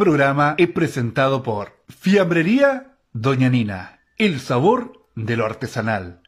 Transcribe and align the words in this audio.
Programa 0.00 0.54
es 0.56 0.70
presentado 0.70 1.42
por 1.42 1.84
Fiambrería 1.90 2.96
Doña 3.12 3.50
Nina, 3.50 4.00
el 4.16 4.40
sabor 4.40 5.10
de 5.14 5.36
lo 5.36 5.44
artesanal. 5.44 6.22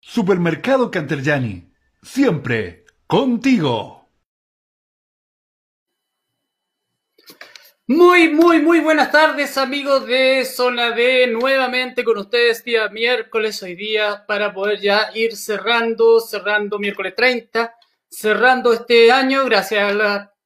Supermercado 0.00 0.92
Canterjani, 0.92 1.72
siempre 2.00 2.84
contigo. 3.08 4.08
Muy, 7.88 8.28
muy, 8.28 8.62
muy 8.62 8.78
buenas 8.78 9.10
tardes 9.10 9.58
amigos 9.58 10.06
de 10.06 10.44
Zona 10.44 10.92
D, 10.92 11.26
nuevamente 11.26 12.04
con 12.04 12.18
ustedes 12.18 12.62
día 12.62 12.88
miércoles 12.88 13.60
hoy 13.64 13.74
día 13.74 14.26
para 14.28 14.54
poder 14.54 14.78
ya 14.78 15.10
ir 15.12 15.34
cerrando, 15.34 16.20
cerrando 16.20 16.78
miércoles 16.78 17.16
30, 17.16 17.74
cerrando 18.08 18.72
este 18.72 19.10
año 19.10 19.44
gracias 19.44 19.92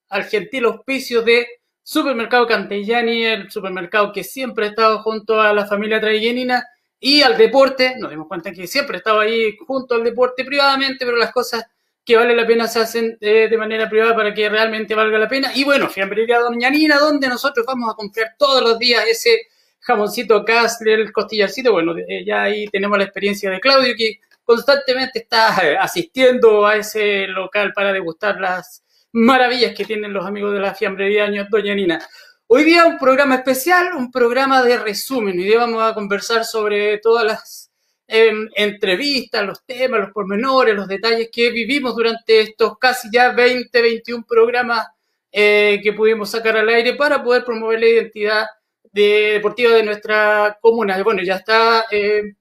al 0.09 0.25
gentil 0.25 0.65
auspicio 0.65 1.21
de 1.21 1.62
Supermercado 1.83 2.47
Cantellani, 2.47 3.25
el 3.25 3.51
supermercado 3.51 4.13
que 4.13 4.23
siempre 4.23 4.67
ha 4.67 4.69
estado 4.69 5.03
junto 5.03 5.41
a 5.41 5.53
la 5.53 5.67
familia 5.67 6.01
traiguenina 6.01 6.65
y 7.01 7.23
al 7.23 7.37
deporte. 7.37 7.97
Nos 7.99 8.11
dimos 8.11 8.29
cuenta 8.29 8.53
que 8.53 8.67
siempre 8.67 8.99
estaba 8.99 9.23
ahí 9.23 9.57
junto 9.67 9.97
al 9.97 10.05
deporte 10.05 10.45
privadamente, 10.45 11.05
pero 11.05 11.17
las 11.17 11.33
cosas 11.33 11.65
que 12.05 12.17
vale 12.17 12.35
la 12.35 12.47
pena 12.47 12.67
se 12.67 12.81
hacen 12.81 13.17
eh, 13.21 13.49
de 13.49 13.57
manera 13.57 13.89
privada 13.89 14.15
para 14.15 14.35
que 14.35 14.49
realmente 14.49 14.95
valga 14.95 15.19
la 15.19 15.29
pena. 15.29 15.53
Y 15.55 15.65
bueno, 15.65 15.89
Fiambrería 15.89 16.39
Doña 16.39 16.71
Nina, 16.71 16.99
donde 16.99 17.29
nosotros 17.29 17.65
vamos 17.67 17.93
a 17.93 17.95
comprar 17.95 18.35
todos 18.39 18.63
los 18.63 18.79
días 18.79 19.05
ese 19.09 19.49
jamoncito 19.81 20.45
Castle, 20.45 20.95
el 20.95 21.13
costillarcito. 21.13 21.73
Bueno, 21.73 21.97
eh, 21.97 22.25
ya 22.25 22.43
ahí 22.43 22.67
tenemos 22.69 22.99
la 22.99 23.05
experiencia 23.05 23.51
de 23.51 23.61
Claudio, 23.61 23.95
que 23.97 24.21
constantemente 24.45 25.21
está 25.21 25.57
eh, 25.65 25.77
asistiendo 25.77 26.67
a 26.67 26.77
ese 26.77 27.27
local 27.29 27.73
para 27.73 27.93
degustar 27.93 28.41
las 28.41 28.83
maravillas 29.13 29.75
que 29.75 29.85
tienen 29.85 30.13
los 30.13 30.27
amigos 30.27 30.53
de 30.53 30.61
la 30.61 30.75
fiambrería 30.75 31.31
Doña 31.51 31.75
Nina. 31.75 32.07
Hoy 32.47 32.65
día 32.65 32.87
un 32.87 32.99
programa 32.99 33.37
especial, 33.37 33.95
un 33.95 34.11
programa 34.11 34.63
de 34.63 34.79
resumen. 34.79 35.39
Hoy 35.39 35.45
día 35.45 35.59
vamos 35.59 35.83
a 35.83 35.95
conversar 35.95 36.45
sobre 36.45 36.99
todas 36.99 37.25
las 37.25 37.71
em, 38.07 38.49
entrevistas, 38.55 39.45
los 39.45 39.65
temas, 39.65 40.01
los 40.01 40.11
pormenores, 40.13 40.75
los 40.75 40.89
detalles 40.89 41.29
que 41.33 41.51
vivimos 41.51 41.95
durante 41.95 42.41
estos 42.41 42.79
casi 42.79 43.09
ya 43.13 43.33
20, 43.33 43.83
21 43.83 44.25
programas 44.27 44.87
eh, 45.31 45.81
que 45.83 45.93
pudimos 45.93 46.31
sacar 46.31 46.57
al 46.57 46.69
aire 46.69 46.95
para 46.95 47.23
poder 47.23 47.45
promover 47.45 47.81
la 47.81 47.87
identidad 47.87 48.47
deportiva 48.93 49.73
de 49.73 49.83
nuestra 49.83 50.59
comuna. 50.61 51.03
Bueno, 51.03 51.23
ya 51.23 51.37
está 51.37 51.87
eh, 51.91 52.35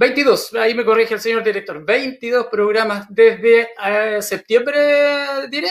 22, 0.00 0.54
ahí 0.54 0.72
me 0.74 0.82
corrige 0.82 1.12
el 1.12 1.20
señor 1.20 1.44
director, 1.44 1.84
22 1.84 2.46
programas 2.46 3.04
desde 3.10 3.68
eh, 3.86 4.22
septiembre, 4.22 5.46
diré, 5.50 5.68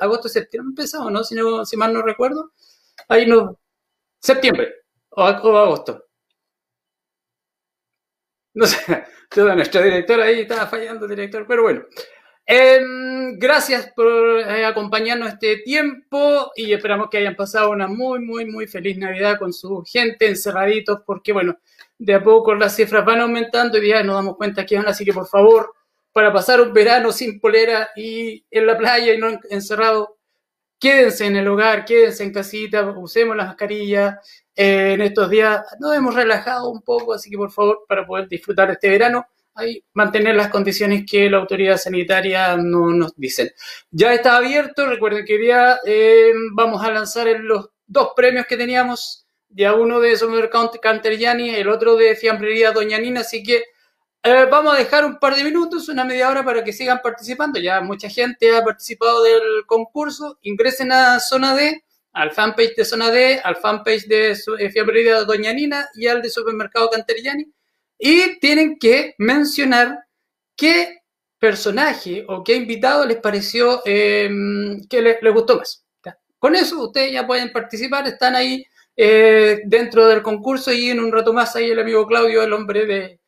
agosto, 0.00 0.26
septiembre 0.26 0.70
empezamos, 0.70 1.12
¿no? 1.12 1.22
Si, 1.22 1.34
no, 1.34 1.62
si 1.66 1.76
mal 1.76 1.92
no 1.92 2.00
recuerdo. 2.00 2.52
Ahí 3.08 3.26
no, 3.26 3.60
septiembre 4.18 4.72
o, 5.10 5.22
agosto. 5.22 6.06
No 8.54 8.64
sé, 8.64 9.04
toda 9.28 9.54
nuestra 9.54 9.82
directora 9.82 10.24
ahí 10.24 10.40
estaba 10.40 10.66
fallando, 10.66 11.06
director, 11.06 11.44
pero 11.46 11.64
bueno. 11.64 11.84
Em, 12.46 13.38
gracias 13.38 13.92
por 13.94 14.40
eh, 14.40 14.64
acompañarnos 14.64 15.28
este 15.28 15.58
tiempo 15.58 16.50
y 16.56 16.72
esperamos 16.72 17.10
que 17.10 17.18
hayan 17.18 17.36
pasado 17.36 17.70
una 17.70 17.86
muy, 17.86 18.20
muy, 18.20 18.46
muy 18.46 18.66
feliz 18.66 18.96
Navidad 18.96 19.38
con 19.38 19.52
su 19.52 19.84
gente 19.84 20.26
encerraditos, 20.26 21.02
porque 21.04 21.34
bueno, 21.34 21.58
de 22.04 22.14
a 22.14 22.22
poco 22.22 22.54
las 22.54 22.74
cifras 22.74 23.04
van 23.04 23.20
aumentando 23.20 23.78
y 23.78 23.88
ya 23.88 24.02
nos 24.02 24.16
damos 24.16 24.36
cuenta 24.36 24.66
que 24.66 24.76
van, 24.76 24.88
así 24.88 25.04
que 25.04 25.12
por 25.12 25.28
favor, 25.28 25.72
para 26.12 26.32
pasar 26.32 26.60
un 26.60 26.72
verano 26.72 27.12
sin 27.12 27.38
polera 27.38 27.90
y 27.94 28.44
en 28.50 28.66
la 28.66 28.76
playa 28.76 29.14
y 29.14 29.18
no 29.18 29.38
encerrado, 29.50 30.18
quédense 30.80 31.26
en 31.26 31.36
el 31.36 31.46
hogar, 31.46 31.84
quédense 31.84 32.24
en 32.24 32.32
casita, 32.32 32.82
usemos 32.90 33.36
las 33.36 33.46
mascarillas. 33.46 34.16
Eh, 34.54 34.94
en 34.94 35.00
estos 35.00 35.30
días 35.30 35.62
nos 35.78 35.94
hemos 35.94 36.14
relajado 36.14 36.70
un 36.70 36.82
poco, 36.82 37.14
así 37.14 37.30
que 37.30 37.36
por 37.36 37.52
favor, 37.52 37.84
para 37.88 38.04
poder 38.04 38.28
disfrutar 38.28 38.70
este 38.70 38.90
verano, 38.90 39.26
hay 39.54 39.84
mantener 39.94 40.34
las 40.34 40.48
condiciones 40.48 41.04
que 41.08 41.30
la 41.30 41.38
autoridad 41.38 41.76
sanitaria 41.76 42.56
no 42.56 42.90
nos 42.90 43.14
dicen. 43.16 43.50
Ya 43.92 44.12
está 44.12 44.36
abierto, 44.36 44.86
recuerden 44.86 45.24
que 45.24 45.38
día 45.38 45.78
eh, 45.86 46.32
vamos 46.52 46.84
a 46.84 46.90
lanzar 46.90 47.28
los 47.28 47.70
dos 47.86 48.10
premios 48.16 48.46
que 48.46 48.56
teníamos 48.56 49.21
ya 49.54 49.74
uno 49.74 50.00
de 50.00 50.16
Supermercado 50.16 50.70
Canterjani, 50.80 51.50
el 51.50 51.68
otro 51.68 51.96
de 51.96 52.16
Fiambrería 52.16 52.72
Doña 52.72 52.98
Nina, 52.98 53.20
así 53.20 53.42
que 53.42 53.62
eh, 54.24 54.46
vamos 54.48 54.74
a 54.74 54.78
dejar 54.78 55.04
un 55.04 55.18
par 55.18 55.34
de 55.34 55.42
minutos, 55.42 55.88
una 55.88 56.04
media 56.04 56.30
hora 56.30 56.44
para 56.44 56.62
que 56.62 56.72
sigan 56.72 57.00
participando. 57.02 57.58
Ya 57.58 57.80
mucha 57.80 58.08
gente 58.08 58.54
ha 58.56 58.62
participado 58.62 59.22
del 59.22 59.66
concurso. 59.66 60.38
Ingresen 60.42 60.92
a 60.92 61.18
Zona 61.18 61.56
D, 61.56 61.82
al 62.12 62.30
fanpage 62.30 62.76
de 62.76 62.84
Zona 62.84 63.10
D, 63.10 63.40
al 63.42 63.56
fanpage 63.56 64.06
de 64.06 64.30
eh, 64.30 64.70
Fiambrería 64.70 65.24
Doña 65.24 65.52
Nina 65.52 65.88
y 65.94 66.06
al 66.06 66.22
de 66.22 66.30
Supermercado 66.30 66.88
Canterjani. 66.90 67.52
Y 67.98 68.38
tienen 68.38 68.78
que 68.78 69.14
mencionar 69.18 69.98
qué 70.56 71.02
personaje 71.38 72.24
o 72.28 72.44
qué 72.44 72.54
invitado 72.54 73.04
les 73.04 73.16
pareció 73.16 73.82
em, 73.84 74.86
que 74.88 75.02
les, 75.02 75.18
gustó 75.34 75.56
más. 75.56 75.84
Con 76.38 76.54
eso 76.54 76.84
ustedes 76.84 77.12
ya 77.12 77.26
pueden 77.26 77.52
participar, 77.52 78.06
están 78.06 78.36
ahí 78.36 78.64
eh, 78.96 79.62
dentro 79.64 80.06
del 80.06 80.22
concurso 80.22 80.72
y 80.72 80.90
en 80.90 81.00
un 81.00 81.12
rato 81.12 81.32
más 81.32 81.56
ahí 81.56 81.70
el 81.70 81.80
amigo 81.80 82.06
Claudio, 82.06 82.42
el 82.42 82.52
hombre 82.52 83.18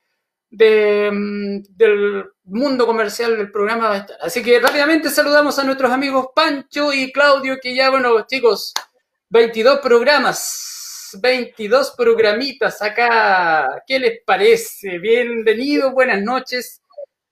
de, 0.50 1.11
mm, 1.11 1.62
del 1.76 2.25
mundo 2.44 2.87
comercial 2.87 3.37
del 3.37 3.50
programa 3.50 3.88
va 3.88 3.94
a 3.94 3.99
estar. 3.99 4.16
Así 4.20 4.43
que 4.43 4.61
rápidamente 4.61 5.11
saludamos 5.11 5.58
a 5.58 5.64
nuestros 5.64 5.90
amigos 5.90 6.28
Pancho 6.34 6.93
y 6.93 7.12
Claudio, 7.12 7.58
que 7.61 7.75
ya, 7.75 7.90
bueno, 7.90 8.26
chicos, 8.26 8.75
22 9.31 9.81
programas, 9.81 11.19
22 11.20 11.94
programitas 11.96 12.82
acá. 12.82 13.82
¿Qué 13.87 13.99
les 13.99 14.22
parece? 14.25 14.99
Bienvenidos, 14.99 15.93
buenas 15.93 16.22
noches. 16.22 16.82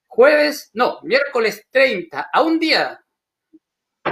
Jueves, 0.07 0.69
no, 0.73 0.99
miércoles 1.03 1.65
30, 1.71 2.29
a 2.31 2.41
un 2.41 2.59
día 2.59 3.02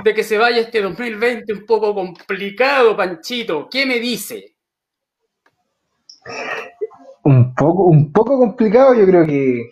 de 0.04 0.14
que 0.14 0.24
se 0.24 0.38
vaya 0.38 0.62
este 0.62 0.82
2020 0.82 1.54
un 1.54 1.66
poco 1.66 1.94
complicado, 1.94 2.96
Panchito. 2.96 3.68
¿Qué 3.70 3.86
me 3.86 4.00
dice? 4.00 4.56
Un 7.24 7.54
poco, 7.54 7.86
un 7.86 8.12
poco 8.12 8.40
complicado, 8.40 8.94
yo 8.96 9.06
creo 9.06 9.26
que, 9.26 9.70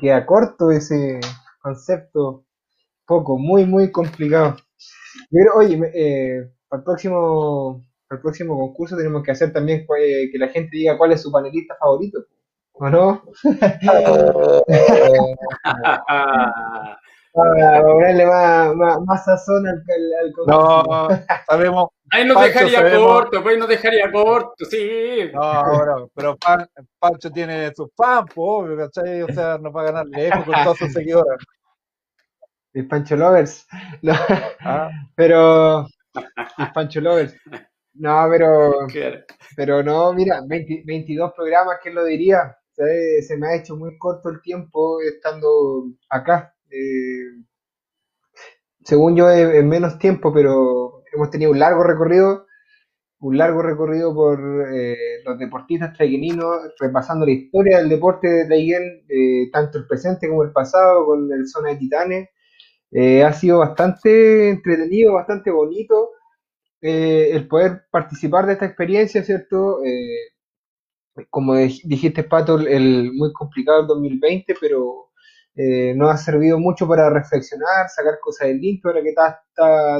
queda 0.00 0.24
corto 0.26 0.70
ese 0.70 1.18
concepto. 1.60 2.44
Poco, 3.06 3.38
muy, 3.38 3.64
muy 3.64 3.90
complicado. 3.90 4.56
Yo 5.30 5.40
creo, 5.40 5.54
oye, 5.56 5.80
eh, 5.94 6.50
para 6.68 6.80
el 6.80 6.84
próximo, 6.84 7.84
para 8.06 8.18
el 8.18 8.22
próximo 8.22 8.58
concurso 8.58 8.96
tenemos 8.96 9.22
que 9.22 9.30
hacer 9.32 9.52
también 9.52 9.86
que 9.86 10.38
la 10.38 10.48
gente 10.48 10.76
diga 10.76 10.98
cuál 10.98 11.12
es 11.12 11.22
su 11.22 11.32
panelista 11.32 11.74
favorito. 11.80 12.18
¿O 12.72 12.88
no? 12.88 13.22
Para 17.38 17.82
ponerle 17.82 18.26
más, 18.26 18.74
más, 18.74 19.24
sazón 19.24 19.66
al, 19.66 19.76
al, 19.76 20.32
No, 20.46 21.08
sabemos. 21.46 21.88
Ahí 22.10 22.24
nos 22.24 22.42
dejaría 22.42 22.96
corto, 22.96 23.42
pues 23.42 23.58
nos 23.58 23.68
dejaría 23.68 24.10
corto, 24.10 24.64
sí. 24.64 25.30
No, 25.32 26.10
pero 26.14 26.36
Pancho 26.98 27.30
tiene 27.30 27.72
sus 27.74 27.88
fans, 27.96 28.30
obvio, 28.34 28.76
¿cachai? 28.76 29.22
O 29.22 29.28
sea, 29.28 29.58
nos 29.58 29.74
va 29.74 29.82
a 29.82 29.84
ganar 29.84 30.06
lejos 30.06 30.44
con 30.44 30.54
todos 30.64 30.78
sus 30.78 30.92
seguidores. 30.92 31.38
El 32.72 32.86
Pancho 32.86 33.16
Lovers. 33.16 33.66
No, 34.02 34.12
ah. 34.60 34.90
Pero. 35.14 35.86
El 36.58 36.72
Pancho 36.72 37.00
Lovers. 37.00 37.34
No, 37.94 38.26
pero. 38.30 38.86
Pero 39.56 39.82
no, 39.82 40.12
mira, 40.12 40.40
22 40.46 41.32
programas, 41.34 41.78
¿quién 41.82 41.94
lo 41.94 42.04
diría? 42.04 42.54
se 43.26 43.36
me 43.36 43.48
ha 43.48 43.56
hecho 43.56 43.74
muy 43.76 43.98
corto 43.98 44.28
el 44.28 44.40
tiempo 44.40 45.00
estando 45.00 45.88
acá. 46.08 46.54
Eh, 46.70 47.42
según 48.84 49.16
yo, 49.16 49.30
en 49.30 49.68
menos 49.68 49.98
tiempo, 49.98 50.32
pero 50.32 51.02
hemos 51.12 51.30
tenido 51.30 51.50
un 51.50 51.58
largo 51.58 51.82
recorrido, 51.84 52.46
un 53.20 53.38
largo 53.38 53.62
recorrido 53.62 54.14
por 54.14 54.40
eh, 54.72 55.22
los 55.24 55.38
deportistas 55.38 55.94
traigueninos, 55.96 56.74
repasando 56.80 57.26
la 57.26 57.32
historia 57.32 57.78
del 57.78 57.88
deporte 57.88 58.28
de 58.28 58.46
Traiguén, 58.46 59.04
eh, 59.08 59.50
tanto 59.52 59.78
el 59.78 59.86
presente 59.86 60.28
como 60.28 60.44
el 60.44 60.52
pasado, 60.52 61.06
con 61.06 61.30
el 61.32 61.46
Zona 61.48 61.70
de 61.70 61.76
Titanes. 61.76 62.28
ha 63.24 63.32
sido 63.32 63.58
bastante 63.58 64.50
entretenido, 64.50 65.14
bastante 65.14 65.50
bonito 65.50 66.10
el 66.80 67.48
poder 67.48 67.82
participar 67.90 68.46
de 68.46 68.52
esta 68.54 68.66
experiencia, 68.66 69.22
¿cierto? 69.24 69.80
como 71.30 71.54
dijiste, 71.54 72.24
Pato, 72.24 72.58
el 72.60 73.12
muy 73.12 73.32
complicado 73.32 73.82
el 73.82 73.86
2020, 73.88 74.54
pero 74.60 75.07
eh, 75.58 75.94
nos 75.94 76.14
ha 76.14 76.16
servido 76.16 76.58
mucho 76.58 76.88
para 76.88 77.10
reflexionar, 77.10 77.88
sacar 77.88 78.18
cosas 78.20 78.48
del 78.48 78.60
limpio, 78.60 78.90
ahora 78.90 79.02
que 79.02 79.10
está, 79.10 79.42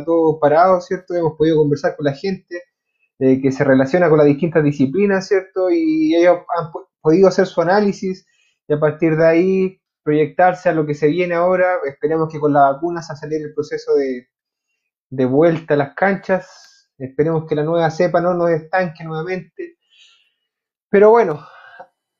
todo 0.04 0.38
parado, 0.40 0.80
¿cierto? 0.80 1.14
Hemos 1.14 1.36
podido 1.36 1.58
conversar 1.58 1.96
con 1.96 2.04
la 2.06 2.14
gente 2.14 2.62
eh, 3.18 3.40
que 3.42 3.52
se 3.52 3.64
relaciona 3.64 4.08
con 4.08 4.18
las 4.18 4.26
distintas 4.26 4.64
disciplinas, 4.64 5.28
¿cierto? 5.28 5.70
Y 5.70 6.14
ellos 6.14 6.38
han 6.56 6.70
podido 7.00 7.28
hacer 7.28 7.46
su 7.46 7.60
análisis 7.60 8.26
y 8.68 8.72
a 8.72 8.80
partir 8.80 9.16
de 9.16 9.26
ahí 9.26 9.80
proyectarse 10.02 10.68
a 10.68 10.72
lo 10.72 10.86
que 10.86 10.94
se 10.94 11.08
viene 11.08 11.34
ahora. 11.34 11.78
Esperemos 11.84 12.32
que 12.32 12.40
con 12.40 12.52
la 12.52 12.72
vacuna 12.72 13.02
se 13.02 13.12
acelere 13.12 13.44
el 13.44 13.54
proceso 13.54 13.92
de 15.10 15.24
vuelta 15.26 15.74
a 15.74 15.76
las 15.76 15.94
canchas 15.94 16.68
Esperemos 16.98 17.46
que 17.48 17.54
la 17.54 17.62
nueva 17.62 17.90
cepa 17.90 18.20
no 18.20 18.34
nos 18.34 18.50
estanque 18.50 19.04
nuevamente. 19.04 19.78
Pero 20.90 21.10
bueno, 21.10 21.46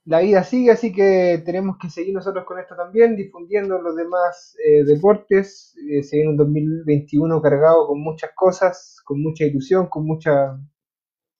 la 0.09 0.21
vida 0.21 0.43
sigue, 0.43 0.71
así 0.71 0.91
que 0.91 1.43
tenemos 1.45 1.77
que 1.77 1.91
seguir 1.91 2.15
nosotros 2.15 2.47
con 2.47 2.59
esto 2.59 2.75
también, 2.75 3.15
difundiendo 3.15 3.79
los 3.83 3.95
demás 3.95 4.57
eh, 4.65 4.83
deportes. 4.83 5.77
Eh, 5.87 6.03
se 6.03 6.17
viene 6.17 6.31
un 6.31 6.37
2021 6.39 7.43
cargado 7.43 7.87
con 7.87 8.01
muchas 8.01 8.31
cosas, 8.35 9.03
con 9.05 9.21
mucha 9.23 9.45
ilusión, 9.45 9.89
con 9.89 10.07
mucha 10.07 10.59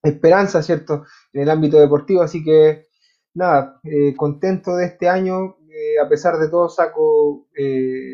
esperanza, 0.03 0.63
¿cierto? 0.63 1.05
En 1.33 1.43
el 1.43 1.51
ámbito 1.51 1.81
deportivo, 1.81 2.21
así 2.21 2.45
que 2.45 2.89
nada, 3.33 3.81
eh, 3.85 4.15
contento 4.15 4.77
de 4.77 4.85
este 4.87 5.09
año. 5.09 5.57
a 6.05 6.09
pesar 6.09 6.39
de 6.39 6.49
todo 6.51 6.69
saco 6.69 7.47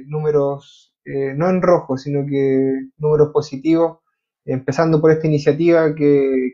números, 0.07 0.95
no 1.37 1.49
en 1.51 1.63
rojo, 1.63 1.97
sino 1.97 2.27
que 2.27 2.91
números 2.99 3.31
positivos 3.33 4.04
empezando 4.45 5.01
por 5.01 5.11
esta 5.11 5.27
iniciativa 5.27 5.95
que, 5.95 6.53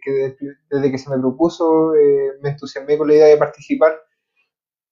desde, 0.70 0.90
que 0.90 0.98
se 0.98 1.10
me 1.10 1.18
propuso 1.18 1.94
eh, 1.94 2.32
me 2.40 2.50
entusiasmé 2.50 2.96
con 2.96 3.08
la 3.08 3.14
idea 3.14 3.26
de 3.26 3.36
participar 3.36 4.00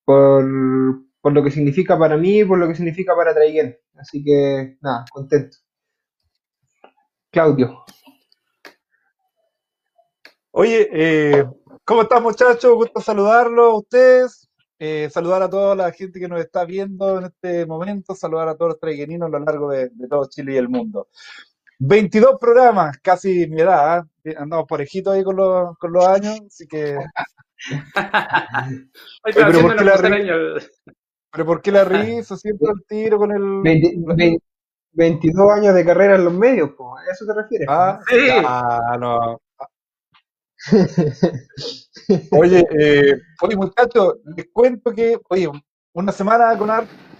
por, 0.04 0.44
lo 0.44 1.44
que 1.44 1.50
significa 1.50 1.98
para 1.98 2.16
mí 2.16 2.40
y 2.40 2.44
por 2.44 2.58
lo 2.58 2.66
que 2.66 2.74
significa 2.74 3.14
para 3.14 3.34
Traiguén. 3.34 3.78
Así 3.96 4.24
que 4.24 4.78
nada, 4.80 5.04
contento. 5.12 5.58
Claudio. 7.30 7.84
Oye, 10.50 10.88
eh, 10.90 11.44
¿cómo 11.84 12.02
están 12.02 12.22
muchachos? 12.22 12.74
Gusto 12.74 13.00
saludarlos 13.00 13.72
a 13.72 13.76
ustedes. 13.76 14.48
Eh, 14.80 15.10
saludar 15.10 15.42
a 15.42 15.50
toda 15.50 15.74
la 15.74 15.90
gente 15.92 16.20
que 16.20 16.28
nos 16.28 16.40
está 16.40 16.64
viendo 16.64 17.18
en 17.18 17.24
este 17.26 17.66
momento, 17.66 18.14
saludar 18.14 18.48
a 18.48 18.56
todos 18.56 18.70
los 18.70 18.80
traigueninos 18.80 19.26
a 19.26 19.30
lo 19.30 19.44
largo 19.44 19.68
de 19.70 19.90
todo 20.08 20.28
Chile 20.28 20.54
y 20.54 20.56
el 20.56 20.68
mundo. 20.68 21.08
22 21.78 22.38
programas, 22.40 22.98
casi 22.98 23.46
mi 23.48 23.60
edad, 23.60 24.04
¿eh? 24.24 24.34
andamos 24.36 24.66
parejitos 24.68 25.14
ahí 25.14 25.22
con 25.22 25.36
los, 25.36 25.76
con 25.78 25.92
los 25.92 26.06
años, 26.06 26.40
así 26.46 26.66
que... 26.66 26.98
pero, 29.24 29.60
¿por 29.60 29.76
qué 29.76 29.84
la 29.84 29.96
pero 31.32 31.46
¿por 31.46 31.62
qué 31.62 31.72
la 31.72 31.84
risa 31.84 32.36
siempre 32.36 32.68
al 32.68 32.84
tiro 32.86 33.18
con 33.18 33.32
el... 33.32 34.40
22 34.92 35.52
años 35.52 35.74
de 35.74 35.84
carrera 35.84 36.16
en 36.16 36.24
los 36.24 36.32
medios, 36.32 36.70
¿a 36.70 37.12
eso 37.12 37.24
te 37.24 37.34
refieres? 37.34 37.68
Ah, 37.70 38.00
sí. 38.08 38.16
ah 38.44 38.96
no. 38.98 39.40
oye, 42.32 42.64
eh, 42.76 43.14
oye 43.42 43.56
muchachos, 43.56 44.16
les 44.36 44.48
cuento 44.52 44.92
que, 44.92 45.20
oye, 45.28 45.48
una 45.92 46.10
semana 46.10 46.58
con, 46.58 46.68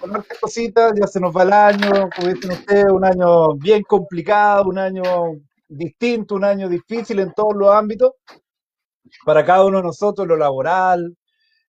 con 0.01 0.15
hartas 0.15 0.39
cositas, 0.39 0.93
ya 0.99 1.07
se 1.07 1.21
nos 1.21 1.37
va 1.37 1.43
el 1.43 1.53
año, 1.53 2.09
como 2.15 2.29
dicen 2.29 2.53
ustedes, 2.53 2.87
un 2.91 3.05
año 3.05 3.55
bien 3.55 3.83
complicado, 3.83 4.65
un 4.69 4.79
año 4.79 5.03
distinto, 5.69 6.35
un 6.35 6.45
año 6.45 6.69
difícil 6.69 7.19
en 7.21 7.33
todos 7.33 7.55
los 7.55 7.71
ámbitos, 7.71 8.13
para 9.25 9.45
cada 9.45 9.65
uno 9.65 9.79
de 9.79 9.85
nosotros, 9.85 10.25
en 10.25 10.29
lo 10.29 10.37
laboral, 10.37 11.17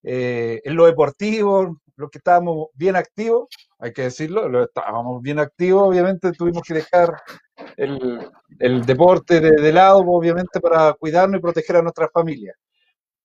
eh, 0.04 0.62
en 0.64 0.76
lo 0.76 0.86
deportivo, 0.86 1.78
los 1.96 2.10
que 2.10 2.20
estábamos 2.20 2.68
bien 2.74 2.96
activos, 2.96 3.48
hay 3.80 3.92
que 3.94 4.04
decirlo, 4.04 4.48
lo 4.48 4.64
estábamos 4.64 5.22
bien 5.22 5.40
activos, 5.40 5.88
obviamente 5.88 6.32
tuvimos 6.32 6.64
que 6.64 6.76
dejar 6.76 7.14
el, 7.76 8.86
deporte 8.86 9.42
de, 9.42 9.52
de, 9.52 9.74
lado, 9.74 10.00
obviamente, 10.00 10.60
para 10.62 10.94
cuidarnos 10.94 11.40
y 11.40 11.42
proteger 11.42 11.78
a 11.78 11.82
nuestras 11.82 12.10
familias 12.14 12.56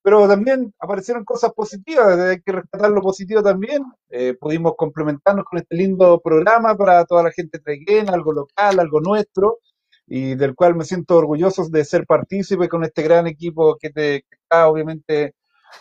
pero 0.04 0.28
también 0.28 0.74
aparecieron 0.80 1.24
cosas 1.24 1.54
positivas, 1.54 2.18
hay 2.18 2.42
que 2.42 2.52
rescatar 2.52 2.90
lo 2.90 3.00
positivo 3.00 3.42
también. 3.42 3.82
Eh, 4.10 4.36
pudimos 4.38 4.74
complementarnos 4.76 5.46
con 5.46 5.58
este 5.60 5.76
lindo 5.76 6.20
programa 6.20 6.76
para 6.76 7.06
toda 7.06 7.22
la 7.22 7.32
gente 7.32 7.58
treguena, 7.58 8.12
algo 8.12 8.34
local, 8.34 8.78
algo 8.80 9.00
nuestro, 9.00 9.60
y 10.06 10.34
del 10.34 10.54
cual 10.54 10.74
me 10.76 10.84
siento 10.84 11.16
orgulloso 11.16 11.66
de 11.70 11.86
ser 11.86 12.04
partícipe 12.06 12.68
con 12.68 12.84
este 12.84 13.02
gran 13.02 13.26
equipo 13.26 13.78
que, 13.80 13.88
te, 13.90 14.26
está, 14.30 14.68
obviamente, 14.68 15.34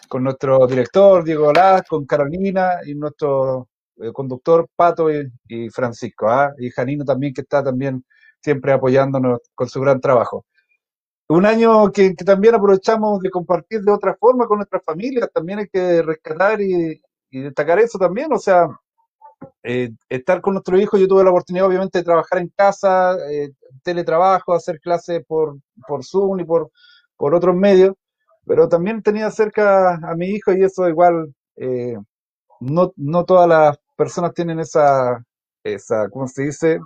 con 0.07 0.23
nuestro 0.23 0.67
director 0.67 1.25
Diego 1.25 1.47
Olaz, 1.49 1.83
con 1.89 2.05
Carolina 2.05 2.79
y 2.85 2.95
nuestro 2.95 3.67
eh, 3.97 4.13
conductor 4.13 4.69
Pato 4.73 5.09
y, 5.11 5.69
Francisco, 5.69 6.29
¿ah? 6.29 6.53
y 6.59 6.69
Janino 6.69 7.03
también, 7.03 7.33
que 7.33 7.41
está 7.41 7.61
también 7.61 8.05
siempre 8.41 8.71
apoyándonos 8.71 9.39
con 9.53 9.67
su 9.67 9.81
gran 9.81 9.99
trabajo 9.99 10.45
un 11.33 11.45
año 11.45 11.91
que, 11.91 12.13
también 12.13 12.55
aprovechamos 12.55 13.19
de 13.19 13.29
compartir 13.29 13.81
de 13.81 13.91
otra 13.91 14.15
forma 14.15 14.45
con 14.45 14.57
nuestras 14.57 14.83
familias, 14.83 15.29
también 15.33 15.59
hay 15.59 15.67
que 15.67 16.01
rescatar 16.01 16.61
y, 16.61 17.01
destacar 17.31 17.79
eso 17.79 17.97
también, 17.97 18.31
o 18.31 18.37
sea, 18.37 18.67
eh, 19.63 19.89
estar 20.09 20.41
con 20.41 20.53
nuestro 20.53 20.79
hijo, 20.79 20.97
yo 20.97 21.07
tuve 21.07 21.23
la 21.23 21.31
oportunidad 21.31 21.65
obviamente 21.65 21.97
de 21.97 22.03
trabajar 22.03 22.39
en 22.39 22.49
casa, 22.49 23.17
eh, 23.31 23.51
teletrabajo, 23.81 24.53
hacer 24.53 24.79
clases 24.79 25.25
por, 25.25 25.57
por 25.87 26.05
Zoom 26.05 26.41
y 26.41 26.45
por, 26.45 26.69
por 27.17 27.33
otros 27.33 27.55
medios, 27.55 27.95
pero 28.45 28.69
también 28.69 29.01
tenía 29.01 29.31
cerca 29.31 29.95
a 29.95 30.15
mi 30.15 30.27
hijo 30.27 30.53
y 30.53 30.63
eso 30.63 30.87
igual, 30.87 31.33
eh, 31.55 31.97
no, 32.59 32.93
no 32.95 33.25
todas 33.25 33.49
las 33.49 33.79
personas 33.97 34.33
tienen 34.35 34.59
esa, 34.59 35.25
esa, 35.63 36.09
¿cómo 36.09 36.27
se 36.27 36.43
dice? 36.43 36.79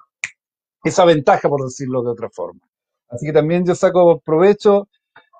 Esa 0.83 1.05
ventaja, 1.05 1.49
por 1.49 1.63
decirlo 1.63 2.01
de 2.03 2.11
otra 2.11 2.29
forma. 2.29 2.66
Así 3.09 3.25
que 3.25 3.33
también 3.33 3.65
yo 3.65 3.75
saco 3.75 4.19
provecho 4.19 4.89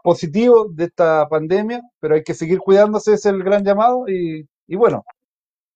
positivo 0.04 0.70
de 0.70 0.86
esta 0.86 1.28
pandemia, 1.28 1.82
pero 2.00 2.16
hay 2.16 2.24
que 2.24 2.34
seguir 2.34 2.60
cuidándose, 2.60 3.14
es 3.14 3.26
el 3.26 3.44
gran 3.44 3.64
llamado 3.64 4.06
y, 4.08 4.48
bueno, 4.76 5.04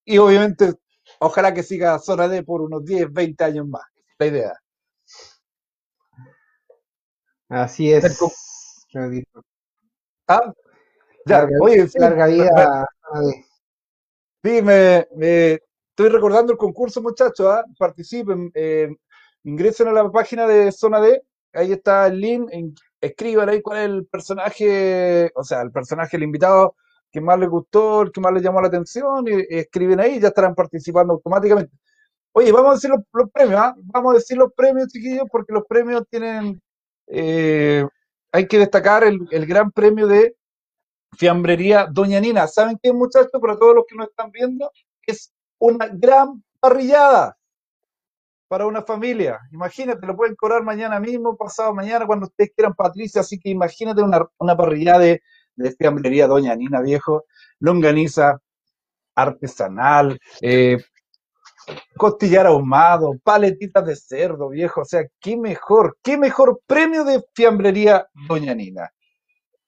y 0.05 0.17
obviamente 0.17 0.73
ojalá 1.19 1.53
que 1.53 1.63
siga 1.63 1.99
Zona 1.99 2.27
D 2.27 2.43
por 2.43 2.61
unos 2.61 2.85
10, 2.85 3.11
20 3.11 3.43
años 3.43 3.67
más, 3.67 3.83
la 4.17 4.25
idea. 4.27 4.53
Así 7.49 7.91
es. 7.91 8.19
Ah, 10.27 10.53
ya, 11.25 11.47
oye, 11.61 11.89
larga 11.95 12.27
vida. 12.27 12.87
Sí, 14.43 14.61
me, 14.61 15.07
estoy 15.09 16.09
recordando 16.09 16.53
el 16.53 16.57
concurso, 16.57 17.01
muchachos. 17.01 17.45
¿ah? 17.47 17.65
Participen, 17.77 18.49
eh, 18.53 18.87
ingresen 19.43 19.89
a 19.89 19.91
la 19.91 20.09
página 20.09 20.47
de 20.47 20.71
Zona 20.71 21.01
D 21.01 21.21
ahí 21.53 21.71
está 21.71 22.07
el 22.07 22.19
link, 22.19 22.49
escriban 22.99 23.49
ahí 23.49 23.61
cuál 23.61 23.79
es 23.79 23.85
el 23.85 24.05
personaje, 24.07 25.31
o 25.35 25.43
sea, 25.43 25.61
el 25.61 25.71
personaje, 25.71 26.17
el 26.17 26.23
invitado 26.23 26.75
que 27.11 27.21
más 27.21 27.37
les 27.39 27.49
gustó, 27.49 28.03
el 28.03 28.11
que 28.11 28.21
más 28.21 28.33
les 28.33 28.43
llamó 28.43 28.61
la 28.61 28.67
atención, 28.67 29.27
y, 29.27 29.45
escriben 29.49 29.99
ahí 29.99 30.19
ya 30.19 30.29
estarán 30.29 30.55
participando 30.55 31.13
automáticamente. 31.13 31.75
Oye, 32.33 32.51
vamos 32.51 32.71
a 32.71 32.73
decir 32.75 32.89
los, 32.89 33.29
premios, 33.31 33.59
¿ah? 33.59 33.75
vamos 33.77 34.13
a 34.13 34.15
decir 34.15 34.37
los 34.37 34.53
premios, 34.53 34.87
chiquillos, 34.87 35.25
porque 35.31 35.53
los 35.53 35.65
premios 35.67 36.03
tienen, 36.09 36.61
eh, 37.07 37.85
hay 38.31 38.47
que 38.47 38.59
destacar 38.59 39.03
el, 39.03 39.27
el, 39.31 39.45
gran 39.45 39.71
premio 39.71 40.07
de 40.07 40.35
Fiambrería 41.17 41.87
Doña 41.91 42.21
Nina. 42.21 42.47
¿Saben 42.47 42.79
qué, 42.81 42.93
muchachos? 42.93 43.41
Para 43.41 43.57
todos 43.57 43.75
los 43.75 43.85
que 43.85 43.95
nos 43.97 44.07
están 44.07 44.31
viendo, 44.31 44.71
es 45.05 45.33
una 45.59 45.87
gran 45.91 46.41
parrillada 46.61 47.37
para 48.51 48.65
una 48.65 48.81
familia. 48.81 49.39
Imagínate, 49.53 50.05
lo 50.05 50.13
pueden 50.13 50.35
cobrar 50.35 50.61
mañana 50.61 50.99
mismo, 50.99 51.37
pasado 51.37 51.73
mañana, 51.73 52.05
cuando 52.05 52.25
ustedes 52.25 52.51
quieran, 52.53 52.73
Patricia. 52.73 53.21
Así 53.21 53.39
que 53.39 53.49
imagínate 53.49 54.01
una, 54.01 54.27
una 54.39 54.57
parrilla 54.57 54.99
de, 54.99 55.21
de 55.55 55.71
fiambrería 55.71 56.27
Doña 56.27 56.53
Nina 56.53 56.81
Viejo, 56.81 57.23
longaniza 57.59 58.41
artesanal, 59.15 60.19
eh, 60.41 60.79
costillar 61.95 62.45
ahumado, 62.45 63.13
paletitas 63.23 63.85
de 63.85 63.95
cerdo, 63.95 64.49
viejo. 64.49 64.81
O 64.81 64.85
sea, 64.85 65.05
qué 65.21 65.37
mejor, 65.37 65.97
qué 66.03 66.17
mejor 66.17 66.59
premio 66.67 67.05
de 67.05 67.23
fiambrería 67.33 68.05
Doña 68.27 68.53
Nina. 68.53 68.91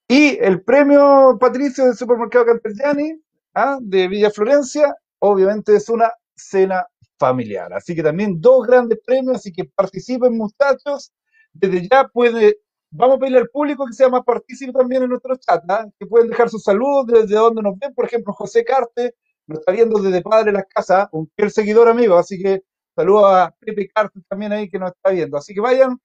Y 0.10 0.38
el 0.42 0.62
premio 0.62 1.38
Patricio 1.40 1.86
del 1.86 1.96
Supermercado 1.96 2.48
Campellani, 2.48 3.14
¿ah? 3.54 3.78
de 3.80 4.10
Villa 4.10 4.30
Florencia, 4.30 4.94
obviamente 5.20 5.74
es 5.74 5.88
una 5.88 6.12
cena 6.36 6.86
familiar. 7.24 7.72
Así 7.74 7.96
que 7.96 8.04
también 8.04 8.42
dos 8.42 8.68
grandes 8.68 9.00
premios, 9.06 9.38
así 9.38 9.52
que 9.54 9.64
participen 9.64 10.38
muchachos. 10.38 11.14
Desde 11.54 11.88
ya 11.88 12.08
puede, 12.08 12.58
vamos 12.90 13.16
a 13.16 13.20
pedirle 13.20 13.40
al 13.40 13.50
público 13.50 13.86
que 13.86 13.94
sea 13.94 14.10
más 14.10 14.24
partícipe 14.26 14.74
también 14.74 15.04
en 15.04 15.10
nuestro 15.10 15.36
chat, 15.38 15.64
¿ah? 15.70 15.88
que 15.98 16.06
pueden 16.06 16.30
dejar 16.30 16.50
sus 16.50 16.64
saludos 16.64 17.08
desde 17.08 17.36
donde 17.36 17.62
nos 17.62 17.80
ven. 17.80 17.94
Por 17.94 18.06
ejemplo, 18.06 18.34
José 18.34 18.66
Carte 18.66 19.16
nos 19.48 19.60
está 19.60 19.72
viendo 19.72 20.02
desde 20.02 20.22
Padre 20.22 20.52
Las 20.52 20.66
Casas, 20.68 21.08
un 21.12 21.32
fiel 21.36 21.52
seguidor 21.52 21.88
amigo, 21.88 22.18
así 22.18 22.42
que 22.42 22.64
saludo 22.96 23.28
a 23.28 23.56
Pepe 23.60 23.88
Carte 23.88 24.20
también 24.28 24.52
ahí 24.52 24.70
que 24.70 24.80
nos 24.80 24.92
está 24.92 25.12
viendo. 25.12 25.38
Así 25.38 25.54
que 25.54 25.62
vayan 25.62 25.98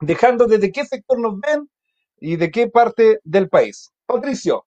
dejando 0.00 0.46
desde 0.46 0.70
qué 0.70 0.84
sector 0.84 1.18
nos 1.18 1.40
ven 1.40 1.68
y 2.20 2.36
de 2.36 2.50
qué 2.50 2.68
parte 2.68 3.20
del 3.24 3.48
país. 3.48 3.90
Patricio. 4.06 4.66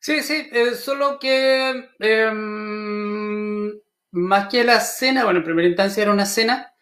Sí, 0.00 0.22
sí, 0.22 0.48
eh, 0.52 0.74
solo 0.74 1.18
que 1.18 1.90
em, 1.98 3.72
más 4.12 4.48
que 4.48 4.64
la 4.64 4.80
cena, 4.80 5.24
bueno, 5.24 5.40
en 5.40 5.44
primera 5.44 5.68
instancia 5.68 6.02
era 6.02 6.12
una 6.12 6.26
cena, 6.26 6.72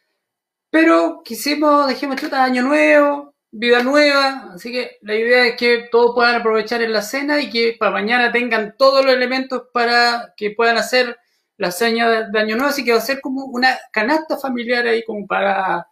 pero 0.70 1.22
quisimos, 1.24 1.86
dejemos 1.88 2.16
chuta, 2.16 2.44
año 2.44 2.62
nuevo, 2.62 3.34
vida 3.50 3.82
nueva, 3.82 4.52
así 4.54 4.72
que 4.72 4.98
la 5.02 5.14
idea 5.14 5.46
es 5.46 5.56
que 5.56 5.88
todos 5.90 6.14
puedan 6.14 6.36
aprovechar 6.36 6.82
en 6.82 6.92
la 6.92 7.02
cena 7.02 7.40
y 7.40 7.50
que 7.50 7.76
para 7.78 7.92
mañana 7.92 8.32
tengan 8.32 8.74
todos 8.76 9.04
los 9.04 9.14
elementos 9.14 9.64
para 9.72 10.34
que 10.36 10.50
puedan 10.50 10.76
hacer 10.76 11.18
la 11.56 11.70
cena 11.70 12.28
de, 12.30 12.38
año 12.38 12.56
nuevo, 12.56 12.70
así 12.70 12.84
que 12.84 12.92
va 12.92 12.98
a 12.98 13.00
ser 13.00 13.20
como 13.20 13.46
una 13.46 13.78
canasta 13.92 14.36
familiar 14.36 14.86
ahí 14.86 15.02
como 15.04 15.26
para 15.26 15.86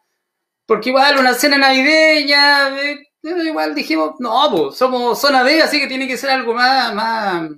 Porque 0.66 0.90
igual 0.90 1.18
una 1.18 1.34
cena 1.34 1.58
navideña, 1.58 2.78
eh, 2.80 2.98
igual 3.22 3.74
dijimos, 3.74 4.14
no, 4.20 4.50
pues 4.50 4.76
somos 4.76 5.20
zona 5.20 5.44
D, 5.44 5.62
así 5.62 5.80
que 5.80 5.86
tiene 5.88 6.06
que 6.08 6.16
ser 6.16 6.30
algo 6.30 6.54
más, 6.54 6.94
más, 6.94 7.50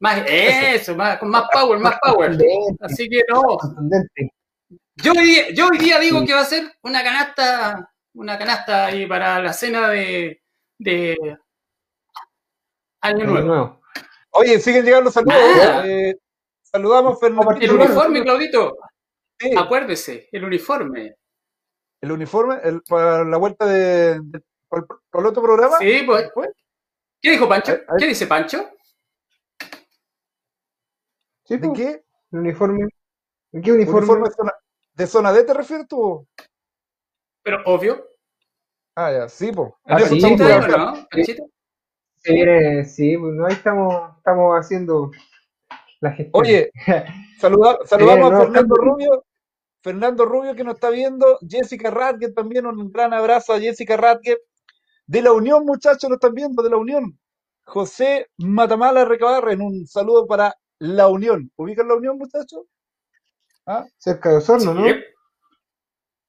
más 0.00 0.22
eso, 0.26 0.94
más, 0.94 1.18
con 1.18 1.30
más 1.30 1.48
power, 1.52 1.78
más 1.78 1.98
power. 2.00 2.36
Así 2.80 3.08
que 3.08 3.22
no. 3.28 3.58
Yo 4.96 5.12
hoy, 5.12 5.24
día, 5.24 5.50
yo 5.50 5.68
hoy 5.68 5.78
día 5.78 5.98
digo 5.98 6.24
que 6.24 6.34
va 6.34 6.40
a 6.40 6.44
ser 6.44 6.72
una 6.82 7.02
canasta, 7.02 7.90
una 8.14 8.38
canasta 8.38 8.86
ahí 8.86 9.06
para 9.06 9.40
la 9.40 9.52
cena 9.52 9.88
de, 9.88 10.42
de 10.78 11.38
Año 13.00 13.24
Nuevo. 13.24 13.80
Oye, 14.30 14.60
siguen 14.60 14.84
llegando 14.84 15.10
saludos. 15.10 15.36
Eh, 15.84 16.14
saludamos 16.62 17.18
Fernando. 17.20 17.52
El 17.60 17.72
uniforme, 17.72 18.22
Claudito. 18.22 18.76
Acuérdese, 19.56 20.28
el 20.32 20.44
uniforme. 20.44 21.14
¿El 22.00 22.12
uniforme? 22.12 22.58
El, 22.62 22.82
¿Para 22.82 23.24
la 23.24 23.36
vuelta 23.36 23.66
de, 23.66 24.20
por, 24.68 24.86
el 25.14 25.26
otro 25.26 25.42
programa? 25.42 25.78
Sí, 25.78 26.02
pues. 26.04 26.30
¿Qué 27.20 27.32
dijo 27.32 27.48
Pancho? 27.48 27.78
¿Qué 27.98 28.06
dice 28.06 28.26
Pancho? 28.26 28.70
Sí, 31.48 31.56
¿De 31.56 31.66
pues, 31.66 31.78
qué? 31.80 32.04
¿El 32.30 32.40
uniforme? 32.40 32.86
¿De 33.52 33.62
qué 33.62 33.72
uniforme? 33.72 34.28
de, 34.92 35.06
zona, 35.06 35.32
D 35.32 35.44
te 35.44 35.54
refieres 35.54 35.88
tú? 35.88 36.28
Pero 37.42 37.62
obvio. 37.64 38.06
Ah, 38.94 39.10
ya, 39.12 39.28
sí, 39.30 39.50
pues. 39.50 39.70
Ah, 39.86 39.98
sí, 40.00 40.20
sí, 40.20 40.36
¿no? 40.36 40.94
Sí, 41.14 42.84
sí, 42.84 43.16
pues 43.16 43.34
ahí 43.46 43.52
estamos, 43.54 44.16
estamos 44.18 44.60
haciendo 44.60 45.10
la 46.00 46.10
gestión. 46.10 46.32
Oye, 46.34 46.70
saludamos 47.40 48.32
a 48.32 48.40
Fernando 48.40 48.74
Rubio, 48.74 49.24
Fernando 49.82 50.26
Rubio 50.26 50.54
que 50.54 50.64
nos 50.64 50.74
está 50.74 50.90
viendo, 50.90 51.38
Jessica 51.48 51.90
Radke 51.90 52.28
también, 52.32 52.66
un 52.66 52.92
gran 52.92 53.14
abrazo 53.14 53.54
a 53.54 53.60
Jessica 53.60 53.96
Radke. 53.96 54.36
De 55.06 55.22
la 55.22 55.32
Unión, 55.32 55.64
muchachos, 55.64 56.10
nos 56.10 56.16
están 56.16 56.34
viendo, 56.34 56.62
de 56.62 56.68
la 56.68 56.76
Unión. 56.76 57.18
José 57.64 58.28
Matamala 58.36 59.06
Recabarren, 59.06 59.62
un 59.62 59.86
saludo 59.86 60.26
para 60.26 60.54
la 60.78 61.08
Unión. 61.08 61.50
¿Ubican 61.56 61.88
la 61.88 61.94
Unión, 61.94 62.18
muchachos? 62.18 62.66
¿Ah? 63.66 63.84
Cerca 63.96 64.30
de 64.30 64.36
Osorno, 64.36 64.74
¿no? 64.74 64.86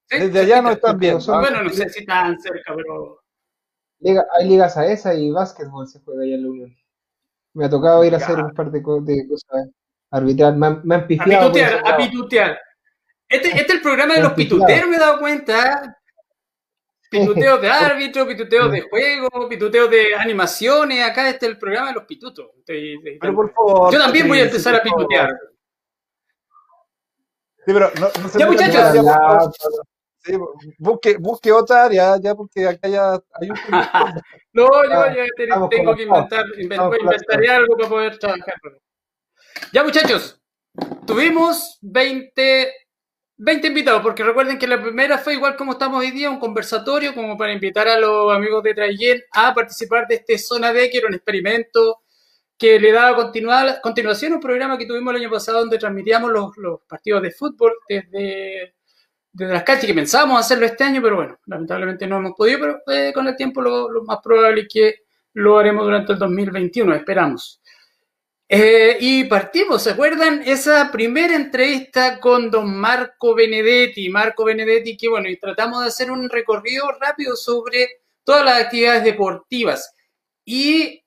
Desde 0.09 0.39
allá 0.39 0.61
no 0.61 0.71
están 0.71 0.97
viendo. 0.97 1.23
Bueno, 1.39 1.63
no 1.63 1.69
sé 1.69 1.89
si 1.89 2.05
tan 2.05 2.39
cerca, 2.39 2.75
pero. 2.75 3.21
hay 4.01 4.47
ligas 4.47 4.75
a 4.77 4.85
esa 4.87 5.13
y 5.13 5.29
básquetbol 5.31 5.87
se 5.87 5.99
juega 6.01 6.23
allá 6.23 6.35
en 6.35 6.43
la 6.43 6.49
Unión. 6.49 6.77
Me 7.53 7.65
ha 7.65 7.69
tocado 7.69 8.03
ir 8.03 8.13
a 8.13 8.17
hacer 8.17 8.39
un 8.39 8.53
par 8.53 8.71
de, 8.71 8.81
cosas 8.81 9.69
arbitrar. 10.11 10.55
Me 10.55 10.67
han, 10.67 10.81
me 10.83 10.95
han 10.95 11.07
pifiado. 11.07 11.47
A 11.47 11.51
pitutear, 11.51 11.87
a 11.87 11.97
pitutear. 11.97 12.59
Este, 13.29 13.49
este, 13.49 13.61
es 13.61 13.69
el 13.69 13.81
programa 13.81 14.15
de 14.15 14.23
los 14.23 14.33
pituteros, 14.33 14.89
me 14.89 14.95
he 14.95 14.99
dado 14.99 15.19
cuenta. 15.19 15.98
Pituteos 17.09 17.61
de 17.61 17.69
árbitro, 17.69 18.27
pituteos 18.27 18.71
de 18.71 18.81
juego, 18.81 19.49
pituteos 19.49 19.89
de 19.89 20.15
animaciones. 20.15 21.03
Acá 21.03 21.29
este 21.29 21.47
es 21.47 21.51
el 21.53 21.57
programa 21.57 21.87
de 21.87 21.93
los 21.95 22.03
pitutos. 22.03 22.51
Pero 22.65 23.35
por 23.35 23.51
favor, 23.53 23.91
Yo 23.93 23.99
también 23.99 24.27
voy 24.27 24.39
a 24.39 24.43
empezar 24.43 24.75
a 24.75 24.83
pitutear. 24.83 25.31
Sí, 27.65 27.73
pero 27.73 27.91
no, 27.99 28.09
ya, 28.37 28.47
muchachos. 28.47 29.55
sí, 30.23 30.33
busque, 30.77 31.17
busque 31.17 31.51
otra 31.51 31.85
área, 31.85 32.17
ya 32.19 32.33
porque 32.33 32.67
acá 32.67 32.87
ya 32.87 33.13
hay 33.33 33.49
un. 33.49 33.57
no, 34.53 34.69
yo 35.13 35.13
ya 35.15 35.25
tengo 35.69 35.95
que 35.95 36.03
inventar, 36.03 36.45
inventaré 36.57 37.51
algo 37.51 37.75
para 37.77 37.89
poder 37.89 38.17
trabajar. 38.17 38.55
Ya, 39.73 39.83
muchachos, 39.83 40.39
tuvimos 41.05 41.77
20 41.81 42.71
20 43.41 43.67
invitados, 43.67 44.01
porque 44.01 44.21
recuerden 44.21 44.59
que 44.59 44.67
la 44.67 44.81
primera 44.81 45.17
fue 45.17 45.33
igual 45.33 45.55
como 45.55 45.71
estamos 45.71 46.01
hoy 46.01 46.11
día, 46.11 46.29
un 46.29 46.39
conversatorio 46.39 47.15
como 47.15 47.37
para 47.37 47.53
invitar 47.53 47.87
a 47.87 47.97
los 47.97 48.35
amigos 48.35 48.61
de 48.63 48.73
Trayen 48.73 49.21
a 49.31 49.53
participar 49.53 50.07
de 50.07 50.15
este 50.15 50.37
Zona 50.37 50.73
D, 50.73 50.89
que 50.89 50.97
era 50.97 51.07
un 51.07 51.13
experimento 51.13 52.01
que 52.57 52.77
le 52.77 52.91
daba 52.91 53.15
continuación 53.81 54.33
a 54.33 54.35
un 54.35 54.41
programa 54.41 54.77
que 54.77 54.85
tuvimos 54.85 55.15
el 55.15 55.21
año 55.21 55.31
pasado 55.31 55.59
donde 55.59 55.77
transmitíamos 55.77 56.29
los, 56.57 56.81
partidos 56.85 57.21
de 57.21 57.31
fútbol 57.31 57.71
desde, 57.87 58.75
desde 59.31 59.53
las 59.53 59.63
canchas, 59.63 59.85
que 59.85 59.93
pensábamos 59.93 60.41
hacerlo 60.41 60.65
este 60.65 60.83
año, 60.83 61.01
pero 61.01 61.15
bueno, 61.15 61.39
lamentablemente 61.45 62.05
no 62.07 62.17
hemos 62.17 62.33
podido, 62.33 62.59
pero 62.59 62.81
eh, 62.87 63.13
con 63.13 63.25
el 63.25 63.37
tiempo 63.37 63.61
lo, 63.61 63.89
lo 63.89 64.03
más 64.03 64.19
probable 64.21 64.63
es 64.63 64.67
que 64.67 64.95
lo 65.31 65.57
haremos 65.57 65.85
durante 65.85 66.11
el 66.11 66.19
2021, 66.19 66.93
esperamos. 66.93 67.61
Eh, 68.51 68.97
y 68.99 69.25
partimos, 69.25 69.83
¿se 69.83 69.91
acuerdan? 69.91 70.41
Esa 70.43 70.89
primera 70.91 71.35
entrevista 71.35 72.19
con 72.19 72.49
don 72.49 72.75
Marco 72.75 73.35
Benedetti. 73.35 74.09
Marco 74.09 74.43
Benedetti, 74.43 74.97
que 74.97 75.07
bueno, 75.07 75.29
y 75.29 75.37
tratamos 75.37 75.81
de 75.81 75.87
hacer 75.89 76.09
un 76.09 76.27
recorrido 76.27 76.91
rápido 76.99 77.35
sobre 77.35 78.01
todas 78.23 78.43
las 78.43 78.63
actividades 78.63 79.03
deportivas. 79.03 79.93
Y 80.43 81.03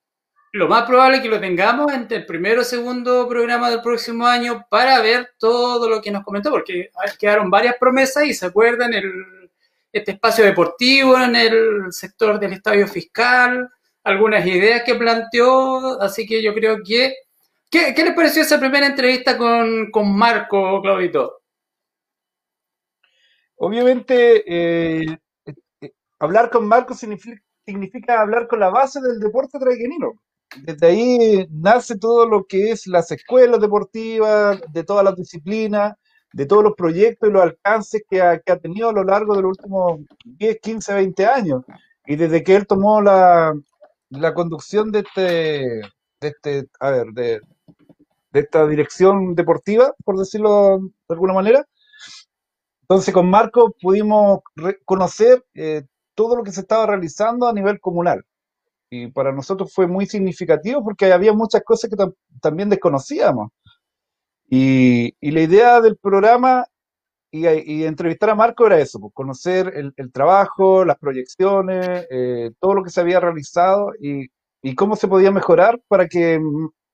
lo 0.53 0.69
más 0.69 0.85
probable 0.87 1.17
es 1.17 1.23
que 1.25 1.29
lo 1.29 1.41
tengamos 1.41 1.93
entre 1.93 2.19
el 2.19 2.27
primero 2.27 2.61
o 2.61 2.65
segundo 2.65 3.27
programa 3.29 3.71
del 3.71 3.83
próximo 3.83 4.25
año 4.25 4.65
para 4.71 5.01
ver 5.01 5.33
todo 5.37 5.89
lo 5.89 6.01
que 6.01 6.13
nos 6.13 6.23
comentó, 6.23 6.51
porque 6.51 6.91
quedaron 7.19 7.51
varias 7.51 7.75
promesas 7.81 8.25
y 8.25 8.35
se 8.35 8.47
acuerdan 8.47 8.95
el, 8.95 9.51
este 9.93 10.13
espacio 10.13 10.45
deportivo 10.45 11.19
en 11.19 11.35
el 11.35 11.93
sector 11.93 12.39
del 12.39 12.53
estadio 12.53 12.87
fiscal, 12.87 13.69
algunas 14.05 14.47
ideas 14.47 14.83
que 14.85 14.95
planteó, 14.95 16.01
así 16.01 16.25
que 16.25 16.41
yo 16.41 16.55
creo 16.55 16.79
que 16.85 17.17
¿Qué, 17.73 17.95
les 18.05 18.15
pareció 18.15 18.43
esa 18.43 18.61
primera 18.61 18.87
entrevista 18.87 19.39
con, 19.39 19.91
Marco, 20.15 20.83
Claudito? 20.83 21.41
Obviamente, 23.57 24.45
eh, 24.47 25.19
eh, 25.81 25.93
hablar 26.19 26.51
con 26.51 26.69
Marco 26.69 26.93
significa, 26.93 28.21
hablar 28.21 28.47
con 28.47 28.61
la 28.61 28.69
base 28.69 29.01
del 29.01 29.19
deporte 29.19 29.59
traiguenino. 29.59 30.13
Desde 30.65 30.87
ahí 30.87 31.47
nace 31.51 31.97
todo 31.97 32.29
lo 32.29 32.45
que 32.45 32.73
es 32.73 32.87
las 32.87 33.11
escuelas 33.11 33.59
deportivas, 33.59 34.61
de 34.71 34.85
todas 34.85 35.03
las 35.03 35.17
disciplinas, 35.17 35.95
de 36.35 36.45
todos 36.45 36.63
los 36.63 36.75
proyectos 36.75 37.31
y 37.31 37.33
los 37.33 37.43
alcances 37.43 38.03
que 38.07 38.21
ha, 38.21 38.39
tenido 38.61 38.91
a 38.91 38.93
lo 38.93 39.03
largo 39.03 39.35
de 39.35 39.43
los 39.43 39.57
últimos 39.57 40.01
10, 40.27 40.59
15, 40.61 40.93
20 40.93 41.27
años. 41.27 41.63
Y 42.05 42.17
desde 42.17 42.45
que 42.45 42.55
él 42.55 42.67
tomó 42.67 43.01
la, 43.01 43.55
la 44.11 44.35
conducción 44.35 44.93
de 44.93 44.99
este, 44.99 45.81
de 46.21 46.29
este, 46.29 46.69
a 46.79 46.91
ver, 46.91 47.07
de, 47.15 47.41
de 48.33 48.41
esta 48.41 48.67
dirección 48.67 49.35
deportiva, 49.35 49.95
por 50.05 50.19
decirlo 50.19 50.79
de 50.79 51.15
alguna 51.15 51.35
manera. 51.35 51.67
Entonces 52.83 53.15
con 53.15 53.31
Marco 53.31 53.75
pudimos 53.81 54.41
conocer 54.85 55.45
eh, 55.55 55.83
todo 56.15 56.37
lo 56.37 56.43
que 56.43 56.53
se 56.53 56.61
estaba 56.61 56.87
realizando 56.87 57.47
a 57.47 57.53
nivel 57.53 57.81
comunal. 57.81 58.25
Y 58.91 59.07
para 59.09 59.33
nosotros 59.33 59.73
fue 59.73 59.87
muy 59.87 60.07
significativo 60.07 60.85
porque 60.85 61.13
había 61.13 61.33
muchas 61.33 61.63
cosas 61.65 61.89
que 61.89 61.97
también 62.41 62.69
desconocíamos. 62.69 63.51
Y, 64.51 65.15
la 65.23 65.41
idea 65.41 65.81
del 65.81 65.97
programa 65.97 66.67
y, 67.31 67.85
entrevistar 67.85 68.29
a 68.29 68.35
Marco 68.35 68.67
era 68.67 68.79
eso, 68.79 69.01
pues, 69.01 69.15
conocer 69.15 69.73
el, 69.97 70.13
trabajo, 70.13 70.85
las 70.85 70.99
proyecciones, 70.99 72.07
eh, 72.11 72.51
todo 72.61 72.75
lo 72.75 72.85
que 72.85 72.91
se 72.91 73.01
había 73.01 73.21
realizado 73.21 73.93
y, 73.99 74.27
y, 74.63 74.75
cómo 74.75 74.97
se 74.97 75.09
podía 75.09 75.31
mejorar 75.31 75.81
para 75.89 76.07
que 76.07 76.39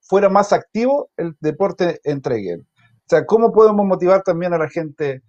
fuera 0.08 0.28
más 0.28 0.52
activo 0.52 1.10
el 1.16 1.36
deporte 1.40 2.00
entre 2.04 2.36
O 2.56 2.62
sea, 3.06 3.26
¿cómo 3.26 3.52
podemos 3.52 3.86
motivar 3.86 4.22
también 4.22 4.54
a 4.54 4.58
la 4.58 4.68
gente 4.68 5.22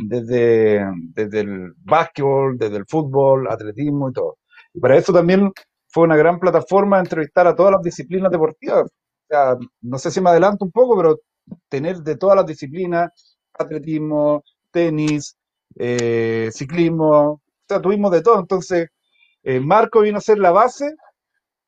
desde, 0.00 0.84
desde 1.14 1.40
el 1.40 1.72
básquetbol, 1.84 2.58
desde 2.58 2.76
el 2.76 2.86
fútbol, 2.86 3.48
atletismo 3.48 4.10
y 4.10 4.12
todo? 4.12 4.38
Y 4.74 4.80
para 4.80 4.96
eso 4.96 5.12
también 5.12 5.52
fue 5.88 6.04
una 6.04 6.16
gran 6.16 6.38
plataforma 6.40 6.98
entrevistar 6.98 7.46
a 7.46 7.54
todas 7.54 7.72
las 7.72 7.82
disciplinas 7.82 8.30
deportivas. 8.30 8.84
O 8.84 9.26
sea, 9.28 9.56
no 9.80 9.98
sé 9.98 10.10
si 10.10 10.20
me 10.20 10.30
adelanto 10.30 10.64
un 10.64 10.72
poco, 10.72 10.96
pero 10.96 11.20
tener 11.68 11.98
de 11.98 12.16
todas 12.16 12.36
las 12.36 12.46
disciplinas, 12.46 13.10
atletismo, 13.54 14.42
tenis, 14.72 15.36
eh, 15.76 16.50
ciclismo, 16.52 17.08
o 17.08 17.40
sea, 17.68 17.80
tuvimos 17.80 18.10
de 18.10 18.22
todo. 18.22 18.40
Entonces, 18.40 18.88
eh, 19.44 19.60
Marco 19.60 20.00
vino 20.00 20.18
a 20.18 20.20
ser 20.20 20.38
la 20.38 20.50
base 20.50 20.94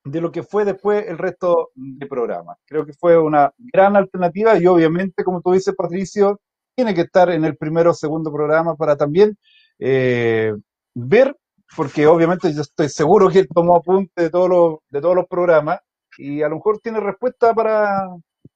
de 0.05 0.21
lo 0.21 0.33
que 0.33 0.43
fue 0.43 0.65
después 0.65 1.07
el 1.07 1.19
resto 1.19 1.71
de 1.75 2.07
programas. 2.07 2.59
Creo 2.67 2.87
que 2.87 2.93
fue 2.93 3.19
una 3.19 3.53
gran 3.59 3.97
alternativa 3.97 4.59
y 4.59 4.67
obviamente, 4.67 5.25
como 5.25 5.41
tú 5.41 5.53
dices, 5.53 5.75
Patricio, 5.75 6.41
tiene 6.75 6.95
que 6.95 7.03
estar 7.03 7.31
en 7.31 7.45
el 7.45 7.57
primero 7.57 7.91
o 7.91 7.95
segundo 7.95 8.33
programa 8.33 8.77
para 8.77 8.97
también 8.97 9.37
eh, 9.79 10.53
ver, 10.95 11.37
porque 11.77 12.07
obviamente 12.07 12.53
yo 12.55 12.63
estoy 12.63 12.89
seguro 12.89 13.29
que 13.29 13.41
él 13.41 13.49
tomó 13.53 13.77
apunte 13.77 14.23
de 14.23 14.31
todos 14.31 14.49
los, 14.49 14.79
de 14.91 15.01
todos 15.01 15.17
los 15.17 15.27
programas 15.27 15.81
y 16.17 16.43
a 16.43 16.49
lo 16.49 16.57
mejor 16.57 16.79
tiene 16.81 17.01
respuesta 17.01 17.55
para, 17.55 18.09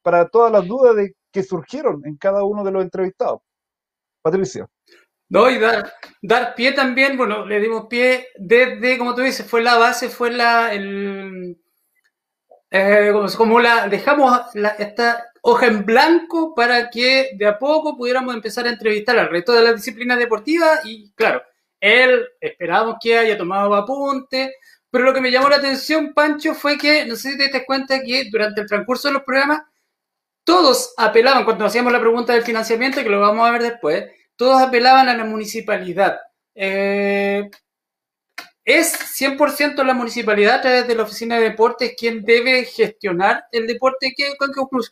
para 0.02 0.28
todas 0.28 0.52
las 0.52 0.66
dudas 0.66 0.94
que 1.32 1.42
surgieron 1.42 2.02
en 2.06 2.16
cada 2.16 2.44
uno 2.44 2.64
de 2.64 2.70
los 2.70 2.82
entrevistados. 2.82 3.40
Patricio. 4.22 4.70
No, 5.32 5.48
y 5.48 5.58
dar, 5.58 5.94
dar 6.20 6.54
pie 6.54 6.72
también, 6.72 7.16
bueno, 7.16 7.46
le 7.46 7.58
dimos 7.58 7.86
pie 7.88 8.28
desde, 8.36 8.98
como 8.98 9.14
tú 9.14 9.22
dices, 9.22 9.46
fue 9.48 9.62
la 9.62 9.78
base, 9.78 10.10
fue 10.10 10.30
la, 10.30 10.74
el, 10.74 11.58
eh, 12.70 13.10
como, 13.38 13.58
la, 13.58 13.88
dejamos 13.88 14.54
esta 14.78 15.24
hoja 15.40 15.66
en 15.68 15.86
blanco 15.86 16.54
para 16.54 16.90
que 16.90 17.30
de 17.34 17.46
a 17.46 17.58
poco 17.58 17.96
pudiéramos 17.96 18.34
empezar 18.34 18.66
a 18.66 18.70
entrevistar 18.72 19.18
al 19.18 19.30
resto 19.30 19.54
de 19.54 19.62
las 19.62 19.76
disciplinas 19.76 20.18
deportivas 20.18 20.84
y, 20.84 21.10
claro, 21.14 21.42
Él 21.80 22.28
esperamos 22.38 22.96
que 23.02 23.16
haya 23.16 23.38
tomado 23.38 23.74
apunte, 23.74 24.56
pero 24.90 25.04
lo 25.04 25.14
que 25.14 25.22
me 25.22 25.30
llamó 25.30 25.48
la 25.48 25.56
atención, 25.56 26.12
Pancho, 26.12 26.54
fue 26.54 26.76
que, 26.76 27.06
no 27.06 27.16
sé 27.16 27.32
si 27.32 27.38
te 27.38 27.48
das 27.48 27.62
cuenta 27.66 28.02
que 28.02 28.28
durante 28.30 28.60
el 28.60 28.66
transcurso 28.66 29.08
de 29.08 29.14
los 29.14 29.22
programas, 29.22 29.62
todos 30.44 30.92
apelaban, 30.98 31.46
cuando 31.46 31.64
hacíamos 31.64 31.90
la 31.90 32.00
pregunta 32.00 32.34
del 32.34 32.42
financiamiento, 32.42 33.02
que 33.02 33.08
lo 33.08 33.20
vamos 33.20 33.48
a 33.48 33.52
ver 33.52 33.62
después, 33.62 34.04
todos 34.36 34.60
apelaban 34.60 35.08
a 35.08 35.16
la 35.16 35.24
municipalidad. 35.24 36.20
Eh, 36.54 37.48
¿Es 38.64 38.94
100% 39.20 39.82
la 39.84 39.94
municipalidad 39.94 40.56
a 40.56 40.60
través 40.60 40.86
de 40.86 40.94
la 40.94 41.02
oficina 41.02 41.36
de 41.36 41.50
deportes 41.50 41.94
quien 41.98 42.24
debe 42.24 42.64
gestionar 42.64 43.44
el 43.50 43.66
deporte? 43.66 44.12
¿Qué, 44.16 44.34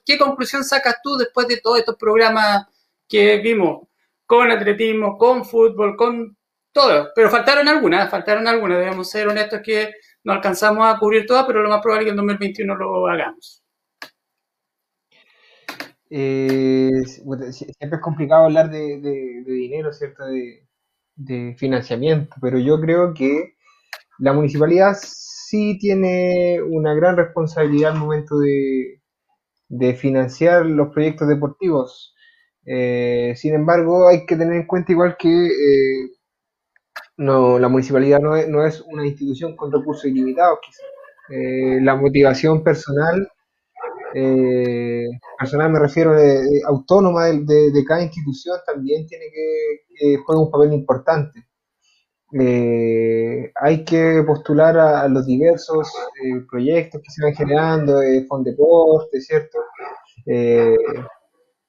qué, 0.04 0.18
conclusión 0.18 0.64
sacas 0.64 0.96
tú 1.02 1.16
después 1.16 1.46
de 1.46 1.60
todos 1.60 1.78
estos 1.78 1.96
programas 1.96 2.66
que 3.08 3.38
vimos? 3.38 3.86
Con 4.26 4.50
atletismo, 4.50 5.16
con 5.16 5.44
fútbol, 5.44 5.96
con 5.96 6.36
todo. 6.72 7.10
Pero 7.14 7.30
faltaron 7.30 7.68
algunas, 7.68 8.10
faltaron 8.10 8.48
algunas. 8.48 8.78
Debemos 8.78 9.08
ser 9.08 9.28
honestos 9.28 9.60
que 9.64 9.92
no 10.24 10.32
alcanzamos 10.32 10.86
a 10.86 10.98
cubrir 10.98 11.26
todas, 11.26 11.44
pero 11.46 11.62
lo 11.62 11.68
más 11.68 11.80
probable 11.80 12.02
es 12.02 12.06
que 12.06 12.10
en 12.10 12.16
2021 12.16 12.74
lo 12.74 13.06
hagamos. 13.08 13.59
Eh, 16.10 16.90
siempre 17.06 17.96
es 17.96 18.00
complicado 18.00 18.44
hablar 18.44 18.70
de, 18.70 18.98
dinero, 19.46 19.92
¿cierto? 19.92 20.26
De, 20.26 20.66
de, 21.16 21.54
financiamiento, 21.56 22.36
pero 22.40 22.58
yo 22.58 22.80
creo 22.80 23.14
que 23.14 23.54
la 24.18 24.32
municipalidad 24.32 24.96
sí 25.50 25.78
tiene 25.78 26.60
una 26.62 26.94
gran 26.94 27.16
responsabilidad 27.16 27.92
al 27.92 27.98
momento 27.98 28.38
de, 28.38 29.00
financiar 29.96 30.66
los 30.66 30.92
proyectos 30.92 31.28
deportivos. 31.28 32.14
Eh, 32.66 33.34
sin 33.36 33.54
embargo, 33.54 34.08
hay 34.08 34.26
que 34.26 34.36
tener 34.36 34.54
en 34.54 34.66
cuenta 34.66 34.92
igual 34.92 35.16
que 35.18 35.28
eh, 35.28 36.10
no, 37.16 37.58
la 37.58 37.68
municipalidad 37.68 38.20
no 38.20 38.64
es, 38.66 38.80
una 38.82 39.06
institución 39.06 39.56
con 39.56 39.72
recursos 39.72 40.04
ilimitados, 40.04 40.58
eh, 41.30 41.80
la 41.82 41.96
motivación 41.96 42.62
personal, 42.62 43.28
personal 44.12 45.70
me 45.70 45.78
refiero 45.78 46.14
autónoma 46.66 47.26
de, 47.26 47.84
cada 47.86 48.02
institución, 48.02 48.58
también 48.66 49.06
tiene 49.06 49.26
que 49.32 50.16
jugar 50.16 50.38
un 50.38 50.50
papel 50.50 50.72
importante. 50.72 51.50
Eh, 52.32 53.50
hay 53.56 53.84
que 53.84 54.22
postular 54.24 54.78
a, 54.78 55.08
los 55.08 55.26
diversos 55.26 55.92
eh, 56.22 56.42
proyectos 56.48 57.02
que 57.02 57.10
se 57.10 57.24
van 57.24 57.34
generando, 57.34 58.00
eh, 58.02 58.24
Fondeporte, 58.28 59.20
¿cierto? 59.20 59.58
Eh, 60.26 60.76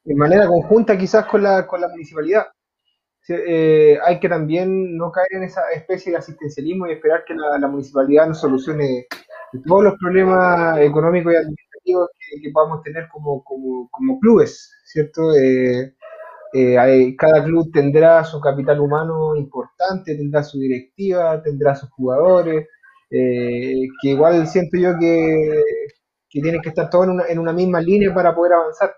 de 0.04 0.14
manera 0.14 0.46
conjunta 0.46 0.96
quizás 0.96 1.26
con 1.26 1.42
la, 1.42 1.66
con 1.66 1.80
la 1.80 1.88
municipalidad. 1.88 2.46
hay 4.04 4.20
que 4.20 4.28
también 4.28 4.96
no 4.96 5.10
caer 5.10 5.28
en 5.32 5.44
esa 5.44 5.70
especie 5.72 6.12
de 6.12 6.18
asistencialismo 6.18 6.86
y 6.86 6.92
esperar 6.92 7.24
que 7.24 7.34
la, 7.34 7.68
municipalidad 7.68 8.26
nos 8.28 8.40
solucione 8.40 9.06
todos 9.66 9.84
los 9.84 9.94
problemas 9.98 10.78
económicos 10.80 11.32
y 11.32 11.36
que, 11.84 12.50
podamos 12.52 12.82
tener 12.82 13.08
como, 13.12 13.42
como, 13.44 14.20
clubes, 14.20 14.70
¿cierto? 14.84 15.34
Eh, 15.34 15.94
cada 17.16 17.42
club 17.44 17.70
tendrá 17.72 18.22
su 18.24 18.40
capital 18.40 18.80
humano 18.80 19.34
importante, 19.36 20.14
tendrá 20.16 20.42
su 20.42 20.58
directiva, 20.58 21.42
tendrá 21.42 21.74
sus 21.74 21.90
jugadores, 21.90 22.66
eh, 23.10 23.88
que 24.00 24.08
igual 24.10 24.46
siento 24.46 24.78
yo 24.78 24.98
que, 24.98 25.62
tienen 26.30 26.62
que 26.62 26.70
estar 26.70 26.88
todos 26.88 27.06
en 27.28 27.38
una, 27.38 27.52
misma 27.52 27.80
línea 27.80 28.14
para 28.14 28.34
poder 28.34 28.54
avanzar. 28.54 28.94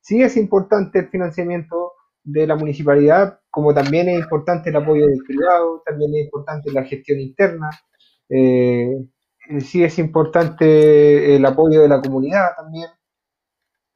Sí 0.00 0.22
es 0.22 0.36
importante 0.36 0.98
el 1.00 1.08
financiamiento 1.08 1.92
de 2.24 2.46
la 2.46 2.56
municipalidad, 2.56 3.40
como 3.50 3.72
también 3.74 4.08
es 4.08 4.20
importante 4.20 4.70
el 4.70 4.76
apoyo 4.76 5.06
del 5.06 5.20
privado, 5.26 5.82
también 5.86 6.14
es 6.14 6.24
importante 6.24 6.72
la 6.72 6.84
gestión 6.84 7.20
interna, 7.20 7.70
eh, 8.28 8.88
sí 9.60 9.84
es 9.84 9.98
importante 9.98 11.36
el 11.36 11.44
apoyo 11.46 11.82
de 11.82 11.88
la 11.88 12.00
comunidad 12.00 12.50
también. 12.56 12.88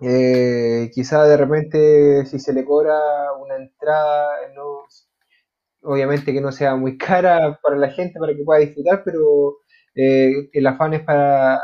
Eh, 0.00 0.90
quizá 0.94 1.24
de 1.24 1.36
repente 1.36 2.24
si 2.26 2.38
se 2.38 2.52
le 2.52 2.64
cobra 2.64 2.96
una 3.40 3.56
entrada, 3.56 4.30
no, 4.54 4.84
obviamente 5.82 6.32
que 6.32 6.40
no 6.40 6.52
sea 6.52 6.76
muy 6.76 6.96
cara 6.98 7.58
para 7.62 7.76
la 7.76 7.90
gente 7.90 8.18
para 8.20 8.34
que 8.34 8.44
pueda 8.44 8.60
disfrutar, 8.60 9.02
pero 9.04 9.58
eh, 9.94 10.48
el 10.52 10.66
afán 10.66 10.94
es 10.94 11.02
para 11.02 11.60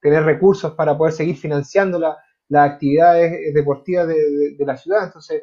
tener 0.00 0.24
recursos 0.24 0.74
para 0.74 0.96
poder 0.96 1.12
seguir 1.12 1.36
financiando 1.36 1.98
las 1.98 2.70
actividades 2.70 3.52
deportivas 3.54 4.08
de, 4.08 4.56
la 4.60 4.76
ciudad. 4.76 5.04
Entonces, 5.04 5.42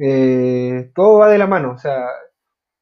eh, 0.00 0.90
todo 0.94 1.20
va 1.20 1.30
de 1.30 1.38
la 1.38 1.46
mano. 1.46 1.72
O 1.72 1.78
sea, 1.78 2.06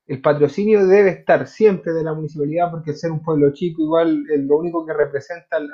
el 0.07 0.21
patrocinio 0.21 0.87
debe 0.87 1.11
estar 1.11 1.47
siempre 1.47 1.93
de 1.93 2.05
la 2.05 2.15
municipalidad 2.15 2.71
porque 2.71 2.93
ser 2.93 3.11
un 3.11 3.23
pueblo 3.23 3.53
chico 3.53 3.83
igual 3.83 4.25
es 4.33 4.41
lo 4.45 4.57
único 4.57 4.87
que 4.87 4.93
representa 4.93 5.57
al 5.57 5.71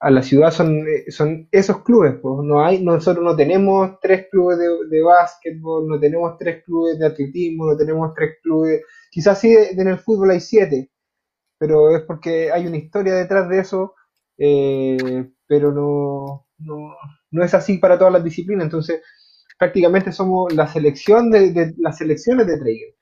a 0.00 0.10
la 0.10 0.22
ciudad 0.22 0.50
son, 0.50 0.86
eh, 0.88 1.04
esos 1.50 1.82
clubes. 1.82 2.14
Pues. 2.20 2.44
No 2.44 2.64
hay, 2.64 2.82
nosotros 2.84 3.24
no 3.24 3.36
tenemos 3.36 3.98
tres 4.00 4.26
clubes 4.30 4.58
de, 4.58 5.02
básquetbol, 5.02 5.88
no 5.88 5.98
tenemos 5.98 6.36
tres 6.38 6.64
clubes 6.64 6.98
de 6.98 7.06
atletismo, 7.06 7.66
no 7.66 7.76
tenemos 7.76 8.12
tres 8.14 8.36
clubes, 8.42 8.82
quizás 9.10 9.40
sí 9.40 9.54
en 9.54 9.88
el 9.88 9.98
fútbol 9.98 10.30
hay 10.30 10.40
siete, 10.40 10.90
pero 11.58 11.90
es 11.96 12.02
porque 12.02 12.52
hay 12.52 12.66
una 12.66 12.76
historia 12.78 13.14
detrás 13.14 13.48
de 13.48 13.60
eso, 13.60 13.94
eh, 14.38 15.30
pero 15.46 15.72
no, 15.72 16.46
no, 17.30 17.44
es 17.44 17.54
así 17.54 17.78
para 17.78 17.98
todas 17.98 18.12
las 18.12 18.24
disciplinas. 18.24 18.64
Entonces, 18.64 19.02
prácticamente 19.58 20.12
somos 20.12 20.52
la 20.54 20.66
selección 20.66 21.30
de, 21.30 21.74
las 21.78 21.98
selecciones 21.98 22.46
de 22.46 22.58
trail 22.58 22.94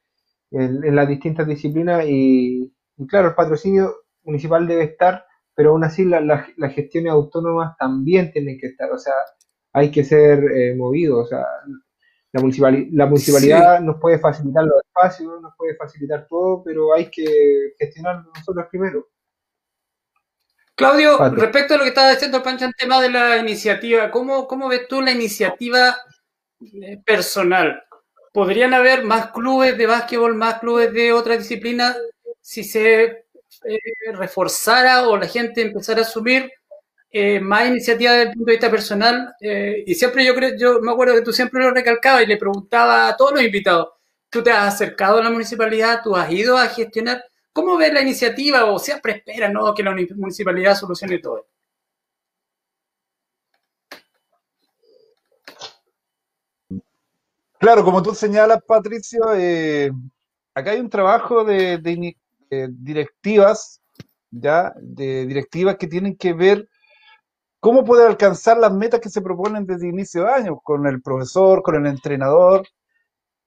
en, 0.50 0.94
las 0.94 1.08
distintas 1.08 1.46
disciplinas 1.46 2.04
y, 2.06 2.72
y 2.96 3.06
claro, 3.06 3.28
el 3.28 3.34
patrocinio 3.34 3.94
municipal 4.22 4.66
debe 4.66 4.84
estar 4.84 5.24
pero 5.54 5.70
aún 5.70 5.84
así 5.84 6.04
las 6.04 6.22
la, 6.24 6.68
gestiones 6.68 7.12
autónomas 7.12 7.76
también 7.78 8.32
tienen 8.32 8.58
que 8.58 8.68
estar, 8.68 8.90
o 8.90 8.98
sea, 8.98 9.14
hay 9.72 9.90
que 9.90 10.04
ser 10.04 10.38
eh, 10.38 10.74
movidos, 10.74 11.26
o 11.26 11.28
sea, 11.28 11.46
la, 12.32 12.42
la 12.92 13.06
municipalidad 13.06 13.80
nos 13.80 14.00
puede 14.00 14.18
facilitar 14.18 14.64
los 14.64 14.82
espacios, 14.84 15.40
nos 15.40 15.54
puede 15.56 15.76
facilitar 15.76 16.26
todo, 16.28 16.62
pero 16.64 16.92
hay 16.92 17.08
que 17.10 17.74
gestionarlo 17.78 18.30
nosotros 18.34 18.66
primero. 18.70 19.06
Claudio, 20.76 21.18
respecto 21.30 21.74
a 21.74 21.76
lo 21.76 21.84
que 21.84 21.90
estaba 21.90 22.10
diciendo 22.10 22.42
Pancho 22.42 22.64
en 22.64 22.72
tema 22.72 23.00
de 23.00 23.10
la 23.10 23.36
iniciativa, 23.36 24.10
¿cómo, 24.10 24.48
cómo 24.48 24.66
ves 24.66 24.88
tú 24.88 25.00
la 25.00 25.12
iniciativa 25.12 25.94
personal? 27.04 27.82
¿Podrían 28.32 28.74
haber 28.74 29.04
más 29.04 29.30
clubes 29.30 29.78
de 29.78 29.86
básquetbol, 29.86 30.34
más 30.34 30.58
clubes 30.58 30.92
de 30.92 31.12
otra 31.12 31.36
disciplina 31.36 31.96
si 32.40 32.64
se 32.64 33.04
eh, 33.64 33.78
reforzara 34.12 35.08
o 35.08 35.16
la 35.16 35.28
gente 35.28 35.62
empezara 35.62 36.00
a 36.00 36.04
asumir 36.04 36.50
eh, 37.10 37.38
más 37.38 37.68
iniciativa 37.68 38.10
desde 38.12 38.24
el 38.24 38.32
punto 38.34 38.46
de 38.46 38.52
vista 38.52 38.70
personal. 38.70 39.34
Eh, 39.40 39.84
y 39.86 39.94
siempre 39.94 40.24
yo 40.24 40.34
creo, 40.34 40.56
yo 40.58 40.80
me 40.80 40.90
acuerdo 40.90 41.14
que 41.14 41.22
tú 41.22 41.32
siempre 41.32 41.62
lo 41.62 41.70
recalcabas 41.70 42.24
y 42.24 42.26
le 42.26 42.36
preguntaba 42.36 43.08
a 43.08 43.16
todos 43.16 43.32
los 43.34 43.42
invitados, 43.42 43.88
¿tú 44.28 44.42
te 44.42 44.50
has 44.50 44.74
acercado 44.74 45.18
a 45.18 45.22
la 45.22 45.30
municipalidad? 45.30 46.00
¿Tú 46.02 46.16
has 46.16 46.30
ido 46.32 46.58
a 46.58 46.66
gestionar? 46.66 47.24
¿Cómo 47.52 47.76
ves 47.76 47.92
la 47.92 48.02
iniciativa 48.02 48.64
o 48.64 48.80
siempre 48.80 49.12
espera 49.12 49.48
¿no? 49.48 49.72
que 49.74 49.84
la 49.84 49.92
municipalidad 49.92 50.74
solucione 50.74 51.20
todo? 51.20 51.46
Claro, 57.64 57.82
como 57.82 58.02
tú 58.02 58.14
señalas, 58.14 58.58
Patricio, 58.66 59.22
acá 59.24 60.70
hay 60.72 60.80
un 60.80 60.90
trabajo 60.90 61.44
de, 61.44 61.80
eh, 62.50 62.68
directivas, 62.70 63.80
ya, 64.30 64.74
de 64.82 65.24
directivas 65.24 65.76
que 65.78 65.86
tienen 65.86 66.14
que 66.14 66.34
ver 66.34 66.68
cómo 67.60 67.82
poder 67.82 68.08
alcanzar 68.08 68.58
las 68.58 68.70
metas 68.70 69.00
que 69.00 69.08
se 69.08 69.22
proponen 69.22 69.64
desde 69.64 69.88
inicio 69.88 70.24
de 70.24 70.32
año, 70.32 70.60
con 70.62 70.86
el 70.86 71.00
profesor, 71.00 71.62
con 71.62 71.76
el 71.76 71.86
entrenador. 71.86 72.68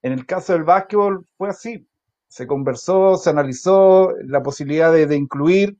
En 0.01 0.13
el 0.13 0.25
caso 0.25 0.53
del 0.53 0.63
básquetbol 0.63 1.27
fue 1.37 1.49
así. 1.49 1.87
Se 2.27 2.47
conversó, 2.47 3.17
se 3.17 3.29
analizó 3.29 4.15
la 4.25 4.41
posibilidad 4.41 4.91
de, 4.91 5.15
incluir 5.15 5.77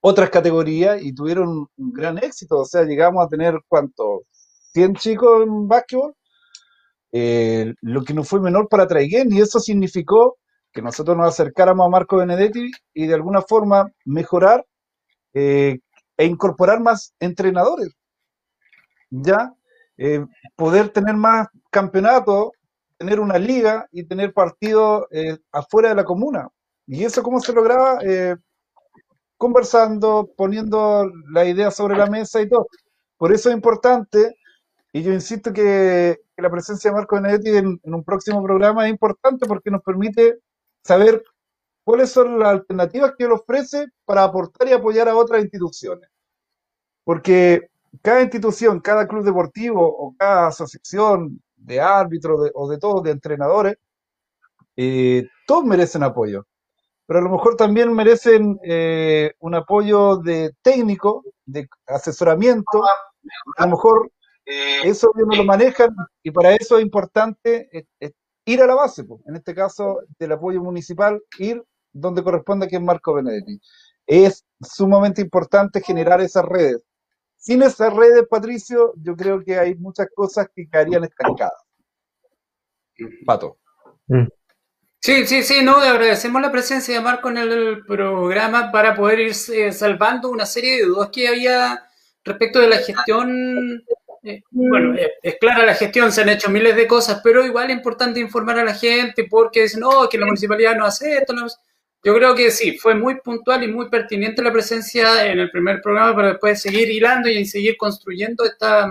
otras 0.00 0.30
categorías 0.30 1.02
y 1.02 1.14
tuvieron 1.14 1.68
un 1.76 1.92
gran 1.92 2.16
éxito. 2.16 2.60
O 2.60 2.64
sea, 2.64 2.84
llegamos 2.84 3.22
a 3.22 3.28
tener, 3.28 3.60
¿cuánto? 3.68 4.22
100 4.72 4.94
chicos 4.94 5.42
en 5.42 5.68
básquetbol, 5.68 6.14
eh, 7.12 7.74
lo 7.82 8.02
que 8.04 8.14
no 8.14 8.24
fue 8.24 8.40
menor 8.40 8.68
para 8.68 8.86
Traiguén, 8.86 9.32
y 9.32 9.40
eso 9.40 9.60
significó 9.60 10.38
que 10.72 10.82
nosotros 10.82 11.16
nos 11.16 11.28
acercáramos 11.28 11.86
a 11.86 11.90
Marco 11.90 12.16
Benedetti 12.16 12.70
y 12.94 13.06
de 13.06 13.14
alguna 13.14 13.42
forma 13.42 13.92
mejorar 14.04 14.64
eh, 15.34 15.78
e 16.16 16.24
incorporar 16.24 16.80
más 16.80 17.14
entrenadores. 17.20 17.90
Ya, 19.10 19.54
eh, 19.98 20.24
poder 20.56 20.88
tener 20.88 21.14
más 21.14 21.48
campeonatos, 21.70 22.50
tener 22.96 23.20
una 23.20 23.38
liga 23.38 23.86
y 23.92 24.04
tener 24.04 24.32
partidos 24.32 25.06
eh, 25.10 25.38
afuera 25.52 25.90
de 25.90 25.96
la 25.96 26.04
comuna. 26.04 26.48
¿Y 26.86 27.04
eso 27.04 27.22
cómo 27.22 27.40
se 27.40 27.52
lograba? 27.52 27.98
conversando, 29.36 30.30
poniendo 30.36 31.10
la 31.32 31.44
idea 31.44 31.72
sobre 31.72 31.96
la 31.96 32.06
mesa 32.06 32.40
y 32.40 32.48
todo. 32.48 32.68
Por 33.16 33.32
eso 33.32 33.48
es 33.48 33.56
importante 33.56 34.36
Y 34.92 35.02
yo 35.02 35.12
insisto 35.12 35.52
que, 35.52 36.20
la 36.36 36.50
presencia 36.50 36.90
de 36.90 36.96
Marco 36.96 37.16
Benedetti 37.16 37.50
en, 37.50 37.80
un 37.82 38.04
próximo 38.04 38.42
programa 38.42 38.84
es 38.84 38.90
importante 38.90 39.46
porque 39.46 39.70
nos 39.70 39.82
permite 39.82 40.38
saber 40.82 41.22
cuáles 41.84 42.10
son 42.10 42.38
las 42.38 42.48
alternativas 42.48 43.14
que 43.16 43.24
él 43.24 43.32
ofrece 43.32 43.86
para 44.04 44.24
aportar 44.24 44.68
y 44.68 44.72
apoyar 44.72 45.08
a 45.08 45.16
otras 45.16 45.42
instituciones. 45.42 46.08
Porque 47.04 47.70
cada 48.02 48.22
institución, 48.22 48.80
cada 48.80 49.06
club 49.06 49.24
deportivo 49.24 49.86
o 49.86 50.14
cada 50.18 50.48
asociación 50.48 51.40
de 51.56 51.80
árbitros 51.80 52.50
o 52.54 52.68
de 52.68 52.78
todos, 52.78 53.02
de 53.02 53.12
entrenadores, 53.12 53.76
eh, 54.76 55.26
todos 55.46 55.64
merecen 55.64 56.02
apoyo. 56.02 56.46
Pero 57.06 57.20
a 57.20 57.22
lo 57.22 57.30
mejor 57.30 57.56
también 57.56 57.92
merecen 57.92 58.58
eh, 58.64 59.32
un 59.40 59.54
apoyo 59.54 60.16
de 60.16 60.52
técnico, 60.62 61.24
de 61.46 61.68
asesoramiento. 61.86 62.82
A 63.56 63.64
lo 63.66 63.70
mejor 63.72 64.10
eh, 64.44 64.80
eso 64.84 65.12
no 65.14 65.36
lo 65.36 65.44
manejan 65.44 65.94
y 66.22 66.30
para 66.30 66.54
eso 66.54 66.78
es 66.78 66.82
importante 66.82 67.86
ir 68.44 68.62
a 68.62 68.66
la 68.66 68.74
base, 68.74 69.04
en 69.26 69.36
este 69.36 69.54
caso 69.54 70.00
del 70.18 70.32
apoyo 70.32 70.62
municipal, 70.62 71.22
ir 71.38 71.62
donde 71.92 72.22
corresponde 72.22 72.68
que 72.68 72.76
es 72.76 72.82
Marco 72.82 73.14
Benedetti. 73.14 73.60
Es 74.06 74.44
sumamente 74.60 75.20
importante 75.20 75.80
generar 75.80 76.20
esas 76.20 76.44
redes. 76.44 76.82
Sin 77.36 77.62
esas 77.62 77.92
redes, 77.92 78.24
Patricio, 78.28 78.94
yo 78.96 79.16
creo 79.16 79.42
que 79.42 79.58
hay 79.58 79.74
muchas 79.74 80.08
cosas 80.14 80.48
que 80.54 80.68
caerían 80.68 81.04
estancadas. 81.04 81.60
Pato. 83.26 83.58
Mm. 84.06 84.26
Sí, 85.00 85.26
sí, 85.26 85.42
sí, 85.42 85.64
no, 85.64 85.76
agradecemos 85.78 86.40
la 86.40 86.52
presencia 86.52 86.94
de 86.94 87.00
Marco 87.00 87.28
en 87.28 87.38
el 87.38 87.84
programa 87.84 88.70
para 88.70 88.94
poder 88.94 89.18
ir 89.18 89.32
eh, 89.52 89.72
salvando 89.72 90.30
una 90.30 90.46
serie 90.46 90.76
de 90.76 90.84
dudas 90.84 91.10
que 91.12 91.26
había 91.26 91.82
respecto 92.24 92.60
de 92.60 92.68
la 92.68 92.76
gestión. 92.76 93.84
Eh, 94.22 94.42
bueno, 94.50 94.94
eh, 94.94 95.12
es 95.22 95.36
clara 95.40 95.66
la 95.66 95.74
gestión, 95.74 96.12
se 96.12 96.22
han 96.22 96.28
hecho 96.28 96.50
miles 96.50 96.76
de 96.76 96.86
cosas, 96.86 97.20
pero 97.24 97.44
igual 97.44 97.70
es 97.70 97.76
importante 97.76 98.20
informar 98.20 98.58
a 98.58 98.64
la 98.64 98.74
gente 98.74 99.24
porque 99.28 99.62
dicen, 99.62 99.80
no, 99.80 100.08
que 100.08 100.18
la 100.18 100.26
municipalidad 100.26 100.76
no 100.76 100.86
hace 100.86 101.16
esto. 101.18 101.34
Yo 102.04 102.14
creo 102.14 102.34
que 102.34 102.50
sí, 102.50 102.78
fue 102.78 102.94
muy 102.94 103.20
puntual 103.20 103.62
y 103.64 103.68
muy 103.68 103.88
pertinente 103.88 104.42
la 104.42 104.52
presencia 104.52 105.26
en 105.26 105.38
el 105.38 105.50
primer 105.50 105.80
programa 105.80 106.14
para 106.14 106.28
después 106.30 106.60
seguir 106.60 106.90
hilando 106.90 107.28
y 107.28 107.44
seguir 107.44 107.76
construyendo 107.76 108.44
esta 108.44 108.90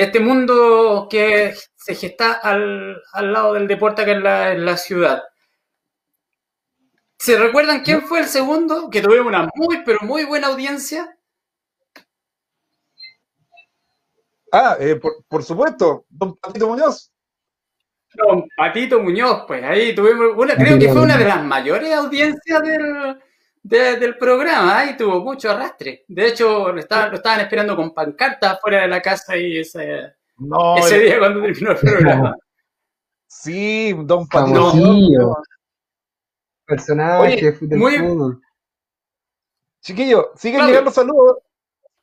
este 0.00 0.18
mundo 0.18 1.08
que 1.10 1.54
se 1.76 1.94
gesta 1.94 2.32
al, 2.32 3.02
lado 3.20 3.52
del 3.52 3.68
deporte 3.68 4.00
acá 4.00 4.52
en 4.52 4.64
la, 4.64 4.76
ciudad. 4.78 5.22
¿Se 7.18 7.38
recuerdan 7.38 7.82
quién 7.82 8.02
fue 8.02 8.20
el 8.20 8.26
segundo? 8.26 8.88
Que 8.88 9.02
tuvimos 9.02 9.26
una 9.26 9.48
muy, 9.54 9.82
pero 9.84 9.98
muy 10.00 10.24
buena 10.24 10.46
audiencia. 10.46 11.18
Ah, 14.52 14.76
eh, 14.80 15.00
por, 15.28 15.42
supuesto, 15.42 16.04
don 16.08 16.36
Patito 16.36 16.68
Muñoz. 16.68 17.12
Don 18.14 18.48
Patito 18.56 19.00
Muñoz, 19.00 19.44
pues 19.46 19.62
ahí 19.62 19.94
tuvimos 19.94 20.36
una, 20.36 20.56
creo 20.56 20.78
que 20.78 20.92
fue 20.92 21.02
una 21.02 21.16
de 21.16 21.24
las 21.24 21.44
mayores 21.44 21.92
audiencias 21.94 22.62
del, 23.62 24.00
del 24.00 24.18
programa 24.18 24.84
y 24.86 24.96
tuvo 24.96 25.20
mucho 25.20 25.50
arrastre. 25.50 26.04
De 26.08 26.26
hecho, 26.26 26.72
lo 26.72 26.80
estaban, 26.80 27.10
lo 27.10 27.16
estaban 27.16 27.40
esperando 27.40 27.76
con 27.76 27.94
pancartas 27.94 28.60
fuera 28.60 28.82
de 28.82 28.88
la 28.88 29.00
casa 29.00 29.36
y 29.36 29.58
ese, 29.58 30.14
ese 30.78 30.98
día 30.98 31.18
cuando 31.18 31.42
terminó 31.42 31.70
el 31.70 31.78
programa. 31.78 32.36
Sí, 33.28 33.94
Don 33.96 34.26
Patito. 34.26 35.42
Personaje 36.66 37.52
de 37.60 37.76
muy... 37.76 37.98
fútbol. 37.98 38.40
Chiquillo, 39.80 40.32
siguen 40.36 40.66
llegando 40.66 40.90
saludos. 40.90 41.38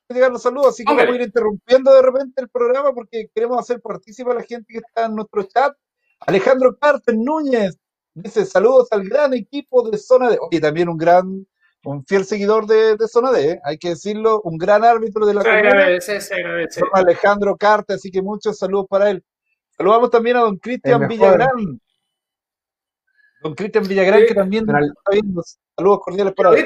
Siguen 0.07 0.21
llegando 0.21 0.39
saludos, 0.39 0.67
así 0.69 0.85
que 0.85 0.93
vamos 0.93 1.11
a 1.11 1.15
ir 1.15 1.21
interrumpiendo 1.21 1.93
de 1.93 2.01
repente 2.01 2.41
el 2.41 2.49
programa 2.49 2.93
porque 2.93 3.29
queremos 3.35 3.59
hacer 3.59 3.81
partícipe 3.81 4.31
a 4.31 4.35
la 4.35 4.43
gente 4.43 4.65
que 4.71 4.79
está 4.79 5.05
en 5.05 5.15
nuestro 5.15 5.43
chat. 5.43 5.73
Alejandro 6.21 6.77
Carter 6.77 7.15
Núñez, 7.15 7.77
Dice, 8.23 8.45
saludos 8.45 8.87
al 8.91 9.07
gran 9.07 9.35
equipo 9.35 9.87
de 9.87 9.97
Zona 9.99 10.31
D. 10.31 10.39
Y 10.49 10.59
también 10.59 10.89
un 10.89 10.97
gran, 10.97 11.45
un 11.83 12.03
fiel 12.03 12.25
seguidor 12.25 12.65
de, 12.65 12.97
Zona 13.07 13.31
D, 13.31 13.51
¿eh? 13.51 13.61
hay 13.63 13.77
que 13.77 13.89
decirlo, 13.89 14.41
un 14.41 14.57
gran 14.57 14.83
árbitro 14.83 15.23
de 15.27 15.35
la 15.35 15.43
se 16.01 16.81
Alejandro 16.93 17.55
Carte, 17.55 17.93
así 17.93 18.09
que 18.09 18.23
muchos 18.23 18.57
saludos 18.57 18.87
para 18.89 19.11
él. 19.11 19.23
Saludamos 19.69 20.09
también 20.09 20.37
a 20.37 20.39
don 20.39 20.57
Cristian 20.57 21.07
Villagrán. 21.07 21.79
Don 23.43 23.53
Cristian 23.53 23.87
Villagrán, 23.87 24.25
que 24.27 24.33
también 24.33 24.65
está 24.67 25.11
viendo. 25.11 25.43
Saludos 25.77 25.99
cordiales 26.03 26.33
para 26.33 26.57
él. 26.57 26.65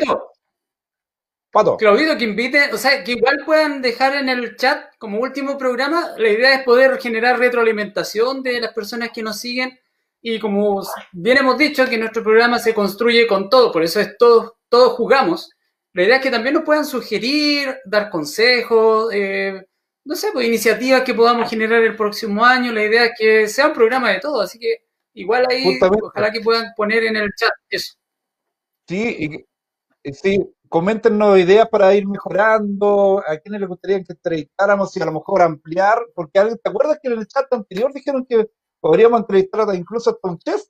Pato. 1.52 1.78
Claudito, 1.78 2.18
que 2.18 2.24
invite, 2.24 2.74
o 2.74 2.78
sea, 2.78 3.04
que 3.04 3.14
igual 3.14 3.44
puedan 3.46 3.82
dejar 3.82 4.16
en 4.16 4.30
el 4.30 4.56
chat 4.56 4.96
como 4.98 5.20
último 5.20 5.58
programa. 5.58 6.12
La 6.18 6.30
idea 6.30 6.56
es 6.56 6.64
poder 6.64 6.98
generar 7.00 7.38
retroalimentación 7.38 8.42
de 8.42 8.62
las 8.62 8.74
personas 8.74 9.10
que 9.14 9.22
nos 9.22 9.40
siguen 9.40 9.78
y 10.22 10.40
como 10.40 10.84
bien 11.12 11.38
hemos 11.38 11.58
dicho, 11.58 11.86
que 11.86 11.98
nuestro 11.98 12.24
programa 12.24 12.60
se 12.60 12.74
construye 12.74 13.26
con 13.26 13.50
todo, 13.50 13.72
por 13.72 13.84
eso 13.84 14.00
es 14.00 14.16
todos, 14.18 14.54
todos 14.70 14.94
jugamos. 14.94 15.50
La 15.94 16.04
idea 16.04 16.18
es 16.18 16.22
que 16.22 16.30
también 16.30 16.54
nos 16.54 16.64
puedan 16.64 16.86
sugerir, 16.86 17.76
dar 17.86 18.10
consejos, 18.10 19.12
eh, 19.14 19.66
no 20.06 20.16
sé, 20.16 20.30
pues, 20.32 20.48
iniciativas 20.48 21.02
que 21.02 21.14
podamos 21.14 21.50
generar 21.50 21.84
el 21.84 21.96
próximo 21.96 22.46
año. 22.46 22.72
La 22.72 22.84
idea 22.84 23.06
es 23.06 23.12
que 23.18 23.48
sea 23.48 23.68
un 23.68 23.74
programa 23.74 24.12
de 24.12 24.20
todo, 24.20 24.42
así 24.42 24.60
que 24.60 24.86
igual 25.14 25.46
ahí 25.50 25.80
ojalá 25.82 26.32
que 26.32 26.42
puedan 26.42 26.68
poner 26.78 27.04
en 27.04 27.18
el 27.18 27.30
chat 27.36 27.52
eso. 27.70 27.96
Sí, 28.88 29.46
y, 30.04 30.14
sí, 30.14 30.40
coméntenos 30.72 31.38
ideas 31.38 31.68
para 31.68 31.94
ir 31.94 32.08
mejorando, 32.08 33.22
a 33.28 33.38
quienes 33.40 33.60
les 33.60 33.70
gustaría 33.70 34.02
que 34.06 34.14
entrevistáramos 34.14 34.96
y 34.96 35.02
a 35.02 35.06
lo 35.06 35.12
mejor 35.12 35.42
ampliar, 35.42 36.00
porque 36.16 36.40
¿te 36.64 36.70
acuerdas 36.70 36.98
que 37.04 37.10
en 37.10 37.20
el 37.20 37.28
chat 37.28 37.46
anterior 37.52 37.92
dijeron 37.94 38.26
que 38.26 38.50
podríamos 38.80 39.20
entrevistar 39.20 39.68
incluso 39.76 40.18
a 40.24 40.28
un 40.30 40.40
chef. 40.40 40.62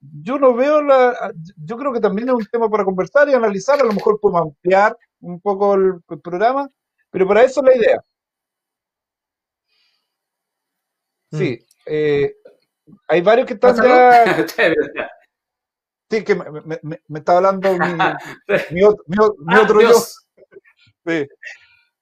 Yo 0.00 0.38
no 0.38 0.54
veo 0.54 0.80
la, 0.80 1.30
yo 1.62 1.76
creo 1.76 1.92
que 1.92 2.00
también 2.00 2.30
es 2.30 2.34
un 2.34 2.46
tema 2.46 2.70
para 2.70 2.86
conversar 2.86 3.28
y 3.28 3.34
analizar, 3.34 3.78
a 3.78 3.84
lo 3.84 3.92
mejor 3.92 4.18
podemos 4.18 4.42
ampliar 4.48 4.96
un 5.20 5.38
poco 5.42 5.74
el, 5.74 6.00
programa, 6.22 6.70
pero 7.10 7.28
para 7.28 7.42
eso 7.42 7.60
es 7.60 7.66
la 7.66 7.76
idea. 7.76 8.04
Sí, 11.32 11.58
mm. 11.60 11.64
eh, 11.84 12.34
hay 13.08 13.20
varios 13.20 13.46
que 13.46 13.54
están 13.54 13.76
ya... 13.76 14.46
Sí, 16.10 16.24
que 16.24 16.34
me, 16.34 16.80
me, 16.82 17.18
está 17.18 17.36
hablando 17.36 17.72
mi, 17.72 17.78
mi, 18.72 18.82
ah, 18.82 19.60
otro 19.62 19.80
yo. 19.80 19.94
Sí. 21.06 21.28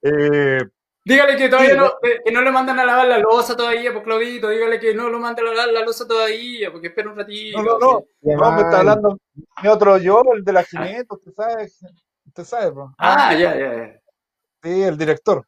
Eh, 0.01 0.59
Dígale 1.05 1.37
que 1.37 1.49
todavía 1.49 1.75
no, 1.75 1.93
que 2.01 2.31
no 2.31 2.41
le 2.41 2.51
mandan 2.51 2.79
a 2.79 2.85
lavar 2.85 3.07
la 3.07 3.17
losa 3.19 3.55
todavía, 3.55 3.91
pues 3.91 4.03
Claudito, 4.03 4.49
dígale 4.49 4.79
que 4.79 4.93
no 4.93 5.09
lo 5.09 5.19
manden 5.19 5.47
a 5.47 5.51
lavar 5.51 5.73
la 5.73 5.81
losa 5.81 6.07
todavía, 6.07 6.71
porque 6.71 6.87
espera 6.87 7.09
un 7.09 7.17
ratito. 7.17 7.61
No, 7.61 7.79
no, 7.79 8.05
no, 8.21 8.35
no 8.35 8.51
me 8.51 8.61
está 8.61 8.79
hablando 8.79 9.17
mi 9.61 9.69
otro 9.69 9.97
yo, 9.97 10.23
el 10.35 10.43
de 10.43 10.53
la 10.53 10.63
jineta, 10.63 11.15
usted 11.15 11.31
sabe, 11.31 11.67
usted 12.25 12.43
sabe, 12.43 12.71
bro. 12.71 12.93
Ah, 12.97 13.33
ya, 13.33 13.57
ya, 13.57 13.75
ya. 13.75 14.01
Sí, 14.61 14.83
el 14.83 14.97
director. 14.97 15.45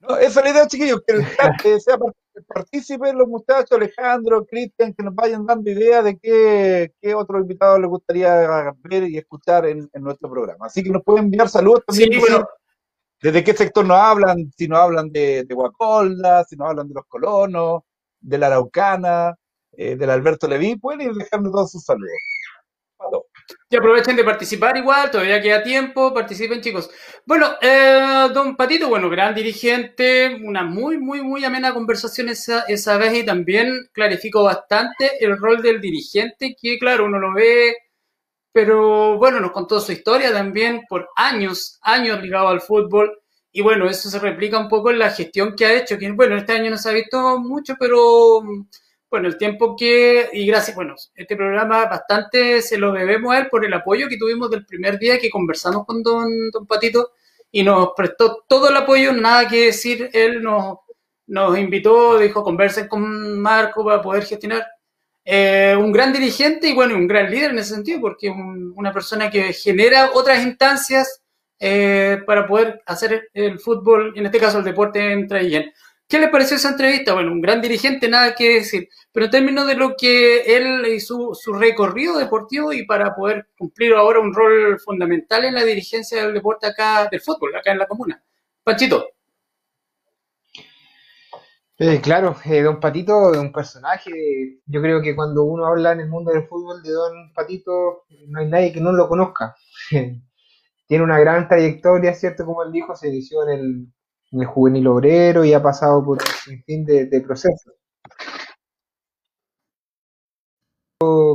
No, 0.00 0.16
esa 0.16 0.40
es 0.40 0.44
la 0.44 0.50
idea, 0.50 0.66
chiquillos, 0.66 1.02
que, 1.06 1.14
que 1.62 1.80
sea 1.80 1.98
participen 2.46 3.18
los 3.18 3.28
muchachos, 3.28 3.72
Alejandro, 3.72 4.44
Cristian, 4.44 4.94
que 4.94 5.02
nos 5.02 5.14
vayan 5.14 5.46
dando 5.46 5.70
idea 5.70 6.02
de 6.02 6.18
qué, 6.18 6.92
qué 7.00 7.14
otros 7.14 7.42
invitados 7.42 7.80
les 7.80 7.88
gustaría 7.88 8.74
ver 8.82 9.04
y 9.04 9.18
escuchar 9.18 9.66
en, 9.66 9.88
en, 9.92 10.02
nuestro 10.02 10.30
programa. 10.30 10.66
Así 10.66 10.82
que 10.82 10.90
nos 10.90 11.02
pueden 11.02 11.24
enviar 11.24 11.48
saludos 11.48 11.84
también. 11.86 12.12
Sí, 12.12 12.18
bueno, 12.18 12.46
¿Desde 13.20 13.42
qué 13.42 13.52
sector 13.52 13.84
nos 13.84 13.98
hablan? 13.98 14.50
Si 14.56 14.68
nos 14.68 14.78
hablan 14.78 15.10
de, 15.10 15.44
de 15.44 15.54
Guacolda, 15.54 16.44
si 16.44 16.56
nos 16.56 16.68
hablan 16.68 16.88
de 16.88 16.94
los 16.94 17.04
colonos, 17.06 17.82
de 18.20 18.38
la 18.38 18.46
Araucana, 18.46 19.34
eh, 19.72 19.96
del 19.96 20.10
Alberto 20.10 20.46
Leví, 20.46 20.76
pueden 20.76 21.00
ir 21.00 21.14
dejando 21.14 21.50
todos 21.50 21.72
sus 21.72 21.84
saludos. 21.84 22.12
Y 23.70 23.76
aprovechen 23.76 24.16
de 24.16 24.24
participar 24.24 24.76
igual, 24.76 25.10
todavía 25.10 25.40
queda 25.40 25.62
tiempo, 25.62 26.12
participen 26.12 26.60
chicos. 26.60 26.90
Bueno, 27.24 27.54
eh, 27.60 28.28
don 28.32 28.56
Patito, 28.56 28.88
bueno, 28.88 29.08
gran 29.10 29.34
dirigente, 29.34 30.40
una 30.42 30.64
muy, 30.64 30.98
muy, 30.98 31.22
muy 31.22 31.44
amena 31.44 31.74
conversación 31.74 32.28
esa, 32.28 32.62
esa 32.68 32.96
vez 32.98 33.14
y 33.14 33.24
también 33.24 33.88
clarificó 33.92 34.44
bastante 34.44 35.24
el 35.24 35.36
rol 35.38 35.62
del 35.62 35.80
dirigente, 35.80 36.56
que 36.60 36.78
claro, 36.78 37.04
uno 37.06 37.18
lo 37.18 37.34
ve 37.34 37.74
pero 38.52 39.18
bueno, 39.18 39.38
nos 39.40 39.52
contó 39.52 39.80
su 39.80 39.92
historia 39.92 40.32
también 40.32 40.82
por 40.88 41.08
años, 41.16 41.78
años 41.82 42.20
ligado 42.20 42.48
al 42.48 42.60
fútbol. 42.60 43.20
Y 43.52 43.62
bueno, 43.62 43.88
eso 43.88 44.10
se 44.10 44.18
replica 44.18 44.58
un 44.58 44.68
poco 44.68 44.90
en 44.90 44.98
la 44.98 45.10
gestión 45.10 45.54
que 45.56 45.64
ha 45.64 45.74
hecho, 45.74 45.96
que 45.96 46.10
bueno, 46.10 46.36
este 46.36 46.52
año 46.54 46.70
no 46.70 46.76
se 46.76 46.90
ha 46.90 46.92
visto 46.92 47.38
mucho, 47.38 47.74
pero 47.78 48.42
bueno, 49.10 49.28
el 49.28 49.38
tiempo 49.38 49.74
que, 49.76 50.28
y 50.32 50.46
gracias, 50.46 50.76
bueno, 50.76 50.94
este 51.14 51.36
programa 51.36 51.86
bastante 51.86 52.60
se 52.62 52.78
lo 52.78 52.92
debemos 52.92 53.34
a 53.34 53.38
él 53.38 53.48
por 53.48 53.64
el 53.64 53.72
apoyo 53.72 54.08
que 54.08 54.18
tuvimos 54.18 54.50
del 54.50 54.66
primer 54.66 54.98
día 54.98 55.18
que 55.18 55.30
conversamos 55.30 55.86
con 55.86 56.02
don, 56.02 56.50
don 56.50 56.66
Patito 56.66 57.12
y 57.50 57.62
nos 57.62 57.90
prestó 57.96 58.44
todo 58.46 58.68
el 58.68 58.76
apoyo, 58.76 59.12
nada 59.12 59.48
que 59.48 59.66
decir, 59.66 60.10
él 60.12 60.42
nos, 60.42 60.78
nos 61.26 61.58
invitó, 61.58 62.18
dijo, 62.18 62.44
conversen 62.44 62.88
con 62.88 63.40
Marco 63.40 63.84
para 63.84 64.02
poder 64.02 64.24
gestionar 64.24 64.66
eh, 65.24 65.76
un 65.78 65.92
gran 65.92 66.12
dirigente 66.12 66.68
y 66.68 66.74
bueno, 66.74 66.94
un 66.94 67.06
gran 67.06 67.30
líder 67.30 67.50
en 67.50 67.58
ese 67.58 67.74
sentido, 67.74 68.00
porque 68.00 68.30
una 68.30 68.92
persona 68.92 69.30
que 69.30 69.52
genera 69.52 70.10
otras 70.14 70.44
instancias 70.44 71.22
eh, 71.60 72.22
para 72.26 72.46
poder 72.46 72.82
hacer 72.86 73.28
el 73.34 73.58
fútbol, 73.58 74.12
en 74.16 74.26
este 74.26 74.38
caso 74.38 74.58
el 74.58 74.64
deporte, 74.64 75.12
entre 75.12 75.44
bien. 75.44 75.72
¿Qué 76.08 76.18
le 76.18 76.28
pareció 76.28 76.56
esa 76.56 76.70
entrevista? 76.70 77.12
Bueno, 77.12 77.32
un 77.32 77.42
gran 77.42 77.60
dirigente, 77.60 78.08
nada 78.08 78.34
que 78.34 78.54
decir, 78.54 78.88
pero 79.12 79.26
en 79.26 79.30
términos 79.30 79.66
de 79.66 79.74
lo 79.74 79.94
que 79.94 80.40
él 80.56 80.86
y 80.86 81.00
su, 81.00 81.34
recorrido 81.52 82.16
deportivo 82.16 82.72
y 82.72 82.86
para 82.86 83.14
poder 83.14 83.48
cumplir 83.58 83.92
ahora 83.92 84.18
un 84.18 84.32
rol 84.32 84.80
fundamental 84.80 85.44
en 85.44 85.54
la 85.54 85.64
dirigencia 85.64 86.24
del 86.24 86.32
deporte 86.32 86.66
acá, 86.66 87.08
del 87.10 87.20
fútbol, 87.20 87.54
acá 87.54 87.72
en 87.72 87.78
la 87.78 87.86
comuna. 87.86 88.22
Panchito. 88.64 89.06
Eh, 91.76 92.00
claro, 92.00 92.36
eh, 92.46 92.62
Don 92.62 92.80
Patito 92.80 93.34
es 93.34 93.38
un 93.38 93.52
personaje. 93.52 94.10
Yo 94.64 94.80
creo 94.80 95.02
que 95.02 95.14
cuando 95.14 95.44
uno 95.44 95.66
habla 95.66 95.92
en 95.92 96.00
el 96.00 96.08
mundo 96.08 96.32
del 96.32 96.48
fútbol 96.48 96.82
de 96.82 96.90
Don 96.90 97.32
Patito, 97.34 98.04
no 98.28 98.40
hay 98.40 98.46
nadie 98.48 98.72
que 98.72 98.80
no 98.80 98.92
lo 98.92 99.08
conozca. 99.08 99.54
Tiene 100.86 101.04
una 101.04 101.20
gran 101.20 101.48
trayectoria, 101.48 102.14
¿cierto? 102.14 102.46
Como 102.46 102.62
él 102.62 102.72
dijo, 102.72 102.96
se 102.96 103.08
inició 103.08 103.46
en 103.46 103.58
el, 103.58 103.88
en 104.32 104.40
el 104.40 104.46
juvenil 104.46 104.86
obrero 104.88 105.44
y 105.44 105.52
ha 105.54 105.62
pasado 105.62 106.04
por 106.04 106.18
un 106.48 106.62
fin 106.64 106.84
de, 106.84 107.06
de 107.06 107.20
procesos. 107.20 107.74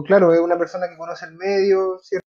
Claro, 0.06 0.34
es 0.34 0.40
una 0.40 0.58
persona 0.58 0.88
que 0.90 0.98
conoce 0.98 1.26
el 1.26 1.36
medio, 1.36 1.98
¿cierto? 2.00 2.28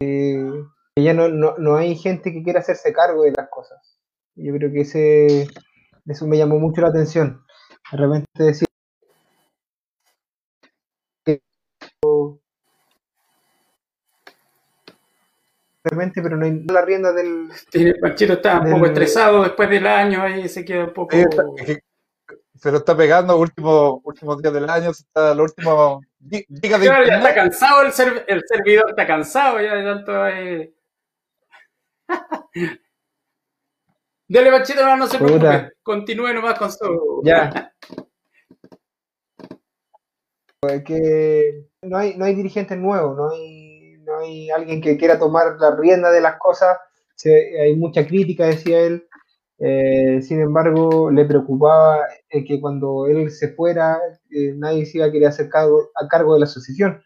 Eh, 0.00 0.64
ya 0.96 1.14
no, 1.14 1.28
no, 1.28 1.56
no, 1.58 1.76
hay 1.76 1.96
gente 1.96 2.32
que 2.32 2.42
quiera 2.42 2.60
hacerse 2.60 2.92
cargo 2.92 3.22
de 3.22 3.32
las 3.32 3.48
cosas. 3.48 3.98
Yo 4.36 4.52
creo 4.54 4.72
que 4.72 4.82
ese, 4.82 5.48
eso 6.06 6.26
me 6.26 6.38
llamó 6.38 6.58
mucho 6.58 6.80
la 6.82 6.88
atención. 6.88 7.44
De 7.92 7.98
repente 7.98 8.26
decir 8.44 8.63
realmente, 15.84 16.22
pero 16.22 16.36
no 16.36 16.46
hay 16.46 16.64
la 16.64 16.82
rienda 16.82 17.12
del. 17.12 17.50
Sí, 17.70 17.92
Panchito 18.00 18.34
está 18.34 18.60
un 18.60 18.72
poco 18.72 18.86
estresado 18.86 19.42
después 19.42 19.68
del 19.68 19.86
año 19.86 20.26
y 20.28 20.48
se 20.48 20.64
queda 20.64 20.84
un 20.84 20.94
poco. 20.94 21.16
se 21.16 22.72
lo 22.72 22.78
está 22.78 22.96
pegando 22.96 23.36
últimos 23.36 24.00
últimos 24.02 24.40
días 24.40 24.54
del 24.54 24.68
año, 24.68 24.90
está 24.90 25.34
los 25.34 25.50
últimos 25.50 26.04
días 26.18 26.80
de 26.80 26.86
ya 26.86 27.00
está 27.00 27.34
cansado 27.34 27.82
el, 27.82 27.92
el 28.26 28.42
servidor, 28.46 28.90
está 28.90 29.06
cansado 29.06 29.60
ya 29.60 29.74
de 29.74 29.84
tanto. 29.84 30.28
Eh... 30.28 30.74
Dele, 34.26 34.50
Panchito, 34.50 34.96
no, 34.96 35.06
se 35.06 35.18
preocupe. 35.18 35.72
Continúe 35.82 36.32
nomás 36.32 36.58
con 36.58 36.72
su. 36.72 37.20
Ya. 37.24 37.74
que 40.86 41.66
no 41.82 41.98
hay, 41.98 42.16
no 42.16 42.24
hay 42.24 42.34
dirigentes 42.34 42.78
nuevos, 42.78 43.18
no 43.18 43.30
hay 43.30 43.63
no 43.63 43.63
hay 44.24 44.50
alguien 44.50 44.80
que 44.80 44.96
quiera 44.96 45.18
tomar 45.18 45.56
la 45.60 45.76
rienda 45.76 46.10
de 46.10 46.20
las 46.20 46.38
cosas. 46.38 46.76
hay 47.24 47.76
mucha 47.76 48.06
crítica, 48.06 48.46
decía 48.46 48.80
él. 48.80 49.06
Eh, 49.58 50.20
sin 50.22 50.40
embargo, 50.40 51.10
le 51.10 51.24
preocupaba 51.24 52.00
eh, 52.28 52.44
que 52.44 52.60
cuando 52.60 53.06
él 53.06 53.30
se 53.30 53.54
fuera, 53.54 53.98
eh, 54.30 54.52
nadie 54.56 54.84
se 54.86 54.98
iba 54.98 55.06
a 55.06 55.12
querer 55.12 55.28
hacer 55.28 55.48
cargo, 55.48 55.90
a 55.94 56.08
cargo 56.08 56.34
de 56.34 56.40
la 56.40 56.46
asociación. 56.46 57.02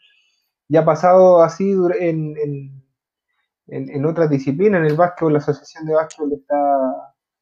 Ya 0.68 0.81
ha 0.81 0.85
pasado 0.85 1.42
así 1.42 1.72
en, 2.00 2.37
en, 2.38 2.83
en, 3.68 4.04
otras 4.07 4.31
disciplinas, 4.31 4.81
en 4.81 4.87
el 4.87 4.96
básquetbol, 4.96 5.35
la 5.35 5.38
asociación 5.40 5.87
de 5.87 5.94
básquetbol 5.94 6.33
está, 6.35 6.57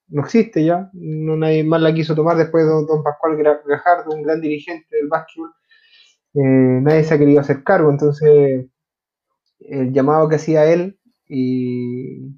no 0.08 0.22
existe 0.22 0.64
ya, 0.64 0.90
no 0.92 1.36
nadie 1.36 1.64
más 1.64 1.80
la 1.82 1.94
quiso 1.94 2.14
tomar 2.14 2.36
después 2.36 2.64
de 2.64 2.70
don, 2.70 3.02
Pascual 3.02 3.36
Gajardo, 3.66 4.14
un 4.14 4.22
gran 4.22 4.40
dirigente 4.40 4.86
del 4.90 5.08
básquetbol, 5.08 5.52
nadie 6.34 7.04
se 7.04 7.14
ha 7.14 7.18
querido 7.18 7.40
hacer 7.40 7.64
cargo, 7.64 7.90
entonces 7.90 8.66
el 9.60 9.92
llamado 9.92 10.28
que 10.28 10.36
hacía 10.36 10.66
él 10.66 10.98
y 11.28 12.34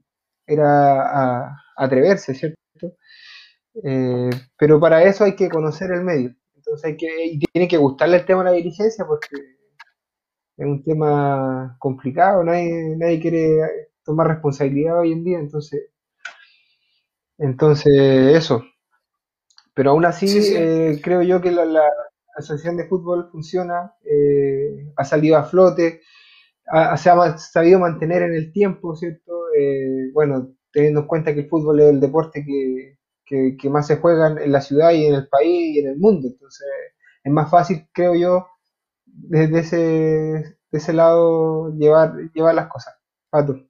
era 0.47 1.47
a, 1.47 1.63
atreverse, 1.77 2.35
¿cierto? 2.35 2.59
Eh, 3.85 4.31
pero 4.57 4.81
para 4.81 5.03
eso 5.05 5.25
hay 5.25 5.37
que 5.37 5.49
conocer 5.49 5.93
el 5.93 6.03
medio. 6.03 6.35
Entonces 6.57 6.85
hay 6.85 6.97
que, 6.97 7.27
y 7.27 7.39
tiene 7.39 7.69
que 7.69 7.77
gustarle 7.77 8.17
el 8.17 8.27
tema 8.27 8.43
de 8.43 8.51
la 8.51 8.57
dirigencia 8.57 9.05
porque 9.07 9.29
es 10.57 10.67
un 10.67 10.83
tema 10.83 11.77
complicado, 11.79 12.43
nadie, 12.43 12.97
nadie 12.97 13.21
quiere 13.21 13.61
tomar 14.05 14.27
responsabilidad 14.27 14.99
hoy 14.99 15.13
en 15.13 15.23
día, 15.23 15.39
entonces, 15.39 15.91
entonces 17.39 17.95
eso. 18.37 18.65
Pero 19.75 19.91
aún 19.91 20.05
así 20.05 20.27
eh, 20.57 21.01
creo 21.03 21.23
yo 21.23 21.41
que 21.41 21.53
la, 21.53 21.89
asociación 22.37 22.77
de 22.77 22.87
fútbol 22.87 23.29
funciona, 23.33 23.95
eh, 24.05 24.93
ha 24.97 25.05
salido 25.05 25.37
a 25.37 25.45
flote, 25.45 26.03
se 26.97 27.11
ha 27.11 27.39
sabido 27.39 27.79
mantener 27.79 28.23
en 28.23 28.35
el 28.35 28.53
tiempo, 28.53 28.95
¿cierto? 28.97 29.33
Eh, 29.59 30.11
bueno, 30.13 30.55
teniendo 30.73 31.01
en 31.01 31.07
cuenta 31.07 31.35
que 31.35 31.41
el 31.41 31.49
fútbol 31.49 31.81
es 31.81 31.91
el 31.91 32.01
deporte 32.01 32.45
que, 32.45 32.97
más 33.69 33.87
se 33.87 33.97
juega 33.97 34.29
en 34.43 34.53
la 34.53 34.61
ciudad 34.61 34.93
y 34.93 35.07
en 35.07 35.15
el 35.15 35.29
país 35.29 35.77
y 35.77 35.79
en 35.81 35.89
el 35.89 35.99
mundo. 35.99 36.29
Entonces, 36.29 36.67
es 37.25 37.33
más 37.33 37.51
fácil, 37.51 37.87
creo 37.93 38.15
yo, 38.15 38.47
desde 39.07 39.61
ese, 39.61 39.77
de 39.77 40.79
ese 40.79 40.93
lado 40.93 41.73
llevar, 41.75 42.15
llevar 42.35 42.55
las 42.55 42.69
cosas. 42.69 42.95
Pato. 43.31 43.69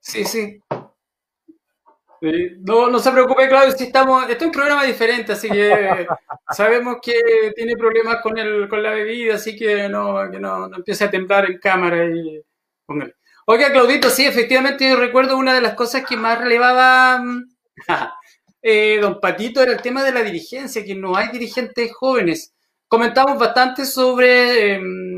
Sí, 0.00 0.24
sí. 0.24 0.60
No, 2.20 2.88
no 2.88 2.98
se 2.98 3.10
preocupe, 3.10 3.48
Claudio, 3.48 3.72
si 3.72 3.84
estamos, 3.84 4.22
este 4.22 4.44
es 4.44 4.46
un 4.46 4.52
programa 4.52 4.84
diferente, 4.84 5.32
así 5.32 5.48
que 5.48 6.06
sabemos 6.50 6.96
que 7.02 7.52
tiene 7.54 7.76
problemas 7.76 8.22
con 8.22 8.38
el, 8.38 8.68
con 8.68 8.82
la 8.82 8.90
bebida, 8.90 9.34
así 9.34 9.56
que 9.56 9.88
no, 9.88 10.30
que 10.30 10.38
no, 10.38 10.66
empiece 10.74 11.04
a 11.04 11.10
temblar 11.10 11.50
en 11.50 11.58
cámara 11.58 12.04
y 12.06 12.42
póngale. 12.86 13.14
Oiga, 13.46 13.70
Claudito, 13.70 14.10
sí, 14.10 14.24
efectivamente 14.24 14.88
yo 14.88 14.96
recuerdo 14.96 15.36
una 15.36 15.54
de 15.54 15.60
las 15.60 15.74
cosas 15.74 16.04
que 16.04 16.16
más 16.16 16.38
relevaba 16.38 17.22
eh, 18.62 18.98
don 19.00 19.20
Patito 19.20 19.62
era 19.62 19.72
el 19.72 19.82
tema 19.82 20.02
de 20.02 20.12
la 20.12 20.22
dirigencia, 20.22 20.84
que 20.84 20.94
no 20.94 21.16
hay 21.16 21.28
dirigentes 21.28 21.92
jóvenes. 21.94 22.54
Comentamos 22.88 23.38
bastante 23.38 23.84
sobre 23.84 24.74
em, 24.74 25.15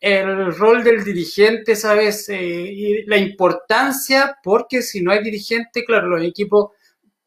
el 0.00 0.54
rol 0.56 0.84
del 0.84 1.04
dirigente, 1.04 1.74
¿sabes? 1.76 2.28
Eh, 2.28 2.36
y 2.40 3.06
la 3.06 3.16
importancia, 3.16 4.38
porque 4.42 4.82
si 4.82 5.02
no 5.02 5.10
hay 5.12 5.22
dirigente, 5.22 5.84
claro, 5.84 6.08
los 6.08 6.22
equipos 6.24 6.72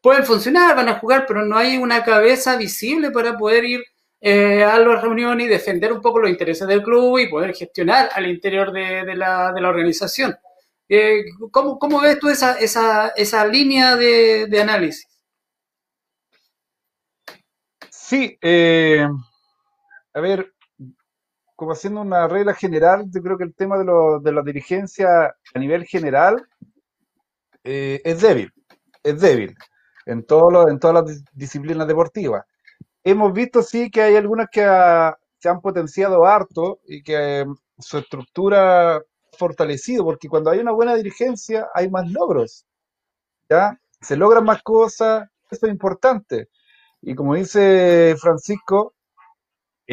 pueden 0.00 0.24
funcionar, 0.24 0.74
van 0.74 0.88
a 0.88 0.98
jugar, 0.98 1.26
pero 1.26 1.44
no 1.44 1.56
hay 1.56 1.76
una 1.76 2.02
cabeza 2.02 2.56
visible 2.56 3.10
para 3.10 3.36
poder 3.36 3.64
ir 3.64 3.84
eh, 4.20 4.64
a 4.64 4.78
las 4.78 5.02
reuniones 5.02 5.46
y 5.46 5.50
defender 5.50 5.92
un 5.92 6.00
poco 6.00 6.20
los 6.20 6.30
intereses 6.30 6.66
del 6.66 6.82
club 6.82 7.18
y 7.18 7.28
poder 7.28 7.54
gestionar 7.54 8.10
al 8.14 8.26
interior 8.26 8.72
de, 8.72 9.04
la, 9.16 9.52
de 9.52 9.60
la, 9.60 9.68
organización. 9.68 10.34
Eh, 10.88 11.24
¿cómo, 11.50 11.78
¿cómo, 11.78 12.00
ves 12.00 12.18
tú 12.18 12.28
esa, 12.28 12.58
esa, 12.58 13.08
esa 13.16 13.46
línea 13.46 13.96
de, 13.96 14.60
análisis? 14.60 15.08
Sí, 17.90 18.38
a 20.14 20.20
ver, 20.20 20.52
como 21.62 21.74
haciendo 21.74 22.00
una 22.00 22.26
regla 22.26 22.54
general, 22.54 23.04
yo 23.08 23.22
creo 23.22 23.38
que 23.38 23.44
el 23.44 23.54
tema 23.54 23.78
de, 23.78 23.84
lo, 23.84 24.18
de 24.18 24.32
la 24.32 24.42
dirigencia 24.42 25.32
a 25.54 25.58
nivel 25.60 25.84
general 25.84 26.44
eh, 27.62 28.00
es 28.04 28.20
débil, 28.20 28.52
es 29.04 29.20
débil 29.20 29.56
en, 30.06 30.24
todo 30.24 30.68
en 30.68 30.80
todas 30.80 31.06
las 31.06 31.24
disciplinas 31.32 31.86
deportivas. 31.86 32.44
Hemos 33.04 33.32
visto 33.32 33.62
sí 33.62 33.92
que 33.92 34.02
hay 34.02 34.16
algunas 34.16 34.48
que 34.50 34.62
se 35.38 35.48
han 35.48 35.60
potenciado 35.60 36.26
harto 36.26 36.80
y 36.84 37.00
que 37.00 37.38
em, 37.38 37.54
su 37.78 37.98
estructura 37.98 38.96
ha 38.96 39.02
fortalecido, 39.38 40.02
porque 40.02 40.28
cuando 40.28 40.50
hay 40.50 40.58
una 40.58 40.72
buena 40.72 40.96
dirigencia 40.96 41.68
hay 41.74 41.88
más 41.88 42.10
logros, 42.10 42.66
¿ya? 43.48 43.78
Se 44.00 44.16
logran 44.16 44.42
más 44.42 44.64
cosas, 44.64 45.28
eso 45.48 45.66
es 45.66 45.72
importante. 45.72 46.48
Y 47.00 47.14
como 47.14 47.36
dice 47.36 48.16
Francisco, 48.18 48.94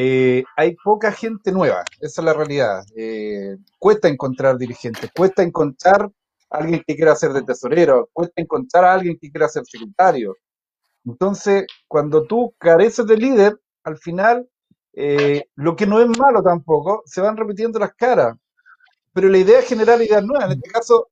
eh, 0.02 0.46
hay 0.56 0.78
poca 0.82 1.12
gente 1.12 1.52
nueva, 1.52 1.84
esa 2.00 2.22
es 2.22 2.26
la 2.26 2.34
realidad. 2.34 2.84
Eh, 2.96 3.58
cuesta 3.78 4.08
encontrar 4.08 4.58
dirigentes, 4.58 5.12
cuesta 5.14 5.44
encontrar 5.44 6.10
a 6.50 6.58
alguien 6.58 6.82
que 6.88 6.96
quiera 6.96 7.14
ser 7.18 7.34
de 7.34 7.42
tesorero, 7.42 8.10
cuesta 8.14 8.42
encontrar 8.42 8.86
a 8.86 8.94
alguien 8.94 9.18
que 9.20 9.30
quiera 9.30 9.50
ser 9.50 9.66
secretario. 9.66 10.38
Entonces, 11.04 11.68
cuando 11.86 12.24
tú 12.24 12.54
careces 12.58 13.06
de 13.08 13.18
líder, 13.18 13.60
al 13.84 13.98
final, 13.98 14.48
eh, 14.94 15.44
lo 15.56 15.76
que 15.76 15.86
no 15.86 16.00
es 16.00 16.08
malo 16.18 16.42
tampoco, 16.44 17.04
se 17.06 17.20
van 17.20 17.36
repitiendo 17.36 17.78
las 17.78 17.94
caras. 17.94 18.38
Pero 19.12 19.28
la 19.28 19.38
idea 19.38 19.62
general, 19.64 20.00
la 20.00 20.06
idea 20.06 20.22
nueva, 20.22 20.46
en 20.46 20.52
este 20.52 20.70
caso, 20.70 21.10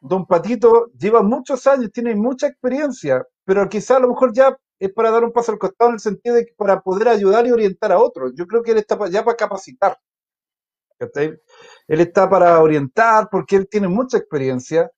Don 0.00 0.26
Patito 0.26 0.92
lleva 0.96 1.22
muchos 1.22 1.66
años, 1.66 1.90
tiene 1.92 2.14
mucha 2.14 2.46
experiencia, 2.46 3.26
pero 3.44 3.68
quizá 3.68 3.96
a 3.96 4.00
lo 4.00 4.08
mejor 4.10 4.32
ya 4.32 4.56
es 4.80 4.92
para 4.92 5.10
dar 5.10 5.22
un 5.22 5.32
paso 5.32 5.52
al 5.52 5.58
costado 5.58 5.90
en 5.90 5.94
el 5.94 6.00
sentido 6.00 6.34
de 6.34 6.46
que 6.46 6.54
para 6.54 6.80
poder 6.80 7.08
ayudar 7.08 7.46
y 7.46 7.52
orientar 7.52 7.92
a 7.92 7.98
otros. 7.98 8.32
Yo 8.34 8.46
creo 8.46 8.62
que 8.62 8.72
él 8.72 8.78
está 8.78 8.98
ya 9.08 9.24
para 9.24 9.36
capacitar. 9.36 9.96
Él 10.98 12.00
está 12.00 12.28
para 12.28 12.60
orientar 12.60 13.28
porque 13.30 13.56
él 13.56 13.68
tiene 13.70 13.88
mucha 13.88 14.18
experiencia 14.18 14.90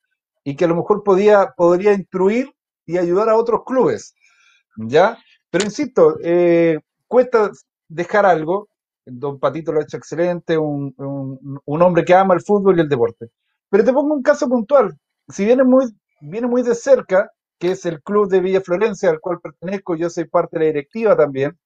y 0.43 0.57
que 0.57 0.65
a 0.65 0.69
lo 0.69 0.77
mejor 0.77 1.05
podía, 1.05 1.53
podría 1.57 1.93
instruir 1.93 2.51
y 2.87 2.97
ayudar 2.97 3.29
a 3.29 3.37
otros 3.37 3.63
clubes. 3.67 4.15
¿Ya? 4.77 5.19
Pero 5.51 5.65
insisto, 5.65 6.17
eh, 6.23 6.79
cuesta 7.07 7.51
dejar 7.89 8.25
algo 8.25 8.69
don 9.05 9.39
Patito 9.39 9.73
lo 9.73 9.81
ha 9.81 9.83
hecho 9.83 9.97
excelente, 9.97 10.57
un, 10.57 10.95
hombre 11.67 12.05
que 12.05 12.15
ama 12.15 12.35
el 12.35 12.41
fútbol 12.41 12.79
y 12.79 12.83
el 12.83 12.89
deporte. 12.89 13.31
Pero 13.69 13.85
te 13.85 13.93
pongo 13.93 14.15
un 14.15 14.23
caso 14.23 14.49
puntual. 14.49 14.97
Si 15.29 15.45
viene 15.45 15.65
muy, 15.65 15.87
viene 16.21 16.47
muy 16.47 16.63
de 16.63 16.75
cerca, 16.75 17.31
que 17.63 17.71
es 17.71 17.87
el 17.87 18.03
club 18.03 18.29
de 18.29 18.41
Villa 18.41 18.61
Florencia, 18.61 19.09
al 19.09 19.21
cual 19.21 19.39
pertenezco, 19.41 19.95
yo 19.95 20.11
soy 20.11 20.25
parte 20.25 20.59
de 20.59 20.65
la 20.65 20.73
directiva 20.73 21.17
también, 21.17 21.57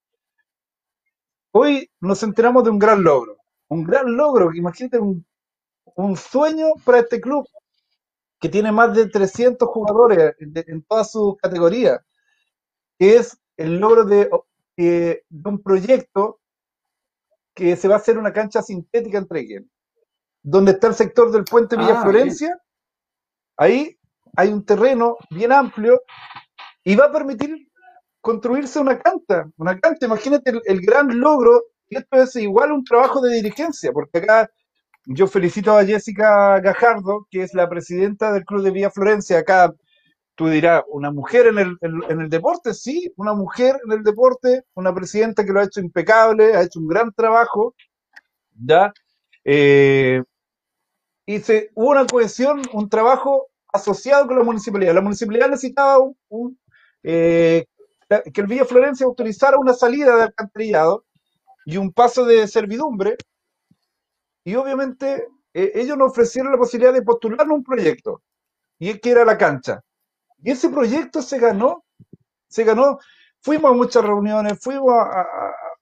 hoy 1.52 1.90
nos 2.00 2.22
enteramos 2.22 2.64
de 2.64 2.68
un 2.68 2.78
gran 2.78 3.02
logro. 3.02 3.38
Un 3.68 3.82
gran 3.82 4.14
logro, 4.14 4.52
imagínate 4.52 4.98
un, 4.98 5.24
un 5.94 6.14
sueño 6.18 6.74
para 6.84 6.98
este 6.98 7.18
club 7.18 7.48
que 8.38 8.50
tiene 8.50 8.72
más 8.72 8.94
de 8.94 9.08
300 9.08 9.66
jugadores 9.66 10.34
en 10.38 10.82
todas 10.82 11.12
sus 11.12 11.38
categorías, 11.38 11.98
que 12.98 13.16
es 13.16 13.40
el 13.56 13.78
logro 13.78 14.04
de, 14.04 14.28
de, 14.76 15.24
un 15.46 15.62
proyecto 15.62 16.40
que 17.54 17.74
se 17.74 17.88
va 17.88 17.94
a 17.94 17.98
hacer 18.00 18.18
una 18.18 18.34
cancha 18.34 18.60
sintética 18.60 19.16
entre 19.16 19.46
quien. 19.46 19.70
Donde 20.42 20.72
está 20.72 20.88
el 20.88 20.94
sector 20.94 21.32
del 21.32 21.44
puente 21.44 21.74
Villa 21.74 22.00
ah, 22.00 22.02
Florencia, 22.02 22.62
ahí 23.56 23.98
hay 24.36 24.52
un 24.52 24.64
terreno 24.64 25.16
bien 25.30 25.52
amplio 25.52 26.00
y 26.84 26.94
va 26.94 27.06
a 27.06 27.12
permitir 27.12 27.68
construirse 28.20 28.78
una 28.78 28.98
cancha, 28.98 29.46
una 29.56 29.78
cancha. 29.78 30.06
Imagínate 30.06 30.52
el, 30.64 30.80
gran 30.80 31.18
logro, 31.18 31.62
y 31.88 31.96
esto 31.96 32.16
es 32.22 32.36
igual 32.36 32.72
un 32.72 32.84
trabajo 32.84 33.20
de 33.20 33.34
dirigencia, 33.34 33.92
porque 33.92 34.18
acá 34.18 34.50
yo 35.06 35.26
felicito 35.26 35.76
a 35.76 35.84
Jessica 35.84 36.60
Gajardo, 36.60 37.26
que 37.30 37.42
es 37.42 37.54
la 37.54 37.68
presidenta 37.68 38.32
del 38.32 38.44
Club 38.44 38.62
de 38.62 38.72
Vía 38.72 38.90
Florencia. 38.90 39.38
Acá 39.38 39.72
tú 40.34 40.48
dirás, 40.48 40.82
¿una 40.88 41.10
mujer 41.10 41.46
en 41.46 41.58
el, 41.58 41.76
en, 41.80 42.20
el 42.20 42.28
deporte? 42.28 42.74
Sí, 42.74 43.12
una 43.16 43.32
mujer 43.32 43.80
en 43.86 43.92
el 43.92 44.02
deporte, 44.02 44.64
una 44.74 44.94
presidenta 44.94 45.44
que 45.44 45.52
lo 45.52 45.60
ha 45.60 45.64
hecho 45.64 45.80
impecable, 45.80 46.54
ha 46.54 46.62
hecho 46.62 46.80
un 46.80 46.88
gran 46.88 47.12
trabajo. 47.12 47.74
¿ya? 48.54 48.92
Eh, 49.44 50.22
y 51.24 51.38
se, 51.40 51.70
hubo 51.74 51.90
una 51.90 52.06
cohesión, 52.06 52.62
un 52.72 52.88
trabajo 52.88 53.48
asociado 53.76 54.26
con 54.26 54.38
la 54.38 54.44
municipalidad. 54.44 54.94
La 54.94 55.00
municipalidad 55.00 55.48
necesitaba 55.48 55.98
un, 56.28 56.58
eh, 57.02 57.66
que 58.32 58.40
el 58.40 58.46
Villa 58.46 58.64
Florencia 58.64 59.06
autorizara 59.06 59.58
una 59.58 59.74
salida 59.74 60.16
de 60.16 60.22
alcantarillado 60.24 61.04
y 61.64 61.76
un 61.76 61.92
paso 61.92 62.24
de 62.24 62.46
servidumbre 62.46 63.16
y 64.46 64.54
obviamente 64.54 65.26
eh, 65.52 65.72
ellos 65.74 65.98
nos 65.98 66.12
ofrecieron 66.12 66.52
la 66.52 66.58
posibilidad 66.58 66.92
de 66.92 67.02
postular 67.02 67.50
un 67.50 67.64
proyecto, 67.64 68.22
y 68.78 68.90
es 68.90 69.00
que 69.00 69.10
era 69.10 69.24
la 69.24 69.36
cancha. 69.36 69.80
Y 70.38 70.52
ese 70.52 70.68
proyecto 70.68 71.20
se 71.22 71.38
ganó, 71.38 71.84
se 72.48 72.62
ganó. 72.62 72.98
Fuimos 73.40 73.72
a 73.72 73.74
muchas 73.74 74.04
reuniones, 74.04 74.58
fuimos 74.60 74.92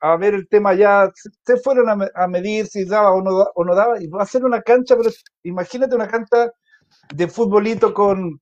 a, 0.01 0.16
ver 0.16 0.34
el 0.34 0.49
tema 0.49 0.74
ya, 0.74 1.11
se 1.45 1.57
fueron 1.59 2.09
a, 2.14 2.26
medir 2.28 2.66
si 2.66 2.84
daba 2.84 3.12
o 3.12 3.20
no, 3.22 3.32
o 3.55 3.64
no 3.64 3.74
daba, 3.74 4.03
y 4.03 4.07
va 4.07 4.22
a 4.22 4.26
ser 4.26 4.45
una 4.45 4.62
cancha, 4.62 4.97
pero 4.97 5.11
imagínate 5.42 5.95
una 5.95 6.09
cancha 6.09 6.51
de 7.14 7.28
futbolito 7.28 7.95
con, 7.95 8.40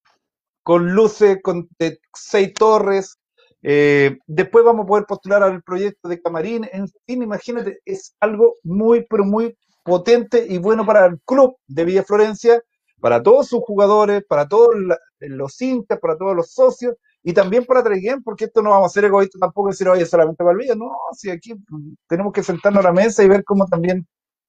con 0.63 0.95
luces, 0.95 1.39
con 1.43 1.69
seis 2.15 2.53
torres, 2.55 3.19
eh, 3.63 4.19
después 4.27 4.65
vamos 4.65 4.85
a 4.85 4.89
poder 4.89 5.05
postular 5.07 5.43
al 5.43 5.63
proyecto 5.63 6.09
de 6.09 6.21
Camarín. 6.21 6.69
En 6.73 6.89
fin, 7.07 7.23
imagínate, 7.23 7.79
es 7.85 8.15
algo 8.21 8.57
muy, 8.65 9.07
pero 9.09 9.25
muy 9.25 9.57
potente 9.85 10.47
y 10.49 10.59
bueno 10.59 10.85
para 10.85 11.07
el 11.07 11.21
club 11.25 11.57
de 11.67 11.85
Villa 11.85 12.03
Florencia, 12.03 12.61
para 13.01 13.23
todos 13.23 13.49
sus 13.49 13.61
jugadores, 13.61 14.25
para 14.29 14.47
todos 14.47 14.75
los 15.21 15.61
hinchas, 15.61 15.99
para 16.01 16.17
todos 16.17 16.37
los 16.37 16.53
socios 16.53 16.95
y 17.23 17.33
también 17.33 17.65
para 17.65 17.83
Treguén, 17.83 18.23
porque 18.23 18.45
esto 18.45 18.63
no 18.63 18.71
vamos 18.71 18.87
a 18.91 18.95
ser 18.95 19.05
egoístas 19.05 19.41
tampoco 19.41 19.71
decir, 19.71 19.89
oye, 19.89 20.07
solamente 20.07 20.43
para 20.43 20.53
el 20.53 20.59
Villa, 20.59 20.75
no, 20.75 20.91
si 21.13 21.31
aquí 21.31 21.55
tenemos 22.09 22.33
que 22.33 22.43
sentarnos 22.43 22.85
a 22.85 22.89
la 22.89 22.93
mesa 22.93 23.23
y 23.23 23.29
ver 23.29 23.45
cómo 23.45 23.67
también 23.67 24.07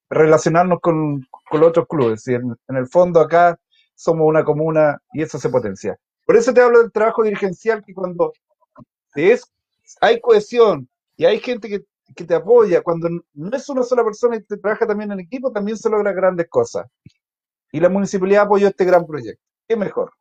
relacionarnos 0.10 0.80
con, 0.82 1.26
los 1.52 1.68
otros 1.68 1.88
clubes. 1.88 2.28
Y 2.28 2.34
en, 2.34 2.56
el 2.70 2.88
fondo 2.88 3.20
acá 3.20 3.58
somos 3.96 4.28
una 4.28 4.44
comuna 4.44 5.00
y 5.14 5.22
eso 5.22 5.38
se 5.40 5.50
potencia. 5.50 5.98
Por 6.26 6.38
eso 6.38 6.54
te 6.54 6.62
hablo 6.62 6.82
del 6.82 6.92
trabajo 6.92 7.24
dirigencial, 7.24 7.84
que 7.84 7.94
cuando 7.94 8.34
es, 9.16 9.44
hay 10.02 10.20
cohesión 10.22 10.88
y 11.18 11.26
hay 11.26 11.40
gente 11.40 11.70
que 11.70 11.84
que 12.16 12.24
te 12.26 12.36
apoya, 12.36 12.82
cuando 12.82 13.10
no 13.34 13.56
es 13.58 13.70
una 13.70 13.84
sola 13.84 14.04
persona 14.04 14.36
y 14.36 14.44
te 14.44 14.58
trabaja 14.58 14.86
también 14.86 15.12
en 15.12 15.20
equipo, 15.20 15.52
también 15.52 15.78
se 15.78 15.90
logran 15.90 16.16
grandes 16.16 16.48
cosas. 16.50 16.88
Y 17.72 17.80
la 17.80 17.90
municipalidad 17.90 18.44
apoyó 18.44 18.68
este 18.68 18.86
gran 18.86 19.06
proyecto. 19.06 19.44
¿Qué 19.68 19.76
mejor? 19.76 20.12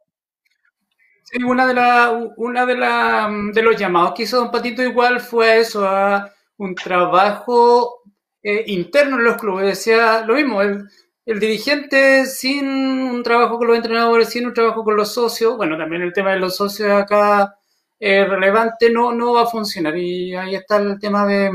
Sí, 1.24 1.42
una 1.42 1.66
de 1.66 1.74
la, 1.74 2.32
una 2.36 2.66
de, 2.66 2.76
la, 2.76 3.30
de 3.52 3.62
los 3.62 3.76
llamados 3.76 4.14
que 4.14 4.22
hizo 4.24 4.38
Don 4.38 4.50
Patito 4.50 4.82
igual 4.82 5.20
fue 5.20 5.60
eso, 5.60 5.86
a 5.86 6.32
un 6.56 6.74
trabajo 6.74 8.02
eh, 8.42 8.64
interno 8.66 9.16
en 9.16 9.24
los 9.24 9.36
clubes. 9.36 9.66
Decía 9.66 10.24
lo 10.24 10.34
mismo, 10.34 10.62
el, 10.62 10.88
el 11.24 11.38
dirigente 11.40 12.26
sin 12.26 12.66
un 12.66 13.22
trabajo 13.22 13.58
con 13.58 13.68
los 13.68 13.76
entrenadores, 13.76 14.28
sin 14.28 14.46
un 14.46 14.54
trabajo 14.54 14.82
con 14.84 14.96
los 14.96 15.12
socios, 15.14 15.56
bueno, 15.56 15.76
también 15.76 16.02
el 16.02 16.12
tema 16.12 16.32
de 16.32 16.40
los 16.40 16.56
socios 16.56 16.90
acá 16.90 17.54
es 17.98 18.28
relevante, 18.28 18.90
no, 18.90 19.12
no 19.12 19.34
va 19.34 19.42
a 19.42 19.46
funcionar. 19.46 19.96
Y 19.96 20.34
ahí 20.34 20.56
está 20.56 20.78
el 20.78 20.98
tema 20.98 21.24
de, 21.26 21.50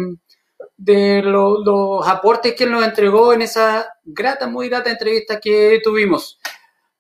de 0.78 1.22
los 1.24 2.08
aportes 2.08 2.56
que 2.56 2.66
nos 2.66 2.86
entregó 2.86 3.34
en 3.34 3.42
esa 3.42 3.88
grata, 4.06 4.48
muy 4.48 4.70
grata 4.70 4.90
entrevista 4.90 5.40
que 5.40 5.82
tuvimos. 5.84 6.40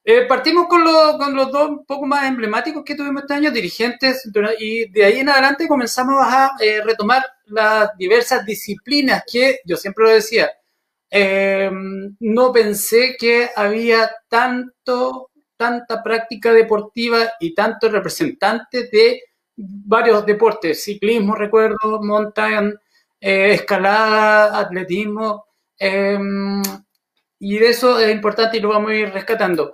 Eh, 0.04 0.26
partimos 0.26 0.68
con, 0.68 0.84
con, 1.18 1.36
los 1.36 1.52
dos 1.52 1.70
un 1.70 1.86
poco 1.86 2.06
más 2.06 2.26
emblemáticos 2.26 2.84
que 2.86 2.96
tuvimos 2.96 3.24
este 3.24 3.34
año, 3.34 3.52
dirigentes, 3.52 4.30
y 4.58 4.90
de 4.90 5.06
ahí 5.06 5.20
en 5.20 5.30
adelante 5.30 5.68
comenzamos 5.68 6.16
a 6.22 6.52
eh, 6.62 6.82
retomar 6.82 7.26
las 7.46 7.90
diversas 7.98 8.46
disciplinas 8.46 9.24
que 9.30 9.60
yo 9.66 9.76
siempre 9.76 10.06
lo 10.06 10.12
decía. 10.12 10.50
Eh, 11.10 11.72
no 12.20 12.52
pensé 12.52 13.16
que 13.18 13.50
había 13.56 14.12
tanto, 14.28 15.32
tanta 15.56 16.04
práctica 16.04 16.52
deportiva 16.54 17.32
y 17.40 17.54
tantos 17.54 17.92
representantes 17.92 18.92
de 18.92 19.22
varios 19.58 20.26
deportes, 20.26 20.84
ciclismo, 20.84 21.36
recuerdo, 21.36 22.02
montaña, 22.04 22.74
eh, 23.20 23.54
escalada, 23.54 24.60
atletismo, 24.60 25.46
em, 25.80 26.62
y 27.40 27.58
de 27.58 27.70
eso 27.70 28.00
es 28.00 28.12
importante 28.14 28.58
y 28.58 28.60
lo 28.60 28.70
vamos 28.70 28.92
a 28.92 28.96
ir 28.96 29.10
rescatando. 29.12 29.74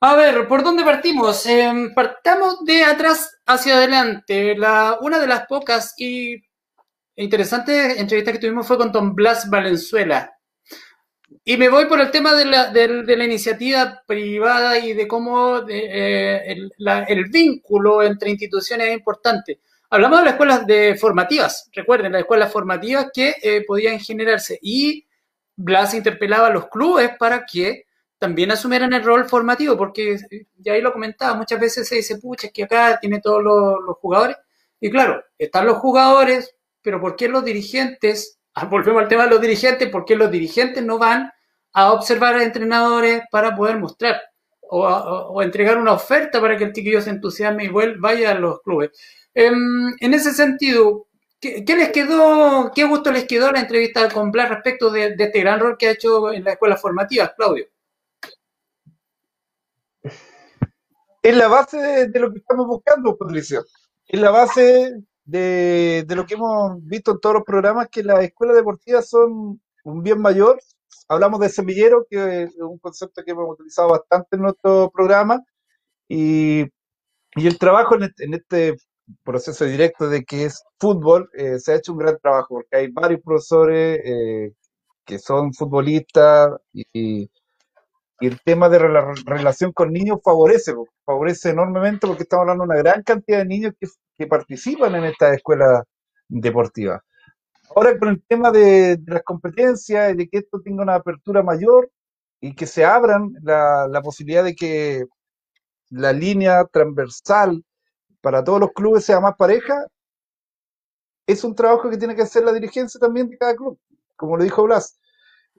A 0.00 0.16
ver, 0.16 0.46
¿por 0.48 0.62
dónde 0.62 0.84
partimos? 0.84 1.46
Em, 1.46 1.94
partamos 1.94 2.64
de 2.64 2.84
atrás 2.84 3.38
hacia 3.46 3.76
adelante. 3.76 4.56
La, 4.56 4.98
una 5.00 5.18
de 5.18 5.26
las 5.26 5.46
pocas 5.46 5.94
y 5.98 6.42
interesantes 7.16 7.98
entrevistas 7.98 8.34
que 8.34 8.40
tuvimos 8.40 8.66
fue 8.66 8.76
con 8.78 8.92
Don 8.92 9.14
Blas 9.14 9.48
Valenzuela. 9.48 10.33
Y 11.46 11.58
me 11.58 11.68
voy 11.68 11.84
por 11.84 12.00
el 12.00 12.10
tema 12.10 12.34
de 12.34 12.46
la, 12.46 12.70
de, 12.70 13.16
la 13.16 13.24
iniciativa 13.24 14.02
privada 14.06 14.78
y 14.78 14.94
de 14.94 15.06
cómo 15.06 15.58
eh, 15.68 16.42
el, 16.46 17.24
vínculo 17.26 18.02
entre 18.02 18.30
instituciones 18.30 18.88
es 18.88 18.94
importante. 18.94 19.60
Hablamos 19.90 20.20
de 20.20 20.24
las 20.24 20.32
escuelas 20.32 20.66
de 20.66 20.96
formativas, 20.96 21.68
recuerden, 21.74 22.12
las 22.12 22.22
escuelas 22.22 22.50
formativas 22.50 23.08
que 23.12 23.34
eh, 23.42 23.62
podían 23.66 24.00
generarse. 24.00 24.58
Y 24.62 25.06
Blas 25.54 25.92
interpelaba 25.92 26.46
a 26.46 26.50
los 26.50 26.68
clubes 26.68 27.10
para 27.18 27.44
que 27.44 27.84
también 28.16 28.50
asumieran 28.50 28.94
el 28.94 29.04
rol 29.04 29.28
formativo, 29.28 29.76
porque 29.76 30.14
eh, 30.14 30.46
ya 30.56 30.72
ahí 30.72 30.80
lo 30.80 30.94
comentaba, 30.94 31.34
muchas 31.34 31.60
veces 31.60 31.86
se 31.86 31.96
dice, 31.96 32.16
pucha, 32.16 32.46
es 32.46 32.54
que 32.54 32.64
acá 32.64 32.98
tiene 32.98 33.20
todos 33.20 33.42
los, 33.42 33.98
jugadores, 33.98 34.38
y 34.80 34.90
claro, 34.90 35.22
están 35.36 35.66
los 35.66 35.76
jugadores, 35.76 36.56
pero 36.80 37.02
¿por 37.02 37.16
qué 37.16 37.28
los 37.28 37.44
dirigentes, 37.44 38.38
ah, 38.54 38.64
volvemos 38.64 39.02
al 39.02 39.08
tema 39.08 39.24
de 39.24 39.30
los 39.30 39.42
dirigentes, 39.42 39.90
por 39.90 40.06
qué 40.06 40.16
los 40.16 40.30
dirigentes 40.30 40.82
no 40.82 40.96
van 40.96 41.30
a 41.74 41.92
observar 41.92 42.36
a 42.36 42.44
entrenadores 42.44 43.22
para 43.30 43.54
poder 43.54 43.78
mostrar 43.78 44.20
o, 44.62 44.86
o 44.86 45.42
entregar 45.42 45.76
una 45.76 45.92
oferta 45.92 46.40
para 46.40 46.56
que 46.56 46.64
el 46.64 46.72
chiquillo 46.72 47.02
se 47.02 47.10
entusiasme 47.10 47.64
y 47.64 47.68
vaya 47.68 48.30
a 48.30 48.34
los 48.34 48.62
clubes? 48.62 48.90
Em, 49.34 49.94
en 49.98 50.14
ese 50.14 50.32
sentido, 50.32 51.08
¿qué, 51.40 51.64
les 51.76 51.90
quedó, 51.90 52.70
qué 52.74 52.84
gusto 52.84 53.10
les 53.10 53.24
quedó 53.24 53.50
la 53.50 53.60
entrevista 53.60 54.08
con 54.08 54.30
Blas 54.30 54.48
respecto 54.48 54.90
de, 54.90 55.16
este 55.18 55.40
gran 55.40 55.58
rol 55.58 55.76
que 55.76 55.88
ha 55.88 55.92
hecho 55.92 56.32
en 56.32 56.44
la 56.44 56.52
escuela 56.52 56.76
formativa, 56.76 57.34
Claudio? 57.36 57.66
Es 61.22 61.36
la 61.36 61.48
base 61.48 62.08
de, 62.08 62.20
lo 62.20 62.32
que 62.32 62.38
estamos 62.38 62.66
buscando, 62.66 63.16
Patricio. 63.16 63.64
Es 64.06 64.20
la 64.20 64.30
base 64.30 64.94
de, 65.24 66.06
lo 66.10 66.24
que 66.26 66.34
hemos 66.34 66.84
visto 66.86 67.12
en 67.12 67.20
todos 67.20 67.36
los 67.36 67.44
programas, 67.44 67.88
que 67.88 68.04
las 68.04 68.22
escuelas 68.22 68.56
deportivas 68.56 69.08
son 69.08 69.60
un 69.82 70.02
bien 70.02 70.20
mayor. 70.20 70.60
Hablamos 71.08 71.40
de 71.40 71.48
semillero, 71.48 72.06
que 72.08 72.44
es 72.44 72.56
un 72.56 72.78
concepto 72.78 73.22
que 73.24 73.32
hemos 73.32 73.50
utilizado 73.50 73.90
bastante 73.90 74.36
en 74.36 74.42
nuestro 74.42 74.90
programa. 74.90 75.40
Y, 76.08 76.64
el 77.36 77.58
trabajo 77.58 77.96
en 77.96 78.34
este, 78.34 78.76
proceso 79.22 79.64
directo 79.64 80.08
de 80.08 80.24
que 80.24 80.46
es 80.46 80.62
fútbol, 80.78 81.28
eh, 81.34 81.58
se 81.58 81.72
ha 81.72 81.76
hecho 81.76 81.92
un 81.92 81.98
gran 81.98 82.18
trabajo 82.20 82.56
porque 82.56 82.76
hay 82.76 82.88
varios 82.90 83.20
profesores 83.22 84.00
eh, 84.04 84.52
que 85.04 85.18
son 85.18 85.52
futbolistas 85.54 86.52
y, 86.72 87.30
el 88.20 88.40
tema 88.42 88.68
de 88.68 88.78
la 88.88 89.12
relación 89.26 89.72
con 89.72 89.92
niños 89.92 90.18
favorece, 90.24 90.72
favorece 91.04 91.50
enormemente 91.50 92.06
porque 92.06 92.22
estamos 92.22 92.42
hablando 92.42 92.64
de 92.64 92.70
una 92.70 92.78
gran 92.78 93.02
cantidad 93.02 93.38
de 93.38 93.44
niños 93.44 93.74
que, 93.78 94.26
participan 94.26 94.94
en 94.94 95.04
esta 95.04 95.34
escuela 95.34 95.84
deportiva. 96.28 97.02
Ahora 97.74 97.98
con 97.98 98.08
el 98.08 98.22
tema 98.28 98.50
de, 98.50 98.98
las 99.06 99.22
competencias 99.22 100.16
de 100.16 100.28
que 100.28 100.38
esto 100.38 100.60
tenga 100.62 100.82
una 100.82 100.96
apertura 100.96 101.42
mayor 101.42 101.90
y 102.40 102.54
que 102.54 102.66
se 102.66 102.84
abran 102.84 103.32
la, 103.42 103.88
la 103.88 104.02
posibilidad 104.02 104.44
de 104.44 104.54
que 104.54 105.04
la 105.90 106.12
línea 106.12 106.64
transversal 106.66 107.64
para 108.20 108.42
todos 108.42 108.60
los 108.60 108.72
clubes 108.72 109.04
sea 109.04 109.20
más 109.20 109.36
pareja, 109.36 109.86
es 111.26 111.44
un 111.44 111.54
trabajo 111.54 111.90
que 111.90 111.98
tiene 111.98 112.16
que 112.16 112.22
hacer 112.22 112.44
la 112.44 112.52
dirigencia 112.52 112.98
también 112.98 113.28
de 113.28 113.38
cada 113.38 113.54
club, 113.54 113.78
como 114.16 114.36
lo 114.36 114.44
dijo 114.44 114.62
Blas, 114.64 114.98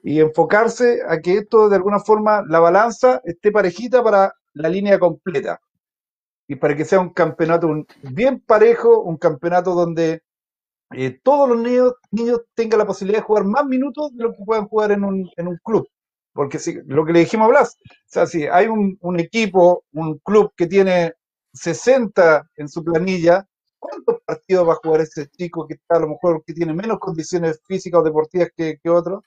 y 0.03 0.19
enfocarse 0.19 1.01
a 1.07 1.19
que 1.19 1.37
esto 1.37 1.69
de 1.69 1.75
alguna 1.77 1.99
forma, 1.99 2.43
la 2.47 2.59
balanza 2.59 3.21
esté 3.23 3.51
parejita 3.51 4.03
para 4.03 4.33
la 4.53 4.69
línea 4.69 4.99
completa 4.99 5.59
y 6.47 6.55
para 6.55 6.75
que 6.75 6.85
sea 6.85 6.99
un 6.99 7.09
campeonato 7.09 7.67
bien 8.03 8.39
parejo, 8.39 9.01
un 9.01 9.17
campeonato 9.17 9.73
donde 9.73 10.21
eh, 10.97 11.19
todos 11.23 11.49
los 11.49 11.59
niños, 11.59 11.93
niños 12.11 12.41
tengan 12.53 12.79
la 12.79 12.87
posibilidad 12.87 13.19
de 13.19 13.25
jugar 13.25 13.43
más 13.45 13.65
minutos 13.65 14.15
de 14.15 14.23
lo 14.23 14.31
que 14.33 14.43
puedan 14.45 14.67
jugar 14.67 14.91
en 14.91 15.03
un, 15.03 15.29
en 15.35 15.47
un 15.47 15.57
club. 15.63 15.87
Porque 16.33 16.59
si, 16.59 16.75
lo 16.85 17.05
que 17.05 17.13
le 17.13 17.19
dijimos 17.19 17.45
a 17.45 17.49
Blas, 17.49 17.77
o 17.83 17.89
sea, 18.07 18.25
si 18.25 18.45
hay 18.47 18.67
un, 18.67 18.97
un 19.01 19.19
equipo, 19.19 19.85
un 19.93 20.17
club 20.19 20.51
que 20.55 20.67
tiene 20.67 21.13
60 21.53 22.49
en 22.57 22.67
su 22.69 22.83
planilla, 22.83 23.45
¿cuántos 23.79 24.17
partidos 24.25 24.67
va 24.67 24.73
a 24.73 24.79
jugar 24.83 25.01
ese 25.01 25.27
chico 25.29 25.67
que 25.67 25.75
está 25.75 25.97
a 25.97 25.99
lo 26.01 26.09
mejor 26.09 26.43
que 26.45 26.53
tiene 26.53 26.73
menos 26.73 26.99
condiciones 26.99 27.61
físicas 27.67 28.01
o 28.01 28.03
deportivas 28.03 28.49
que, 28.55 28.77
que 28.81 28.89
otros? 28.89 29.23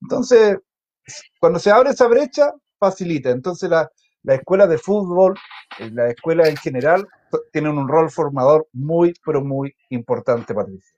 Entonces, 0.00 0.58
cuando 1.40 1.58
se 1.58 1.70
abre 1.70 1.90
esa 1.90 2.06
brecha, 2.08 2.52
facilita. 2.78 3.30
Entonces, 3.30 3.70
la, 3.70 3.90
la 4.22 4.34
escuela 4.34 4.66
de 4.66 4.78
fútbol, 4.78 5.34
eh, 5.78 5.90
la 5.92 6.10
escuela 6.10 6.48
en 6.48 6.56
general, 6.56 7.06
tienen 7.52 7.78
un 7.78 7.88
rol 7.88 8.10
formador 8.10 8.68
muy, 8.72 9.14
pero 9.24 9.42
muy 9.42 9.74
importante, 9.90 10.54
Patricia. 10.54 10.95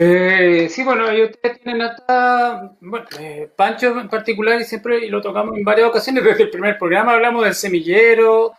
Eh, 0.00 0.68
sí, 0.70 0.84
bueno, 0.84 1.12
y 1.12 1.24
ustedes 1.24 1.60
tienen 1.60 1.82
hasta, 1.82 2.72
bueno, 2.80 3.04
eh, 3.18 3.50
Pancho 3.56 3.98
en 3.98 4.08
particular, 4.08 4.60
y 4.60 4.64
siempre 4.64 5.04
y 5.04 5.08
lo 5.10 5.20
tocamos 5.20 5.56
en 5.56 5.64
varias 5.64 5.88
ocasiones, 5.88 6.22
desde 6.22 6.44
el 6.44 6.50
primer 6.50 6.78
programa 6.78 7.14
hablamos 7.14 7.44
del 7.44 7.54
semillero, 7.54 8.52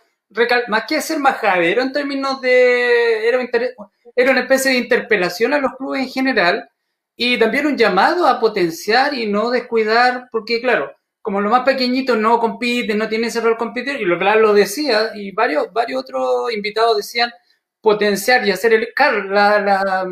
más 0.68 0.84
que 0.86 1.00
ser 1.00 1.18
majadero 1.18 1.80
en 1.80 1.92
términos 1.92 2.42
de, 2.42 3.26
era, 3.26 3.38
era 4.14 4.30
una 4.32 4.40
especie 4.42 4.72
de 4.72 4.78
interpelación 4.78 5.54
a 5.54 5.58
los 5.58 5.72
clubes 5.78 6.02
en 6.02 6.10
general, 6.10 6.68
y 7.16 7.38
también 7.38 7.66
un 7.66 7.76
llamado 7.78 8.26
a 8.26 8.38
potenciar 8.38 9.14
y 9.14 9.26
no 9.26 9.50
descuidar, 9.50 10.28
porque 10.30 10.60
claro, 10.60 10.92
como 11.22 11.40
los 11.40 11.50
más 11.50 11.64
pequeñitos 11.64 12.18
no 12.18 12.38
compiten, 12.38 12.98
no 12.98 13.08
tienen 13.08 13.28
ese 13.28 13.40
rol 13.40 13.56
competidor, 13.56 13.98
y 13.98 14.04
lo 14.04 14.18
claro 14.18 14.40
lo 14.40 14.52
decía, 14.52 15.12
y 15.14 15.32
varios, 15.32 15.72
varios 15.72 16.02
otros 16.02 16.52
invitados 16.52 16.98
decían 16.98 17.32
potenciar 17.80 18.46
y 18.46 18.50
hacer 18.50 18.74
el... 18.74 18.88
Carla, 18.94 19.60
la, 19.60 20.08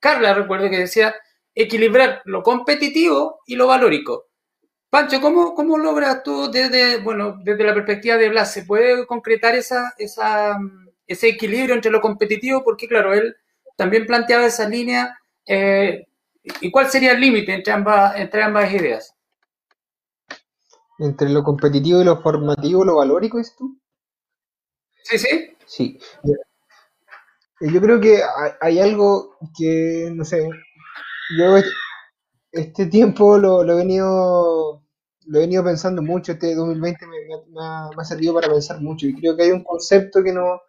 Carla 0.00 0.34
recuerdo 0.34 0.70
que 0.70 0.78
decía 0.78 1.14
equilibrar 1.54 2.22
lo 2.24 2.42
competitivo 2.42 3.40
y 3.46 3.56
lo 3.56 3.68
valórico. 3.68 4.26
Pancho, 4.90 5.20
¿cómo, 5.20 5.54
cómo 5.54 5.76
logras 5.78 6.22
tú 6.22 6.50
desde, 6.50 6.98
bueno, 6.98 7.36
desde 7.42 7.64
la 7.64 7.74
perspectiva 7.74 8.16
de 8.16 8.28
Blas, 8.28 8.52
se 8.52 8.62
puede 8.62 9.06
concretar 9.06 9.54
esa, 9.54 9.92
esa, 9.98 10.56
ese 11.06 11.28
equilibrio 11.28 11.74
entre 11.74 11.90
lo 11.90 12.00
competitivo? 12.00 12.62
Porque 12.62 12.86
claro, 12.86 13.12
él 13.12 13.34
también 13.76 14.06
planteaba 14.06 14.46
esa 14.46 14.68
línea. 14.68 15.18
Eh, 15.46 16.06
¿Y 16.60 16.70
cuál 16.70 16.90
sería 16.90 17.12
el 17.12 17.20
límite 17.20 17.54
entre 17.54 17.72
ambas, 17.72 18.16
entre 18.16 18.42
ambas 18.42 18.72
ideas? 18.72 19.14
Entre 20.98 21.28
lo 21.28 21.42
competitivo 21.42 22.00
y 22.00 22.04
lo 22.04 22.22
formativo, 22.22 22.84
lo 22.84 22.96
valórico, 22.96 23.40
¿es 23.40 23.56
tú? 23.56 23.76
Sí, 25.02 25.18
sí. 25.18 25.56
Sí. 25.66 25.98
Yo 27.60 27.80
creo 27.80 28.00
que 28.00 28.20
hay 28.60 28.80
algo 28.80 29.36
que, 29.56 30.10
no 30.12 30.24
sé, 30.24 30.48
yo 31.38 31.56
este 32.52 32.86
tiempo 32.86 33.38
lo, 33.38 33.62
he 33.62 33.76
venido 33.76 34.82
lo 35.26 35.38
he 35.38 35.42
venido 35.42 35.64
pensando 35.64 36.02
mucho, 36.02 36.32
este 36.32 36.54
2020 36.54 37.06
me, 37.06 37.62
ha, 37.62 38.04
servido 38.04 38.34
para 38.34 38.48
pensar 38.48 38.80
mucho 38.80 39.06
y 39.06 39.14
creo 39.14 39.36
que 39.36 39.44
hay 39.44 39.50
un 39.52 39.64
concepto 39.64 40.22
que 40.22 40.32
no, 40.32 40.60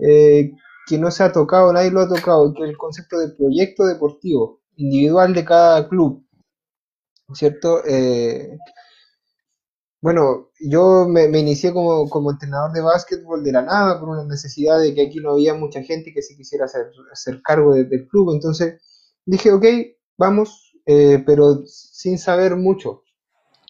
eh, 0.00 0.52
que 0.86 0.98
no 0.98 1.10
se 1.10 1.24
ha 1.24 1.32
tocado, 1.32 1.72
nadie 1.72 1.90
lo 1.90 2.00
ha 2.00 2.08
tocado, 2.08 2.54
que 2.54 2.62
es 2.62 2.70
el 2.70 2.78
concepto 2.78 3.18
de 3.18 3.34
proyecto 3.34 3.84
deportivo 3.84 4.60
individual 4.76 5.34
de 5.34 5.44
cada 5.44 5.88
club, 5.88 6.24
¿cierto? 7.34 7.84
Eh, 7.84 8.56
bueno, 10.02 10.50
yo 10.58 11.06
me, 11.08 11.26
inicié 11.38 11.72
como, 11.72 12.08
como, 12.10 12.32
entrenador 12.32 12.72
de 12.72 12.80
básquetbol 12.80 13.44
de 13.44 13.52
la 13.52 13.62
nada 13.62 14.00
por 14.00 14.08
una 14.08 14.24
necesidad 14.24 14.80
de 14.80 14.92
que 14.94 15.06
aquí 15.06 15.20
no 15.20 15.30
había 15.34 15.54
mucha 15.54 15.80
gente 15.84 16.12
que 16.12 16.22
se 16.22 16.36
quisiera 16.36 16.64
hacer, 16.64 16.86
hacer 17.12 17.40
cargo 17.40 17.72
del 17.74 18.08
club. 18.08 18.32
Entonces 18.34 18.82
dije, 19.24 19.52
ok, 19.52 19.64
vamos, 20.18 20.74
eh, 20.86 21.22
pero 21.24 21.64
sin 21.66 22.18
saber 22.18 22.56
mucho, 22.56 23.04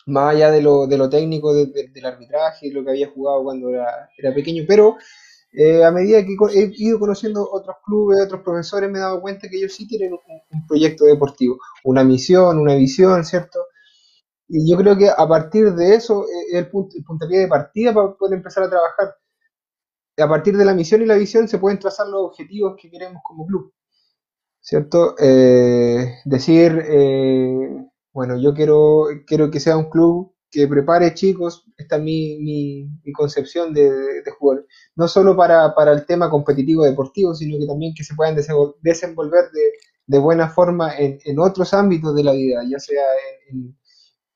más 0.06 0.34
allá 0.34 0.50
de 0.50 0.62
lo, 0.62 0.86
de 0.86 0.96
lo 0.96 1.10
técnico 1.10 1.52
del 1.54 2.06
arbitraje, 2.06 2.72
lo 2.72 2.82
que 2.82 2.90
había 2.90 3.10
jugado 3.10 3.44
cuando 3.44 3.68
era, 3.68 4.08
era 4.16 4.34
pequeño. 4.34 4.64
Pero 4.66 4.96
eh, 5.52 5.84
a 5.84 5.90
medida 5.90 6.24
que 6.24 6.34
he 6.54 6.72
ido 6.76 6.98
conociendo 6.98 7.46
otros 7.52 7.76
clubes, 7.84 8.22
otros 8.24 8.40
profesores, 8.40 8.90
me 8.90 8.98
he 8.98 9.02
dado 9.02 9.20
cuenta 9.20 9.50
que 9.50 9.58
ellos 9.58 9.74
sí 9.74 9.86
tienen 9.86 10.14
un, 10.14 10.18
un 10.50 10.66
proyecto 10.66 11.04
deportivo, 11.04 11.58
una 11.84 12.04
misión, 12.04 12.58
una 12.58 12.74
visión, 12.74 13.22
¿cierto? 13.26 13.60
Y 14.48 14.70
yo 14.70 14.76
creo 14.76 14.96
que 14.96 15.08
a 15.08 15.26
partir 15.26 15.72
de 15.72 15.94
eso 15.94 16.24
es 16.24 16.54
el, 16.54 16.70
punto, 16.70 16.96
puntapié 17.06 17.40
de 17.40 17.48
partida 17.48 17.92
para 17.94 18.14
poder 18.14 18.36
empezar 18.36 18.64
a 18.64 18.70
trabajar. 18.70 19.14
A 20.18 20.28
partir 20.28 20.56
de 20.56 20.64
la 20.64 20.74
misión 20.74 21.02
y 21.02 21.06
la 21.06 21.16
visión 21.16 21.48
se 21.48 21.58
pueden 21.58 21.78
trazar 21.78 22.06
los 22.08 22.22
objetivos 22.22 22.76
que 22.80 22.90
queremos 22.90 23.22
como 23.24 23.46
club. 23.46 23.72
¿Cierto? 24.60 25.16
Eh, 25.18 26.18
decir, 26.24 26.82
eh, 26.86 27.86
bueno, 28.12 28.38
yo 28.38 28.54
quiero, 28.54 29.06
quiero 29.26 29.50
que 29.50 29.58
sea 29.58 29.76
un 29.76 29.90
club 29.90 30.32
que 30.52 30.68
prepare 30.68 31.14
chicos, 31.14 31.64
esta 31.78 31.96
es 31.96 32.02
mi, 32.02 32.38
mi, 32.38 33.12
concepción 33.14 33.72
de, 33.72 33.90
de, 34.22 34.30
jugar, 34.38 34.64
no 34.96 35.08
solo 35.08 35.34
para, 35.34 35.74
para, 35.74 35.92
el 35.92 36.04
tema 36.04 36.28
competitivo 36.28 36.84
deportivo, 36.84 37.34
sino 37.34 37.58
que 37.58 37.66
también 37.66 37.94
que 37.96 38.04
se 38.04 38.14
puedan 38.14 38.36
desenvolver 38.36 39.50
de, 39.50 39.72
de 40.06 40.18
buena 40.18 40.50
forma 40.50 40.94
en, 40.96 41.18
en, 41.24 41.38
otros 41.38 41.72
ámbitos 41.72 42.14
de 42.14 42.24
la 42.24 42.32
vida, 42.32 42.62
ya 42.70 42.78
sea 42.78 43.02
en, 43.50 43.74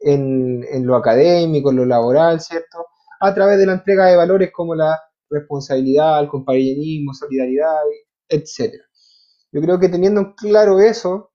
lo 0.00 0.96
académico, 0.96 1.70
en 1.70 1.76
lo 1.76 1.86
laboral, 1.86 2.40
¿cierto? 2.40 2.86
A 3.20 3.34
través 3.34 3.58
de 3.58 3.66
la 3.66 3.74
entrega 3.74 4.06
de 4.06 4.16
valores 4.16 4.50
como 4.52 4.74
la 4.74 5.00
responsabilidad, 5.30 6.20
el 6.20 6.28
compañerismo, 6.28 7.12
solidaridad, 7.14 7.76
etc. 8.28 8.74
Yo 9.52 9.60
creo 9.60 9.78
que 9.78 9.88
teniendo 9.88 10.34
claro 10.34 10.80
eso, 10.80 11.30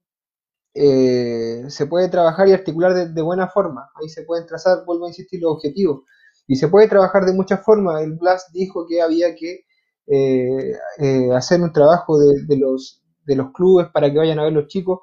eh, 0.74 1.64
se 1.68 1.86
puede 1.86 2.08
trabajar 2.08 2.48
y 2.48 2.52
articular 2.52 2.94
de, 3.12 3.22
buena 3.22 3.48
forma. 3.48 3.90
Ahí 4.00 4.08
se 4.08 4.22
pueden 4.22 4.46
trazar, 4.46 4.84
vuelvo 4.86 5.06
a 5.06 5.08
insistir, 5.08 5.40
los 5.42 5.52
objetivos. 5.52 6.02
Y 6.46 6.56
se 6.56 6.68
puede 6.68 6.88
trabajar 6.88 7.24
de 7.24 7.32
muchas 7.32 7.64
formas. 7.64 8.02
El 8.02 8.14
Blas 8.14 8.50
dijo 8.52 8.86
que 8.88 9.02
había 9.02 9.34
que 9.34 9.64
eh, 10.06 10.72
eh, 10.98 11.32
hacer 11.34 11.60
un 11.60 11.72
trabajo 11.72 12.18
de, 12.18 12.56
los, 12.56 13.02
de 13.24 13.36
los 13.36 13.52
clubes 13.52 13.88
para 13.92 14.10
que 14.10 14.18
vayan 14.18 14.38
a 14.38 14.44
ver 14.44 14.52
los 14.52 14.66
chicos 14.68 15.00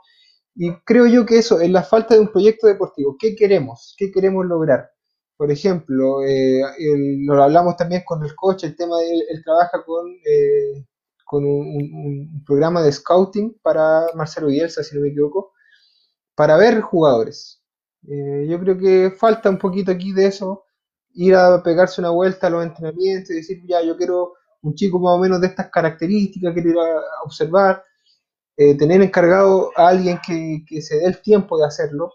y 0.55 0.73
creo 0.85 1.05
yo 1.07 1.25
que 1.25 1.37
eso 1.37 1.59
es 1.61 1.69
la 1.69 1.83
falta 1.83 2.15
de 2.15 2.21
un 2.21 2.31
proyecto 2.31 2.67
deportivo. 2.67 3.15
¿Qué 3.19 3.35
queremos? 3.35 3.95
¿Qué 3.97 4.11
queremos 4.11 4.45
lograr? 4.45 4.89
Por 5.37 5.51
ejemplo, 5.51 6.21
eh, 6.23 6.61
lo 7.25 7.41
hablamos 7.41 7.77
también 7.77 8.03
con 8.05 8.23
el 8.25 8.35
coche, 8.35 8.67
el 8.67 8.75
tema 8.75 8.97
de 8.99 9.09
él, 9.09 9.41
trabaja 9.43 9.83
con, 9.85 10.05
eh, 10.09 10.85
con 11.25 11.45
un, 11.45 12.43
programa 12.45 12.81
de 12.83 12.91
scouting 12.91 13.57
para 13.61 14.07
Marcelo 14.15 14.47
Bielsa, 14.47 14.83
si 14.83 14.95
no 14.95 15.01
me 15.01 15.09
equivoco, 15.09 15.53
para 16.35 16.57
ver 16.57 16.81
jugadores. 16.81 17.63
Eh, 18.07 18.47
yo 18.49 18.59
creo 18.59 18.77
que 18.77 19.11
falta 19.17 19.49
un 19.49 19.57
poquito 19.57 19.91
aquí 19.91 20.11
de 20.11 20.27
eso, 20.27 20.65
ir 21.13 21.35
a 21.35 21.63
pegarse 21.63 22.01
una 22.01 22.09
vuelta 22.09 22.47
a 22.47 22.49
los 22.49 22.65
entrenamientos 22.65 23.31
y 23.31 23.35
decir, 23.35 23.61
ya, 23.65 23.81
yo 23.81 23.95
quiero 23.95 24.33
un 24.61 24.75
chico 24.75 24.99
más 24.99 25.15
o 25.15 25.19
menos 25.19 25.39
de 25.39 25.47
estas 25.47 25.69
características, 25.69 26.53
quiero 26.53 26.69
ir 26.71 26.77
a 26.77 27.23
observar, 27.23 27.83
eh, 28.61 28.75
tener 28.75 29.01
encargado 29.01 29.71
a 29.77 29.87
alguien 29.87 30.19
que, 30.25 30.81
se 30.81 30.97
dé 30.97 31.05
el 31.05 31.21
tiempo 31.21 31.57
de 31.57 31.65
hacerlo. 31.65 32.11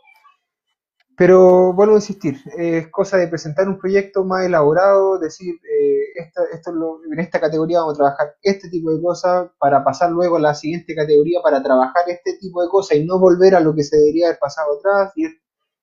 Pero 1.16 1.72
vuelvo 1.72 1.94
a 1.94 1.98
insistir, 1.98 2.36
es 2.58 2.88
cosa 2.88 3.16
de 3.16 3.28
presentar 3.28 3.66
un 3.66 3.78
proyecto 3.78 4.24
más 4.24 4.44
elaborado, 4.44 5.18
decir, 5.18 5.54
eh, 5.54 6.20
esto 6.52 6.70
en 7.10 7.20
esta 7.20 7.40
categoría 7.40 7.80
vamos 7.80 7.94
a 7.94 7.96
trabajar 7.96 8.34
este 8.42 8.68
tipo 8.68 8.92
de 8.92 9.00
cosas 9.00 9.48
para 9.58 9.82
pasar 9.82 10.10
luego 10.10 10.36
a 10.36 10.40
la 10.40 10.54
siguiente 10.54 10.94
categoría 10.94 11.40
para 11.42 11.62
trabajar 11.62 12.02
este 12.08 12.36
tipo 12.38 12.62
de 12.62 12.68
cosas 12.68 12.98
y 12.98 13.06
no 13.06 13.18
volver 13.18 13.54
a 13.54 13.60
lo 13.60 13.74
que 13.74 13.84
se 13.84 13.96
debería 13.96 14.26
haber 14.26 14.38
pasado 14.38 14.76
atrás 14.78 15.12
y, 15.16 15.24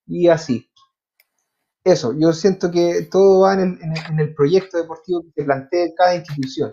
y 0.06 0.28
así. 0.28 0.70
Eso, 1.84 2.14
yo 2.16 2.34
siento 2.34 2.70
que 2.70 3.08
todo 3.10 3.42
va 3.42 3.54
en 3.56 3.62
el, 3.62 3.80
en 4.12 4.20
el, 4.20 4.36
proyecto 4.36 4.78
deportivo 4.78 5.24
que 5.36 5.44
plantea 5.44 5.88
cada 5.98 6.16
institución. 6.16 6.70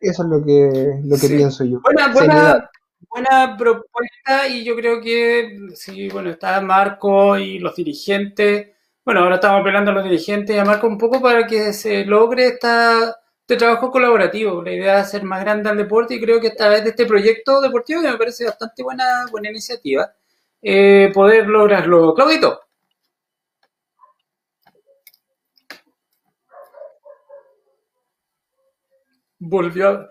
Eso 0.00 0.22
es 0.22 0.28
lo 0.28 0.44
que, 0.44 1.00
lo 1.04 1.16
que 1.16 1.28
pienso 1.28 1.64
yo. 1.64 1.80
Buena, 1.80 2.12
buena, 2.12 2.70
buena, 3.08 3.56
propuesta 3.56 4.48
y 4.48 4.64
yo 4.64 4.74
creo 4.74 5.00
que 5.00 5.56
sí, 5.74 6.08
bueno, 6.08 6.30
está 6.30 6.60
Marco 6.60 7.36
y 7.36 7.58
los 7.58 7.76
dirigentes. 7.76 8.68
Bueno, 9.04 9.20
ahora 9.20 9.36
estamos 9.36 9.60
apelando 9.60 9.90
a 9.90 9.94
los 9.94 10.04
dirigentes 10.04 10.56
y 10.56 10.58
a 10.58 10.64
Marco 10.64 10.86
un 10.86 10.98
poco 10.98 11.20
para 11.20 11.46
que 11.46 11.72
se 11.72 12.04
logre 12.04 12.46
esta 12.48 13.16
este 13.50 13.64
trabajo 13.64 13.90
colaborativo. 13.90 14.62
La 14.62 14.72
idea 14.72 15.00
es 15.00 15.08
hacer 15.08 15.24
más 15.24 15.40
grande 15.40 15.68
al 15.68 15.76
deporte 15.76 16.14
y 16.14 16.20
creo 16.20 16.40
que 16.40 16.46
esta 16.48 16.68
vez 16.68 16.84
de 16.84 16.90
este 16.90 17.04
proyecto 17.04 17.60
deportivo, 17.60 18.00
que 18.00 18.08
me 18.08 18.16
parece 18.16 18.44
bastante 18.44 18.84
buena, 18.84 19.26
buena 19.28 19.50
iniciativa, 19.50 20.12
eh, 20.62 21.10
poder 21.12 21.48
lograrlo. 21.48 22.14
Claudito. 22.14 22.60
Volvió. 29.40 30.08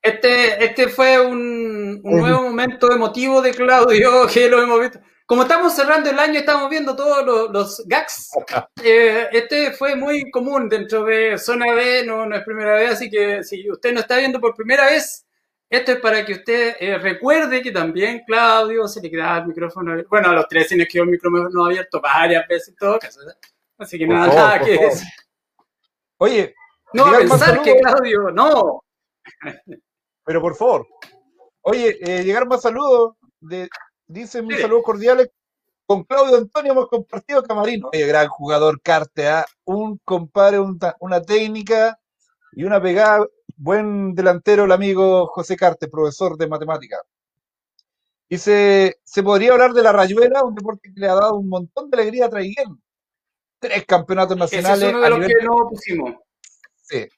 Este, 0.00 0.62
este 0.62 0.88
fue 0.88 1.18
un, 1.18 2.00
un 2.04 2.20
nuevo 2.20 2.42
momento 2.42 2.92
emotivo 2.92 3.40
de 3.40 3.52
Claudio 3.52 4.26
que 4.32 4.48
lo 4.48 4.62
hemos 4.62 4.80
visto. 4.80 5.00
Como 5.26 5.42
estamos 5.42 5.74
cerrando 5.74 6.10
el 6.10 6.18
año, 6.18 6.38
estamos 6.38 6.68
viendo 6.68 6.94
todos 6.94 7.24
los, 7.24 7.50
los 7.50 7.82
gags. 7.86 8.30
Eh, 8.86 9.28
este 9.32 9.72
fue 9.72 9.96
muy 9.96 10.30
común 10.30 10.68
dentro 10.68 11.04
de 11.04 11.38
Zona 11.38 11.72
B, 11.72 12.04
no, 12.04 12.26
no 12.26 12.36
es 12.36 12.42
primera 12.42 12.74
vez, 12.74 12.90
así 12.90 13.08
que 13.08 13.42
si 13.42 13.70
usted 13.70 13.94
no 13.94 14.00
está 14.00 14.18
viendo 14.18 14.38
por 14.38 14.54
primera 14.54 14.84
vez, 14.84 15.24
esto 15.70 15.92
es 15.92 16.00
para 16.00 16.24
que 16.26 16.34
usted 16.34 16.76
eh, 16.78 16.98
recuerde 16.98 17.62
que 17.62 17.70
también 17.70 18.22
Claudio 18.26 18.86
se 18.86 19.00
le 19.00 19.10
quedaba 19.10 19.38
el 19.38 19.46
micrófono 19.46 19.92
abierto. 19.92 20.10
Bueno, 20.10 20.28
a 20.28 20.34
los 20.34 20.48
tres 20.48 20.68
se 20.68 20.76
nos 20.76 20.86
quedó 20.86 21.04
el 21.04 21.10
micrófono 21.10 21.64
abierto 21.64 22.00
varias 22.02 22.46
veces 22.46 22.68
en 22.68 22.76
todo 22.76 22.98
caso. 22.98 23.20
Así 23.78 23.98
que 23.98 24.06
nada, 24.06 24.26
nada 24.26 24.60
que 24.60 24.72
decir. 24.72 25.08
Oye, 26.18 26.54
no 26.94 27.06
a 27.06 27.18
pensar 27.18 27.62
que 27.62 27.76
Claudio, 27.78 28.30
no. 28.30 28.82
Pero 30.24 30.40
por 30.40 30.54
favor. 30.56 30.86
Oye, 31.62 31.98
eh, 32.00 32.24
llegar 32.24 32.46
más 32.46 32.62
saludos 32.62 33.14
de 33.40 33.68
Dicen 34.06 34.46
mis 34.46 34.60
saludos 34.60 34.84
cordiales. 34.84 35.30
Con 35.86 36.04
Claudio 36.04 36.38
Antonio 36.38 36.72
hemos 36.72 36.88
compartido 36.88 37.42
camarino. 37.42 37.90
Oye, 37.92 38.06
gran 38.06 38.28
jugador 38.28 38.80
Cartea, 38.80 39.40
¿ah? 39.40 39.46
un 39.64 39.98
compadre, 40.04 40.58
una 41.00 41.22
técnica 41.22 41.98
y 42.52 42.64
una 42.64 42.80
pegada. 42.80 43.26
Buen 43.56 44.14
delantero 44.14 44.64
el 44.64 44.72
amigo 44.72 45.26
José 45.26 45.56
Carte, 45.56 45.88
profesor 45.88 46.36
de 46.36 46.48
matemática. 46.48 46.98
Dice, 48.28 48.98
se 49.04 49.22
podría 49.22 49.52
hablar 49.52 49.72
de 49.72 49.82
la 49.82 49.92
Rayuela, 49.92 50.42
un 50.42 50.54
deporte 50.54 50.90
que 50.92 51.00
le 51.00 51.08
ha 51.08 51.14
dado 51.14 51.36
un 51.36 51.48
montón 51.48 51.90
de 51.90 52.00
alegría 52.00 52.26
a 52.26 52.30
Traiguén. 52.30 52.82
Tres 53.58 53.84
campeonatos 53.84 54.36
nacionales. 54.36 54.82
es 54.82 54.94
uno 54.94 55.00
de 55.02 55.10
los 55.10 55.26
que 55.26 55.44
no 55.44 55.68
pusimos. 55.68 56.14
Sí. 56.84 57.08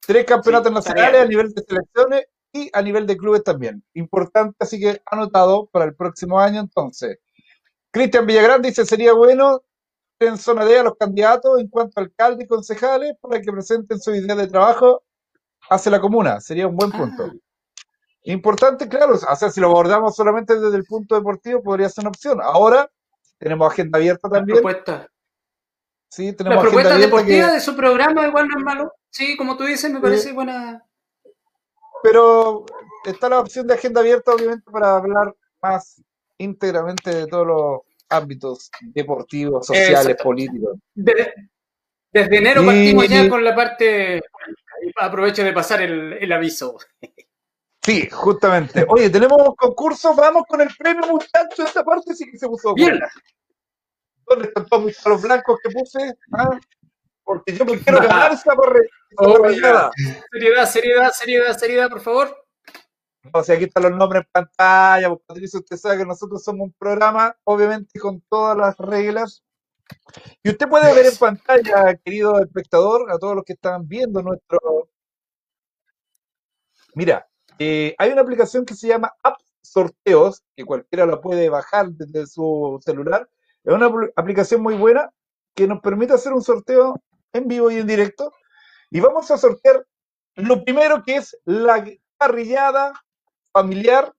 Tres 0.00 0.24
campeonatos 0.24 0.72
nacionales 0.72 1.22
a 1.22 1.26
nivel 1.26 1.52
de 1.52 1.62
selecciones 1.62 2.26
y 2.52 2.70
a 2.72 2.82
nivel 2.82 3.06
de 3.06 3.16
clubes 3.16 3.44
también. 3.44 3.84
Importante, 3.94 4.56
así 4.58 4.80
que 4.80 5.00
anotado 5.06 5.66
para 5.66 5.84
el 5.84 5.94
próximo 5.94 6.40
año 6.40 6.60
entonces. 6.60 7.18
Cristian 7.90 8.26
Villagrán 8.26 8.62
dice, 8.62 8.84
sería 8.84 9.12
bueno 9.12 9.62
en 10.18 10.36
zona 10.36 10.64
D 10.64 10.78
a 10.78 10.82
los 10.82 10.96
candidatos 10.96 11.60
en 11.60 11.68
cuanto 11.68 11.98
a 12.00 12.04
alcalde 12.04 12.44
y 12.44 12.46
concejales 12.46 13.14
para 13.20 13.40
que 13.40 13.52
presenten 13.52 14.00
su 14.00 14.14
idea 14.14 14.34
de 14.34 14.48
trabajo 14.48 15.02
hacia 15.68 15.92
la 15.92 16.00
comuna. 16.00 16.40
Sería 16.40 16.66
un 16.66 16.76
buen 16.76 16.90
punto. 16.90 17.24
Ah. 17.24 17.32
Importante, 18.24 18.88
claro, 18.88 19.14
o 19.14 19.36
sea, 19.36 19.50
si 19.50 19.60
lo 19.60 19.68
abordamos 19.68 20.14
solamente 20.14 20.58
desde 20.58 20.76
el 20.76 20.84
punto 20.84 21.14
deportivo, 21.14 21.62
podría 21.62 21.88
ser 21.88 22.02
una 22.02 22.10
opción. 22.10 22.38
Ahora 22.42 22.90
tenemos 23.38 23.72
agenda 23.72 23.98
abierta 23.98 24.28
también. 24.28 24.58
Propuesta. 24.58 25.09
Sí, 26.10 26.32
tenemos 26.34 26.56
la 26.56 26.62
propuesta 26.62 26.98
deportiva 26.98 27.52
de 27.52 27.60
su 27.60 27.74
programa 27.74 28.26
igual 28.26 28.48
no 28.48 28.58
es 28.58 28.64
malo. 28.64 28.92
Sí, 29.08 29.36
como 29.36 29.56
tú 29.56 29.64
dices, 29.64 29.90
me 29.90 30.00
parece 30.00 30.32
buena 30.32 30.84
pero 32.02 32.64
está 33.04 33.28
la 33.28 33.40
opción 33.40 33.66
de 33.66 33.74
agenda 33.74 34.00
abierta, 34.00 34.32
obviamente, 34.32 34.70
para 34.70 34.96
hablar 34.96 35.34
más 35.62 36.02
íntegramente 36.38 37.14
de 37.14 37.26
todos 37.26 37.46
los 37.46 37.80
ámbitos 38.08 38.70
deportivos, 38.80 39.66
sociales, 39.66 40.16
políticos. 40.22 40.78
desde 40.94 42.36
enero 42.36 42.64
partimos 42.64 43.08
ya 43.08 43.28
con 43.28 43.44
la 43.44 43.54
parte. 43.54 44.22
Aprovecho 44.98 45.44
de 45.44 45.52
pasar 45.52 45.82
el, 45.82 46.32
aviso. 46.32 46.78
Sí, 47.82 48.08
justamente. 48.10 48.84
Oye, 48.88 49.10
tenemos 49.10 49.54
concurso, 49.56 50.14
vamos 50.14 50.44
con 50.48 50.60
el 50.60 50.68
premio, 50.76 51.06
muchachos. 51.06 51.66
Esta 51.66 51.84
parte 51.84 52.14
sí 52.14 52.30
que 52.30 52.38
se 52.38 52.46
puso 52.48 52.74
bien. 52.74 52.98
¿Dónde 54.30 54.46
están 54.46 54.66
todos 54.66 54.84
mis 54.84 55.00
palos 55.02 55.22
blancos 55.22 55.58
que 55.60 55.70
puse? 55.70 56.14
¿Ah? 56.32 56.56
Porque 57.24 57.52
yo 57.52 57.64
me 57.64 57.80
quiero 57.80 57.98
ganar 57.98 58.32
esta 58.32 58.54
parrillada. 58.54 59.90
Seriedad, 60.30 60.70
seriedad, 60.70 61.12
seriedad, 61.12 61.58
seriedad, 61.58 61.90
por 61.90 62.00
favor. 62.00 62.46
No, 63.24 63.42
si 63.42 63.52
aquí 63.52 63.64
están 63.64 63.82
los 63.82 63.92
nombres 63.92 64.22
en 64.22 64.28
pantalla, 64.30 65.08
pues 65.08 65.20
Patricio, 65.26 65.58
usted 65.58 65.76
sabe 65.76 65.98
que 65.98 66.06
nosotros 66.06 66.44
somos 66.44 66.60
un 66.66 66.72
programa, 66.72 67.36
obviamente 67.42 67.98
con 67.98 68.20
todas 68.22 68.56
las 68.56 68.76
reglas. 68.78 69.42
Y 70.44 70.50
usted 70.50 70.68
puede 70.68 70.94
ver 70.94 71.06
en 71.06 71.16
pantalla, 71.16 71.96
querido 71.96 72.40
espectador, 72.40 73.10
a 73.10 73.18
todos 73.18 73.34
los 73.34 73.44
que 73.44 73.54
están 73.54 73.88
viendo 73.88 74.22
nuestro. 74.22 74.88
Mira, 76.94 77.28
eh, 77.58 77.96
hay 77.98 78.12
una 78.12 78.22
aplicación 78.22 78.64
que 78.64 78.74
se 78.74 78.86
llama 78.86 79.12
App 79.24 79.40
Sorteos, 79.60 80.44
que 80.54 80.64
cualquiera 80.64 81.04
la 81.04 81.20
puede 81.20 81.48
bajar 81.48 81.90
desde 81.90 82.28
su 82.28 82.80
celular. 82.84 83.28
Es 83.64 83.74
una 83.74 83.90
aplicación 84.16 84.62
muy 84.62 84.74
buena 84.74 85.10
que 85.54 85.66
nos 85.66 85.80
permite 85.80 86.14
hacer 86.14 86.32
un 86.32 86.42
sorteo 86.42 87.00
en 87.32 87.48
vivo 87.48 87.70
y 87.70 87.76
en 87.76 87.86
directo. 87.86 88.32
Y 88.90 89.00
vamos 89.00 89.30
a 89.30 89.36
sortear 89.36 89.84
lo 90.36 90.64
primero 90.64 91.02
que 91.02 91.16
es 91.16 91.38
la 91.44 91.84
parrillada 92.16 92.92
familiar 93.52 94.12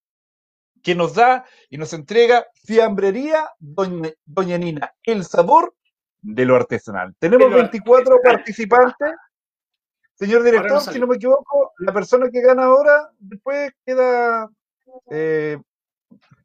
que 0.84 0.96
nos 0.96 1.14
da 1.14 1.46
y 1.70 1.78
nos 1.78 1.94
entrega 1.94 2.46
Fiambrería 2.66 3.50
Doña, 3.60 4.58
Nina, 4.58 4.94
el 5.04 5.26
sabor 5.26 5.76
de 6.22 6.46
lo 6.46 6.56
artesanal. 6.56 7.16
Tenemos 7.20 7.52
24 7.52 8.20
participantes. 8.24 9.12
Señor 10.16 10.44
director, 10.44 10.82
si 10.82 11.00
no 11.00 11.08
me 11.08 11.16
equivoco, 11.16 11.74
la 11.80 11.92
persona 11.92 12.30
que 12.30 12.42
gana 12.42 12.66
ahora 12.66 13.10
después 13.18 13.72
queda, 13.84 14.50
eh, 15.10 15.58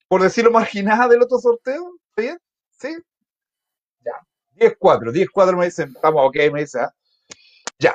por 0.08 0.22
decirlo, 0.22 0.50
marginada 0.50 1.08
del 1.08 1.22
otro 1.22 1.38
sorteo. 1.38 1.92
¿Está 2.08 2.22
bien? 2.22 2.38
¿Sí? 2.78 2.96
10 4.56 4.76
cuadros, 4.78 5.12
10 5.12 5.30
cuadros 5.30 5.58
me 5.58 5.66
dicen, 5.66 5.94
vamos, 6.02 6.26
ok, 6.26 6.36
me 6.52 6.60
dice, 6.60 6.80
¿ah? 6.80 6.94
ya. 7.78 7.94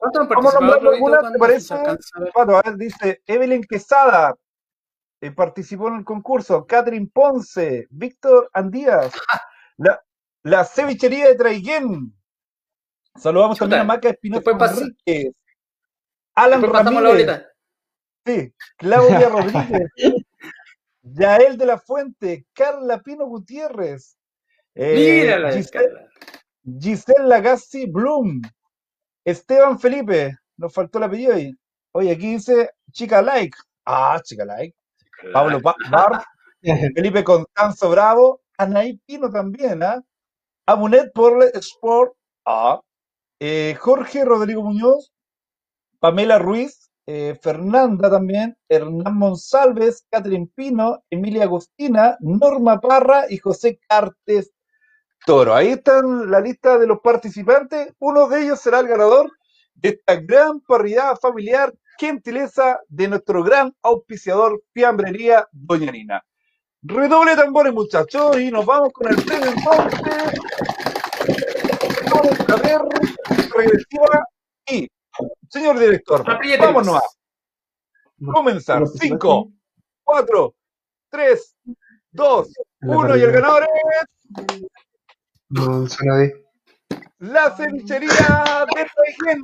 Vamos 0.00 0.54
a 0.54 0.60
nombrar 0.60 0.86
algunas, 0.86 1.32
¿te 1.32 1.38
parece? 1.38 1.74
A 1.74 2.44
ver, 2.44 2.76
dice 2.76 3.22
Evelyn 3.26 3.62
Quesada, 3.62 4.34
eh, 5.20 5.30
participó 5.30 5.88
en 5.88 5.96
el 5.96 6.04
concurso, 6.04 6.66
Catherine 6.66 7.10
Ponce, 7.12 7.86
Víctor 7.90 8.50
Andías, 8.52 9.12
la, 9.76 10.02
la 10.42 10.64
cevichería 10.64 11.28
de 11.28 11.34
Traiguén. 11.34 12.12
Saludamos 13.14 13.58
también 13.58 13.82
a 13.82 13.84
Maca 13.84 14.08
Espinosa 14.08 14.50
Enríquez, 14.50 15.34
Alan 16.34 16.62
Ramírez, 16.62 17.42
sí, 18.24 18.54
Claudia 18.78 19.28
Rodríguez, 19.28 19.90
Yael 21.02 21.56
de 21.58 21.66
la 21.66 21.78
Fuente, 21.78 22.46
Carla 22.52 23.00
Pino 23.02 23.26
Gutiérrez, 23.26 24.16
eh, 24.74 25.52
Giselle, 25.52 26.08
Giselle 26.80 27.26
Lagassi 27.26 27.86
Bloom. 27.86 28.40
Esteban 29.24 29.78
Felipe. 29.78 30.36
Nos 30.56 30.72
faltó 30.72 30.98
el 30.98 31.04
apellido 31.04 31.34
ahí. 31.34 31.52
Oye, 31.92 32.12
aquí 32.12 32.32
dice 32.34 32.70
Chica 32.90 33.22
Like. 33.22 33.56
Ah, 33.84 34.20
Chica 34.22 34.44
Like. 34.44 34.74
Pablo 35.32 35.60
Bar. 35.60 36.24
Felipe 36.94 37.24
Constanzo 37.24 37.90
Bravo. 37.90 38.40
Anaí 38.58 38.98
Pino 39.06 39.30
también, 39.30 39.82
¿ah? 39.82 40.00
Amunet 40.66 41.12
Porle 41.12 41.50
Sport. 41.54 42.14
Ah. 42.46 42.80
Eh, 43.40 43.76
Jorge 43.78 44.24
Rodrigo 44.24 44.62
Muñoz. 44.62 45.12
Pamela 45.98 46.38
Ruiz. 46.38 46.90
Eh, 47.06 47.36
Fernanda 47.42 48.08
también, 48.08 48.56
Hernán 48.68 49.16
Monsalves, 49.16 50.06
Catherine 50.08 50.48
Pino, 50.54 51.02
Emilia 51.10 51.44
Agustina, 51.44 52.16
Norma 52.20 52.80
Parra 52.80 53.24
y 53.28 53.38
José 53.38 53.80
Cartes 53.88 54.52
Toro. 55.26 55.54
Ahí 55.54 55.68
están 55.68 56.30
la 56.30 56.40
lista 56.40 56.78
de 56.78 56.86
los 56.86 57.00
participantes. 57.00 57.92
Uno 57.98 58.28
de 58.28 58.42
ellos 58.42 58.60
será 58.60 58.80
el 58.80 58.86
ganador 58.86 59.32
de 59.74 59.90
esta 59.90 60.16
gran 60.16 60.60
parrillada 60.60 61.16
familiar, 61.16 61.74
gentileza 61.98 62.80
de 62.88 63.08
nuestro 63.08 63.42
gran 63.42 63.74
auspiciador 63.82 64.62
Fiambrería 64.72 65.48
Doña 65.50 65.90
Nina. 65.90 66.22
Redoble 66.82 67.36
tambores, 67.36 67.72
muchachos, 67.72 68.40
y 68.40 68.50
nos 68.50 68.66
vamos 68.66 68.92
con 68.92 69.08
el 69.08 69.16
premio. 69.24 69.52
Vamos 72.10 72.40
a 72.48 72.56
ver, 72.56 72.80
regresiva 73.56 74.26
y, 74.68 74.88
señor 75.48 75.78
director, 75.78 76.24
vámonos 76.24 76.96
a 76.96 78.32
comenzar. 78.32 78.86
5, 78.86 79.52
4, 80.04 80.54
3, 81.10 81.56
2, 82.12 82.48
1 82.82 83.16
y 83.16 83.20
el 83.22 83.32
ganador 83.32 83.62
es 83.64 84.12
no. 85.52 85.86
La 87.18 87.54
cevichería 87.54 88.66
de 88.74 88.86
Traiguén. 88.94 89.42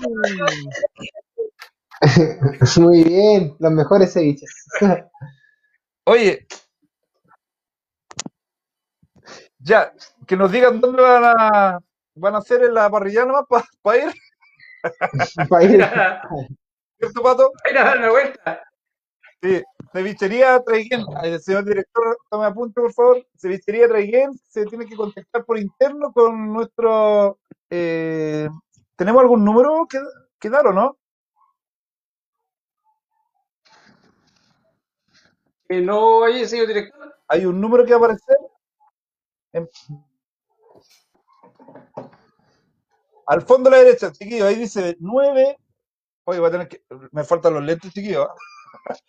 Muy 2.80 3.04
bien, 3.04 3.56
los 3.58 3.72
mejores 3.72 4.14
ceviches. 4.14 4.50
Oye, 6.04 6.46
ya, 9.58 9.92
que 10.26 10.36
nos 10.36 10.50
digan 10.50 10.80
dónde 10.80 11.02
van 11.02 11.24
a, 11.24 11.78
van 12.14 12.34
a 12.34 12.38
hacer 12.38 12.62
en 12.64 12.74
la 12.74 12.88
parrilla 12.90 13.26
nomás 13.26 13.44
para 13.82 13.98
ir. 13.98 14.14
¿Cierto, 16.98 17.22
Pato? 17.22 17.52
Ir 17.70 17.78
a 17.78 17.84
dar 17.84 17.98
una 17.98 18.10
vuelta. 18.10 18.62
Sí, 19.40 19.62
cevichería 19.92 20.60
Traiguén, 20.64 21.04
señor 21.40 21.64
director, 21.64 22.18
tome 22.28 22.46
apunte 22.46 22.80
por 22.80 22.92
favor. 22.92 23.26
Cevichería 23.36 23.86
Traiguén 23.86 24.32
se 24.48 24.66
tiene 24.66 24.84
que 24.84 24.96
contactar 24.96 25.44
por 25.44 25.58
interno 25.58 26.12
con 26.12 26.52
nuestro. 26.52 27.38
Eh, 27.70 28.48
¿Tenemos 28.96 29.22
algún 29.22 29.44
número 29.44 29.86
que, 29.88 30.00
que 30.40 30.50
dar 30.50 30.66
o 30.66 30.72
no? 30.72 30.98
Que 35.68 35.80
no, 35.80 36.24
hay 36.24 36.44
señor 36.46 36.66
director. 36.66 37.14
Hay 37.28 37.44
un 37.46 37.60
número 37.60 37.84
que 37.84 37.94
va 37.94 37.96
a 37.96 37.98
aparecer. 37.98 38.36
Al 43.28 43.42
fondo 43.42 43.68
a 43.68 43.72
la 43.72 43.78
derecha, 43.78 44.10
chiquillo, 44.10 44.46
ahí 44.46 44.54
dice 44.56 44.96
9. 45.00 45.58
Oye, 46.24 46.40
voy 46.40 46.48
a 46.48 46.50
tener 46.50 46.68
que. 46.68 46.82
Me 47.12 47.24
faltan 47.24 47.54
los 47.54 47.62
lentes, 47.62 47.92
chiquillo. 47.92 48.28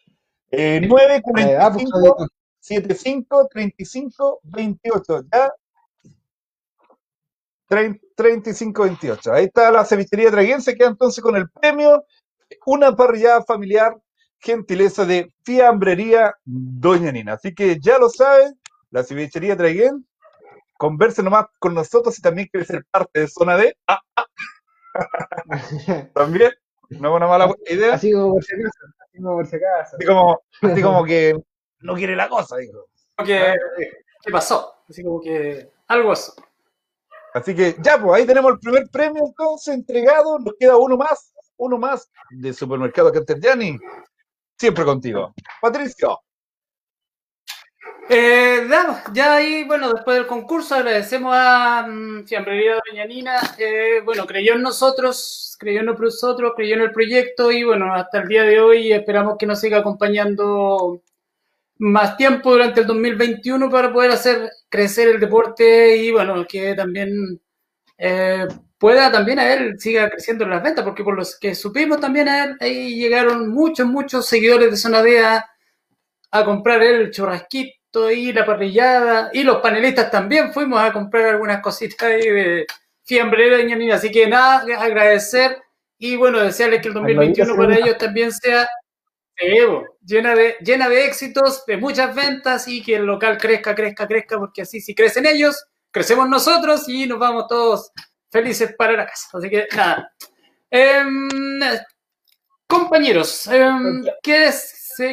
Eh, 0.52 0.82
9, 0.84 1.22
45, 1.22 2.28
75, 2.60 3.48
35, 3.52 4.40
28. 4.42 5.26
¿Ya? 5.32 5.52
35, 8.16 8.84
28. 8.84 9.32
Ahí 9.32 9.46
está 9.46 9.70
la 9.70 9.86
cevichería 9.86 10.32
Traiguén. 10.32 10.60
queda 10.64 10.88
entonces 10.88 11.24
con 11.24 11.36
el 11.36 11.48
premio. 11.52 12.04
Una 12.66 12.96
parrillada 12.96 13.44
familiar, 13.44 13.96
gentileza 14.40 15.06
de 15.06 15.32
Fiambrería 15.44 16.34
Doña 16.46 17.12
Nina. 17.12 17.34
Así 17.34 17.54
que 17.54 17.80
ya 17.80 18.00
lo 18.00 18.10
saben, 18.10 18.60
la 18.90 19.04
cevichería 19.04 19.56
Traiguén. 19.56 20.09
Converse 20.80 21.22
nomás 21.22 21.48
con 21.60 21.74
nosotros 21.74 22.18
y 22.18 22.22
también 22.22 22.48
quiere 22.48 22.66
ser 22.66 22.86
parte 22.90 23.20
de 23.20 23.28
Zona 23.28 23.58
D. 23.58 23.76
Ah, 23.86 24.00
ah. 24.16 24.26
también. 26.16 26.54
No 26.90 27.10
es 27.10 27.16
una 27.18 27.28
mala 27.28 27.54
idea. 27.68 27.96
Así 27.96 28.14
como 28.14 28.36
por 28.36 28.44
si 28.46 28.56
acaso. 28.56 28.80
Así 28.98 29.18
como 29.22 29.36
por 29.36 29.46
si 29.46 29.56
acaso. 29.58 29.98
Así 29.98 30.06
como, 30.08 30.42
así 30.62 30.82
como 30.82 31.04
que 31.06 31.36
no 31.82 31.96
quiere 31.96 32.16
la 32.16 32.30
cosa, 32.30 32.56
dijo. 32.56 32.86
¿Qué, 33.26 33.56
¿Qué 34.24 34.32
pasó? 34.32 34.74
Así 34.90 35.04
como 35.04 35.20
que 35.20 35.70
algo 35.90 36.14
así. 36.14 36.32
Así 37.34 37.54
que 37.54 37.76
ya, 37.80 38.02
pues 38.02 38.22
ahí 38.22 38.26
tenemos 38.26 38.54
el 38.54 38.60
primer 38.60 38.90
premio 38.90 39.22
entonces 39.26 39.76
entregado. 39.76 40.40
Nos 40.40 40.54
queda 40.58 40.78
uno 40.78 40.96
más, 40.96 41.34
uno 41.58 41.78
más 41.78 42.10
de 42.30 42.54
Supermercado 42.54 43.12
Canterjani. 43.12 43.78
Siempre 44.58 44.86
contigo. 44.86 45.34
Patricio. 45.62 46.22
Eh, 48.12 48.68
ya 49.14 49.36
ahí, 49.36 49.66
bueno, 49.66 49.94
después 49.94 50.18
del 50.18 50.26
concurso 50.26 50.74
agradecemos 50.74 51.32
a 51.36 51.86
um, 51.88 52.26
Fiambrería 52.26 52.80
Doña 52.90 53.06
Nina. 53.06 53.40
Eh, 53.60 54.02
bueno, 54.04 54.26
creyó 54.26 54.56
en 54.56 54.64
nosotros, 54.64 55.56
creyó 55.60 55.82
en 55.82 55.86
nosotros, 55.86 56.54
creyó 56.56 56.74
en 56.74 56.82
el 56.82 56.92
proyecto 56.92 57.52
y 57.52 57.64
bueno, 57.64 57.94
hasta 57.94 58.22
el 58.22 58.28
día 58.28 58.44
de 58.44 58.60
hoy 58.62 58.92
esperamos 58.92 59.38
que 59.38 59.46
nos 59.46 59.60
siga 59.60 59.80
acompañando 59.80 61.04
más 61.78 62.18
tiempo 62.18 62.52
durante 62.52 62.82
el 62.82 62.88
2021 62.88 63.70
para 63.70 63.94
poder 63.94 64.12
hacer 64.12 64.50
crecer 64.70 65.10
el 65.10 65.20
deporte 65.20 65.98
y 65.98 66.12
bueno, 66.12 66.46
que 66.48 66.74
también 66.74 67.40
eh, 67.98 68.48
pueda 68.80 69.12
también 69.12 69.40
a 69.40 69.54
él 69.54 69.80
siga 69.80 70.10
creciendo 70.10 70.46
en 70.46 70.52
las 70.52 70.64
ventas, 70.64 70.84
porque 70.84 71.04
por 71.04 71.16
los 71.16 71.38
que 71.40 71.54
supimos 71.54 72.00
también 72.00 72.28
a 72.28 72.44
él, 72.46 72.58
ahí 72.60 72.96
llegaron 72.96 73.50
muchos, 73.50 73.88
muchos 73.88 74.26
seguidores 74.26 74.72
de 74.72 74.78
Zona 74.78 75.04
a 76.32 76.46
comprar 76.46 76.82
el 76.84 77.12
churrasquito 77.12 77.79
y 78.12 78.32
la 78.34 78.46
parrillada 78.46 79.30
y 79.34 79.44
los 79.44 79.58
panelistas 79.62 80.12
también 80.12 80.54
fuimos 80.54 80.80
a 80.80 80.94
comprar 80.94 81.26
algunas 81.26 81.62
cositas 81.62 82.04
ahí 82.04 82.30
de 82.30 82.68
fiambre 83.04 83.50
de 83.50 83.64
Nina. 83.64 83.96
Así 83.96 84.12
que 84.12 84.28
nada, 84.28 84.64
agradecer 84.78 85.62
y 85.98 86.16
bueno, 86.16 86.40
desearles 86.40 86.82
que 86.82 86.90
el 86.90 86.94
2021 86.94 87.56
para 87.56 87.78
ellos 87.78 87.98
también 87.98 88.32
sea 88.32 88.68
llena, 90.02 90.36
de, 90.36 90.56
llena 90.62 90.88
de 90.88 91.06
éxitos, 91.06 91.66
de 91.66 91.78
muchas 91.78 92.14
ventas 92.16 92.68
y 92.68 92.84
que 92.84 92.96
el 92.96 93.06
local 93.06 93.38
crezca, 93.38 93.74
crezca, 93.74 94.08
crezca, 94.08 94.38
porque 94.38 94.62
así 94.62 94.82
si 94.82 94.94
crecen 94.94 95.26
ellos, 95.26 95.66
crecemos 95.92 96.30
nosotros 96.30 96.88
y 96.88 97.08
nos 97.08 97.20
vamos 97.20 97.48
todos 97.48 97.92
felices 98.30 98.76
para 98.78 98.94
la 98.94 99.08
casa. 99.08 99.30
Así 99.34 99.50
que 99.50 99.68
nada. 99.76 100.14
Em, 100.70 101.28
compañeros, 102.68 103.48
em, 103.48 104.06
¿qué, 104.22 104.52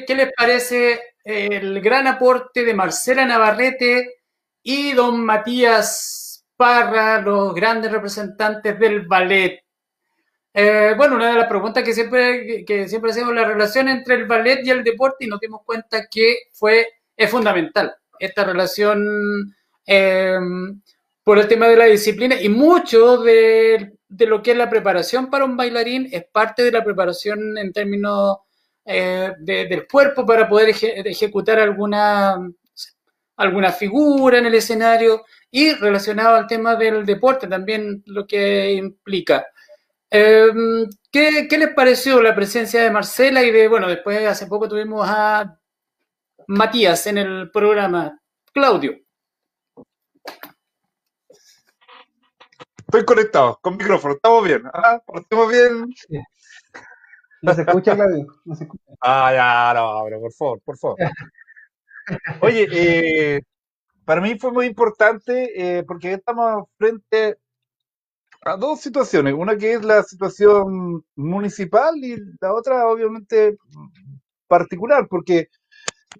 ¿qué 0.06 0.14
les 0.14 0.32
parece 0.36 1.00
el 1.26 1.80
gran 1.80 2.06
aporte 2.06 2.64
de 2.64 2.72
Marcela 2.72 3.26
Navarrete 3.26 4.20
y 4.62 4.92
don 4.92 5.24
Matías 5.24 6.46
Parra, 6.56 7.20
los 7.20 7.52
grandes 7.52 7.90
representantes 7.90 8.78
del 8.78 9.06
ballet. 9.08 9.60
Eh, 10.54 10.94
bueno, 10.96 11.16
una 11.16 11.30
de 11.30 11.36
las 11.36 11.48
preguntas 11.48 11.82
que 11.82 11.92
siempre, 11.92 12.64
que 12.64 12.88
siempre 12.88 13.10
hacemos, 13.10 13.34
la 13.34 13.44
relación 13.44 13.88
entre 13.88 14.14
el 14.14 14.26
ballet 14.26 14.64
y 14.64 14.70
el 14.70 14.84
deporte, 14.84 15.24
y 15.24 15.28
nos 15.28 15.40
dimos 15.40 15.62
cuenta 15.64 16.06
que 16.08 16.36
fue, 16.52 16.86
es 17.16 17.28
fundamental 17.28 17.92
esta 18.20 18.44
relación 18.44 19.52
eh, 19.84 20.38
por 21.24 21.38
el 21.38 21.48
tema 21.48 21.66
de 21.66 21.76
la 21.76 21.86
disciplina 21.86 22.40
y 22.40 22.48
mucho 22.48 23.18
de, 23.18 23.94
de, 24.08 24.26
lo 24.26 24.44
que 24.44 24.52
es 24.52 24.56
la 24.56 24.70
preparación 24.70 25.28
para 25.28 25.44
un 25.44 25.56
bailarín 25.56 26.08
es 26.12 26.24
parte 26.24 26.62
de 26.62 26.70
la 26.70 26.84
preparación 26.84 27.58
en 27.58 27.72
términos 27.72 28.38
eh, 28.87 29.32
del 29.39 29.87
cuerpo 29.89 30.24
para 30.24 30.49
poder 30.49 30.68
ejecutar 30.70 31.59
alguna, 31.59 32.37
alguna 33.37 33.72
figura 33.72 34.39
en 34.39 34.47
el 34.47 34.55
escenario 34.55 35.24
y 35.51 35.72
relacionado 35.72 36.37
al 36.37 36.47
tema 36.47 36.76
del 36.76 37.05
deporte 37.05 37.49
también 37.49 38.03
lo 38.07 38.26
que 38.26 38.74
implica. 38.74 39.47
Em, 40.09 40.89
¿qué, 41.11 41.49
¿Qué 41.49 41.59
les 41.59 41.74
pareció 41.74 42.22
la 42.22 42.34
presencia 42.34 42.82
de 42.82 42.91
Marcela 42.91 43.43
y 43.43 43.51
de, 43.51 43.66
bueno, 43.66 43.89
después 43.89 44.24
hace 44.26 44.47
poco 44.47 44.68
tuvimos 44.68 45.05
a 45.09 45.59
Matías 46.47 47.07
en 47.09 47.18
el 47.18 47.51
programa? 47.51 48.20
Claudio. 48.53 48.97
Estoy 52.87 53.05
conectado 53.05 53.59
con 53.61 53.76
micrófono, 53.76 54.14
estamos 54.14 54.45
bien. 54.45 54.62
¿ah? 54.72 55.03
¿Estamos 55.14 55.51
bien? 55.51 55.93
No 57.43 57.55
se 57.55 57.62
escucha, 57.62 57.95
Claudio. 57.95 58.26
No 58.45 58.55
se 58.55 58.64
escucha. 58.64 58.84
Ah, 59.01 59.32
ya, 59.32 59.80
no, 59.80 60.03
pero 60.05 60.20
por 60.20 60.32
favor, 60.32 60.61
por 60.64 60.78
favor. 60.78 60.99
Oye, 62.41 62.66
eh, 62.72 63.41
para 64.05 64.20
mí 64.20 64.39
fue 64.39 64.53
muy 64.53 64.66
importante 64.66 65.78
eh, 65.78 65.84
porque 65.84 66.12
estamos 66.14 66.64
frente 66.78 67.39
a 68.43 68.57
dos 68.57 68.80
situaciones. 68.80 69.34
Una 69.34 69.57
que 69.57 69.74
es 69.74 69.84
la 69.84 70.03
situación 70.03 71.05
municipal 71.16 71.97
y 71.97 72.16
la 72.41 72.55
otra, 72.55 72.87
obviamente, 72.87 73.57
particular, 74.47 75.07
porque 75.09 75.49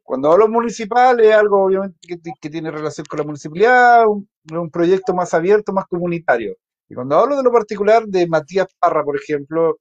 cuando 0.03 0.33
hablo 0.33 0.49
municipal 0.49 1.21
es 1.21 1.35
algo, 1.35 1.65
obviamente, 1.65 1.99
que, 2.41 2.51
tiene 2.51 2.71
relación 2.71 3.07
con 3.07 3.19
la 3.19 3.25
municipalidad, 3.25 4.07
un, 4.07 4.29
un 4.53 4.71
proyecto 4.71 5.15
más 5.15 5.33
abierto, 5.35 5.73
más 5.73 5.87
comunitario. 5.87 6.57
Y 6.89 6.95
cuando 6.95 7.17
hablo 7.17 7.37
de 7.37 7.43
lo 7.43 7.53
particular 7.53 8.05
de 8.07 8.27
Matías 8.29 8.69
Parra, 8.79 9.05
por 9.05 9.17
ejemplo, 9.17 9.79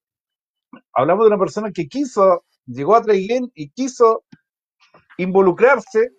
hablamos 0.94 1.26
de 1.26 1.28
una 1.28 1.40
persona 1.40 1.72
que 1.72 1.88
quiso, 1.88 2.46
llegó 2.66 2.96
a 2.96 3.02
Traiguén 3.02 3.52
y 3.54 3.70
quiso 3.70 4.24
involucrarse 5.18 6.12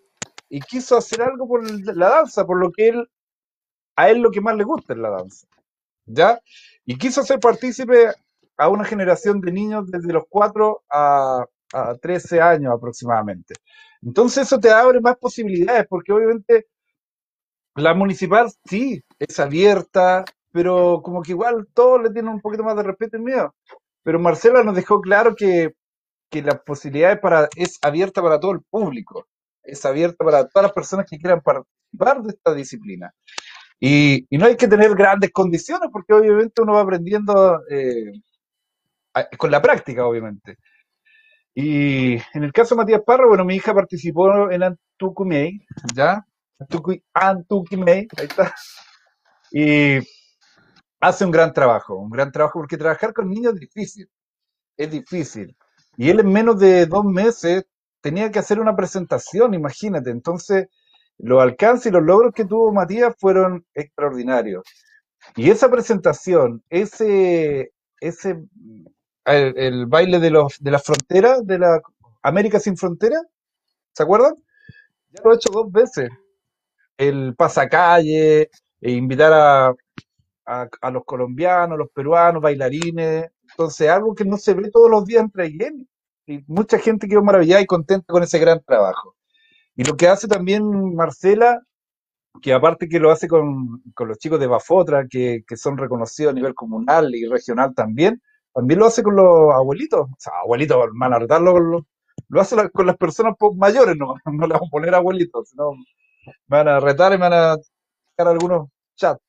y 0.49 0.61
quiso 0.61 0.97
hacer 0.97 1.23
algo 1.23 1.49
por 1.49 1.69
la 1.97 2.09
danza, 2.09 2.47
por 2.47 2.59
lo 2.59 2.71
que 2.71 2.89
él, 2.89 3.09
a 3.97 4.11
él 4.11 4.19
lo 4.21 4.31
que 4.31 4.41
más 4.41 4.57
le 4.57 4.65
gusta 4.65 4.93
es 4.93 4.99
la 4.99 5.11
danza. 5.11 5.47
¿Ya? 6.07 6.41
Y 6.85 6.97
quiso 6.99 7.23
ser 7.23 7.41
partícipe 7.41 8.13
a 8.57 8.69
una 8.69 8.85
generación 8.85 9.41
de 9.41 9.53
niños 9.53 9.91
desde 9.91 10.13
los 10.13 10.25
4 10.29 10.85
a, 10.91 11.45
a 11.73 11.95
13 11.97 12.41
años 12.41 12.73
aproximadamente. 12.75 13.55
Entonces 14.03 14.45
eso 14.47 14.61
te 14.61 14.71
abre 14.71 15.01
más 15.01 15.17
posibilidades, 15.17 15.87
porque 15.89 16.13
obviamente 16.13 16.69
la 17.75 17.93
municipal 17.93 18.51
sí 18.65 19.03
es 19.19 19.39
abierta, 19.41 20.25
pero 20.53 21.03
como 21.03 21.23
que 21.23 21.33
igual 21.33 21.67
todos 21.75 22.03
le 22.03 22.11
tienen 22.11 22.33
un 22.33 22.41
poquito 22.41 22.65
más 22.65 22.77
de 22.77 22.83
respeto 22.83 23.19
y 23.19 23.21
miedo. 23.21 23.55
Pero 24.07 24.21
Marcela 24.21 24.63
nos 24.63 24.77
dejó 24.77 25.01
claro 25.01 25.35
que, 25.35 25.75
que 26.31 26.41
la 26.41 26.63
posibilidad 26.63 27.21
para, 27.21 27.49
es 27.57 27.77
abierta 27.83 28.23
para 28.23 28.39
todo 28.39 28.53
el 28.53 28.61
público, 28.63 29.27
es 29.65 29.85
abierta 29.85 30.25
para 30.25 30.47
todas 30.47 30.67
las 30.69 30.73
personas 30.73 31.07
que 31.11 31.19
quieran 31.19 31.41
participar 31.41 32.23
de 32.23 32.29
esta 32.31 32.55
disciplina. 32.55 33.13
Y, 33.81 34.25
y 34.31 34.39
no 34.39 34.47
hay 34.47 34.57
que 34.57 34.69
tener 34.69 34.95
grandes 34.95 35.33
condiciones 35.33 35.89
porque 35.93 36.15
obviamente 36.15 36.63
uno 36.63 36.75
va 36.75 36.83
aprendiendo 36.83 37.61
eh, 37.69 38.13
con 39.37 39.51
la 39.51 39.61
práctica, 39.61 40.07
obviamente. 40.07 40.57
Y 41.53 42.15
en 42.33 42.45
el 42.45 42.53
caso 42.53 42.77
de 42.77 42.83
Matías 42.83 43.03
Parra, 43.05 43.27
bueno, 43.27 43.45
mi 43.45 43.57
hija 43.57 43.75
participó 43.75 44.53
en 44.53 44.63
Antucumey, 44.63 45.67
¿ya? 45.97 46.25
Antucumey, 47.13 48.07
ahí 48.17 48.27
está. 48.27 48.55
Y 49.51 49.99
hace 51.01 51.25
un 51.25 51.31
gran 51.31 51.53
trabajo, 51.53 51.97
un 51.97 52.11
gran 52.11 52.33
trabajo, 52.33 52.59
porque 52.61 52.77
trabajar 52.77 53.13
con 53.13 53.29
niños 53.29 53.55
es 53.55 53.61
difícil, 53.61 54.11
es 54.77 54.91
difícil. 54.91 55.57
Y 55.97 56.11
él 56.11 56.21
en 56.21 56.33
menos 56.33 56.59
de 56.59 56.87
dos 56.87 57.05
meses 57.05 57.65
tenía 58.01 58.31
que 58.31 58.39
hacer 58.39 58.61
una 58.61 58.77
presentación, 58.77 59.55
imagínate. 59.55 60.11
Entonces, 60.11 60.69
los 61.19 61.43
alcances 61.43 61.87
y 61.87 61.91
los 61.91 62.03
logros 62.03 62.33
que 62.35 62.45
tuvo 62.45 62.73
Matías 62.73 63.15
fueron 63.19 63.65
extraordinarios. 63.75 64.65
Y 65.37 65.51
esa 65.51 65.71
presentación, 65.71 66.63
ese, 66.71 67.73
ese 68.01 68.45
el, 69.25 69.87
baile 69.87 70.21
de 70.21 70.31
los 70.31 70.59
de 70.61 70.71
las 70.71 70.85
fronteras, 70.85 71.47
de 71.47 71.59
la 71.59 71.81
América 72.23 72.61
sin 72.61 72.77
frontera, 72.77 73.21
¿se 73.93 74.03
acuerdan? 74.03 74.35
Ya 75.11 75.23
lo 75.25 75.33
he 75.33 75.37
hecho 75.37 75.51
dos 75.53 75.71
veces. 75.73 76.11
El 76.99 77.35
pasacalle, 77.37 78.51
e 78.81 78.93
invitar 78.93 79.33
a, 79.33 79.75
a, 80.47 80.91
los 80.91 81.05
colombianos, 81.05 81.79
los 81.79 81.91
peruanos, 81.91 82.43
bailarines. 82.43 83.31
Entonces, 83.51 83.89
algo 83.89 84.15
que 84.15 84.25
no 84.25 84.37
se 84.37 84.55
ve 84.55 84.71
todos 84.71 84.91
los 84.91 85.05
días 85.05 85.23
entre 85.23 85.49
Traiguén. 85.49 85.89
Y 86.27 86.45
mucha 86.47 86.79
gente 86.79 87.09
quedó 87.09 87.23
maravillada 87.23 87.63
y 87.63 87.67
contenta 87.67 88.07
con 88.13 88.23
ese 88.23 88.39
gran 88.39 88.63
trabajo. 88.65 89.17
Y 89.77 89.85
lo 89.85 89.97
que 89.97 90.09
hace 90.09 90.29
también 90.29 90.95
Marcela, 90.95 91.63
que 92.43 92.53
aparte 92.53 92.89
que 92.89 93.01
lo 93.01 93.11
hace 93.11 93.29
con, 93.29 93.83
los 93.99 94.19
chicos 94.19 94.41
de 94.41 94.47
Bafotra, 94.47 95.07
que, 95.09 95.45
son 95.57 95.79
reconocidos 95.79 96.33
a 96.33 96.35
nivel 96.35 96.55
comunal 96.55 97.15
y 97.15 97.27
regional 97.27 97.75
también, 97.75 98.23
también 98.55 98.81
lo 98.81 98.87
hace 98.87 99.03
con 99.03 99.17
los 99.17 99.55
abuelitos. 99.55 100.03
O 100.03 100.17
sea, 100.19 100.33
abuelitos, 100.43 100.79
van 100.95 101.13
a 101.13 101.19
retarlo 101.19 101.85
lo 102.29 102.41
hace 102.41 102.57
con 102.71 102.87
las 102.87 102.97
personas 102.97 103.35
mayores, 103.57 103.97
no, 103.97 104.15
no 104.33 104.47
le 104.47 104.55
vamos 104.55 104.69
a 104.69 104.71
poner 104.71 104.95
abuelitos, 104.95 105.51
sino 105.51 105.73
van 106.49 106.69
a 106.69 106.81
retar 106.81 107.13
y 107.13 107.19
van 107.19 107.33
a 107.33 107.57
sacar 108.17 108.33
algunos 108.33 108.69
chats. 108.97 109.26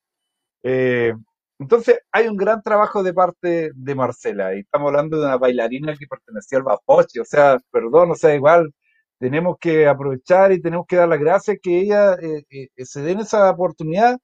Eh, 0.70 1.14
entonces, 1.60 2.00
hay 2.12 2.28
un 2.28 2.36
gran 2.36 2.62
trabajo 2.62 3.02
de 3.02 3.14
parte 3.14 3.72
de 3.74 3.96
Marcela, 3.96 4.54
y 4.54 4.60
estamos 4.60 4.90
hablando 4.90 5.18
de 5.18 5.26
una 5.26 5.38
bailarina 5.38 5.96
que 5.98 6.08
pertenecía 6.08 6.58
al 6.58 6.66
Bapoche, 6.66 7.22
o 7.22 7.26
sea, 7.26 7.58
perdón, 7.72 8.12
o 8.12 8.16
sea, 8.16 8.36
igual 8.36 8.74
tenemos 9.18 9.58
que 9.60 9.88
aprovechar 9.88 10.52
y 10.52 10.62
tenemos 10.62 10.86
que 10.86 10.98
dar 10.98 11.08
las 11.08 11.20
gracias 11.20 11.58
que 11.64 11.80
ella 11.80 12.16
eh, 12.16 12.44
eh, 12.50 12.68
se 12.86 13.02
den 13.02 13.22
esa 13.22 13.50
oportunidad 13.50 14.18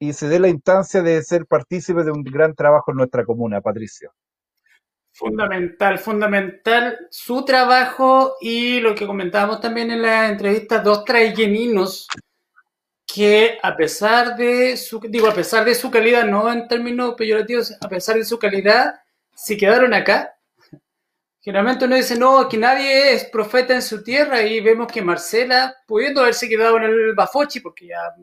y 0.00 0.14
se 0.14 0.28
dé 0.28 0.40
la 0.40 0.48
instancia 0.48 1.02
de 1.02 1.22
ser 1.22 1.46
partícipe 1.46 2.04
de 2.04 2.10
un 2.10 2.22
gran 2.24 2.54
trabajo 2.54 2.90
en 2.90 2.96
nuestra 2.96 3.24
comuna, 3.26 3.60
Patricia. 3.60 4.10
Fundamental, 5.12 5.98
fundamental 5.98 6.98
su 7.10 7.44
trabajo 7.44 8.36
y 8.40 8.80
lo 8.80 8.94
que 8.94 9.06
comentábamos 9.06 9.60
también 9.60 9.90
en 9.90 10.00
la 10.00 10.28
entrevista, 10.30 10.80
dos 10.80 11.04
traigeninos 11.04 12.08
que 13.12 13.58
a 13.62 13.76
pesar 13.76 14.36
de 14.36 14.76
su, 14.76 15.00
digo, 15.00 15.28
a 15.28 15.34
pesar 15.34 15.64
de 15.64 15.74
su 15.74 15.90
calidad, 15.90 16.24
no 16.24 16.52
en 16.52 16.68
términos 16.68 17.14
peyorativos, 17.16 17.74
a 17.80 17.88
pesar 17.88 18.16
de 18.16 18.24
su 18.24 18.38
calidad, 18.38 18.94
se 19.34 19.56
quedaron 19.56 19.94
acá. 19.94 20.34
Generalmente 21.40 21.86
uno 21.86 21.96
dice, 21.96 22.18
no, 22.18 22.48
que 22.48 22.58
nadie 22.58 23.14
es 23.14 23.24
profeta 23.24 23.74
en 23.74 23.82
su 23.82 24.02
tierra 24.02 24.42
y 24.42 24.60
vemos 24.60 24.92
que 24.92 25.00
Marcela, 25.00 25.74
pudiendo 25.86 26.20
haberse 26.20 26.48
quedado 26.48 26.76
en 26.76 26.84
el 26.84 27.14
Bafochi, 27.14 27.60
porque 27.60 27.86
ya 27.86 28.14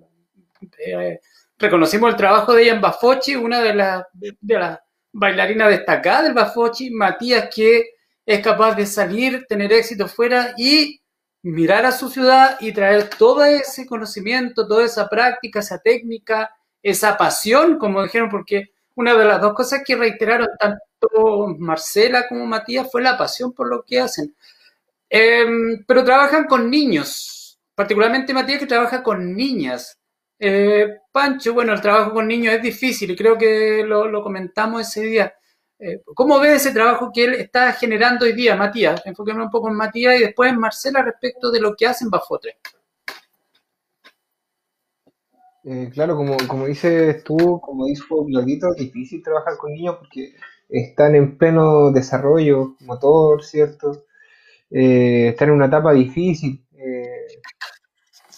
eh, 0.86 1.20
reconocimos 1.58 2.12
el 2.12 2.16
trabajo 2.16 2.54
de 2.54 2.64
ella 2.64 2.74
en 2.76 2.82
Bafochi, 2.82 3.36
una 3.36 3.62
de 3.62 3.74
las 3.74 4.04
de 4.14 4.36
las 4.60 4.80
bailarinas 5.12 5.70
destacadas 5.70 6.24
del 6.26 6.34
Bafochi, 6.34 6.92
Matías, 6.92 7.50
que 7.54 7.90
es 8.26 8.40
capaz 8.42 8.76
de 8.76 8.86
salir, 8.86 9.46
tener 9.48 9.74
éxito 9.74 10.08
fuera 10.08 10.54
y 10.58 11.02
mirar 11.48 11.86
a 11.86 11.92
su 11.92 12.10
ciudad 12.10 12.58
y 12.60 12.74
traer 12.74 13.10
todo 13.10 13.44
ese 13.46 13.86
conocimiento, 13.86 14.68
toda 14.68 14.84
esa 14.86 15.08
práctica, 15.08 15.60
esa 15.60 15.80
técnica, 15.80 16.52
esa 16.84 17.18
pasión, 17.18 17.78
como 17.78 18.04
dijeron, 18.04 18.30
porque 18.30 18.72
una 18.96 19.16
de 19.16 19.26
las 19.26 19.42
dos 19.42 19.54
cosas 19.54 19.82
que 19.86 19.96
reiteraron 19.96 20.50
tanto 20.60 21.56
Marcela 21.60 22.28
como 22.28 22.46
Matías 22.46 22.90
fue 22.92 23.02
la 23.02 23.18
pasión 23.18 23.54
por 23.54 23.70
lo 23.70 23.84
que 23.84 24.00
hacen. 24.00 24.36
Em, 25.10 25.86
pero 25.88 26.04
trabajan 26.04 26.46
con 26.46 26.70
niños, 26.70 27.60
particularmente 27.76 28.34
Matías 28.34 28.60
que 28.60 28.66
trabaja 28.66 29.02
con 29.04 29.34
niñas. 29.36 29.98
Eh, 30.40 31.00
Pancho, 31.12 31.54
bueno, 31.54 31.74
el 31.74 31.82
trabajo 31.82 32.14
con 32.14 32.28
niños 32.28 32.56
es 32.56 32.62
difícil 32.62 33.12
y 33.12 33.16
creo 33.16 33.38
que 33.38 33.84
lo, 33.86 34.08
lo 34.08 34.22
comentamos 34.24 34.82
ese 34.82 35.02
día. 35.04 35.34
Eh, 35.80 36.02
¿Cómo 36.16 36.40
ve 36.40 36.56
ese 36.56 36.72
trabajo 36.72 37.12
que 37.14 37.26
él 37.26 37.34
está 37.36 37.72
generando 37.74 38.26
hoy 38.26 38.34
día, 38.34 38.56
Matías? 38.56 39.02
Enfoquémonos 39.06 39.46
un 39.46 39.52
poco 39.52 39.70
en 39.70 39.76
Matías 39.76 40.16
y 40.16 40.24
después 40.24 40.52
en 40.52 40.60
Marcela 40.60 41.04
respecto 41.04 41.52
de 41.52 41.60
lo 41.60 41.76
que 41.76 41.86
hacen 41.86 42.10
Bafotre. 42.10 42.58
Eh, 45.64 45.90
claro, 45.94 46.16
como, 46.16 46.36
como 46.48 46.66
dices 46.66 47.24
tú, 47.24 47.60
como 47.62 47.86
dijo 47.86 48.26
Glorito, 48.26 48.70
es 48.72 48.78
difícil 48.78 49.22
trabajar 49.22 49.58
con 49.58 49.74
niños 49.74 49.98
porque 50.00 50.34
están 50.68 51.14
en 51.16 51.38
pleno 51.38 51.92
desarrollo 51.92 52.76
motor, 52.80 53.44
¿cierto? 53.44 54.06
Eh, 54.72 55.30
están 55.30 55.50
en 55.50 55.56
una 55.56 55.68
etapa 55.68 55.94
difícil. 55.94 56.64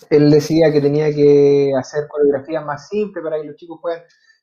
él 0.10 0.32
decía 0.32 0.72
que 0.74 0.82
tenía 0.82 1.14
que 1.14 1.72
hacer 1.78 2.08
coreografías 2.08 2.66
más 2.66 2.90
simples 2.90 3.24
para 3.24 3.40
que 3.40 3.48
los 3.48 3.56
chicos 3.56 3.80
puedan 3.82 4.02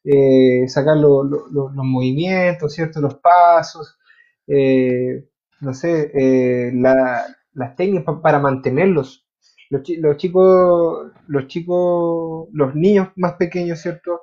eh, 0.08 0.68
sacar 0.68 0.96
los 0.98 1.74
movimientos, 1.74 2.72
¿cierto? 2.72 3.00
Los 3.00 3.16
pasos, 3.16 3.98
eh, 4.46 5.28
no 5.60 5.74
sé, 5.74 6.12
eh, 6.14 6.72
las 6.72 7.76
técnicas 7.76 8.20
para 8.22 8.38
mantenerlos. 8.38 9.26
Los, 9.68 9.82
chicos, 10.16 11.10
los 11.26 11.48
chicos, 11.48 12.48
los 12.52 12.74
niños 12.76 13.08
más 13.16 13.34
pequeños, 13.34 13.80
¿cierto? 13.80 14.20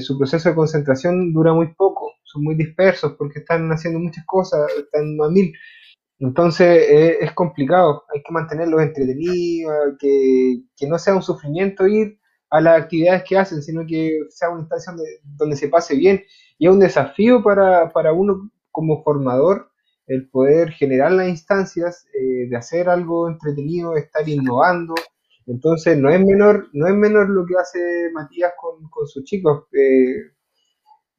su 0.00 0.16
proceso 0.18 0.48
de 0.48 0.54
concentración 0.54 1.32
dura 1.32 1.52
muy 1.52 1.74
poco, 1.74 2.12
son 2.24 2.42
muy 2.42 2.54
dispersos 2.54 3.14
porque 3.18 3.40
están 3.40 3.68
haciendo 3.70 3.98
muchas 4.00 4.24
cosas, 4.26 4.60
están 4.78 5.18
a 5.22 5.28
mil. 5.30 5.52
Entonces 6.18 7.18
es 7.20 7.32
complicado, 7.32 8.04
hay 8.14 8.22
que 8.22 8.32
mantenerlos 8.32 8.82
entretenidos, 8.82 9.96
que, 9.98 10.62
que 10.76 10.86
no 10.88 10.98
sea 10.98 11.14
un 11.14 11.22
sufrimiento 11.22 11.86
ir 11.86 12.18
a 12.50 12.60
las 12.60 12.82
actividades 12.82 13.24
que 13.24 13.38
hacen, 13.38 13.62
sino 13.62 13.86
que 13.86 14.20
sea 14.30 14.50
una 14.50 14.60
instancia 14.60 14.92
donde, 15.36 15.56
se 15.56 15.68
pase 15.68 15.96
bien. 15.96 16.22
Y 16.58 16.66
es 16.66 16.72
un 16.72 16.80
desafío 16.80 17.42
para, 17.42 17.90
para 17.92 18.12
uno 18.12 18.50
como 18.70 19.02
formador 19.02 19.70
el 20.06 20.28
poder 20.30 20.70
generar 20.70 21.12
las 21.12 21.28
instancias, 21.28 22.06
eh, 22.14 22.48
de 22.48 22.56
hacer 22.56 22.88
algo 22.88 23.28
entretenido, 23.28 23.96
estar 23.96 24.26
innovando. 24.28 24.94
Entonces 25.46 25.98
no 25.98 26.10
es 26.10 26.20
menor, 26.20 26.68
no 26.72 26.86
es 26.86 26.94
menor 26.94 27.28
lo 27.30 27.44
que 27.46 27.54
hace 27.60 28.10
Matías 28.12 28.52
con, 28.60 28.88
con 28.90 29.06
sus 29.06 29.24
chicos. 29.24 29.64
Eh, 29.72 30.32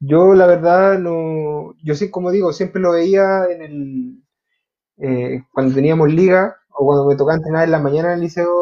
yo 0.00 0.34
la 0.34 0.46
verdad 0.46 0.98
no, 0.98 1.74
yo 1.84 1.94
sí, 1.94 2.10
como 2.10 2.30
digo, 2.30 2.52
siempre 2.52 2.80
lo 2.80 2.92
veía 2.92 3.46
en 3.50 3.62
el, 3.62 4.22
eh, 4.98 5.44
cuando 5.52 5.74
teníamos 5.74 6.12
liga 6.12 6.56
o 6.70 6.86
cuando 6.86 7.06
me 7.06 7.16
tocaba 7.16 7.36
entrenar 7.36 7.64
en 7.64 7.72
la 7.72 7.78
mañana 7.80 8.08
en 8.08 8.14
el 8.14 8.20
liceo 8.20 8.59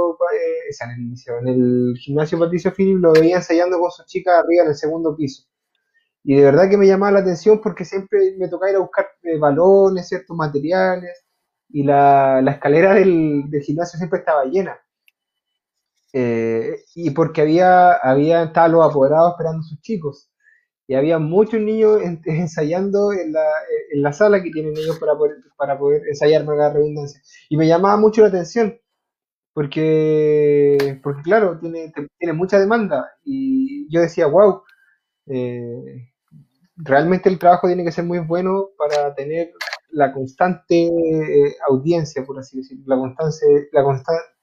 en 1.41 1.49
el 1.49 1.95
gimnasio 1.99 2.39
Patricio 2.39 2.73
Philip 2.73 2.99
lo 2.99 3.13
veía 3.13 3.37
ensayando 3.37 3.79
con 3.79 3.91
sus 3.91 4.07
chicas 4.07 4.35
arriba 4.39 4.65
en 4.65 4.71
el 4.71 4.75
segundo 4.77 5.17
piso. 5.17 5.45
Y 6.25 6.37
de 6.37 6.45
verdad 6.45 6.69
que 6.69 6.77
me 6.77 6.87
llamaba 6.87 7.13
la 7.13 7.19
atención 7.21 7.61
porque 7.63 7.85
siempre 7.85 8.37
me 8.39 8.49
tocaba 8.49 8.71
ir 8.71 8.77
a 8.77 8.81
buscar 8.81 9.07
eh, 9.23 9.39
balones, 9.39 10.09
ciertos 10.09 10.37
materiales, 10.37 11.25
y 11.71 11.85
la, 11.85 12.41
escalera 12.51 12.95
del, 12.95 13.49
gimnasio 13.63 13.99
siempre 13.99 14.21
estaba 14.21 14.45
llena. 14.45 14.79
Eh, 16.13 16.85
y 16.95 17.11
porque 17.11 17.43
había, 17.43 17.93
había, 17.93 18.45
estaban 18.45 18.73
los 18.73 18.87
apoderados 18.87 19.33
esperando 19.33 19.61
a 19.61 19.69
sus 19.69 19.81
chicos. 19.81 20.31
Y 20.87 20.95
había 20.95 21.19
muchos 21.19 21.61
niños 21.61 22.01
ensayando 22.25 23.13
en 23.13 23.33
la, 23.33 23.47
en 23.93 24.03
la 24.03 24.13
sala 24.13 24.43
que 24.43 24.51
tienen 24.51 24.77
ellos 24.77 24.99
para 24.99 25.17
poder, 25.17 25.37
para 25.57 25.79
poder 25.79 26.03
ensayar, 26.09 26.45
la 26.45 26.73
redundancia. 26.73 27.21
Y 27.49 27.57
me 27.57 27.67
llamaba 27.67 27.97
mucho 27.97 28.23
la 28.23 28.29
atención 28.29 28.79
porque, 29.53 31.01
porque 31.03 31.23
claro, 31.23 31.59
tiene, 31.59 31.93
tiene 32.19 32.33
mucha 32.33 32.59
demanda 32.59 33.11
y 33.25 33.93
yo 33.93 34.01
decía, 34.01 34.27
wow, 34.27 34.63
eh, 35.27 36.09
realmente 36.77 37.29
el 37.29 37.39
trabajo 37.39 37.67
tiene 37.67 37.85
que 37.85 37.93
ser 37.93 38.05
muy 38.05 38.21
bueno 38.21 38.69
para 38.79 39.15
tener 39.15 39.51
la 39.91 40.13
constante 40.13 40.87
eh, 40.87 41.57
audiencia, 41.69 42.25
por 42.25 42.39
así 42.39 42.59
decirlo, 42.59 42.85
la, 42.87 42.97
constante, 42.97 43.69
la 43.73 43.85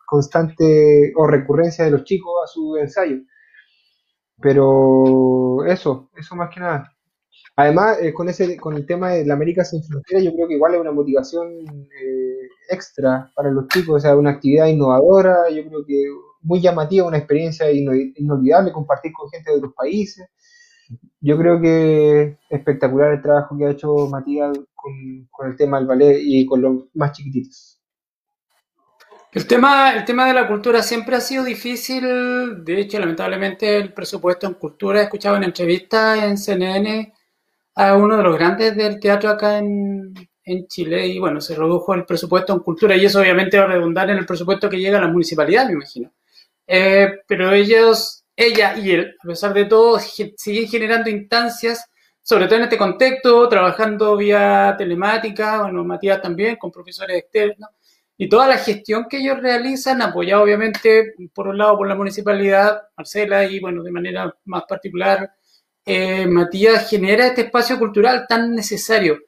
constante 0.06 1.14
o 1.16 1.28
recurrencia 1.28 1.86
de 1.86 1.92
los 1.92 2.04
chicos 2.04 2.34
a 2.44 2.48
su 2.48 2.78
ensayo. 2.78 3.18
Pero 4.42 5.66
eso, 5.66 6.10
eso 6.16 6.36
más 6.36 6.50
que 6.54 6.60
nada. 6.60 6.95
Además, 7.58 7.98
eh, 8.02 8.14
con, 8.14 8.28
ese, 8.28 8.58
con 8.58 8.76
el 8.76 8.86
tema 8.86 9.12
de 9.12 9.26
la 9.26 9.34
América 9.34 9.64
sin 9.64 9.82
frontera, 9.84 10.20
yo 10.20 10.34
creo 10.34 10.48
que 10.48 10.56
igual 10.56 10.76
es 10.76 10.82
una 10.82 10.92
motivación 10.92 11.48
eh, 11.50 12.50
extra 12.70 13.32
para 13.34 13.50
los 13.50 13.68
chicos, 13.70 13.96
o 13.96 14.00
sea, 14.00 14.16
una 14.18 14.32
actividad 14.32 14.68
innovadora, 14.68 15.50
yo 15.50 15.66
creo 15.66 15.86
que 15.86 16.04
muy 16.42 16.60
llamativa, 16.60 17.08
una 17.08 17.18
experiencia 17.18 17.72
inolvidable, 17.72 18.74
compartir 18.74 19.14
con 19.14 19.30
gente 19.30 19.52
de 19.52 19.58
otros 19.58 19.74
países. 19.74 20.28
Yo 21.22 21.38
creo 21.38 21.60
que 21.62 22.38
espectacular 22.50 23.14
el 23.14 23.22
trabajo 23.22 23.58
que 23.58 23.66
ha 23.66 23.72
hecho 23.72 24.08
Matías 24.10 24.56
con, 24.76 25.28
con 25.32 25.48
el 25.50 25.56
tema 25.56 25.78
del 25.78 25.88
ballet 25.88 26.20
y 26.22 26.46
con 26.46 26.62
los 26.62 26.84
más 26.94 27.14
chiquititos. 27.14 27.82
El 29.32 29.48
tema, 29.48 29.94
el 29.96 30.06
tema 30.06 30.28
de 30.28 30.34
la 30.34 30.48
cultura 30.48 30.84
siempre 30.84 31.16
ha 31.16 31.22
sido 31.22 31.44
difícil. 31.44 32.64
De 32.64 32.80
hecho, 32.80 33.00
lamentablemente, 33.00 33.78
el 33.78 33.94
presupuesto 33.94 34.46
en 34.46 34.54
cultura, 34.54 35.00
he 35.00 35.04
escuchado 35.04 35.36
en 35.38 35.44
entrevistas 35.44 36.24
en 36.24 36.38
CNN 36.38 37.14
a 37.76 37.96
uno 37.96 38.18
de 38.18 38.24
los 38.24 38.38
grandes 38.38 38.76
del 38.76 39.00
teatro 39.00 39.30
acá 39.30 39.58
en, 39.58 40.14
en 40.44 40.68
Chile 40.68 41.08
y 41.08 41.20
bueno, 41.20 41.42
se 41.42 41.56
redujo 41.56 41.94
el 41.94 42.06
presupuesto 42.06 42.54
en 42.54 42.60
cultura 42.60 42.96
y 42.96 43.06
eso 43.06 43.20
obviamente 43.20 43.58
va 43.58 43.66
a 43.66 43.68
redundar 43.68 44.10
en 44.10 44.18
el 44.18 44.26
presupuesto 44.26 44.70
que 44.70 44.80
llega 44.80 44.98
a 44.98 45.02
la 45.02 45.08
municipalidad, 45.08 45.68
me 45.68 45.74
imagino. 45.74 46.14
Eh, 46.68 47.10
pero 47.28 47.52
ellos, 47.52 48.24
ella 48.36 48.78
y 48.78 48.92
él, 48.92 49.16
a 49.22 49.28
pesar 49.28 49.54
de 49.54 49.66
todo, 49.66 50.00
siguen 50.00 50.68
generando 50.68 51.10
instancias 51.10 51.90
sobre 52.26 52.48
todo 52.48 52.56
en 52.56 52.64
este 52.64 52.78
contexto, 52.80 53.48
trabajando 53.48 54.18
vía 54.18 54.74
telemática, 54.76 55.62
bueno, 55.62 55.84
Matías 55.84 56.24
también, 56.24 56.56
con 56.56 56.72
profesores 56.72 57.20
externos, 57.20 57.70
y 58.18 58.28
toda 58.28 58.48
la 58.48 58.58
gestión 58.58 59.06
que 59.08 59.18
ellos 59.18 59.40
realizan, 59.40 60.02
apoyado 60.02 60.42
obviamente, 60.42 61.14
por 61.36 61.48
un 61.48 61.60
lado, 61.60 61.78
por 61.78 61.88
la 61.88 61.94
municipalidad, 61.94 62.82
Marcela, 62.98 63.44
y 63.46 63.60
bueno, 63.60 63.84
de 63.84 63.92
manera 63.92 64.36
más 64.46 64.64
particular, 64.68 65.34
eh, 65.86 66.26
Matías 66.26 66.90
genera 66.90 67.28
este 67.28 67.42
espacio 67.42 67.78
cultural 67.78 68.26
tan 68.28 68.56
necesario. 68.56 69.20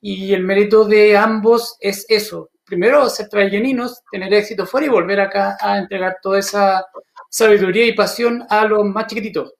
Y 0.00 0.32
el 0.32 0.42
mérito 0.42 0.84
de 0.84 1.16
ambos 1.16 1.76
es 1.80 2.06
eso. 2.08 2.50
Primero, 2.64 3.08
ser 3.08 3.28
trayeninos, 3.28 4.02
tener 4.10 4.32
éxito 4.32 4.66
fuera 4.66 4.86
y 4.86 4.90
volver 4.90 5.20
acá 5.20 5.56
a 5.60 5.78
entregar 5.78 6.18
toda 6.22 6.38
esa 6.38 6.84
sabiduría 7.28 7.86
y 7.86 7.94
pasión 7.94 8.44
a 8.48 8.64
los 8.64 8.84
más 8.84 9.06
chiquititos. 9.06 9.54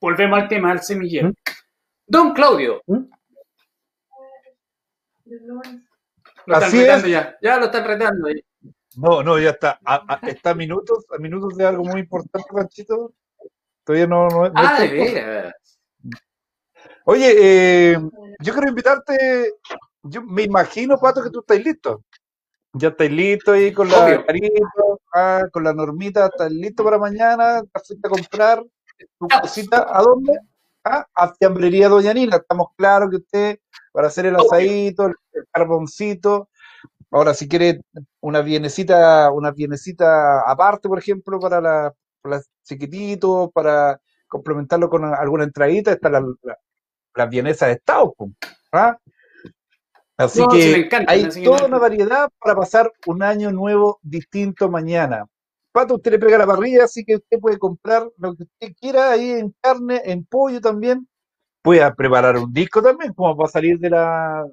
Volvemos 0.00 0.40
al 0.40 0.48
tema 0.48 0.70
del 0.70 0.80
semillero. 0.80 1.28
¿Mm? 1.28 1.34
Don 2.06 2.32
Claudio. 2.32 2.82
¿Mm? 2.86 3.04
Lo 6.46 6.54
están 6.54 6.72
retando 6.72 7.08
ya. 7.08 7.36
Ya 7.40 7.56
lo 7.58 7.66
están 7.66 7.84
retando. 7.86 8.28
No, 8.96 9.22
no, 9.22 9.38
ya 9.38 9.50
está. 9.50 9.78
está 10.22 10.50
a 10.50 10.54
minutos, 10.54 11.04
a 11.10 11.18
minutos 11.18 11.56
de 11.56 11.66
algo 11.66 11.84
muy 11.84 12.00
importante, 12.00 12.48
Panchito. 12.52 13.12
Todavía 13.84 14.06
no. 14.06 14.28
no, 14.28 14.52
ah, 14.54 14.80
de 14.80 14.88
veras. 14.88 15.54
Oye, 17.06 17.92
eh, 17.92 17.98
yo 18.40 18.52
quiero 18.52 18.68
invitarte. 18.68 19.54
Yo 20.02 20.22
me 20.22 20.42
imagino, 20.42 20.98
Pato, 20.98 21.22
que 21.22 21.30
tú 21.30 21.40
estás 21.40 21.62
listo. 21.62 22.02
Ya 22.72 22.88
estáis 22.88 23.12
listo 23.12 23.52
ahí 23.52 23.72
con 23.72 23.88
la 23.88 24.24
ah, 25.14 25.42
con 25.52 25.62
la 25.62 25.72
normita, 25.72 26.26
estás 26.26 26.50
listo 26.50 26.82
para 26.82 26.98
mañana, 26.98 27.62
vas 27.72 27.90
a 27.90 28.08
comprar 28.08 28.64
tu 29.18 29.28
cosita, 29.28 29.86
¿a 29.88 30.02
dónde? 30.02 30.32
Ah, 30.82 31.06
a 31.14 31.32
Fiambrería 31.34 31.88
Doña 31.88 32.12
Nina, 32.12 32.36
estamos 32.36 32.68
claros 32.76 33.10
que 33.10 33.16
usted, 33.16 33.58
para 33.92 34.08
hacer 34.08 34.26
el 34.26 34.36
asadito, 34.36 35.06
el, 35.06 35.14
carboncito, 35.52 36.48
ahora 37.12 37.32
si 37.32 37.48
quiere 37.48 37.80
una 38.20 38.40
bienecita, 38.42 39.30
una 39.30 39.52
bienecita 39.52 40.40
aparte, 40.40 40.88
por 40.88 40.98
ejemplo, 40.98 41.38
para 41.38 41.60
la, 41.60 41.94
para 42.22 42.42
chiquititos, 42.64 43.50
para 43.52 44.00
complementarlo 44.26 44.90
con 44.90 45.04
alguna 45.04 45.44
entradita, 45.44 45.92
está 45.92 46.10
la, 46.10 46.20
la, 46.42 46.58
vienesa 47.28 47.66
de 47.66 47.74
Estado, 47.74 48.14
¿ah? 48.72 48.96
Así 50.16 50.42
que 50.50 50.88
hay 51.08 51.28
toda 51.42 51.66
una 51.66 51.78
variedad 51.78 52.28
para 52.38 52.54
pasar 52.54 52.92
un 53.06 53.22
año 53.22 53.50
nuevo 53.50 53.98
distinto 54.02 54.70
mañana. 54.70 55.26
Pato, 55.72 55.96
usted 55.96 56.12
le 56.12 56.18
pega 56.20 56.38
la 56.38 56.46
parrilla, 56.46 56.84
así 56.84 57.04
que 57.04 57.16
usted 57.16 57.40
puede 57.40 57.58
comprar 57.58 58.08
lo 58.18 58.36
que 58.36 58.44
usted 58.44 58.74
quiera 58.80 59.10
ahí 59.10 59.30
en 59.30 59.52
carne, 59.60 60.02
en 60.04 60.24
pollo 60.24 60.60
también. 60.60 61.08
Puede 61.62 61.92
preparar 61.94 62.36
un 62.36 62.52
disco 62.52 62.80
también, 62.80 63.12
como 63.12 63.34
va 63.36 63.46
a 63.46 63.48
salir 63.48 63.78
de 63.78 63.90
la 63.90 64.44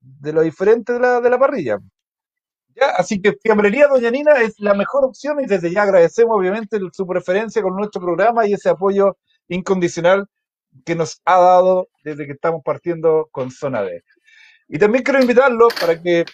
de 0.00 0.32
lo 0.32 0.42
diferente 0.42 0.92
de 0.94 1.00
la, 1.00 1.20
de 1.20 1.28
la 1.28 1.38
parrilla. 1.38 1.78
Ya, 2.74 2.86
así 2.96 3.20
que 3.20 3.34
Fiambrería 3.42 3.88
Doña 3.88 4.10
Nina 4.10 4.32
es 4.40 4.58
la 4.58 4.72
mejor 4.72 5.04
opción 5.04 5.40
y 5.40 5.46
desde 5.46 5.70
ya 5.70 5.82
agradecemos 5.82 6.34
obviamente 6.38 6.78
su 6.92 7.06
preferencia 7.06 7.60
con 7.60 7.76
nuestro 7.76 8.00
programa 8.00 8.46
y 8.46 8.54
ese 8.54 8.70
apoyo 8.70 9.18
incondicional 9.48 10.26
que 10.84 10.94
nos 10.94 11.20
ha 11.24 11.38
dado 11.38 11.88
desde 12.04 12.26
que 12.26 12.32
estamos 12.32 12.62
partiendo 12.64 13.28
con 13.30 13.50
Zona 13.50 13.82
D. 13.82 14.02
Y 14.68 14.78
también 14.78 15.04
quiero 15.04 15.20
invitarlo 15.20 15.68
para 15.80 16.00
que 16.00 16.24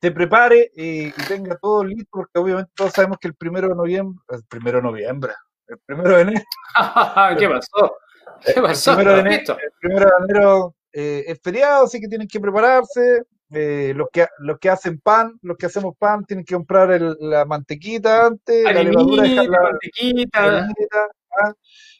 se 0.00 0.10
prepare 0.10 0.72
y, 0.74 1.12
tenga 1.28 1.56
todo 1.56 1.84
listo, 1.84 2.08
porque 2.10 2.38
obviamente 2.38 2.72
todos 2.74 2.92
sabemos 2.92 3.18
que 3.20 3.28
el 3.28 3.34
primero 3.34 3.68
de 3.68 3.76
noviembre, 3.76 4.20
el 4.30 4.44
primero 4.48 4.78
de 4.78 4.82
noviembre, 4.82 5.32
el 5.68 5.78
primero 5.86 6.16
de 6.16 6.22
enero. 6.22 6.42
¿Qué 7.38 7.48
pasó? 7.48 7.96
¿Qué 8.44 8.60
pasó? 8.60 8.90
El 8.90 8.96
primero 8.96 9.14
de 9.14 9.20
enero, 9.20 9.56
el 9.62 9.72
primero 9.80 10.06
de 10.06 10.24
enero 10.24 10.74
eh, 10.92 11.24
es 11.28 11.40
feriado, 11.40 11.84
así 11.84 12.00
que 12.00 12.08
tienen 12.08 12.26
que 12.26 12.40
prepararse. 12.40 13.22
Eh, 13.54 13.92
los, 13.94 14.08
que, 14.10 14.26
los 14.38 14.58
que 14.58 14.70
hacen 14.70 14.98
pan, 14.98 15.38
los 15.42 15.58
que 15.58 15.66
hacemos 15.66 15.94
pan, 15.98 16.24
tienen 16.24 16.44
que 16.44 16.54
comprar 16.54 16.98
la 17.20 17.44
mantequita 17.44 18.26
antes, 18.26 18.64
la 18.64 18.82
levadura, 18.82 19.24
la 19.24 19.60
mantequita. 19.60 20.68
¿ah? 21.38 21.52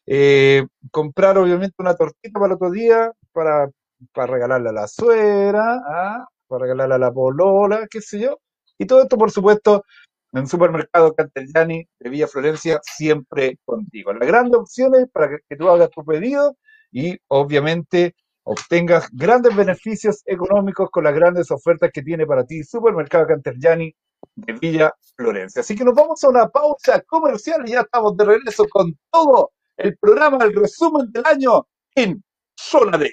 Eh, 0.07 0.67
comprar 0.91 1.39
obviamente 1.39 1.75
una 1.79 1.95
tortita 1.95 2.41
para 2.41 2.55
otro 2.55 2.71
día, 2.71 3.13
para 3.33 3.69
para 4.13 4.33
regalarle 4.33 4.71
a 4.71 4.73
la 4.73 4.89
suegra, 4.89 5.81
¿ah? 5.87 6.27
para 6.49 6.63
regalarle 6.63 6.95
a 6.95 6.99
la 6.99 7.13
polola, 7.13 7.87
qué 7.91 8.01
sé 8.01 8.21
yo. 8.21 8.39
Y 8.79 8.87
todo 8.87 9.03
esto, 9.03 9.17
por 9.17 9.31
supuesto, 9.31 9.85
en 10.33 10.47
Supermercado 10.47 11.15
Castellani 11.15 11.87
de 12.01 12.11
Villa 12.11 12.27
Florencia, 12.27 12.81
siempre 12.83 13.59
contigo. 13.65 14.13
Las 14.13 14.27
grandes 14.27 14.59
opciones 14.59 15.07
para 15.13 15.39
que, 15.49 15.57
tú 15.57 15.69
hagas 15.69 15.91
tu 15.91 16.05
pedido 16.05 16.57
y 16.91 17.19
obviamente 17.29 18.15
obtengas 18.45 19.09
grandes 19.13 19.55
beneficios 19.55 20.23
económicos 20.27 20.91
con 20.91 21.05
las 21.05 21.15
grandes 21.15 21.51
ofertas 21.51 21.91
que 21.93 22.03
tiene 22.03 22.27
para 22.27 22.45
ti 22.45 22.65
Supermercado 22.65 23.27
Castellani 23.27 23.95
de 24.35 24.53
Villa 24.55 24.93
Florencia. 25.17 25.61
Así 25.61 25.77
que 25.77 25.85
nos 25.85 25.95
vamos 25.95 26.23
a 26.25 26.29
una 26.29 26.49
pausa 26.49 27.01
comercial 27.03 27.63
y 27.67 27.73
ya 27.73 27.81
estamos 27.83 28.17
de 28.17 28.25
regreso 28.25 28.67
con 28.69 28.97
todo 29.11 29.53
el 29.83 29.97
programa, 29.99 30.45
el 30.45 30.55
resumen 30.55 31.11
del 31.11 31.25
año 31.27 31.67
en 31.95 32.23
Zona 32.57 32.97
D. 32.99 33.11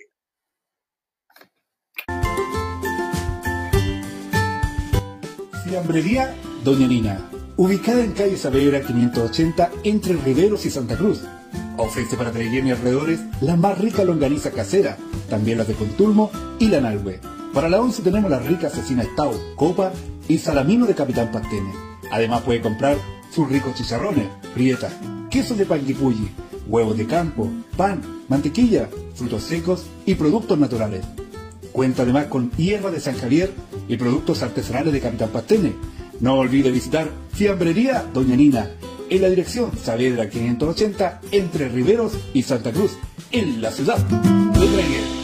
Fiambrería 5.65 6.35
Doña 6.63 6.87
Nina, 6.87 7.29
ubicada 7.57 8.03
en 8.03 8.13
calle 8.13 8.37
Saavedra 8.37 8.81
580 8.81 9.71
entre 9.83 10.13
Riveros 10.13 10.65
y 10.65 10.69
Santa 10.69 10.95
Cruz. 10.95 11.21
Ofrece 11.77 12.17
para 12.17 12.31
Treguén 12.31 12.67
y 12.67 12.71
alrededores 12.71 13.19
la 13.41 13.55
más 13.55 13.77
rica 13.79 14.03
longaniza 14.03 14.51
casera, 14.51 14.97
también 15.29 15.57
las 15.57 15.67
de 15.67 15.75
Contulmo 15.75 16.31
y 16.59 16.67
la 16.67 16.81
Nalwe. 16.81 17.19
Para 17.53 17.69
la 17.69 17.81
once 17.81 18.03
tenemos 18.03 18.29
la 18.29 18.39
rica 18.39 18.67
asesina 18.67 19.03
Stau, 19.03 19.33
Copa 19.55 19.91
y 20.27 20.37
Salamino 20.37 20.85
de 20.85 20.95
Capitán 20.95 21.31
Pastene. 21.31 21.73
Además 22.11 22.43
puede 22.43 22.61
comprar 22.61 22.97
sus 23.31 23.49
ricos 23.49 23.75
chicharrones, 23.75 24.27
prietas, 24.53 24.93
quesos 25.29 25.57
de 25.57 25.65
panguipulli, 25.65 26.29
huevos 26.69 26.97
de 26.97 27.07
campo, 27.07 27.49
pan, 27.75 28.01
mantequilla, 28.29 28.87
frutos 29.15 29.43
secos 29.43 29.87
y 30.05 30.15
productos 30.15 30.57
naturales. 30.57 31.03
Cuenta 31.71 32.03
además 32.03 32.25
con 32.25 32.51
hierba 32.51 32.91
de 32.91 32.99
San 32.99 33.17
Javier 33.17 33.51
y 33.87 33.97
productos 33.97 34.43
artesanales 34.43 34.93
de 34.93 35.01
Capitán 35.01 35.29
Pastene. 35.29 35.73
No 36.19 36.35
olvide 36.35 36.71
visitar 36.71 37.09
Fiambrería 37.33 38.05
Doña 38.13 38.35
Nina 38.35 38.69
en 39.09 39.21
la 39.21 39.29
dirección 39.29 39.71
Saavedra 39.77 40.29
580 40.29 41.21
entre 41.31 41.69
Riveros 41.69 42.13
y 42.33 42.43
Santa 42.43 42.71
Cruz, 42.71 42.97
en 43.31 43.61
la 43.61 43.71
ciudad 43.71 43.97
de 43.97 44.67
Traiguén. 44.67 45.19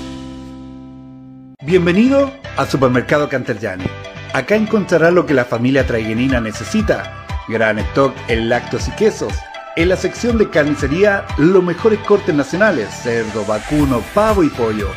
Bienvenido 1.64 2.32
al 2.58 2.68
Supermercado 2.68 3.30
Canterllani. 3.30 3.86
Acá 4.34 4.56
encontrará 4.56 5.12
lo 5.12 5.26
que 5.26 5.34
la 5.34 5.46
familia 5.46 5.86
traiguenina 5.86 6.42
necesita. 6.42 7.26
Gran 7.48 7.80
stock 7.80 8.16
en 8.28 8.50
lácteos 8.50 8.88
y 8.88 8.92
quesos. 8.92 9.34
En 9.76 9.90
la 9.90 9.98
sección 9.98 10.38
de 10.38 10.50
carnicería, 10.50 11.26
los 11.38 11.64
mejores 11.64 12.00
cortes 12.00 12.34
nacionales, 12.34 12.90
cerdo, 13.04 13.46
vacuno, 13.46 14.02
pavo 14.14 14.44
y 14.44 14.50
pollo 14.50 14.90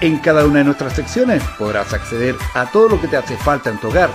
en 0.00 0.18
cada 0.18 0.44
una 0.44 0.58
de 0.58 0.64
nuestras 0.64 0.92
secciones 0.92 1.42
podrás 1.58 1.94
acceder 1.94 2.36
a 2.54 2.66
todo 2.66 2.90
lo 2.90 3.00
que 3.00 3.08
te 3.08 3.16
hace 3.16 3.36
falta 3.36 3.70
en 3.70 3.78
tu 3.78 3.88
hogar 3.88 4.10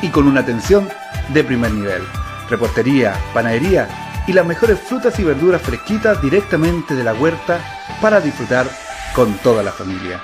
y 0.00 0.08
con 0.08 0.26
una 0.26 0.40
atención 0.40 0.88
de 1.28 1.44
primer 1.44 1.72
nivel. 1.72 2.02
Reportería, 2.48 3.14
panadería 3.34 3.86
y 4.26 4.32
las 4.32 4.46
mejores 4.46 4.80
frutas 4.80 5.18
y 5.18 5.24
verduras 5.24 5.60
fresquitas 5.60 6.22
directamente 6.22 6.94
de 6.94 7.04
la 7.04 7.14
huerta 7.14 7.60
para 8.00 8.20
disfrutar 8.20 8.66
con 9.14 9.34
toda 9.38 9.62
la 9.62 9.72
familia. 9.72 10.22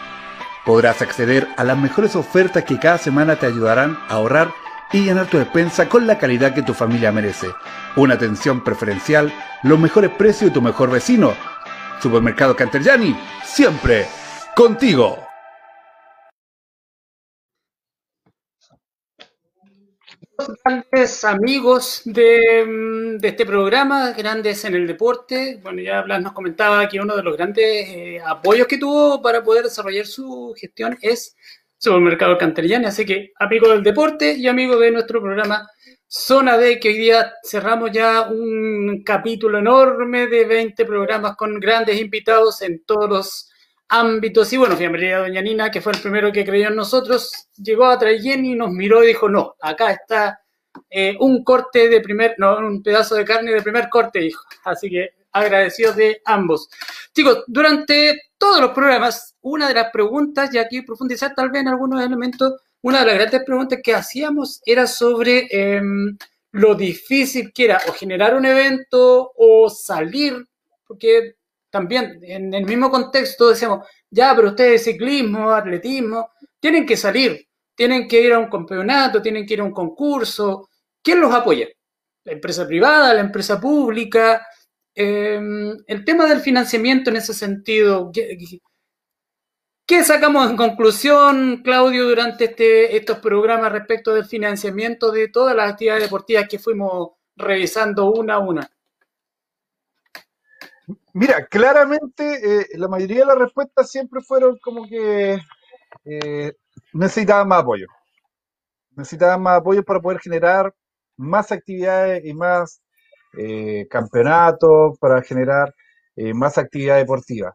Podrás 0.64 1.02
acceder 1.02 1.46
a 1.56 1.64
las 1.64 1.76
mejores 1.76 2.16
ofertas 2.16 2.64
que 2.64 2.78
cada 2.78 2.98
semana 2.98 3.36
te 3.36 3.46
ayudarán 3.46 3.98
a 4.08 4.14
ahorrar 4.14 4.52
y 4.92 5.04
llenar 5.04 5.26
tu 5.26 5.38
despensa 5.38 5.88
con 5.88 6.06
la 6.06 6.18
calidad 6.18 6.54
que 6.54 6.62
tu 6.62 6.74
familia 6.74 7.12
merece. 7.12 7.48
Una 7.96 8.14
atención 8.14 8.62
preferencial, 8.62 9.32
los 9.62 9.78
mejores 9.78 10.10
precios 10.10 10.50
y 10.50 10.54
tu 10.54 10.62
mejor 10.62 10.90
vecino. 10.90 11.34
Supermercado 12.00 12.54
Canterjani, 12.54 13.16
siempre 13.44 14.06
contigo. 14.54 15.26
grandes 20.64 21.24
amigos 21.24 22.02
de, 22.04 23.18
este 23.22 23.46
programa, 23.46 24.12
grandes 24.12 24.64
en 24.64 24.74
el 24.74 24.86
deporte. 24.86 25.58
Bueno, 25.62 25.80
ya 25.80 26.02
Blas 26.02 26.22
nos 26.22 26.32
comentaba 26.32 26.88
que 26.88 27.00
uno 27.00 27.16
de 27.16 27.22
los 27.22 27.36
grandes 27.36 27.64
eh, 27.88 28.20
apoyos 28.24 28.66
que 28.66 28.78
tuvo 28.78 29.22
para 29.22 29.42
poder 29.42 29.64
desarrollar 29.64 30.06
su 30.06 30.54
gestión 30.58 30.96
es 31.00 31.36
Supermercado 31.78 32.38
Canterillani. 32.38 32.86
Así 32.86 33.04
que, 33.04 33.32
amigo 33.38 33.68
del 33.68 33.82
deporte 33.82 34.34
y 34.34 34.48
amigo 34.48 34.78
de 34.78 34.90
nuestro 34.90 35.20
programa 35.20 35.68
Zona 36.08 36.56
D, 36.56 36.78
que 36.78 36.88
hoy 36.88 36.98
día 36.98 37.32
cerramos 37.42 37.90
ya 37.92 38.22
un 38.22 39.02
capítulo 39.04 39.58
enorme 39.58 40.28
de 40.28 40.44
20 40.44 40.84
programas 40.84 41.36
con 41.36 41.58
grandes 41.58 42.00
invitados 42.00 42.62
en 42.62 42.84
todos 42.84 43.08
los 43.08 43.50
ámbitos. 43.88 44.52
Y 44.52 44.56
bueno, 44.56 44.76
Fiambrería 44.76 45.18
Doña 45.18 45.42
Nina, 45.42 45.70
que 45.70 45.80
fue 45.80 45.92
el 45.92 46.00
primero 46.00 46.32
que 46.32 46.44
creyó 46.44 46.68
en 46.68 46.76
nosotros, 46.76 47.48
llegó 47.56 47.86
a 47.86 47.98
Traillén 47.98 48.44
y 48.44 48.54
nos 48.54 48.70
miró 48.70 49.02
y 49.02 49.08
dijo, 49.08 49.28
no, 49.28 49.56
acá 49.60 49.90
está 49.90 50.40
eh, 50.90 51.16
un 51.20 51.42
corte 51.42 51.88
de 51.88 52.00
primer, 52.00 52.34
no, 52.38 52.56
un 52.58 52.82
pedazo 52.82 53.16
de 53.16 53.24
carne 53.24 53.52
de 53.52 53.62
primer 53.62 53.88
corte, 53.88 54.20
dijo. 54.20 54.42
Así 54.64 54.88
que 54.88 55.10
agradecidos 55.36 55.96
de 55.96 56.20
ambos. 56.24 56.68
Chicos, 57.14 57.44
durante 57.46 58.20
todos 58.38 58.60
los 58.60 58.70
programas, 58.72 59.34
una 59.42 59.68
de 59.68 59.74
las 59.74 59.90
preguntas, 59.92 60.52
y 60.54 60.58
aquí 60.58 60.82
profundizar 60.82 61.34
tal 61.34 61.50
vez 61.50 61.62
en 61.62 61.68
algunos 61.68 62.02
elementos, 62.02 62.54
una 62.82 63.00
de 63.00 63.06
las 63.06 63.14
grandes 63.16 63.44
preguntas 63.44 63.80
que 63.82 63.94
hacíamos 63.94 64.60
era 64.64 64.86
sobre 64.86 65.46
em, 65.50 66.16
lo 66.52 66.74
difícil 66.74 67.52
que 67.52 67.64
era 67.64 67.80
o 67.88 67.92
generar 67.92 68.34
un 68.34 68.46
evento 68.46 69.32
o 69.36 69.68
salir, 69.68 70.46
porque 70.86 71.34
también 71.70 72.20
en 72.22 72.54
el 72.54 72.64
mismo 72.64 72.90
contexto 72.90 73.48
decíamos, 73.48 73.86
ya, 74.10 74.34
pero 74.34 74.48
ustedes 74.48 74.84
ciclismo, 74.84 75.50
atletismo, 75.50 76.30
tienen 76.60 76.86
que 76.86 76.96
salir, 76.96 77.46
tienen 77.74 78.08
que 78.08 78.20
ir 78.20 78.32
a 78.32 78.38
un 78.38 78.48
campeonato, 78.48 79.20
tienen 79.20 79.44
que 79.44 79.54
ir 79.54 79.60
a 79.60 79.64
un 79.64 79.72
concurso. 79.72 80.70
¿Quién 81.02 81.20
los 81.20 81.34
apoya? 81.34 81.66
¿La 82.24 82.32
empresa 82.32 82.66
privada, 82.66 83.12
la 83.12 83.20
empresa 83.20 83.60
pública? 83.60 84.46
Em, 84.98 85.76
el 85.86 86.06
tema 86.06 86.24
del 86.24 86.40
financiamiento 86.40 87.10
en 87.10 87.16
ese 87.16 87.34
sentido, 87.34 88.10
¿qué, 89.86 90.02
sacamos 90.02 90.48
en 90.48 90.56
conclusión, 90.56 91.60
Claudio, 91.62 92.08
durante 92.08 92.46
este, 92.46 92.96
estos 92.96 93.18
programas 93.18 93.72
respecto 93.72 94.14
del 94.14 94.24
financiamiento 94.24 95.12
de 95.12 95.28
todas 95.28 95.54
las 95.54 95.72
actividades 95.72 96.04
deportivas 96.04 96.48
que 96.48 96.58
fuimos 96.58 97.10
revisando 97.36 98.10
una 98.10 98.36
a 98.36 98.38
una? 98.38 98.70
Mira, 101.12 101.46
claramente 101.46 102.60
eh, 102.60 102.66
la 102.78 102.88
mayoría 102.88 103.20
de 103.20 103.26
las 103.26 103.38
respuestas 103.38 103.90
siempre 103.90 104.22
fueron 104.22 104.56
como 104.62 104.88
que 104.88 105.38
eh, 106.06 106.52
necesitaban 106.94 107.48
más 107.48 107.60
apoyo. 107.60 107.86
Necesitaban 108.92 109.42
más 109.42 109.58
apoyo 109.58 109.84
para 109.84 110.00
poder 110.00 110.20
generar 110.20 110.74
más 111.18 111.52
actividades 111.52 112.24
y 112.24 112.32
más 112.32 112.80
eh, 113.36 113.86
campeonatos, 113.90 114.98
para 114.98 115.22
generar 115.22 115.74
más 116.34 116.56
actividad 116.56 116.96
deportiva. 116.96 117.54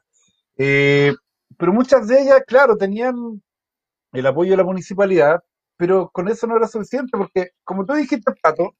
pero 0.55 1.73
muchas 1.73 2.07
de 2.07 2.21
ellas, 2.21 2.43
claro, 2.45 2.77
tenían 2.77 3.41
el 4.13 4.25
apoyo 4.27 4.51
de 4.51 4.57
la 4.57 4.63
municipalidad, 4.63 5.41
pero 5.77 6.09
con 6.11 6.27
eso 6.29 6.45
no 6.45 6.57
era 6.57 6.67
suficiente, 6.67 7.17
porque 7.17 7.51
como 7.63 7.85
tú 7.85 7.93
dijiste, 7.93 8.31
Pato, 8.41 8.75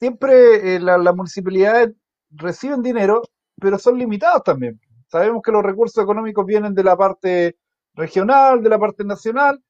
siempre 0.00 0.80
las 0.80 1.00
la 1.00 1.12
municipalidades 1.12 1.92
reciben 2.30 2.82
dinero 2.82 3.22
pero 3.60 3.78
son 3.78 3.98
limitados 3.98 4.42
también. 4.42 4.80
Sabemos 5.06 5.42
que 5.42 5.52
los 5.52 5.62
recursos 5.62 6.02
económicos 6.02 6.46
vienen 6.46 6.74
de 6.74 6.82
la 6.82 6.96
parte 6.96 7.56
regional, 7.94 8.62
de 8.62 8.68
la 8.70 8.78
parte 8.78 9.04
nacional, 9.04 9.62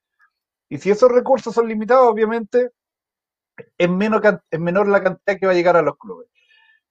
y 0.69 0.79
si 0.79 0.91
esos 0.91 1.11
recursos 1.11 1.55
son 1.55 1.69
limitados, 1.69 2.09
obviamente 2.09 2.71
es, 3.79 3.91
menos, 3.91 4.21
es 4.51 4.61
menor 4.61 4.89
la 4.89 5.03
cantidad 5.03 5.39
que 5.39 5.47
va 5.47 5.53
a 5.53 5.55
llegar 5.55 5.77
a 5.77 5.83
los 5.83 5.97
clubes. 5.97 6.29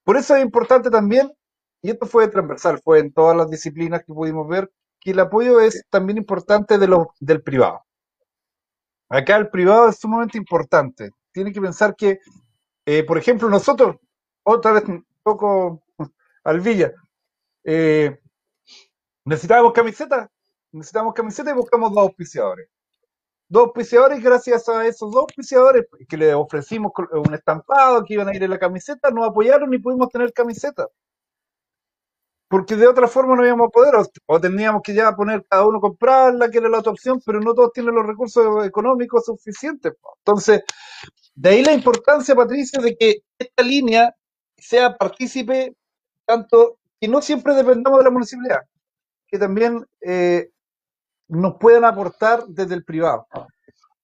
Por 0.03 0.17
eso 0.17 0.36
es 0.36 0.43
importante 0.43 0.89
también, 0.89 1.32
y 1.82 1.91
esto 1.91 2.05
fue 2.05 2.28
transversal, 2.28 2.80
fue 2.84 2.99
en 2.99 3.13
todas 3.13 3.38
las 3.38 3.49
disciplinas 3.49 4.03
que 4.05 4.13
pudimos 4.13 4.47
ver, 4.47 4.72
que 4.99 5.11
el 5.11 5.20
apoyo 5.20 5.59
es 5.59 5.86
también 5.89 6.17
importante 6.17 6.78
de 6.78 6.88
los, 6.88 7.07
del 7.20 7.41
privado. 7.41 7.84
Acá 9.09 9.38
el 9.38 9.49
privado 9.49 9.89
es 9.89 9.97
sumamente 9.97 10.38
importante. 10.38 11.11
Tiene 11.32 11.51
que 11.51 11.61
pensar 11.61 11.95
que, 11.95 12.20
eh, 12.86 13.03
por 13.03 13.17
ejemplo, 13.17 13.49
nosotros, 13.49 13.97
otra 14.43 14.74
vez 14.74 14.84
un 14.86 15.05
poco 15.24 15.84
al 16.43 16.59
Villa. 16.59 16.91
Eh, 17.63 18.20
necesitábamos 19.26 19.74
camisetas, 19.74 20.30
necesitamos 20.72 21.13
camisetas 21.13 21.53
y 21.53 21.57
buscamos 21.57 21.91
dos 21.91 22.03
auspiciadores. 22.03 22.70
Dos 23.52 23.64
auspiciadores, 23.66 24.22
gracias 24.22 24.70
a 24.70 24.86
esos 24.86 25.12
dos 25.12 25.22
auspiciadores 25.22 25.88
que 26.08 26.18
le 26.18 26.36
ofrecimos 26.36 26.91
un 27.12 27.34
estampado 27.34 28.06
que 28.06 28.14
iban 28.14 28.30
a 28.30 28.36
ir 28.36 28.43
en 28.43 28.52
la 28.52 28.60
camiseta, 28.60 29.10
nos 29.10 29.28
apoyaron 29.28 29.74
y 29.74 29.80
pudimos 29.80 30.08
tener 30.10 30.32
camiseta. 30.32 30.88
Porque 32.47 32.76
de 32.76 32.88
otra 32.88 33.08
forma 33.08 33.36
no 33.36 33.43
íbamos 33.43 33.68
a 33.68 33.72
poder, 33.72 33.95
o, 34.28 34.39
tendríamos 34.39 34.84
que 34.84 34.93
ya 34.93 35.16
poner 35.16 35.43
cada 35.50 35.66
uno 35.66 35.80
comprarla, 35.80 36.52
que 36.52 36.60
era 36.60 36.70
la 36.70 36.80
otra 36.80 36.91
opción, 36.91 37.20
pero 37.26 37.39
no 37.39 37.56
todos 37.56 37.74
tienen 37.74 37.95
los 37.95 38.06
recursos 38.06 38.66
económicos 38.68 39.26
suficientes. 39.26 39.93
Entonces, 40.20 40.62
de 41.34 41.50
ahí 41.50 41.64
la 41.64 41.74
importancia, 41.74 42.36
Patricia, 42.36 42.80
de 42.82 42.95
que 42.95 43.24
esta 43.39 43.64
línea 43.64 44.16
sea 44.58 44.95
partícipe 44.95 45.76
tanto 46.26 46.78
que 47.02 47.08
no 47.08 47.22
siempre 47.24 47.56
dependamos 47.56 48.00
de 48.00 48.04
la 48.04 48.12
municipalidad, 48.12 48.62
que 49.28 49.39
también 49.39 49.86
eh, 50.02 50.52
nos 51.30 51.55
puedan 51.55 51.86
aportar 51.86 52.45
desde 52.47 52.75
el 52.75 52.84
privado, 52.84 53.27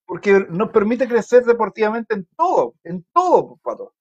porque 0.05 0.45
nos 0.49 0.71
permite 0.71 1.07
crecer 1.07 1.43
deportivamente 1.43 2.15
en 2.15 2.27
todo, 2.37 2.75
en 2.83 3.05
todo, 3.13 3.59
Pato. 3.63 3.93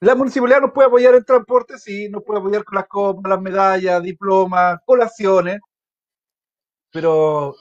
La 0.00 0.14
municipalidad 0.14 0.60
nos 0.60 0.72
puede 0.72 0.86
apoyar 0.86 1.14
en 1.14 1.24
transporte, 1.24 1.76
sí, 1.78 2.08
nos 2.08 2.22
puede 2.22 2.38
apoyar 2.38 2.64
con 2.64 2.76
las 2.76 2.86
copas, 2.86 3.28
las 3.28 3.40
medallas, 3.40 4.02
diplomas, 4.02 4.78
colaciones, 4.86 5.58
pero, 6.92 7.56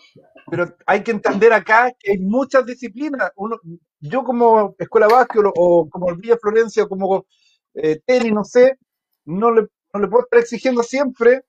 pero 0.50 0.76
hay 0.86 1.04
que 1.04 1.12
entender 1.12 1.52
acá 1.52 1.92
que 2.00 2.12
hay 2.12 2.20
muchas 2.20 2.66
disciplinas. 2.66 3.32
Uno, 3.36 3.60
yo 4.00 4.24
como 4.24 4.76
Escuela 4.78 5.08
Básquet 5.08 5.44
o, 5.56 5.90
como 5.90 6.10
el 6.10 6.18
Villa 6.18 6.38
Florencia 6.38 6.84
o 6.84 6.90
como 6.90 7.26
eh, 7.74 8.00
tenis, 8.06 8.32
no 8.32 8.44
sé, 8.44 8.78
no 9.26 9.52
le, 9.52 9.68
no 9.94 10.00
le 10.00 10.08
puedo 10.08 10.24
estar 10.24 10.40
exigiendo 10.40 10.84
siempre, 10.84 11.42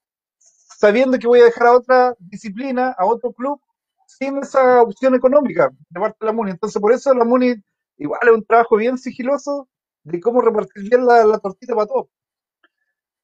sabiendo 0.79 1.19
que 1.19 1.27
voy 1.27 1.41
a 1.41 1.47
dejar 1.47 1.67
a 1.67 1.77
otra 1.77 2.15
disciplina, 2.21 2.95
a 2.97 3.05
otro 3.05 3.33
club, 3.33 3.61
sin 4.07 4.39
esa 4.39 4.81
opción 4.81 5.15
económica 5.17 5.71
de 5.91 6.01
parte 6.01 6.19
de 6.21 6.27
la 6.27 6.33
MUNI. 6.33 6.53
Entonces, 6.53 6.81
por 6.81 6.93
eso 6.93 7.13
la 7.15 7.25
MUNI 7.25 7.57
igual 7.97 8.21
es 8.23 8.31
un 8.31 8.45
trabajo 8.45 8.77
bien 8.77 8.97
sigiloso 8.97 9.69
de 10.05 10.21
cómo 10.21 10.41
repartir 10.41 10.89
bien 10.89 11.05
la, 11.05 11.39
tortita 11.41 11.75
para 11.75 11.89
todos. 11.89 12.07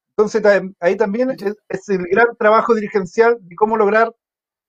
Entonces, 0.09 0.43
ahí 0.81 0.97
también 0.97 1.31
es, 1.31 1.89
el 1.89 2.03
gran 2.11 2.35
trabajo 2.35 2.75
dirigencial 2.75 3.37
de 3.39 3.55
cómo 3.55 3.77
lograr 3.77 4.13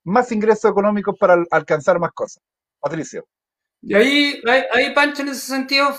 más 0.05 0.31
ingresos 0.31 0.71
económicos 0.71 1.17
para 1.19 1.45
alcanzar 1.51 1.99
más 1.99 2.13
cosas. 2.13 2.41
Patricio. 2.79 3.27
Y 3.89 3.95
ahí, 3.95 4.43
ahí, 4.73 4.93
Pancho, 4.93 5.23
en 5.23 5.29
ese 5.29 5.47
sentido, 5.47 5.95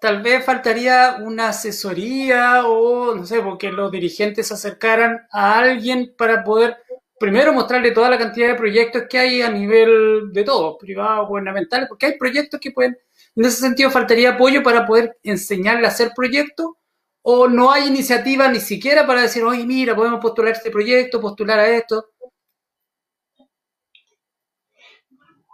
tal 0.00 0.22
vez 0.22 0.44
faltaría 0.44 1.16
una 1.20 1.48
asesoría 1.48 2.64
o, 2.68 3.16
no 3.16 3.26
sé, 3.26 3.40
porque 3.40 3.72
los 3.72 3.90
dirigentes 3.90 4.46
se 4.46 4.54
acercaran 4.54 5.26
a 5.32 5.58
alguien 5.58 6.14
para 6.16 6.44
poder, 6.44 6.76
primero, 7.18 7.52
mostrarle 7.52 7.90
toda 7.90 8.10
la 8.10 8.18
cantidad 8.18 8.46
de 8.46 8.54
proyectos 8.54 9.04
que 9.10 9.18
hay 9.18 9.42
a 9.42 9.50
nivel 9.50 10.32
de 10.32 10.44
todo, 10.44 10.78
privado, 10.78 11.26
gubernamental, 11.26 11.88
porque 11.88 12.06
hay 12.06 12.16
proyectos 12.16 12.60
que 12.60 12.70
pueden, 12.70 12.96
en 13.34 13.44
ese 13.44 13.60
sentido, 13.60 13.90
faltaría 13.90 14.30
apoyo 14.34 14.62
para 14.62 14.86
poder 14.86 15.18
enseñarle 15.24 15.86
a 15.86 15.90
hacer 15.90 16.12
proyectos, 16.14 16.74
o 17.22 17.48
no 17.48 17.72
hay 17.72 17.88
iniciativa 17.88 18.46
ni 18.48 18.60
siquiera 18.60 19.04
para 19.04 19.22
decir, 19.22 19.42
oye, 19.42 19.64
mira, 19.66 19.96
podemos 19.96 20.20
postular 20.20 20.52
este 20.52 20.70
proyecto, 20.70 21.20
postular 21.20 21.58
a 21.58 21.68
esto. 21.68 22.10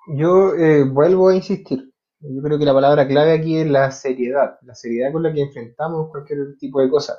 Yo 0.09 0.55
eh, 0.55 0.85
vuelvo 0.85 1.29
a 1.29 1.35
insistir. 1.35 1.93
Yo 2.21 2.43
creo 2.43 2.59
que 2.59 2.65
la 2.65 2.73
palabra 2.73 3.07
clave 3.07 3.33
aquí 3.33 3.59
es 3.59 3.67
la 3.69 3.91
seriedad, 3.91 4.59
la 4.63 4.75
seriedad 4.75 5.13
con 5.13 5.23
la 5.23 5.33
que 5.33 5.43
enfrentamos 5.43 6.11
cualquier 6.11 6.57
tipo 6.59 6.81
de 6.81 6.91
cosa. 6.91 7.19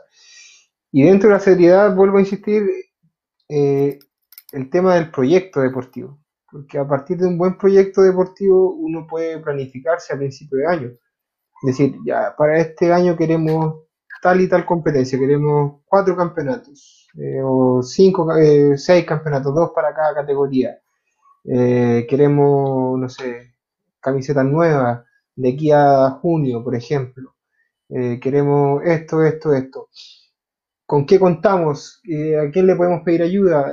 Y 0.92 1.04
dentro 1.04 1.30
de 1.30 1.36
la 1.36 1.40
seriedad, 1.40 1.96
vuelvo 1.96 2.18
a 2.18 2.22
insistir, 2.22 2.64
eh, 3.48 4.00
el 4.52 4.70
tema 4.70 4.96
del 4.96 5.12
proyecto 5.12 5.62
deportivo. 5.62 6.20
Porque 6.52 6.80
a 6.80 6.88
partir 6.88 7.18
de 7.18 7.28
un 7.28 7.38
buen 7.38 7.58
proyecto 7.58 8.02
deportivo 8.02 8.74
uno 8.74 9.06
puede 9.08 9.40
planificarse 9.40 10.14
a 10.14 10.18
principio 10.18 10.58
de 10.60 10.68
año. 10.68 10.88
Es 11.64 11.78
decir, 11.78 11.96
ya 12.06 12.34
para 12.38 12.60
este 12.60 12.92
año 12.92 13.16
queremos 13.16 13.84
tal 14.22 14.42
y 14.42 14.50
tal 14.50 14.66
competencia, 14.66 15.20
queremos 15.20 15.82
cuatro 15.86 16.16
campeonatos, 16.16 17.08
eh, 17.20 17.42
o 17.44 17.84
cinco, 17.84 18.28
seis 18.76 19.06
campeonatos, 19.06 19.54
dos 19.54 19.72
para 19.76 19.94
cada 19.94 20.16
categoría 20.16 20.80
eh, 21.52 22.06
queremos, 22.08 23.00
no 23.00 23.10
sé, 23.10 23.56
camisetas 24.00 24.46
nuevas 24.46 25.04
de 25.36 25.50
aquí 25.54 25.72
a 25.72 26.12
junio, 26.22 26.64
por 26.64 26.76
ejemplo. 26.76 27.36
Eh, 27.90 28.20
queremos 28.22 28.84
esto, 28.86 29.24
esto, 29.24 29.54
esto. 29.54 29.90
¿Con 30.86 31.06
qué 31.06 31.20
contamos? 31.20 32.02
Eh, 32.08 32.38
¿A 32.38 32.52
quién 32.52 32.68
le 32.68 32.76
podemos 32.76 33.02
pedir 33.04 33.24
ayuda? 33.24 33.72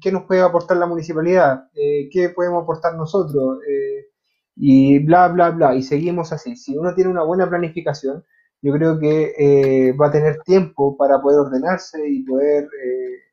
¿Qué 0.00 0.12
nos 0.12 0.24
puede 0.24 0.42
aportar 0.42 0.76
la 0.76 0.86
municipalidad? 0.86 1.68
¿Qué 1.74 2.32
podemos 2.34 2.62
aportar 2.62 2.94
nosotros? 2.96 3.58
y 4.56 4.98
bla, 5.00 5.28
bla, 5.28 5.50
bla. 5.50 5.74
Y 5.74 5.82
seguimos 5.82 6.32
así. 6.32 6.56
Si 6.56 6.76
uno 6.76 6.94
tiene 6.94 7.10
una 7.10 7.24
buena 7.24 7.48
planificación, 7.48 8.24
yo 8.62 8.72
creo 8.72 8.98
que 9.00 9.94
va 10.00 10.08
a 10.08 10.12
tener 10.12 10.40
tiempo 10.42 10.96
para 10.96 11.20
poder 11.20 11.40
ordenarse 11.40 12.08
y 12.08 12.22
poder 12.24 12.68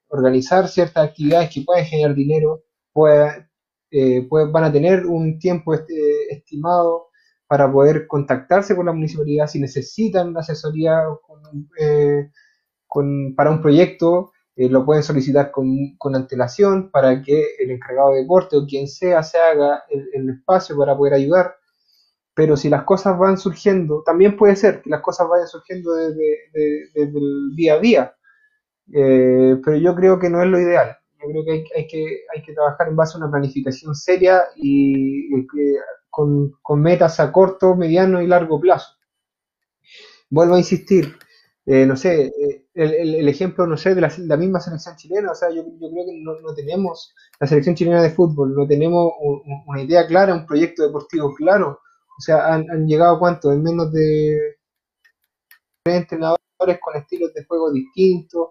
organizar 0.10 0.68
ciertas 0.68 1.10
actividades 1.10 1.52
que 1.54 1.62
pueden 1.62 1.86
generar 1.86 2.16
dinero, 2.16 2.64
pueda, 2.94 3.51
eh, 3.92 4.28
van 4.30 4.64
a 4.64 4.72
tener 4.72 5.06
un 5.06 5.38
tiempo 5.38 5.74
este, 5.74 6.34
estimado 6.34 7.10
para 7.48 7.72
poder 7.72 8.08
contactarse 8.08 8.76
con 8.76 8.86
la 8.86 8.94
municipalidad 8.94 9.48
si 9.48 9.60
necesitan 9.60 10.36
asesoría 10.38 11.04
eh, 11.78 12.30
para 13.36 13.52
un 13.52 13.62
proyecto, 13.62 14.32
eh, 14.56 14.70
lo 14.70 14.86
pueden 14.86 15.04
solicitar 15.04 15.52
con, 15.52 15.98
antelación 16.16 16.92
para 16.92 17.22
que 17.22 17.56
el 17.60 17.72
encargado 17.72 18.12
de 18.12 18.22
deporte 18.22 18.58
o 18.58 18.66
quien 18.66 18.88
sea 18.88 19.24
se 19.24 19.38
haga 19.38 19.84
el, 19.90 20.30
espacio 20.30 20.78
para 20.78 20.96
poder 20.96 21.14
ayudar. 21.14 21.56
Pero 22.34 22.56
si 22.56 22.70
las 22.70 22.84
cosas 22.84 23.18
van 23.18 23.38
surgiendo, 23.38 24.04
también 24.06 24.38
puede 24.38 24.56
ser 24.56 24.82
que 24.82 24.90
las 24.90 25.02
cosas 25.02 25.28
vayan 25.28 25.48
surgiendo 25.48 25.94
desde, 25.94 26.38
desde 26.94 27.18
el 27.20 27.56
día 27.56 27.74
a 27.76 27.80
día. 27.80 28.16
Eh, 28.94 29.58
pero 29.64 29.78
yo 29.78 29.96
creo 29.96 30.20
que 30.20 30.30
no 30.30 30.42
es 30.42 30.48
lo 30.48 30.60
ideal. 30.60 30.98
Yo 31.22 31.30
creo 31.30 31.46
que 31.46 31.64
hay, 31.76 31.88
que 31.88 32.26
hay 32.34 32.42
que 32.44 32.54
trabajar 32.54 32.88
en 32.88 32.96
base 32.96 33.16
a 33.16 33.20
una 33.20 33.32
planificación 33.32 33.96
seria 33.96 34.44
y, 34.56 35.30
con, 36.10 36.82
metas 36.82 37.20
a 37.20 37.32
corto, 37.32 37.76
mediano 37.76 38.22
y 38.22 38.28
largo 38.28 38.60
plazo. 38.60 38.98
Vuelvo 40.30 40.56
a 40.56 40.60
insistir, 40.60 41.18
eh, 41.66 41.86
no 41.86 41.96
sé, 41.96 42.26
eh, 42.28 42.66
el, 42.74 43.28
ejemplo, 43.28 43.68
no 43.68 43.78
sé, 43.78 43.94
de 43.96 44.02
la, 44.02 44.38
misma 44.38 44.60
selección 44.60 44.96
chilena, 44.96 45.32
o 45.32 45.36
sea, 45.36 45.50
yo, 45.52 45.64
creo 45.64 46.06
que 46.06 46.22
no, 46.22 46.54
tenemos, 46.56 47.14
la 47.40 47.48
selección 47.48 47.76
chilena 47.76 48.02
de 48.02 48.12
fútbol, 48.12 48.56
no 48.56 48.66
tenemos 48.68 49.12
una 49.68 49.82
idea 49.82 50.08
clara, 50.08 50.34
un 50.34 50.46
proyecto 50.46 50.84
deportivo 50.84 51.34
claro, 51.36 51.82
o 52.18 52.22
sea, 52.22 52.54
han, 52.54 52.70
han 52.72 52.88
llegado 52.88 53.20
cuánto, 53.20 53.52
en 53.52 53.64
menos 53.64 53.92
de 53.92 54.58
entrenadores 55.86 56.80
con 56.80 56.96
estilos 56.96 57.34
de 57.34 57.44
juego 57.46 57.72
distintos, 57.72 58.50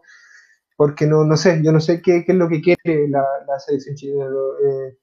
porque 0.81 1.07
no, 1.07 1.25
no 1.25 1.37
sé, 1.37 1.61
yo 1.63 1.73
no 1.73 1.81
sé 1.81 2.01
qué, 2.01 2.25
es 2.27 2.35
lo 2.35 2.49
que 2.49 2.63
quiere 2.63 3.07
la, 3.07 3.23
selección 3.59 3.97
chilena. 3.97 4.25
Eh, 4.25 4.97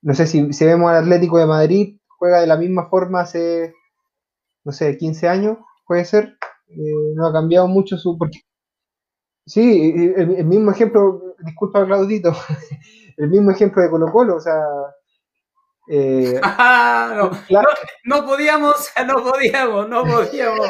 no 0.00 0.14
sé 0.14 0.26
si, 0.26 0.54
si, 0.54 0.64
vemos 0.64 0.90
al 0.90 1.02
Atlético 1.02 1.36
de 1.36 1.44
Madrid, 1.44 1.98
juega 2.08 2.40
de 2.40 2.46
la 2.46 2.56
misma 2.56 2.88
forma 2.88 3.20
hace, 3.20 3.74
no 4.64 4.72
sé, 4.72 4.96
15 4.96 5.28
años, 5.28 5.58
puede 5.86 6.06
ser. 6.06 6.34
Eh, 6.68 7.12
no 7.14 7.26
ha 7.26 7.32
cambiado 7.34 7.68
mucho 7.68 7.98
su... 7.98 8.16
Porque, 8.16 8.38
sí, 9.44 9.92
el, 10.16 10.46
mismo 10.46 10.70
ejemplo, 10.70 11.36
disculpa 11.44 11.84
Claudito, 11.84 12.32
el 13.18 13.28
mismo 13.28 13.50
ejemplo 13.50 13.82
de 13.82 13.90
Colo 13.90 14.10
Colo, 14.10 14.36
o 14.36 14.40
sea, 14.40 14.62
eh, 15.88 16.40
no, 17.16 17.30
no, 18.04 18.26
podíamos, 18.26 18.90
no 19.06 19.22
podíamos, 19.24 19.88
no 19.88 20.04
podíamos. 20.04 20.68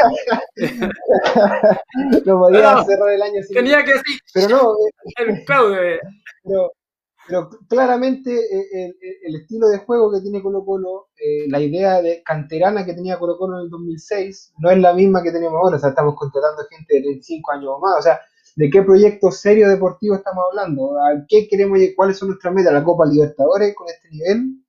no 2.25 2.39
podíamos 2.39 2.87
cerrar 2.87 3.11
el 3.11 3.23
año 3.23 3.43
sin. 3.43 3.55
Tenía 3.55 3.85
que 3.85 3.93
decir. 3.93 4.21
Pero 4.33 4.49
no. 4.49 4.77
El 5.17 5.45
Claudio. 5.45 5.79
Pero, 6.43 6.73
pero 7.29 7.51
claramente 7.69 8.33
eh, 8.35 8.95
el, 9.23 9.37
estilo 9.37 9.69
de 9.69 9.79
juego 9.79 10.11
que 10.11 10.21
tiene 10.21 10.43
Colo 10.43 10.65
Colo, 10.65 11.09
eh, 11.17 11.49
la 11.49 11.61
idea 11.61 12.01
de 12.01 12.23
canterana 12.25 12.85
que 12.85 12.95
tenía 12.95 13.19
Colo 13.19 13.37
Colo 13.37 13.59
en 13.59 13.65
el 13.65 13.71
2006, 13.71 14.55
no 14.59 14.71
es 14.71 14.79
la 14.79 14.95
misma 14.95 15.23
que 15.23 15.33
tenemos 15.33 15.55
ahora. 15.55 15.77
O 15.77 15.81
sea, 15.81 15.91
estamos 15.91 16.15
contratando 16.17 16.63
gente 16.71 17.09
de 17.09 17.21
5 17.23 17.53
años 17.53 17.73
o 17.77 17.79
más. 17.79 17.99
O 17.99 18.03
sea, 18.03 18.21
¿de 18.57 18.71
qué 18.71 18.83
proyecto 18.83 19.31
serio 19.31 19.69
deportivo 19.69 20.15
estamos 20.15 20.45
hablando? 20.51 20.99
¿A 20.99 21.25
qué 21.29 21.47
queremos 21.47 21.79
¿Cuáles 21.95 22.17
son 22.17 22.29
nuestras 22.29 22.55
metas? 22.55 22.73
¿La 22.73 22.85
Copa 22.85 23.05
Libertadores 23.05 23.75
con 23.75 23.87
este 23.89 24.09
nivel? 24.09 24.60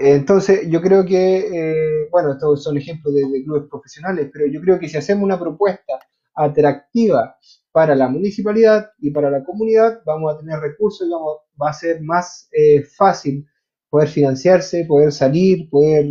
Entonces, 0.00 0.68
yo 0.68 0.80
creo 0.80 1.04
que, 1.04 1.38
eh, 1.38 2.08
bueno, 2.10 2.32
estos 2.32 2.62
son 2.62 2.76
ejemplos 2.76 3.14
de, 3.14 3.42
clubes 3.44 3.64
profesionales, 3.68 4.30
pero 4.32 4.46
yo 4.46 4.60
creo 4.60 4.78
que 4.78 4.88
si 4.88 4.96
hacemos 4.96 5.24
una 5.24 5.38
propuesta 5.38 5.98
atractiva 6.34 7.36
para 7.72 7.94
la 7.94 8.08
municipalidad 8.08 8.90
y 8.98 9.10
para 9.10 9.30
la 9.30 9.44
comunidad, 9.44 10.00
vamos 10.06 10.34
a 10.34 10.38
tener 10.38 10.60
recursos 10.60 11.06
y 11.06 11.10
vamos, 11.10 11.38
va 11.60 11.70
a 11.70 11.72
ser 11.72 12.00
más 12.02 12.48
eh, 12.52 12.82
fácil 12.96 13.46
poder 13.90 14.08
financiarse, 14.08 14.84
poder 14.84 15.12
salir, 15.12 15.68
poder 15.70 16.06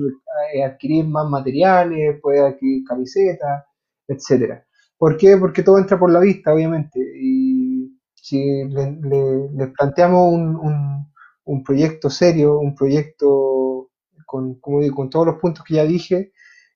eh, 0.53 0.63
adquirir 0.63 1.05
más 1.05 1.29
materiales, 1.29 2.19
poder 2.21 2.53
adquirir 2.53 2.83
camisetas, 2.85 3.63
etcétera. 4.07 4.65
¿Por 4.97 5.17
qué? 5.17 5.37
Porque 5.37 5.63
todo 5.63 5.77
entra 5.77 5.99
por 5.99 6.11
la 6.11 6.19
vista, 6.19 6.53
obviamente. 6.53 6.99
Y 6.99 7.97
si 8.15 8.65
le, 8.65 9.67
planteamos 9.77 10.33
un, 10.33 11.07
un 11.45 11.63
proyecto 11.63 12.09
serio, 12.09 12.59
un 12.59 12.75
proyecto 12.75 13.66
con, 14.27 14.59
como 14.59 14.81
digo, 14.81 14.95
con 14.95 15.09
todos 15.09 15.25
los 15.25 15.37
puntos 15.37 15.63
que 15.65 15.75
ya 15.75 15.85
dije, 15.85 16.33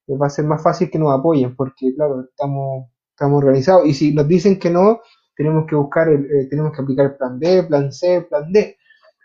eh, 0.08 0.18
va 0.18 0.28
a 0.28 0.32
ser 0.32 0.46
más 0.46 0.64
fácil 0.64 0.90
que 0.90 0.98
nos 0.98 1.14
apoyen, 1.14 1.56
porque 1.56 1.94
claro, 1.96 2.22
estamos, 2.22 2.90
estamos 3.12 3.38
organizados. 3.44 3.86
Y 3.86 3.94
si 3.94 4.14
nos 4.14 4.28
dicen 4.28 4.58
que 4.58 4.72
no, 4.72 5.02
tenemos 5.36 5.66
que 5.68 5.76
buscar, 5.76 6.10
eh, 6.10 6.48
tenemos 6.50 6.72
que 6.76 6.82
aplicar 6.82 7.06
el 7.08 7.18
plan 7.18 7.38
B, 7.40 7.64
plan 7.64 7.92
C, 7.92 8.22
plan 8.24 8.52
D. 8.52 8.78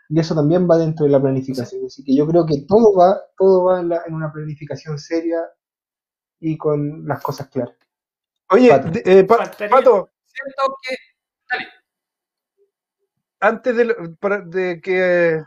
Y 0.08 0.20
eso 0.20 0.34
también 0.34 0.68
va 0.68 0.76
dentro 0.76 1.06
de 1.06 1.12
la 1.12 1.22
planificación. 1.22 1.86
Así 1.86 2.04
que 2.04 2.14
yo 2.14 2.26
creo 2.26 2.44
que 2.44 2.64
todo 2.68 2.94
va, 2.94 3.18
todo 3.38 3.64
va 3.64 3.80
en, 3.80 3.92
en 3.92 4.14
una 4.14 4.32
planificación 4.32 4.98
seria 4.98 5.40
y 6.40 6.58
con 6.58 7.06
las 7.06 7.22
cosas 7.22 7.48
claras. 7.48 7.74
Oye, 8.50 8.70
eh, 9.04 9.24
Pato, 9.24 10.10
antes 13.40 13.76
de, 13.76 13.94
de 14.46 14.80
que 14.80 15.42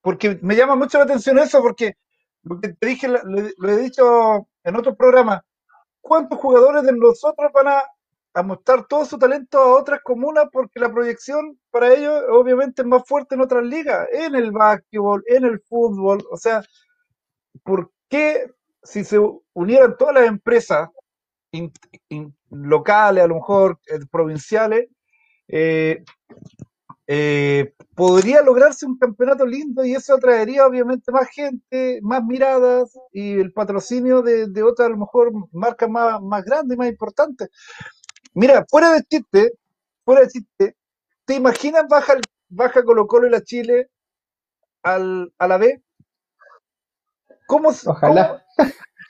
porque 0.00 0.38
me 0.42 0.56
llama 0.56 0.76
mucho 0.76 0.98
la 0.98 1.04
atención 1.04 1.38
eso, 1.38 1.60
porque, 1.62 1.96
te 2.78 2.86
dije, 2.86 3.08
lo, 3.08 3.68
he 3.68 3.76
dicho 3.76 4.48
en 4.64 4.76
otros 4.76 4.96
programas, 4.96 5.42
¿cuántos 6.00 6.38
jugadores 6.38 6.84
de 6.84 6.92
nosotros 6.92 7.50
van 7.52 7.68
a, 7.68 7.84
mostrar 8.42 8.86
todo 8.86 9.04
su 9.04 9.18
talento 9.18 9.58
a 9.58 9.76
otras 9.76 10.00
comunas? 10.02 10.46
Porque 10.52 10.80
la 10.80 10.90
proyección 10.90 11.58
para 11.70 11.92
ellos 11.92 12.22
obviamente 12.30 12.82
es 12.82 12.88
más 12.88 13.02
fuerte 13.06 13.34
en 13.34 13.42
otras 13.42 13.64
ligas, 13.64 14.08
en 14.12 14.34
el 14.34 14.52
básquetbol, 14.52 15.22
en 15.26 15.44
el 15.44 15.60
fútbol, 15.60 16.24
o 16.30 16.36
sea, 16.36 16.62
¿por 17.64 17.90
qué 18.08 18.46
si 18.82 19.04
se 19.04 19.18
unieran 19.52 19.96
todas 19.98 20.14
las 20.14 20.26
empresas 20.26 20.88
locales, 22.50 23.24
a 23.24 23.26
lo 23.26 23.36
mejor 23.36 23.78
eh, 23.86 23.98
provinciales, 24.10 24.88
eh, 25.48 26.04
eh, 27.12 27.74
podría 27.96 28.40
lograrse 28.40 28.86
un 28.86 28.96
campeonato 28.96 29.44
lindo 29.44 29.84
y 29.84 29.96
eso 29.96 30.14
atraería 30.14 30.64
obviamente 30.64 31.10
más 31.10 31.28
gente, 31.28 31.98
más 32.02 32.22
miradas 32.22 32.96
y 33.10 33.32
el 33.32 33.52
patrocinio 33.52 34.22
de, 34.22 34.46
de 34.46 34.62
otras 34.62 34.86
a 34.86 34.90
lo 34.90 34.96
mejor 34.96 35.32
marcas 35.50 35.90
más, 35.90 36.22
más 36.22 36.44
grandes 36.44 36.76
y 36.76 36.78
más 36.78 36.88
importantes. 36.88 37.48
Mira, 38.32 38.64
fuera 38.70 38.92
de 38.92 39.02
chiste, 39.02 39.54
fuera 40.04 40.20
de 40.20 40.28
chiste, 40.28 40.76
¿te 41.24 41.34
imaginas 41.34 41.88
baja, 41.88 42.14
baja 42.48 42.84
Colo 42.84 43.08
Colo 43.08 43.26
y 43.26 43.30
la 43.30 43.42
Chile 43.42 43.90
al, 44.84 45.32
a 45.36 45.48
la 45.48 45.56
B? 45.56 45.82
¿Cómo, 47.48 47.70
Ojalá. 47.86 48.46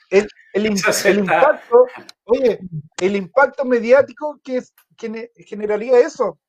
el, 0.09 0.27
el, 0.53 0.65
impacto, 1.19 1.85
oye, 2.23 2.61
el 2.99 3.15
impacto 3.15 3.63
mediático 3.63 4.41
que, 4.43 4.63
que 4.97 5.29
generaría 5.45 5.99
eso? 5.99 6.39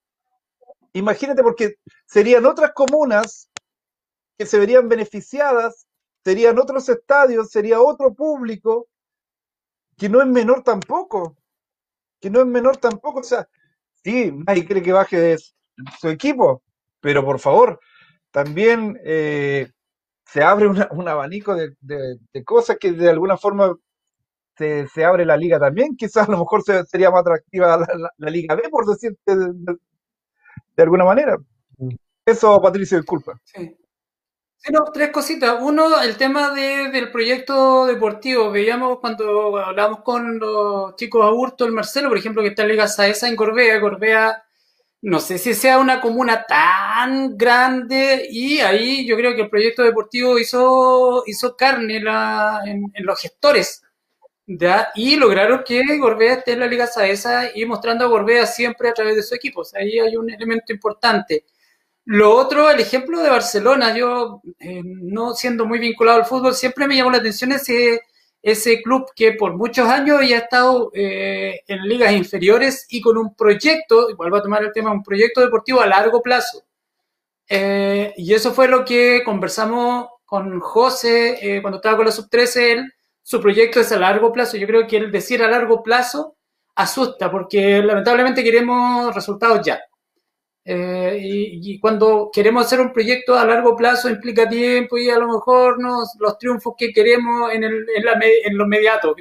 Imagínate, 0.95 1.43
porque 1.43 1.77
serían 2.07 2.45
otras 2.47 2.73
comunas 2.73 3.51
que 4.39 4.47
se 4.47 4.59
verían 4.59 4.89
beneficiadas, 4.89 5.87
serían 6.25 6.59
otros 6.59 6.89
estadios, 6.89 7.51
sería 7.51 7.81
otro 7.81 8.13
público, 8.15 8.89
que 9.97 10.09
no 10.09 10.21
es 10.21 10.27
menor 10.27 10.63
tampoco, 10.63 11.37
que 12.21 12.31
no 12.31 12.41
es 12.41 12.47
menor 12.47 12.77
tampoco. 12.77 13.21
O 13.21 13.25
sea, 13.25 13.49
sí, 14.05 14.33
nadie 14.47 14.67
cree 14.67 14.83
que 14.83 14.93
baje 14.93 15.19
de 15.19 15.39
su 15.99 16.09
equipo, 16.09 16.63
pero 17.01 17.25
por 17.25 17.39
favor, 17.39 17.81
también 18.31 18.99
eh, 19.05 19.71
se 20.27 20.43
abre 20.43 20.67
un 20.67 21.09
abanico 21.09 21.55
de, 21.55 22.45
cosas 22.45 22.79
que 22.79 22.93
de 22.93 23.11
alguna 23.11 23.37
forma 23.37 23.77
se, 24.57 25.05
abre 25.05 25.25
la 25.25 25.37
liga 25.37 25.59
también. 25.59 25.97
Quizás 25.97 26.29
a 26.29 26.33
lo 26.33 26.39
mejor 26.39 26.63
sería 26.87 27.11
más 27.11 27.21
atractiva 27.21 27.87
la, 28.19 28.31
Liga 28.31 28.55
B, 28.55 28.69
por 28.71 28.87
decirte, 28.87 29.37
de 29.37 29.77
alguna 30.77 31.05
manera. 31.05 31.37
Mm. 31.79 31.95
Eso, 32.25 32.61
Patricio, 32.61 32.99
disculpa. 32.99 33.39
Sí. 33.45 33.77
sí 34.57 34.73
no, 34.73 34.85
tres 34.93 35.11
cositas. 35.11 35.59
Uno, 35.61 36.01
el 36.01 36.17
tema 36.17 36.51
del 36.53 37.11
proyecto 37.11 37.87
deportivo. 37.87 38.51
Veíamos 38.51 39.01
cuando 39.01 39.59
hablamos 39.59 40.01
con 40.03 40.39
los 40.39 40.97
chicos 40.97 41.25
Aburto, 41.25 41.65
el 41.65 41.73
Marcelo, 41.73 42.09
por 42.09 42.19
ejemplo, 42.19 42.43
que 42.43 42.49
está 42.49 42.63
en 42.63 42.69
Liga 42.69 42.89
Saesa 42.89 43.29
en 43.29 43.37
Corbea. 43.37 43.81
Corbea, 43.81 44.45
no 45.03 45.19
sé 45.19 45.39
si 45.39 45.55
sea 45.55 45.79
una 45.79 46.01
comuna 46.01 46.45
tan 46.47 47.37
grande 47.37 48.29
y 48.31 48.61
ahí 48.61 49.07
yo 49.07 49.17
creo 49.17 49.35
que 49.35 49.43
el 49.43 49.51
proyecto 49.51 49.83
deportivo 49.83 50.39
hizo, 50.39 51.25
hizo 51.27 51.57
carne 51.57 52.01
la, 52.01 52.63
en, 52.65 52.85
en 52.95 53.05
los 53.05 53.21
gestores 53.21 53.82
y 54.95 55.17
lograron 55.17 55.63
que 55.65 55.83
Gorbea 55.99 56.35
esté 56.35 56.53
en 56.53 56.61
la 56.61 56.67
Liga 56.67 56.87
Saesa 56.87 57.51
y 57.55 57.65
mostrando 57.65 58.05
a 58.05 58.09
Gorbea 58.09 58.47
siempre 58.47 58.89
a 58.89 58.95
través 58.95 59.17
de 59.17 59.23
su 59.23 59.35
equipo. 59.35 59.63
ahí 59.75 59.99
hay 59.99 60.17
un 60.17 60.31
elemento 60.31 60.73
importante. 60.73 61.45
Lo 62.05 62.35
otro, 62.35 62.69
el 62.69 62.81
ejemplo 62.81 63.23
de 63.23 63.31
Barcelona, 63.31 63.97
yo 63.97 64.43
eh, 64.59 64.83
no 64.85 65.35
siendo 65.35 65.67
muy 65.67 65.79
vinculado 65.79 66.19
al 66.19 66.27
fútbol, 66.27 66.55
siempre 66.55 66.89
me 66.89 66.97
llamó 66.97 67.13
la 67.13 67.19
atención 67.19 67.53
ese, 67.53 68.01
ese 68.43 68.83
club 68.83 69.07
que 69.15 69.33
por 69.33 69.57
muchos 69.57 69.89
años 69.89 70.21
ya 70.29 70.37
ha 70.37 70.41
estado 70.41 70.91
eh, 70.95 71.61
en 71.69 71.89
ligas 71.89 72.13
inferiores 72.13 72.87
y 72.91 73.01
con 73.01 73.17
un 73.17 73.35
proyecto, 73.37 74.11
igual 74.11 74.35
va 74.35 74.39
a 74.39 74.43
tomar 74.43 74.65
el 74.65 74.73
tema, 74.73 74.91
un 74.93 75.05
proyecto 75.05 75.41
deportivo 75.41 75.81
a 75.81 75.87
largo 75.87 76.21
plazo. 76.23 76.65
Eh, 77.49 78.13
y 78.17 78.35
eso 78.35 78.53
fue 78.53 78.67
lo 78.69 78.85
que 78.85 79.23
conversamos 79.25 80.09
con 80.25 80.59
José 80.61 81.61
cuando 81.61 81.77
estaba 81.77 81.97
con 81.97 82.07
la 82.07 82.13
sub-13, 82.13 82.57
él 82.73 82.93
su 83.23 83.41
proyecto 83.41 83.81
es 83.81 83.93
a 83.93 83.99
largo 83.99 84.33
plazo. 84.33 84.57
Yo 84.57 84.67
creo 84.67 84.87
que 84.87 84.97
el 84.97 85.13
decir 85.13 85.43
a 85.43 85.49
largo 85.49 85.83
plazo 85.83 86.37
asusta 86.75 87.31
porque 87.31 87.83
lamentablemente 87.83 88.43
queremos 88.43 89.15
resultados 89.15 89.65
ya. 89.65 89.81
Eh, 90.65 91.19
y, 91.21 91.81
cuando 91.81 92.31
queremos 92.33 92.67
hacer 92.67 92.81
un 92.81 92.93
proyecto 92.93 93.37
a 93.37 93.45
largo 93.45 93.75
plazo 93.75 94.09
implica 94.09 94.49
tiempo 94.49 94.97
y 94.97 95.11
a 95.11 95.19
lo 95.19 95.27
mejor 95.27 95.81
nos, 95.81 96.15
los 96.21 96.39
triunfos 96.39 96.75
que 96.79 96.93
queremos 96.93 97.53
en, 97.53 97.63
lo 98.57 98.65
inmediato. 98.65 99.15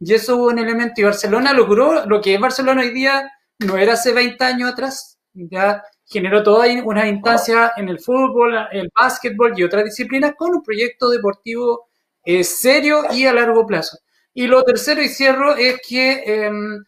Y 0.00 0.14
eso 0.14 0.32
es 0.32 0.52
un 0.52 0.58
elemento. 0.58 1.00
Y 1.00 1.04
Barcelona 1.04 1.52
logró 1.52 2.06
lo 2.06 2.20
que 2.20 2.34
es 2.34 2.40
Barcelona 2.40 2.82
hoy 2.82 2.90
día, 2.90 3.30
no 3.60 3.76
era 3.76 3.94
hace 3.94 4.12
20 4.12 4.42
años 4.44 4.72
atrás, 4.72 5.18
ya 5.34 5.82
generó 6.04 6.42
toda 6.42 6.66
una 6.84 7.08
instancia 7.08 7.72
en 7.76 7.88
el 7.88 8.00
fútbol, 8.00 8.54
el 8.72 8.90
básquetbol 8.94 9.52
y 9.56 9.62
otras 9.64 9.84
disciplinas 9.84 10.34
con 10.36 10.54
un 10.54 10.62
proyecto 10.62 11.08
deportivo 11.10 11.91
eh, 12.24 12.44
serio 12.44 13.02
y 13.12 13.26
a 13.26 13.32
largo 13.32 13.66
plazo. 13.66 13.98
Y 14.34 14.46
lo 14.46 14.62
tercero 14.64 15.02
y 15.02 15.08
cierro 15.08 15.56
es 15.56 15.80
que 15.86 16.22
em, 16.24 16.84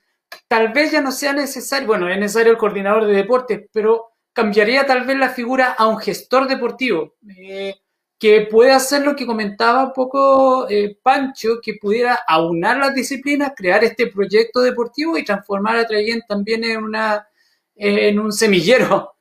tal 0.48 0.73
vez 0.73 0.93
ya 0.93 1.01
no 1.01 1.12
sea 1.12 1.32
necesario, 1.32 1.86
bueno, 1.86 2.09
es 2.09 2.19
necesario 2.19 2.52
el 2.52 2.59
coordinador 2.59 3.06
de 3.06 3.15
deportes, 3.15 3.69
pero 3.73 4.12
cambiaría 4.32 4.86
tal 4.86 5.06
vez 5.06 5.16
la 5.19 5.31
figura 5.31 5.73
a 5.73 5.86
un 5.86 5.98
gestor 5.98 6.48
deportivo. 6.48 7.15
Eh, 7.36 7.74
que 8.19 8.43
pueda 8.51 8.77
hacer 8.77 9.02
lo 9.02 9.15
que 9.16 9.27
comentaba 9.27 9.85
un 9.85 9.93
poco 9.93 10.66
eh, 10.70 10.97
Pancho, 11.02 11.61
que 11.62 11.74
pudiera 11.74 12.19
aunar 12.27 12.78
las 12.78 12.94
disciplinas, 12.94 13.52
crear 13.55 13.85
este 13.85 14.06
proyecto 14.06 14.61
deportivo 14.61 15.19
y 15.19 15.24
transformar 15.24 15.77
a 15.77 15.86
Trayen 15.86 16.23
también 16.27 16.65
en, 16.65 16.82
una, 16.82 17.28
en 17.74 18.19
un 18.19 18.32
semillero 18.32 19.15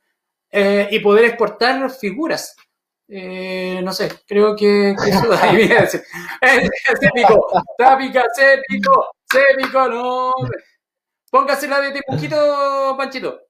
eh, 0.50 0.88
y 0.90 1.00
poder 1.00 1.24
exportar 1.24 1.90
figuras. 1.90 2.56
Eh, 3.08 3.80
no 3.82 3.92
sé, 3.92 4.08
creo 4.26 4.56
que, 4.56 4.90
eso 4.92 5.32
ahí 5.40 5.56
viene. 5.56 5.86
Cépico, 7.00 7.46
tápica, 7.76 8.24
cépico, 8.34 9.10
cépico, 9.30 9.88
no. 9.88 10.32
Póngase 11.30 11.68
la 11.68 11.80
de 11.80 11.92
dibujito, 11.92 12.94
Panchito. 12.96 13.40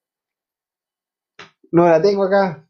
No 1.71 1.89
la 1.89 2.01
tengo 2.01 2.25
acá. 2.25 2.67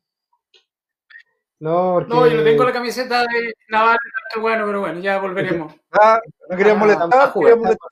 No, 1.61 1.95
porque... 1.95 2.15
no, 2.15 2.27
yo 2.27 2.37
no 2.37 2.45
tengo 2.45 2.65
la 2.65 2.73
camiseta 2.73 3.21
de 3.21 3.55
Naval 3.69 3.97
de 4.35 4.41
bueno, 4.41 4.67
pero 4.67 4.81
bueno, 4.81 5.01
ya 5.01 5.19
volveremos. 5.19 5.75
Ah, 5.93 6.21
no 6.51 6.57
quería 6.57 6.75
molestar, 6.75 7.09
ah, 7.13 7.33
quería 7.33 7.57
molestar. 7.57 7.89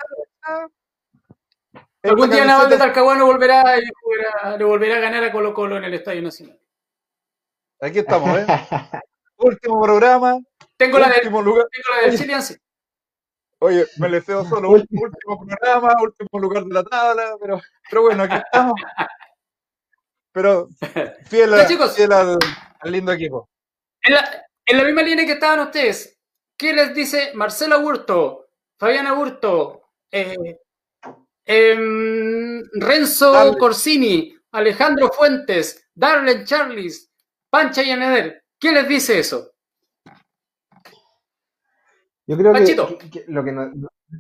Algún 2.03 2.31
día 2.31 2.45
Naval 2.45 2.69
de 2.69 2.77
Talcahuano 2.77 3.27
volverá, 3.27 3.77
le 4.59 4.65
volverá 4.65 4.97
a 4.97 5.01
ganar 5.01 5.23
a 5.23 5.31
Colo 5.31 5.55
Colo 5.55 5.77
en 5.77 5.85
el 5.85 5.95
Estadio 5.95 6.21
Nacional. 6.21 6.62
Aquí 7.83 7.99
estamos, 7.99 8.39
¿eh? 8.39 8.47
último 9.39 9.83
programa. 9.83 10.39
Tengo 10.77 11.01
la, 11.01 11.09
del, 11.09 11.29
lugar. 11.31 11.67
tengo 11.69 11.97
la 11.97 12.09
del 12.09 12.17
Chile, 12.17 12.61
Oye, 13.59 13.87
me 13.99 14.09
le 14.09 14.21
cedo 14.21 14.45
solo 14.45 14.71
último 14.71 15.11
programa, 15.11 15.93
último 16.01 16.41
lugar 16.41 16.65
de 16.65 16.75
la 16.75 16.85
tabla, 16.85 17.37
pero, 17.41 17.61
pero 17.91 18.03
bueno, 18.03 18.23
aquí 18.23 18.37
estamos. 18.37 18.81
Pero 20.31 20.69
fiel, 21.27 21.53
fiel 21.95 22.13
al, 22.13 22.39
al 22.79 22.93
lindo 22.93 23.13
equipo. 23.13 23.51
En 24.01 24.15
la, 24.79 24.85
misma 24.85 25.03
línea 25.03 25.27
que 25.27 25.33
estaban 25.33 25.61
ustedes, 25.61 26.19
¿qué 26.57 26.73
les 26.73 26.95
dice 26.95 27.33
Marcelo 27.35 27.75
Aburto, 27.75 28.47
Fabián 28.79 29.09
Aburto, 29.09 29.91
eh, 30.11 30.61
em, 31.45 32.63
Renzo 32.75 33.57
Corsini, 33.59 34.35
Alejandro 34.53 35.11
Fuentes, 35.13 35.91
Darlen 35.95 36.45
Charles, 36.47 37.12
Pancha 37.53 37.83
y 37.83 37.91
Aneder? 37.91 38.45
¿Qué 38.59 38.73
les 38.73 38.89
dice 38.89 39.19
eso? 39.19 39.51
Yo 42.27 42.39
creo 42.39 42.55
que, 42.55 42.75
lo, 43.29 43.45
que 43.45 43.53
nos, 43.53 43.69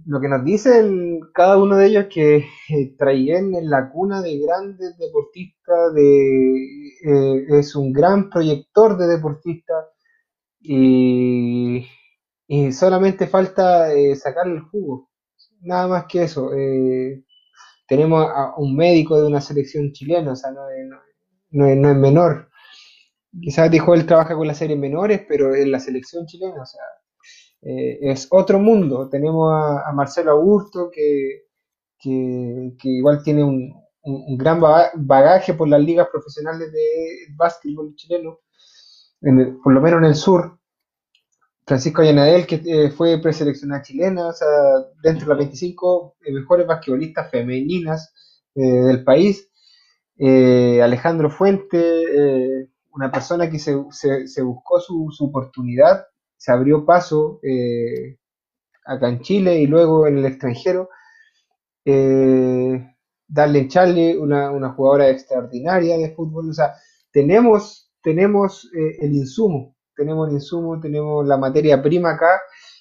lo 0.04 0.20
que 0.20 0.28
nos 0.28 0.44
dice 0.44 1.18
cada 1.32 1.56
uno 1.56 1.78
de 1.78 1.86
ellos 1.86 2.04
es 2.08 2.14
que 2.14 2.36
eh, 2.68 2.94
en 2.98 3.70
la 3.70 3.88
cuna 3.90 4.20
de 4.20 4.38
grandes 4.38 4.98
deportistas, 4.98 5.94
de, 5.94 6.88
eh, 7.06 7.46
es 7.58 7.74
un 7.74 7.90
gran 7.90 8.28
proyector 8.28 8.98
de 8.98 9.06
deportistas 9.06 9.86
y, 10.60 11.86
solamente 12.70 13.26
falta 13.28 13.94
eh, 13.94 14.14
sacarle 14.14 14.56
el 14.56 14.62
jugo, 14.64 15.08
nada 15.62 15.88
más 15.88 16.04
que 16.04 16.24
eso. 16.24 16.50
tenemos 17.88 18.26
a 18.26 18.52
un 18.58 18.76
médico 18.76 19.18
de 19.18 19.26
una 19.26 19.40
selección 19.40 19.90
chilena, 19.92 20.32
o 20.32 20.36
sea, 20.36 20.50
no 20.50 20.66
no 21.50 21.66
es 21.66 21.96
menor. 21.96 22.51
Quizás 23.40 23.70
dijo 23.70 23.94
él 23.94 24.06
trabaja 24.06 24.34
con 24.34 24.46
las 24.46 24.58
series 24.58 24.78
menores, 24.78 25.22
pero 25.26 25.54
en 25.54 25.70
la 25.70 25.80
selección 25.80 26.26
chilena, 26.26 26.62
o 26.62 26.66
sea, 26.66 26.82
eh, 27.62 27.98
es 28.02 28.26
otro 28.30 28.58
mundo. 28.58 29.08
Tenemos 29.08 29.52
a, 29.52 29.92
Marcelo 29.92 30.32
Augusto, 30.32 30.90
que, 30.92 31.44
que, 31.98 32.76
igual 32.82 33.22
tiene 33.22 33.44
un, 33.44 33.72
gran 34.36 34.60
bagaje 34.60 35.54
por 35.54 35.68
las 35.68 35.80
ligas 35.80 36.08
profesionales 36.10 36.72
de 36.72 37.34
básquetbol 37.36 37.94
chileno, 37.94 38.40
por 39.62 39.72
lo 39.72 39.80
menos 39.80 39.98
en 39.98 40.06
el 40.06 40.14
sur. 40.16 40.58
Francisco 41.64 42.02
Ayanadel, 42.02 42.44
que 42.46 42.60
eh, 42.66 42.90
fue 42.90 43.20
preseleccionada 43.22 43.82
chilena, 43.82 44.26
o 44.26 44.32
sea, 44.32 44.48
dentro 45.02 45.26
de 45.26 45.28
las 45.28 45.38
25 45.38 46.16
eh, 46.20 46.32
mejores 46.32 46.66
basquetbolistas 46.66 47.30
femeninas 47.30 48.12
del 48.54 49.04
país. 49.04 49.48
Alejandro 50.18 51.30
Fuente, 51.30 52.68
una 52.92 53.10
persona 53.10 53.50
que 53.50 53.58
se, 53.58 53.76
se, 53.90 54.42
buscó 54.42 54.80
su, 54.80 55.08
su, 55.10 55.26
oportunidad 55.26 56.06
se 56.36 56.50
abrió 56.52 56.84
paso 56.84 57.38
eh, 57.42 58.18
acá 58.84 59.08
en 59.08 59.20
Chile 59.20 59.60
y 59.60 59.66
luego 59.66 60.06
en 60.06 60.18
el 60.18 60.26
extranjero. 60.26 60.88
Eh, 61.84 62.84
Darlene 63.28 63.68
Charlie, 63.68 64.16
una, 64.16 64.72
jugadora 64.72 65.08
extraordinaria 65.08 65.96
de 65.96 66.14
fútbol. 66.14 66.50
O 66.50 66.52
sea, 66.52 66.74
tenemos, 67.12 67.92
tenemos 68.02 68.70
eh, 68.74 68.96
el 69.00 69.14
insumo, 69.14 69.76
tenemos 69.94 70.28
el 70.28 70.34
insumo, 70.34 70.80
tenemos 70.80 71.26
la 71.26 71.36
materia 71.36 71.80
prima 71.80 72.14
acá 72.14 72.40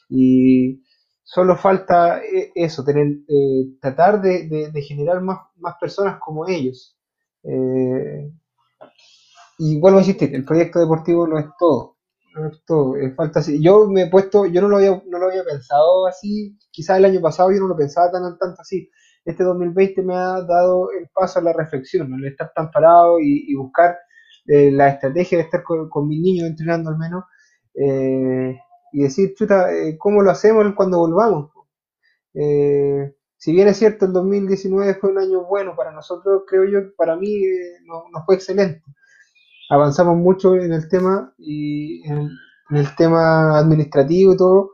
y 0.10 0.82
solo 1.24 1.56
falta 1.56 2.22
eh, 2.24 2.52
eso, 2.56 2.84
tener, 2.84 3.18
tratar 3.80 4.22
de, 4.22 4.72
generar 4.82 5.22
más, 5.22 5.38
más, 5.58 5.76
personas 5.80 6.20
como 6.20 6.48
ellos. 6.48 6.98
Y 9.64 9.80
vuelvo 9.80 10.00
a 10.00 10.02
insistir, 10.02 10.34
el 10.34 10.44
proyecto 10.44 10.80
deportivo 10.80 11.28
no 11.28 11.38
es 11.38 11.46
todo. 11.60 11.98
Esto, 12.52 12.96
eh, 12.96 13.14
falta. 13.14 13.42
Yo 13.60 13.88
me 13.88 14.04
he 14.04 14.10
puesto, 14.10 14.48
yo 14.48 14.60
no 14.60 14.68
lo 14.68 14.78
había, 14.78 15.04
no 15.06 15.20
lo 15.20 15.28
había 15.28 15.44
pensado 15.44 16.08
así, 16.08 16.58
quizás 16.72 16.98
el 16.98 17.06
año 17.06 17.22
pasado 17.22 17.52
yo 17.52 17.60
no 17.60 17.68
lo 17.68 17.78
pensaba 17.78 18.12
tan 18.12 18.24
tanto 18.40 18.60
así. 18.60 18.90
Este 19.24 19.44
2020 19.44 20.02
me 20.02 20.16
ha 20.16 20.42
dado 20.42 20.90
el 20.92 21.08
paso 21.14 21.38
a 21.38 21.44
la 21.44 21.54
reflexión, 21.54 22.12
al 22.12 22.26
estar 22.26 22.52
tan 22.56 22.72
parado 22.72 23.20
y, 23.20 23.54
buscar 23.54 23.98
eh, 24.48 24.72
la 24.72 24.90
estrategia 24.90 25.38
de 25.38 25.44
estar 25.44 25.62
con, 25.62 25.88
con, 25.90 26.08
mis 26.08 26.20
niños 26.20 26.48
entrenando 26.48 26.90
al 26.90 26.98
menos 26.98 27.26
eh, 27.76 28.58
y 28.94 29.04
decir, 29.04 29.36
chuta, 29.36 29.68
¿cómo 30.00 30.24
lo 30.24 30.32
hacemos 30.32 30.66
cuando 30.76 30.98
volvamos? 30.98 31.52
si 32.34 33.52
bien 33.52 33.68
es 33.68 33.78
cierto, 33.78 34.06
el 34.06 34.14
2019 34.14 34.96
fue 34.96 35.12
un 35.12 35.20
año 35.20 35.46
bueno 35.46 35.76
para 35.76 35.92
nosotros, 35.92 36.44
creo 36.48 36.64
yo, 36.66 36.96
para 36.96 37.16
mí 37.16 37.44
no, 37.86 38.06
no 38.12 38.24
fue 38.26 38.36
excelente 38.36 38.82
avanzamos 39.72 40.18
mucho 40.18 40.56
en 40.56 40.73
el 40.73 40.89
tema 40.89 41.34
y 41.38 42.06
en, 42.07 42.30
el 42.72 42.95
tema 42.95 43.57
administrativo 43.57 44.34
y 44.34 44.38
todo, 44.38 44.72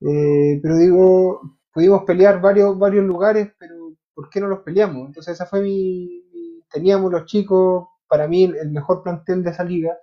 eh, 0.00 0.58
pero 0.60 0.76
digo, 0.76 1.40
pudimos 1.72 2.02
pelear 2.04 2.40
varios, 2.40 2.76
varios 2.76 3.04
lugares, 3.04 3.52
pero 3.58 3.92
¿por 4.14 4.28
qué 4.28 4.40
no 4.40 4.48
los 4.48 4.60
peleamos? 4.60 5.06
Entonces 5.06 5.34
esa 5.34 5.46
fue 5.46 5.60
mi, 5.60 6.24
teníamos 6.72 7.10
los 7.12 7.24
chicos, 7.24 7.86
para 8.08 8.26
mí 8.26 8.44
el 8.44 8.70
mejor 8.70 9.02
plantel 9.04 9.44
de 9.44 9.50
esa 9.50 9.62
liga. 9.62 9.96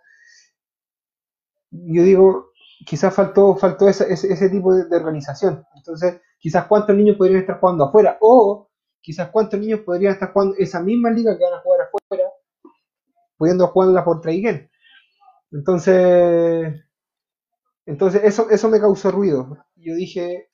Yo 1.72 2.04
digo, 2.04 2.52
quizás 2.86 3.14
faltó, 3.14 3.56
faltó 3.58 3.90
ese, 3.90 4.12
ese, 4.12 4.50
tipo 4.50 4.74
de, 4.74 4.96
organización. 4.96 5.66
Entonces, 5.76 6.22
quizás 6.40 6.66
cuántos 6.66 6.96
niños 6.96 7.18
podrían 7.18 7.42
estar 7.42 7.60
jugando 7.60 7.86
afuera, 7.86 8.18
o 8.22 8.70
quizás 9.02 9.30
cuántos 9.30 9.60
niños 9.60 9.82
podrían 9.82 10.14
estar 10.14 10.32
jugando 10.32 10.56
esa 10.58 10.82
misma 10.82 11.12
liga 11.12 11.38
que 11.38 11.44
van 11.44 11.54
a 11.54 11.62
jugar 11.62 11.82
afuera, 11.82 12.29
pudiendo 13.40 13.68
jugarla 13.68 14.04
por 14.04 14.22
Traiguén. 14.22 14.70
Entonces, 15.52 16.76
entonces 17.86 18.22
eso, 18.24 18.50
eso 18.52 18.70
me 18.70 18.80
causó 18.80 19.10
ruido. 19.10 19.58
Yo 19.78 19.96
dije, 19.96 20.50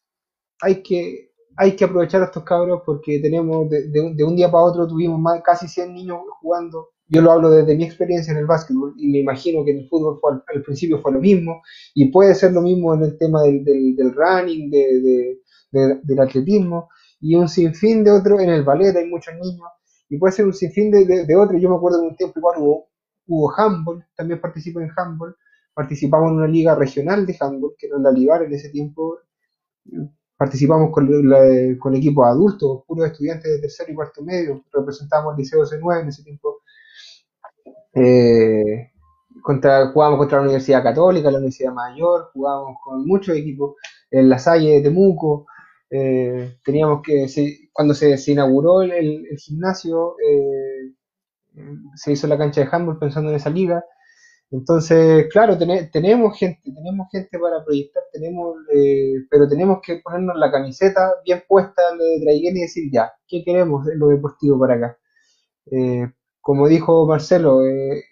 hay 0.61 0.83
que, 0.83 1.31
hay 1.57 1.75
que 1.75 1.83
aprovechar 1.83 2.21
a 2.21 2.25
estos 2.25 2.43
cabros 2.43 2.83
porque 2.85 3.19
tenemos, 3.19 3.69
de, 3.69 4.23
un, 4.23 4.35
día 4.35 4.51
para 4.51 4.63
otro 4.63 4.87
tuvimos 4.87 5.19
más, 5.19 5.41
casi 5.43 5.67
100 5.67 5.93
niños 5.93 6.19
jugando. 6.39 6.89
Yo 7.07 7.21
lo 7.21 7.31
hablo 7.31 7.49
desde 7.49 7.75
mi 7.75 7.83
experiencia 7.83 8.31
en 8.31 8.37
el 8.37 8.45
básquetbol 8.45 8.93
y 8.97 9.11
me 9.11 9.19
imagino 9.19 9.65
que 9.65 9.71
en 9.71 9.79
el 9.79 9.89
fútbol 9.89 10.19
al, 10.47 10.61
principio 10.63 11.01
fue 11.01 11.11
lo 11.11 11.19
mismo 11.19 11.61
y 11.93 12.11
puede 12.11 12.33
ser 12.35 12.53
lo 12.53 12.61
mismo 12.61 12.93
en 12.93 13.03
el 13.03 13.17
tema 13.17 13.43
del, 13.43 13.63
del, 13.63 14.13
running, 14.13 14.69
del 14.71 16.19
atletismo 16.19 16.89
y 17.19 17.35
un 17.35 17.47
sinfín 17.47 18.03
de 18.03 18.11
otros 18.11 18.41
en 18.41 18.49
el 18.49 18.63
ballet 18.63 18.95
hay 18.95 19.07
muchos 19.07 19.35
niños 19.35 19.67
y 20.09 20.17
puede 20.17 20.33
ser 20.33 20.45
un 20.45 20.53
sinfín 20.53 20.91
de, 20.91 21.25
de, 21.25 21.35
otros. 21.35 21.61
Yo 21.61 21.69
me 21.69 21.75
acuerdo 21.75 22.01
de 22.01 22.07
un 22.07 22.15
tiempo 22.15 22.39
igual 22.39 22.55
hubo, 22.59 22.87
hubo 23.27 23.51
handball, 23.57 24.05
también 24.15 24.39
participé 24.39 24.83
en 24.83 24.91
handball, 24.95 25.35
participamos 25.73 26.31
en 26.31 26.37
una 26.37 26.47
liga 26.47 26.75
regional 26.75 27.25
de 27.25 27.35
handball, 27.39 27.75
que 27.77 27.87
era 27.87 27.97
la 27.97 28.11
Libar 28.11 28.43
en 28.43 28.53
ese 28.53 28.69
tiempo, 28.69 29.19
participamos 30.37 30.91
con, 30.91 31.09
con 31.79 31.95
equipos 31.95 32.25
adultos, 32.27 32.83
puros 32.87 33.07
estudiantes 33.07 33.51
de 33.51 33.59
tercero 33.59 33.91
y 33.91 33.95
cuarto 33.95 34.23
medio, 34.23 34.63
representamos 34.71 35.33
el 35.33 35.37
Liceo 35.37 35.63
C9 35.63 36.01
en 36.01 36.07
ese 36.09 36.23
tiempo. 36.23 36.61
Eh, 37.93 38.91
contra, 39.41 39.91
jugábamos 39.91 40.19
contra 40.19 40.39
la 40.39 40.43
Universidad 40.45 40.83
Católica, 40.83 41.31
la 41.31 41.37
Universidad 41.37 41.73
Mayor, 41.73 42.29
jugábamos 42.33 42.77
con 42.83 43.05
muchos 43.05 43.35
equipos, 43.35 43.75
en 44.11 44.29
La 44.29 44.39
Salle 44.39 44.71
de 44.73 44.81
Temuco, 44.81 45.47
Eh, 45.89 46.57
teníamos 46.63 47.01
que, 47.03 47.27
cuando 47.71 47.93
se, 47.93 48.17
inauguró 48.31 48.81
el, 48.81 49.27
gimnasio, 49.37 50.15
eh, 50.19 50.93
se 51.95 52.11
hizo 52.11 52.27
la 52.27 52.37
cancha 52.37 52.61
de 52.61 52.69
handball 52.71 52.99
pensando 52.99 53.29
en 53.29 53.37
esa 53.37 53.49
liga. 53.49 53.83
Entonces, 54.51 55.27
claro, 55.31 55.57
tenemos 55.57 56.37
gente, 56.37 56.61
tenemos 56.63 57.07
gente 57.11 57.39
para 57.39 57.63
proyectar, 57.65 58.03
tenemos, 58.13 58.55
eh, 58.73 59.15
pero 59.29 59.47
tenemos 59.47 59.79
que 59.81 59.97
ponernos 59.97 60.37
la 60.37 60.51
camiseta 60.51 61.15
bien 61.25 61.43
puesta 61.47 61.81
de 61.97 62.21
Traiguén 62.23 62.57
y 62.57 62.61
decir 62.61 62.91
ya, 62.91 63.11
¿qué 63.27 63.43
queremos 63.43 63.87
en 63.87 63.99
lo 63.99 64.09
deportivo 64.09 64.59
para 64.59 64.75
acá? 64.75 64.97
como 66.41 66.67
dijo 66.67 67.07
Marcelo, 67.07 67.65
eh, 67.65 68.03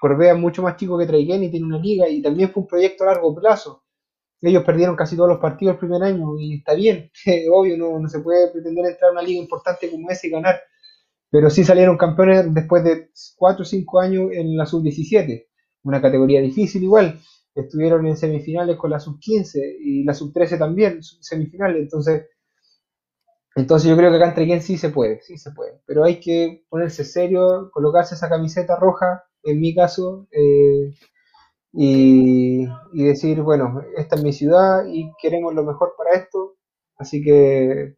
Corbea 0.00 0.34
es 0.34 0.38
mucho 0.38 0.62
más 0.62 0.76
chico 0.76 0.96
que 0.96 1.06
Traiguén 1.06 1.42
y 1.42 1.50
tiene 1.50 1.66
una 1.66 1.78
liga 1.78 2.08
y 2.08 2.22
también 2.22 2.50
fue 2.50 2.62
un 2.62 2.68
proyecto 2.68 3.04
a 3.04 3.08
largo 3.08 3.34
plazo 3.34 3.79
ellos 4.48 4.64
perdieron 4.64 4.96
casi 4.96 5.16
todos 5.16 5.28
los 5.28 5.38
partidos 5.38 5.74
el 5.74 5.78
primer 5.80 6.02
año 6.02 6.38
y 6.38 6.58
está 6.58 6.74
bien, 6.74 7.10
obvio, 7.52 7.76
no, 7.76 7.98
no, 7.98 8.08
se 8.08 8.20
puede 8.20 8.50
pretender 8.50 8.86
entrar 8.86 9.10
a 9.10 9.12
una 9.12 9.22
liga 9.22 9.40
importante 9.40 9.90
como 9.90 10.10
esa 10.10 10.26
y 10.26 10.30
ganar, 10.30 10.60
pero 11.30 11.50
sí 11.50 11.64
salieron 11.64 11.96
campeones 11.96 12.52
después 12.54 12.82
de 12.84 13.10
4 13.36 13.62
o 13.62 13.64
5 13.64 14.00
años 14.00 14.30
en 14.32 14.56
la 14.56 14.66
sub-17, 14.66 15.46
una 15.82 16.00
categoría 16.00 16.40
difícil 16.40 16.82
igual, 16.82 17.20
estuvieron 17.54 18.06
en 18.06 18.16
semifinales 18.16 18.76
con 18.76 18.90
la 18.90 19.00
sub-15 19.00 19.76
y 19.80 20.04
la 20.04 20.14
sub-13 20.14 20.58
también, 20.58 21.02
semifinales, 21.02 21.82
entonces... 21.82 22.26
Entonces 23.56 23.90
yo 23.90 23.96
creo 23.96 24.10
que 24.10 24.16
acá 24.16 24.28
en 24.28 24.34
Trequén 24.34 24.62
sí 24.62 24.78
se 24.78 24.90
puede, 24.90 25.20
sí 25.22 25.36
se 25.36 25.50
puede, 25.50 25.80
pero 25.84 26.04
hay 26.04 26.20
que 26.20 26.64
ponerse 26.68 27.04
serio, 27.04 27.68
colocarse 27.72 28.14
esa 28.14 28.28
camiseta 28.28 28.76
roja, 28.76 29.24
en 29.42 29.60
mi 29.60 29.74
caso, 29.74 30.28
eh, 30.30 30.94
y, 31.72 32.66
decir, 32.92 33.42
bueno, 33.42 33.80
esta 33.96 34.16
es 34.16 34.22
mi 34.22 34.32
ciudad 34.32 34.84
y 34.88 35.10
queremos 35.20 35.54
lo 35.54 35.64
mejor 35.64 35.94
para 35.96 36.16
esto, 36.16 36.56
así 36.96 37.22
que 37.22 37.96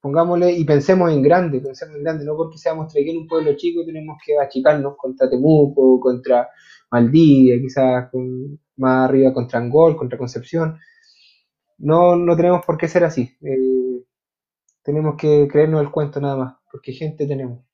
pongámosle 0.00 0.52
y 0.52 0.64
pensemos 0.64 1.12
en 1.12 1.22
grande, 1.22 1.60
pensemos 1.60 1.96
en 1.96 2.02
grande, 2.02 2.24
no 2.24 2.36
porque 2.36 2.58
seamos 2.58 2.92
Trequén 2.92 3.18
un 3.18 3.26
pueblo 3.26 3.54
chico 3.56 3.84
tenemos 3.84 4.16
que 4.24 4.38
achicarnos 4.38 4.96
contra 4.96 5.28
Temuco, 5.28 6.00
contra 6.00 6.48
Maldivia, 6.90 7.60
quizás 7.60 8.10
con, 8.10 8.58
más 8.76 9.08
arriba 9.08 9.32
contra 9.32 9.58
Angol, 9.60 9.96
contra 9.96 10.18
Concepción. 10.18 10.78
No, 11.78 12.16
no 12.16 12.36
tenemos 12.36 12.64
por 12.64 12.76
qué 12.78 12.88
ser 12.88 13.04
así. 13.04 13.36
Eh, 13.42 14.04
tenemos 14.82 15.16
que 15.16 15.48
creernos 15.50 15.82
el 15.82 15.90
cuento 15.90 16.20
nada 16.20 16.36
más, 16.36 16.54
porque 16.70 16.92
gente 16.92 17.26
tenemos. 17.26 17.64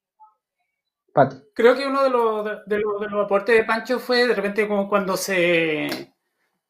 Creo 1.55 1.75
que 1.75 1.87
uno 1.87 2.03
de 2.03 2.11
los, 2.11 2.45
de, 2.67 2.79
los, 2.79 3.25
aportes 3.25 3.57
de 3.57 3.65
Pancho 3.65 3.99
fue 3.99 4.27
de 4.27 4.35
repente 4.35 4.69
como 4.69 4.89
cuando 4.89 5.17
se... 5.17 6.13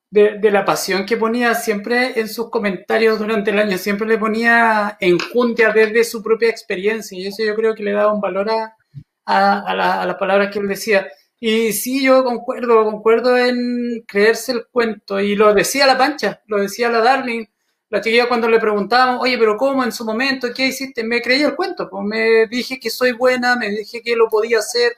De, 0.08 0.50
la 0.50 0.64
pasión 0.64 1.04
que 1.04 1.16
ponía 1.16 1.54
siempre 1.54 2.18
en 2.18 2.28
sus 2.28 2.48
comentarios 2.48 3.18
durante 3.18 3.50
el 3.50 3.58
año, 3.58 3.76
siempre 3.76 4.06
le 4.06 4.16
ponía 4.16 4.96
enjundia 5.00 5.72
desde 5.72 6.04
su 6.04 6.22
propia 6.22 6.48
experiencia 6.48 7.18
y 7.18 7.26
eso 7.26 7.42
yo 7.44 7.54
creo 7.54 7.74
que 7.74 7.82
le 7.82 7.92
daba 7.92 8.14
un 8.14 8.20
valor 8.20 8.48
a, 8.50 8.76
a, 9.26 10.06
las 10.06 10.14
palabras 10.16 10.50
que 10.52 10.60
él 10.60 10.68
decía. 10.68 11.06
Y 11.38 11.72
sí, 11.72 12.02
yo 12.02 12.24
concuerdo, 12.24 12.84
concuerdo 12.84 13.36
en 13.36 14.04
creerse 14.06 14.52
el 14.52 14.66
cuento 14.68 15.20
y 15.20 15.34
lo 15.34 15.52
decía 15.52 15.86
la 15.86 15.98
Pancha, 15.98 16.40
lo 16.46 16.58
decía 16.58 16.88
la 16.88 17.00
Darling, 17.00 17.44
la 17.88 18.00
chiquilla 18.00 18.28
cuando 18.28 18.48
le 18.48 18.58
preguntábamos, 18.58 19.22
oye, 19.22 19.38
pero 19.38 19.56
¿cómo 19.56 19.84
en 19.84 19.92
su 19.92 20.04
momento? 20.04 20.48
¿Qué 20.54 20.66
hiciste? 20.66 21.04
Me 21.04 21.22
creí 21.22 21.42
el 21.42 21.54
cuento, 21.54 21.88
pues 21.88 22.04
me 22.04 22.46
dije 22.46 22.80
que 22.80 22.90
soy 22.90 23.12
buena, 23.12 23.56
me 23.56 23.70
dije 23.70 24.02
que 24.02 24.16
lo 24.16 24.28
podía 24.28 24.58
hacer. 24.58 24.92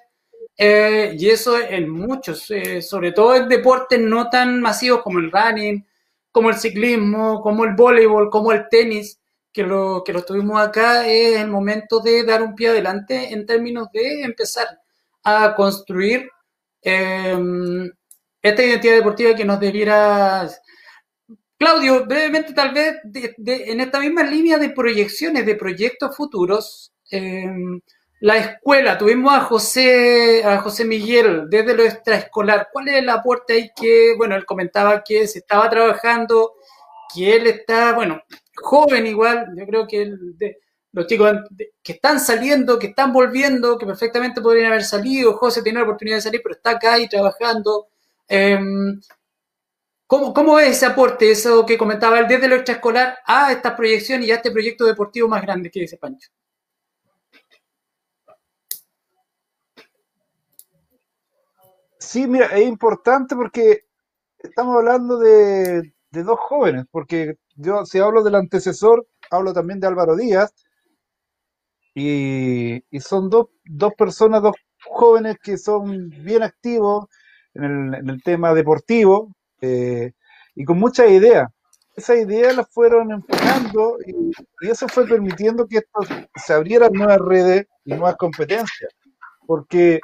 Eh, 0.56 1.14
y 1.18 1.28
eso 1.28 1.58
en 1.58 1.88
muchos, 1.88 2.50
eh, 2.50 2.82
sobre 2.82 3.12
todo 3.12 3.36
en 3.36 3.48
deportes 3.48 4.00
no 4.00 4.28
tan 4.28 4.60
masivos 4.60 5.02
como 5.02 5.18
el 5.20 5.30
running, 5.30 5.86
como 6.32 6.50
el 6.50 6.56
ciclismo, 6.56 7.40
como 7.42 7.64
el 7.64 7.74
voleibol, 7.74 8.30
como 8.30 8.52
el 8.52 8.68
tenis, 8.68 9.20
que 9.52 9.62
lo, 9.62 10.02
que 10.04 10.12
lo 10.12 10.22
tuvimos 10.24 10.60
acá, 10.60 11.06
es 11.06 11.38
el 11.38 11.48
momento 11.48 12.00
de 12.00 12.24
dar 12.24 12.42
un 12.42 12.54
pie 12.54 12.68
adelante 12.68 13.32
en 13.32 13.46
términos 13.46 13.88
de 13.92 14.22
empezar 14.22 14.66
a 15.24 15.54
construir 15.54 16.30
em, 16.82 17.90
esta 18.42 18.64
identidad 18.64 18.94
deportiva 18.96 19.34
que 19.34 19.44
nos 19.44 19.60
debiera 19.60 20.48
Claudio, 21.58 22.06
brevemente 22.06 22.52
tal 22.54 22.72
vez 22.72 22.96
en 23.04 23.80
esta 23.80 23.98
misma 23.98 24.22
línea 24.22 24.58
de 24.58 24.70
proyecciones, 24.70 25.44
de 25.44 25.56
proyectos 25.56 26.16
futuros, 26.16 26.92
em, 27.10 27.80
la 28.20 28.36
escuela, 28.36 28.96
tuvimos 28.98 29.32
a 29.34 29.40
José, 29.40 30.42
a 30.44 30.58
José 30.58 30.84
Miguel 30.84 31.46
desde 31.48 31.74
lo 31.74 31.84
extraescolar. 31.84 32.68
¿Cuál 32.72 32.88
es 32.88 32.94
el 32.96 33.08
aporte 33.08 33.54
ahí 33.54 33.70
que, 33.74 34.14
bueno, 34.16 34.36
él 34.36 34.44
comentaba 34.44 35.02
que 35.04 35.26
se 35.26 35.40
estaba 35.40 35.68
trabajando, 35.70 36.54
que 37.14 37.36
él 37.36 37.46
está, 37.46 37.92
bueno, 37.92 38.22
joven 38.56 39.06
igual, 39.06 39.48
yo 39.56 39.66
creo 39.66 39.86
que 39.86 40.12
los 40.92 41.06
chicos 41.06 41.32
que 41.82 41.92
están 41.92 42.20
saliendo, 42.20 42.78
que 42.78 42.88
están 42.88 43.12
volviendo, 43.12 43.78
que 43.78 43.86
perfectamente 43.86 44.40
podrían 44.40 44.66
haber 44.66 44.84
salido, 44.84 45.36
José 45.36 45.62
tiene 45.62 45.78
la 45.78 45.84
oportunidad 45.84 46.16
de 46.16 46.22
salir, 46.22 46.40
pero 46.42 46.54
está 46.54 46.70
acá 46.70 46.98
y 46.98 47.08
trabajando. 47.08 47.88
Em, 48.28 49.00
¿Cómo, 50.08 50.32
¿Cómo, 50.32 50.58
es 50.58 50.68
ese 50.78 50.86
aporte, 50.86 51.30
eso 51.30 51.66
que 51.66 51.76
comentaba 51.76 52.18
el 52.18 52.26
desde 52.28 52.48
lo 52.48 52.54
extraescolar 52.54 53.18
a 53.26 53.52
esta 53.52 53.76
proyección 53.76 54.22
y 54.22 54.30
a 54.30 54.36
este 54.36 54.50
proyecto 54.50 54.86
deportivo 54.86 55.28
más 55.28 55.42
grande 55.42 55.70
que 55.70 55.80
dice 55.80 55.98
Pancho? 55.98 56.30
Sí, 61.98 62.26
mira, 62.26 62.46
es 62.46 62.66
importante 62.66 63.36
porque 63.36 63.84
estamos 64.38 64.76
hablando 64.76 65.18
de, 65.18 65.92
dos 66.10 66.38
jóvenes, 66.40 66.86
porque 66.90 67.36
yo 67.56 67.84
si 67.84 67.98
hablo 67.98 68.22
del 68.22 68.36
antecesor, 68.36 69.06
hablo 69.30 69.52
también 69.52 69.78
de 69.78 69.88
Álvaro 69.88 70.16
Díaz, 70.16 70.54
y, 71.94 72.82
son 73.00 73.28
dos, 73.28 73.48
dos 73.62 73.92
personas, 73.92 74.42
dos 74.42 74.56
jóvenes 74.86 75.36
que 75.42 75.58
son 75.58 76.08
bien 76.08 76.42
activos 76.42 77.08
en 77.52 77.64
el, 77.64 77.94
en 77.94 78.08
el 78.08 78.22
tema 78.22 78.54
deportivo, 78.54 79.34
eh, 79.60 80.12
y 80.54 80.64
con 80.64 80.78
muchas 80.78 81.10
ideas. 81.10 81.48
Esas 81.96 82.18
ideas 82.18 82.56
las 82.56 82.68
fueron 82.70 83.10
enfocando 83.10 83.98
y, 84.06 84.32
eso 84.68 84.86
fue 84.88 85.06
permitiendo 85.06 85.66
que 85.66 85.78
esto, 85.78 86.00
se 86.36 86.52
abrieran 86.52 86.92
nuevas 86.92 87.18
redes 87.18 87.66
y 87.84 87.90
nuevas 87.90 88.16
competencias. 88.16 88.92
Porque, 89.46 90.00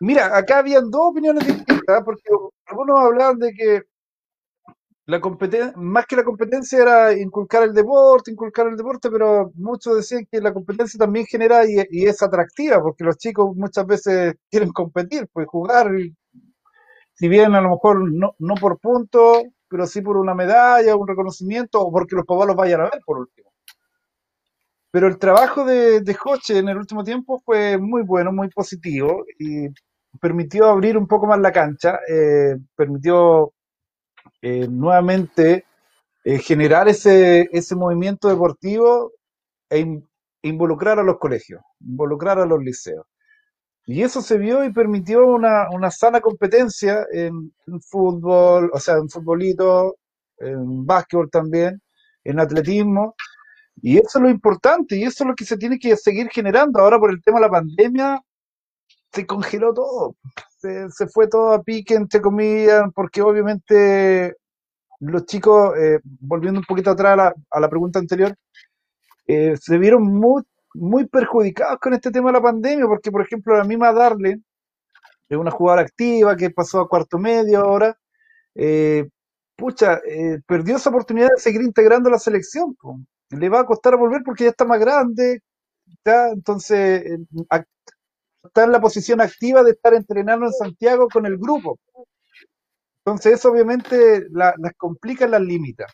mira, 0.00 0.36
acá 0.36 0.58
habían 0.58 0.90
dos 0.90 1.10
opiniones 1.10 1.46
distintas, 1.46 2.02
porque 2.04 2.22
algunos 2.66 3.00
hablaban 3.00 3.38
de 3.38 3.52
que 3.52 3.82
la 5.06 5.20
competencia, 5.20 5.72
más 5.76 6.06
que 6.06 6.16
la 6.16 6.24
competencia 6.24 6.80
era 6.80 7.12
inculcar 7.12 7.64
el 7.64 7.74
deporte, 7.74 8.30
inculcar 8.30 8.68
el 8.68 8.76
deporte, 8.76 9.10
pero 9.10 9.50
muchos 9.56 9.96
decían 9.96 10.26
que 10.30 10.40
la 10.40 10.54
competencia 10.54 10.96
también 10.96 11.26
genera 11.26 11.66
y, 11.66 11.76
y 11.90 12.06
es 12.06 12.22
atractiva, 12.22 12.80
porque 12.80 13.04
los 13.04 13.18
chicos 13.18 13.56
muchas 13.56 13.84
veces 13.86 14.36
quieren 14.48 14.70
competir, 14.70 15.28
pues 15.32 15.48
jugar 15.48 15.90
si 17.22 17.28
bien 17.28 17.54
a 17.54 17.60
lo 17.60 17.70
mejor 17.70 18.10
no, 18.12 18.34
no 18.40 18.54
por 18.56 18.80
punto, 18.80 19.44
pero 19.68 19.86
sí 19.86 20.00
por 20.00 20.16
una 20.16 20.34
medalla, 20.34 20.96
un 20.96 21.06
reconocimiento, 21.06 21.80
o 21.80 21.92
porque 21.92 22.16
los 22.16 22.26
papás 22.26 22.48
los 22.48 22.56
vayan 22.56 22.80
a 22.80 22.90
ver 22.90 23.00
por 23.06 23.16
último. 23.18 23.52
Pero 24.90 25.06
el 25.06 25.18
trabajo 25.18 25.64
de, 25.64 26.00
de 26.00 26.14
Joche 26.14 26.58
en 26.58 26.68
el 26.68 26.78
último 26.78 27.04
tiempo 27.04 27.40
fue 27.44 27.78
muy 27.78 28.02
bueno, 28.02 28.32
muy 28.32 28.48
positivo 28.48 29.24
y 29.38 29.68
permitió 30.20 30.66
abrir 30.66 30.98
un 30.98 31.06
poco 31.06 31.28
más 31.28 31.38
la 31.38 31.52
cancha, 31.52 32.00
eh, 32.08 32.56
permitió 32.74 33.52
eh, 34.42 34.66
nuevamente 34.68 35.64
eh, 36.24 36.38
generar 36.40 36.88
ese, 36.88 37.48
ese 37.52 37.76
movimiento 37.76 38.26
deportivo 38.30 39.12
e 39.70 40.02
involucrar 40.42 40.98
a 40.98 41.04
los 41.04 41.18
colegios, 41.18 41.62
involucrar 41.80 42.40
a 42.40 42.46
los 42.46 42.60
liceos. 42.60 43.06
Y 43.86 44.02
eso 44.02 44.22
se 44.22 44.38
vio 44.38 44.64
y 44.64 44.72
permitió 44.72 45.26
una, 45.26 45.68
una 45.70 45.90
sana 45.90 46.20
competencia 46.20 47.04
en, 47.12 47.52
fútbol, 47.80 48.70
o 48.72 48.78
sea, 48.78 48.96
en 48.96 49.08
futbolito, 49.08 49.96
en 50.38 50.86
básquetbol 50.86 51.30
también, 51.30 51.82
en 52.24 52.38
atletismo. 52.40 53.16
Y 53.82 53.98
eso 53.98 54.18
es 54.18 54.22
lo 54.22 54.30
importante 54.30 54.96
y 54.96 55.04
eso 55.04 55.24
es 55.24 55.28
lo 55.28 55.34
que 55.34 55.44
se 55.44 55.56
tiene 55.56 55.78
que 55.78 55.96
seguir 55.96 56.28
generando. 56.30 56.80
Ahora 56.80 56.98
por 56.98 57.10
el 57.10 57.22
tema 57.22 57.38
de 57.38 57.46
la 57.46 57.50
pandemia 57.50 58.20
se 59.12 59.26
congeló 59.26 59.74
todo. 59.74 60.16
Se, 60.58 61.08
fue 61.08 61.26
todo 61.28 61.52
a 61.52 61.62
pique, 61.62 61.94
entre 61.94 62.20
comillas, 62.20 62.84
porque 62.94 63.20
obviamente 63.22 64.36
los 65.00 65.26
chicos, 65.26 65.76
eh, 65.76 65.98
volviendo 66.20 66.60
un 66.60 66.66
poquito 66.66 66.90
atrás 66.90 67.14
a 67.14 67.16
la, 67.16 67.34
a 67.50 67.60
la 67.60 67.68
pregunta 67.68 67.98
anterior, 67.98 68.36
eh, 69.26 69.56
se 69.60 69.78
vieron 69.78 70.04
muy, 70.04 70.42
muy 70.74 71.06
perjudicados 71.06 71.78
con 71.80 71.94
este 71.94 72.10
tema 72.10 72.30
de 72.30 72.34
la 72.34 72.42
pandemia, 72.42 72.86
porque 72.86 73.10
por 73.10 73.22
ejemplo 73.22 73.56
la 73.56 73.64
misma 73.64 73.92
Darle, 73.92 74.40
es 75.28 75.38
una 75.38 75.50
jugadora 75.50 75.82
activa 75.82 76.36
que 76.36 76.50
pasó 76.50 76.80
a 76.80 76.88
cuarto 76.88 77.18
medio 77.18 77.60
ahora, 77.60 77.96
eh, 78.54 79.08
pucha, 79.56 80.00
eh, 80.06 80.40
perdió 80.46 80.76
esa 80.76 80.90
oportunidad 80.90 81.28
de 81.34 81.40
seguir 81.40 81.62
integrando 81.62 82.10
la 82.10 82.18
selección. 82.18 82.76
Le 83.30 83.48
va 83.48 83.60
a 83.60 83.66
costar 83.66 83.96
volver 83.96 84.22
porque 84.24 84.44
ya 84.44 84.50
está 84.50 84.64
más 84.64 84.80
grande, 84.80 85.40
ya, 86.04 86.28
entonces 86.28 87.04
eh, 87.06 87.18
está 88.44 88.64
en 88.64 88.72
la 88.72 88.80
posición 88.80 89.20
activa 89.20 89.62
de 89.62 89.72
estar 89.72 89.94
entrenando 89.94 90.46
en 90.46 90.52
Santiago 90.52 91.08
con 91.08 91.26
el 91.26 91.38
grupo. 91.38 91.78
Entonces 93.04 93.34
eso 93.34 93.50
obviamente 93.50 94.26
las 94.30 94.54
complica, 94.76 95.26
las 95.26 95.40
limita. 95.40 95.86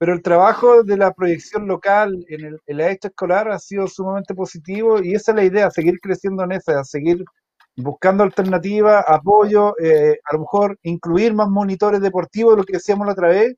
Pero 0.00 0.14
el 0.14 0.22
trabajo 0.22 0.82
de 0.82 0.96
la 0.96 1.12
proyección 1.12 1.66
local 1.68 2.24
en, 2.30 2.46
el, 2.46 2.60
en 2.66 2.80
escolar 2.80 3.50
ha 3.50 3.58
sido 3.58 3.86
sumamente 3.86 4.34
positivo 4.34 5.02
y 5.02 5.14
esa 5.14 5.32
es 5.32 5.36
la 5.36 5.44
idea, 5.44 5.70
seguir 5.70 6.00
creciendo 6.00 6.42
en 6.42 6.52
esa, 6.52 6.82
seguir 6.84 7.22
buscando 7.76 8.24
alternativas, 8.24 9.04
apoyo, 9.06 9.74
eh, 9.78 10.18
a 10.24 10.32
lo 10.32 10.40
mejor 10.40 10.78
incluir 10.84 11.34
más 11.34 11.50
monitores 11.50 12.00
deportivos, 12.00 12.56
lo 12.56 12.64
que 12.64 12.78
decíamos 12.78 13.06
la 13.06 13.12
otra 13.12 13.28
vez, 13.28 13.54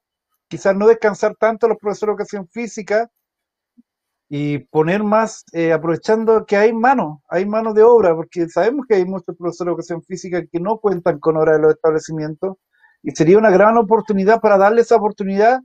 quizás 0.49 0.75
no 0.75 0.89
descansar 0.89 1.37
tanto 1.39 1.69
los 1.69 1.79
profesores 1.79 2.17
de 2.17 2.23
educación 2.23 2.49
física 2.49 3.09
y 4.29 4.59
poner 4.59 5.05
más, 5.05 5.45
eh, 5.53 5.73
aprovechando 5.73 6.45
que 6.45 6.57
hay 6.57 6.73
manos, 6.73 7.21
hay 7.29 7.47
manos 7.47 7.73
de 7.77 7.85
obra, 7.85 8.17
porque 8.17 8.49
sabemos 8.49 8.87
que 8.89 8.97
hay 8.97 9.05
muchos 9.05 9.37
profesores 9.37 9.67
de 9.67 9.71
educación 9.75 10.03
física 10.03 10.45
que 10.45 10.59
no 10.59 10.79
cuentan 10.79 11.21
con 11.21 11.37
horas 11.37 11.59
de 11.59 11.63
los 11.63 11.75
establecimientos 11.75 12.57
y 13.01 13.13
sería 13.13 13.39
una 13.39 13.51
gran 13.51 13.77
oportunidad 13.77 14.41
para 14.41 14.59
darle 14.59 14.81
esa 14.81 14.97
oportunidad 14.97 15.61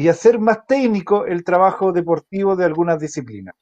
y 0.00 0.08
hacer 0.08 0.38
más 0.38 0.66
técnico 0.66 1.26
el 1.26 1.44
trabajo 1.44 1.92
deportivo 1.92 2.56
de 2.56 2.64
algunas 2.64 2.98
disciplinas. 2.98 3.54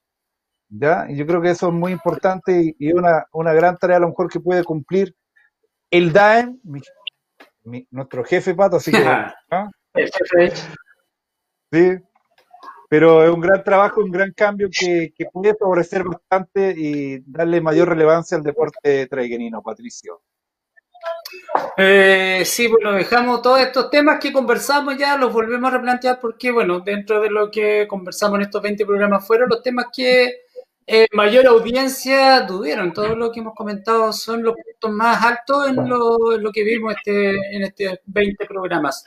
¿ya? 0.68 1.06
Y 1.08 1.16
yo 1.16 1.26
creo 1.26 1.42
que 1.42 1.50
eso 1.50 1.66
es 1.66 1.74
muy 1.74 1.90
importante 1.90 2.76
y, 2.78 2.92
una, 2.92 3.26
una, 3.32 3.52
gran 3.52 3.76
tarea 3.76 3.96
a 3.96 4.00
lo 4.00 4.10
mejor 4.10 4.30
que 4.30 4.38
puede 4.38 4.62
cumplir 4.62 5.16
el 5.90 6.12
DAEM, 6.12 6.60
nuestro 7.90 8.22
jefe 8.22 8.54
Pato, 8.54 8.76
así 8.76 8.92
que... 8.92 8.98
¿ah? 9.50 9.68
Sí, 11.72 11.98
pero 12.88 13.24
es 13.24 13.30
un 13.30 13.40
gran 13.40 13.64
trabajo, 13.64 14.00
un 14.00 14.12
gran 14.12 14.32
cambio 14.32 14.68
que, 14.70 15.12
que 15.16 15.24
puede 15.32 15.56
favorecer 15.56 16.04
bastante 16.04 16.72
y 16.76 17.18
darle 17.26 17.60
mayor 17.60 17.88
relevancia 17.88 18.36
al 18.36 18.44
deporte 18.44 19.08
traiguenino, 19.08 19.60
Patricio. 19.60 20.22
Eh, 21.76 22.42
sí, 22.44 22.66
bueno, 22.66 22.92
dejamos 22.92 23.42
todos 23.42 23.60
estos 23.60 23.90
temas 23.90 24.18
que 24.20 24.32
conversamos 24.32 24.96
ya, 24.96 25.16
los 25.16 25.32
volvemos 25.32 25.72
a 25.72 25.76
replantear 25.76 26.18
porque, 26.20 26.50
bueno, 26.50 26.80
dentro 26.80 27.20
de 27.20 27.30
lo 27.30 27.50
que 27.50 27.86
conversamos 27.88 28.38
en 28.38 28.42
estos 28.42 28.62
20 28.62 28.84
programas 28.84 29.26
fueron 29.26 29.48
los 29.48 29.62
temas 29.62 29.86
que 29.94 30.42
eh, 30.86 31.06
mayor 31.12 31.46
audiencia 31.46 32.46
tuvieron. 32.46 32.92
Todo 32.92 33.14
lo 33.14 33.30
que 33.30 33.40
hemos 33.40 33.54
comentado 33.54 34.12
son 34.12 34.42
los 34.42 34.54
puntos 34.54 34.90
más 34.90 35.22
altos 35.22 35.68
en 35.68 35.88
lo, 35.88 36.50
que 36.52 36.64
vimos 36.64 36.94
este, 36.96 37.30
en 37.54 37.62
estos 37.62 37.98
20 38.06 38.46
programas. 38.46 39.04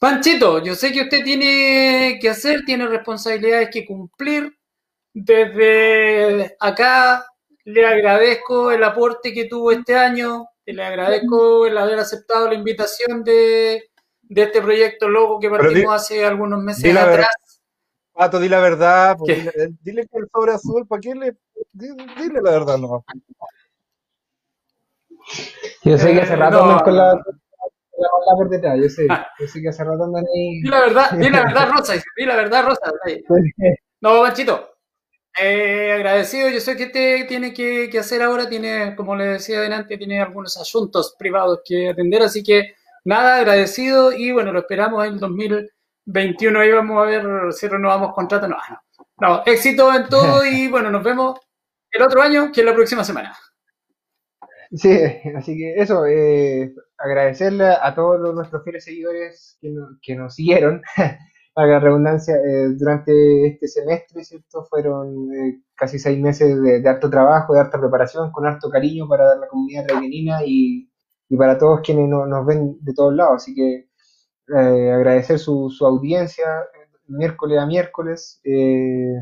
Panchito, 0.00 0.62
yo 0.62 0.74
sé 0.74 0.92
que 0.92 1.02
usted 1.02 1.22
tiene 1.22 2.18
que 2.20 2.28
hacer, 2.28 2.64
tiene 2.64 2.86
responsabilidades 2.86 3.68
que 3.70 3.84
cumplir. 3.86 4.56
Desde 5.12 6.56
acá 6.58 7.26
le 7.64 7.86
agradezco 7.86 8.72
el 8.72 8.82
aporte 8.82 9.32
que 9.32 9.44
tuvo 9.44 9.72
este 9.72 9.94
año, 9.96 10.46
le 10.72 10.84
agradezco 10.84 11.66
el 11.66 11.76
haber 11.76 11.98
aceptado 11.98 12.48
la 12.48 12.54
invitación 12.54 13.22
de, 13.22 13.90
este 14.28 14.62
proyecto 14.62 15.08
Logo 15.08 15.38
que 15.38 15.50
partimos 15.50 15.94
hace 15.94 16.24
algunos 16.24 16.62
meses 16.62 16.96
atrás. 16.96 17.28
Pato, 18.12 18.38
di 18.38 18.48
la 18.48 18.60
verdad, 18.60 19.16
pues, 19.18 19.50
dile, 19.82 20.06
que 20.06 20.18
el 20.18 20.28
sobre 20.32 20.52
azul, 20.52 20.86
¿para 20.86 21.00
qué 21.00 21.14
le.? 21.16 21.36
Dile, 21.72 22.40
la 22.42 22.52
verdad, 22.52 22.78
no. 22.78 23.04
Yo 25.82 25.98
sé 25.98 26.12
que 26.12 26.20
hace 26.20 26.36
rato 26.36 26.62
andan 26.62 26.78
con 26.84 26.96
la, 26.96 27.12
la 27.12 28.36
por 28.36 28.48
detrás, 28.48 28.78
yo 28.80 28.88
sé. 28.88 29.08
Yo 29.40 29.46
sé 29.48 29.60
que 29.60 29.68
hace 29.68 29.82
rato 29.82 30.04
andan 30.04 30.24
ahí. 30.32 30.62
Di 30.62 30.68
la 30.68 30.80
verdad, 30.80 31.10
di 31.12 31.28
la 31.28 31.44
verdad, 31.44 31.68
Rosa, 31.76 31.94
di 31.94 32.24
la 32.24 32.36
verdad, 32.36 32.64
Rosa. 32.66 32.92
No, 34.00 34.22
Manchito. 34.22 34.73
Eh, 35.40 35.92
agradecido, 35.92 36.48
yo 36.48 36.60
sé 36.60 36.76
que 36.76 36.86
te 36.86 37.24
tiene 37.24 37.52
que, 37.52 37.88
que, 37.90 37.98
hacer 37.98 38.22
ahora, 38.22 38.48
tiene, 38.48 38.94
como 38.94 39.16
le 39.16 39.24
decía 39.24 39.58
adelante, 39.58 39.98
tiene 39.98 40.20
algunos 40.20 40.56
asuntos 40.56 41.16
privados 41.18 41.60
que 41.64 41.88
atender, 41.88 42.22
así 42.22 42.42
que 42.44 42.74
nada, 43.04 43.36
agradecido 43.36 44.12
y 44.12 44.32
bueno, 44.32 44.52
lo 44.52 44.60
esperamos 44.60 45.04
en 45.06 45.14
el 45.14 45.20
2000. 45.20 45.70
21 46.06 46.60
ahí 46.60 46.70
vamos 46.70 47.02
a 47.02 47.06
ver 47.06 47.52
si 47.52 47.66
renovamos 47.66 48.14
contrato. 48.14 48.46
No, 48.46 48.56
no. 48.68 48.84
No, 49.20 49.42
éxito 49.46 49.94
en 49.94 50.08
todo 50.08 50.44
y 50.44 50.68
bueno, 50.70 50.90
nos 50.90 51.02
vemos 51.02 51.38
el 51.90 52.02
otro 52.02 52.22
año, 52.22 52.50
que 52.52 52.60
es 52.60 52.66
la 52.66 52.74
próxima 52.74 53.04
semana. 53.04 53.36
Sí, 54.72 54.90
así 55.36 55.56
que 55.56 55.74
eso, 55.76 56.04
eh, 56.06 56.74
agradecerle 56.98 57.66
a 57.80 57.94
todos 57.94 58.34
nuestros 58.34 58.64
fieles 58.64 58.84
seguidores 58.84 59.56
que, 59.60 59.72
que 60.02 60.16
nos 60.16 60.34
siguieron, 60.34 60.82
para 61.54 61.68
la 61.68 61.80
redundancia, 61.80 62.34
eh, 62.36 62.68
durante 62.76 63.46
este 63.46 63.68
semestre, 63.68 64.24
¿cierto? 64.24 64.64
Fueron 64.68 65.32
eh, 65.32 65.62
casi 65.76 65.98
seis 65.98 66.20
meses 66.20 66.60
de, 66.60 66.88
harto 66.88 67.08
trabajo, 67.08 67.54
de 67.54 67.60
harta 67.60 67.80
preparación, 67.80 68.32
con 68.32 68.46
harto 68.46 68.68
cariño 68.70 69.08
para 69.08 69.36
la 69.36 69.48
comunidad 69.48 69.86
traigenina 69.86 70.40
y, 70.44 70.90
y 71.28 71.36
para 71.36 71.56
todos 71.58 71.80
quienes 71.80 72.08
nos 72.08 72.46
ven 72.46 72.76
de 72.80 72.92
todos 72.94 73.14
lados. 73.14 73.36
Así 73.36 73.54
que 73.54 73.88
eh, 74.48 74.92
agradecer 74.92 75.38
su, 75.38 75.70
su, 75.70 75.86
audiencia 75.86 76.44
miércoles 77.06 77.58
a 77.58 77.66
miércoles. 77.66 78.40
Eh, 78.44 79.16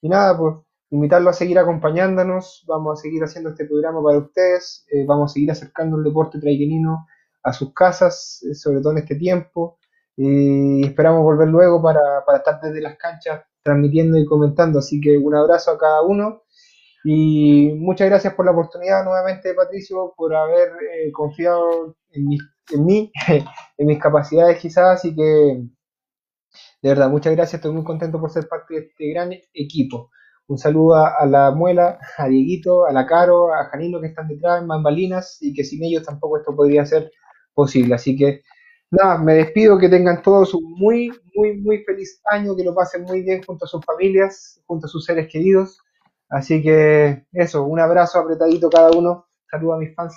y 0.00 0.08
nada, 0.08 0.36
pues 0.36 0.56
invitarlo 0.90 1.30
a 1.30 1.32
seguir 1.32 1.58
acompañándonos. 1.58 2.64
Vamos 2.66 2.98
a 2.98 3.02
seguir 3.02 3.22
haciendo 3.22 3.50
este 3.50 3.66
programa 3.66 4.02
para 4.02 4.18
ustedes. 4.18 4.86
Eh, 4.90 5.04
vamos 5.06 5.30
a 5.30 5.34
seguir 5.34 5.50
acercando 5.50 5.96
el 5.98 6.04
deporte 6.04 6.40
traiquenino 6.40 7.06
a 7.42 7.52
sus 7.52 7.72
casas, 7.74 8.40
sobre 8.54 8.80
todo 8.80 8.92
en 8.92 8.98
este 8.98 9.16
tiempo. 9.16 9.78
Y 10.16 10.86
esperamos 10.86 11.22
volver 11.22 11.48
luego 11.48 11.82
para, 11.82 12.24
para 12.24 12.38
estar 12.38 12.60
desde 12.60 12.80
las 12.80 12.96
canchas 12.96 13.44
transmitiendo 13.62 14.18
y 14.18 14.24
comentando. 14.26 14.78
Así 14.78 15.00
que 15.00 15.18
un 15.18 15.34
abrazo 15.34 15.72
a 15.72 15.78
cada 15.78 16.02
uno. 16.02 16.42
Y 17.04 17.72
muchas 17.78 18.08
gracias 18.08 18.34
por 18.34 18.46
la 18.46 18.52
oportunidad 18.52 19.04
nuevamente, 19.04 19.54
Patricio, 19.54 20.14
por 20.16 20.34
haber 20.34 20.70
confiado 21.12 21.96
en 22.10 22.26
mis 22.26 22.42
en 22.72 22.84
mí, 22.84 23.12
en 23.78 23.86
mis 23.86 23.98
capacidades 23.98 24.58
quizás, 24.58 24.98
así 24.98 25.14
que 25.14 25.62
de 26.82 26.88
verdad, 26.88 27.10
muchas 27.10 27.34
gracias, 27.34 27.54
estoy 27.54 27.72
muy 27.72 27.84
contento 27.84 28.20
por 28.20 28.30
ser 28.30 28.48
parte 28.48 28.74
de 28.74 28.80
este 28.80 29.10
gran 29.10 29.32
equipo. 29.52 30.10
Un 30.48 30.58
saludo 30.58 30.94
a, 30.94 31.26
la 31.26 31.50
Muela, 31.50 31.98
a 32.16 32.28
Dieguito, 32.28 32.86
a 32.86 32.92
la 32.92 33.06
Caro, 33.06 33.52
a 33.52 33.64
Janino 33.64 34.00
que 34.00 34.08
están 34.08 34.28
detrás 34.28 34.62
en 34.62 34.68
Bambalinas 34.68 35.38
y 35.40 35.52
que 35.52 35.64
sin 35.64 35.82
ellos 35.82 36.04
tampoco 36.04 36.38
esto 36.38 36.54
podría 36.54 36.86
ser 36.86 37.10
posible. 37.52 37.94
Así 37.94 38.16
que 38.16 38.42
nada, 38.90 39.18
me 39.18 39.34
despido, 39.34 39.78
que 39.78 39.88
tengan 39.88 40.22
todos 40.22 40.54
un 40.54 40.72
muy, 40.72 41.12
muy, 41.34 41.56
muy 41.58 41.84
feliz 41.84 42.20
año, 42.30 42.56
que 42.56 42.64
lo 42.64 42.74
pasen 42.74 43.02
muy 43.02 43.22
bien 43.22 43.42
junto 43.42 43.64
a 43.64 43.68
sus 43.68 43.84
familias, 43.84 44.60
junto 44.66 44.86
a 44.86 44.88
sus 44.88 45.04
seres 45.04 45.28
queridos. 45.30 45.80
Así 46.28 46.62
que 46.62 47.24
eso, 47.32 47.64
un 47.64 47.80
abrazo 47.80 48.18
apretadito 48.18 48.68
cada 48.68 48.90
uno. 48.90 49.28
Saludo 49.50 49.74
a 49.74 49.78
mis 49.78 49.94
fans. 49.94 50.14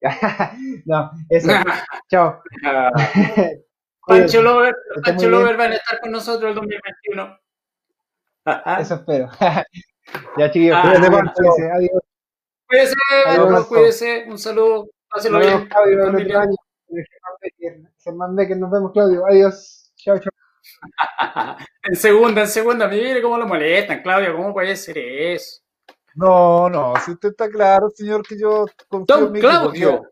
no, 0.84 1.10
eso. 1.28 1.48
Chao. 2.10 2.42
Pancho 4.06 4.40
Lover, 4.40 4.74
Pancho 5.04 5.28
Lover 5.28 5.56
van 5.56 5.72
a 5.72 5.74
estar 5.74 6.00
con 6.00 6.10
nosotros 6.10 6.50
el 6.50 6.54
2021. 6.54 7.38
eso 8.80 8.94
espero. 8.94 9.28
ya, 10.38 10.50
chiquillos, 10.50 10.78
ah, 10.78 10.82
cuídense, 10.82 11.10
cuídense, 11.34 11.70
adiós. 11.70 12.00
Cuídense, 13.68 14.10
adiós, 14.16 14.28
un 14.28 14.38
saludo, 14.38 14.88
pásenlo 15.10 15.40
bien. 15.40 15.68
Claudio, 15.68 16.56
Germán 17.98 18.36
Becker, 18.36 18.56
nos 18.56 18.70
vemos, 18.70 18.92
Claudio, 18.92 19.26
adiós. 19.26 19.92
Chao, 19.96 20.18
chao. 20.18 20.30
en 21.82 21.96
segunda, 21.96 22.42
en 22.42 22.48
segunda, 22.48 22.88
mire 22.88 23.22
cómo 23.22 23.38
lo 23.38 23.46
molestan, 23.46 24.02
Claudio, 24.02 24.36
¿cómo 24.36 24.52
puede 24.52 24.76
ser 24.76 24.98
eso? 24.98 25.60
No, 26.14 26.68
no, 26.68 26.94
si 27.04 27.12
usted 27.12 27.30
está 27.30 27.48
claro, 27.48 27.90
señor, 27.90 28.26
que 28.26 28.38
yo 28.38 28.66
confío 28.88 29.26
en 29.26 29.32
mi 29.32 29.38
equipo. 29.38 30.06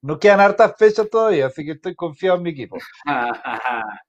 No 0.00 0.18
quedan 0.18 0.40
hartas 0.40 0.74
fechas 0.76 1.08
todavía, 1.10 1.46
así 1.46 1.64
que 1.64 1.72
estoy 1.72 1.94
confiado 1.94 2.36
en 2.36 2.42
mi 2.42 2.50
equipo. 2.50 2.76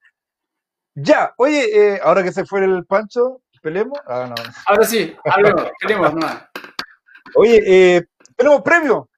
ya, 0.96 1.34
oye, 1.38 1.94
eh, 1.96 2.00
ahora 2.04 2.22
que 2.22 2.34
se 2.34 2.46
fue 2.46 2.64
el 2.66 2.86
Pancho, 2.86 3.42
¿pelemos? 3.62 3.98
Ah, 4.06 4.28
no. 4.30 4.36
Ahora 4.68 4.86
sí, 4.86 5.16
hablemos, 5.24 5.70
pelemos, 5.82 6.14
no. 6.14 6.28
Oye, 7.36 7.64
eh, 7.66 8.06
tenemos 8.36 8.62
premio, 8.62 9.10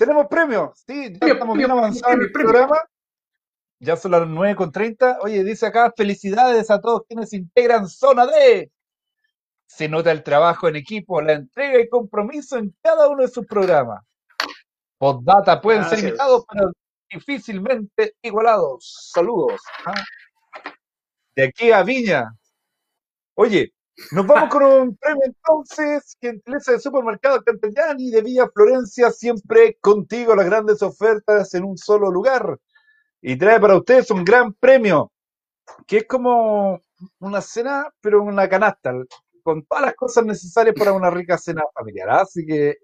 tenemos 0.00 0.28
premio, 0.28 0.72
sí, 0.74 1.12
ya 1.20 1.34
estamos 1.34 1.58
bien 1.58 1.70
avanzados 1.70 2.16
en 2.16 2.22
el 2.22 2.32
programa. 2.32 2.78
Ya 3.80 3.96
son 3.96 4.12
las 4.12 4.22
9.30. 4.22 5.18
Oye, 5.20 5.44
dice 5.44 5.66
acá, 5.66 5.92
felicidades 5.94 6.70
a 6.70 6.80
todos 6.80 7.02
quienes 7.06 7.34
integran 7.34 7.86
Zona 7.86 8.24
D 8.24 8.70
se 9.66 9.90
nota 9.90 10.10
el 10.10 10.22
trabajo 10.22 10.68
en 10.68 10.76
equipo, 10.76 11.20
la 11.20 11.34
entrega 11.34 11.78
y 11.78 11.88
compromiso 11.90 12.56
en 12.56 12.74
cada 12.82 13.08
uno 13.08 13.20
de 13.22 13.28
sus 13.28 13.46
programas. 13.46 14.02
Postdata 14.96 15.60
pueden 15.60 15.84
ser 15.84 15.98
imitados, 15.98 16.46
pero 16.50 16.72
difícilmente 17.10 18.14
igualados. 18.22 19.10
Saludos. 19.12 19.60
¿ah? 19.84 20.02
De 21.36 21.44
aquí 21.44 21.72
a 21.72 21.82
Viña. 21.82 22.34
Oye, 23.34 23.74
nos 24.12 24.26
vamos 24.26 24.50
con 24.50 24.62
un 24.62 24.96
premio 24.96 25.22
entonces, 25.24 26.16
gentileza 26.20 26.72
de 26.72 26.80
Supermercado 26.80 27.42
Cantellani 27.42 28.10
de 28.10 28.22
Villa 28.22 28.48
Florencia, 28.52 29.10
siempre 29.10 29.78
contigo 29.80 30.34
las 30.34 30.46
grandes 30.46 30.82
ofertas 30.82 31.54
en 31.54 31.64
un 31.64 31.76
solo 31.76 32.10
lugar. 32.10 32.58
Y 33.22 33.36
trae 33.36 33.60
para 33.60 33.76
ustedes 33.76 34.10
un 34.10 34.24
gran 34.24 34.54
premio, 34.54 35.12
que 35.86 35.98
es 35.98 36.06
como 36.06 36.80
una 37.20 37.40
cena, 37.40 37.88
pero 38.00 38.22
una 38.22 38.48
canasta 38.48 38.92
con 39.42 39.64
todas 39.64 39.84
las 39.84 39.94
cosas 39.94 40.24
necesarias 40.24 40.74
para 40.78 40.92
una 40.92 41.10
rica 41.10 41.38
cena 41.38 41.62
familiar. 41.74 42.10
Así 42.10 42.44
que 42.46 42.76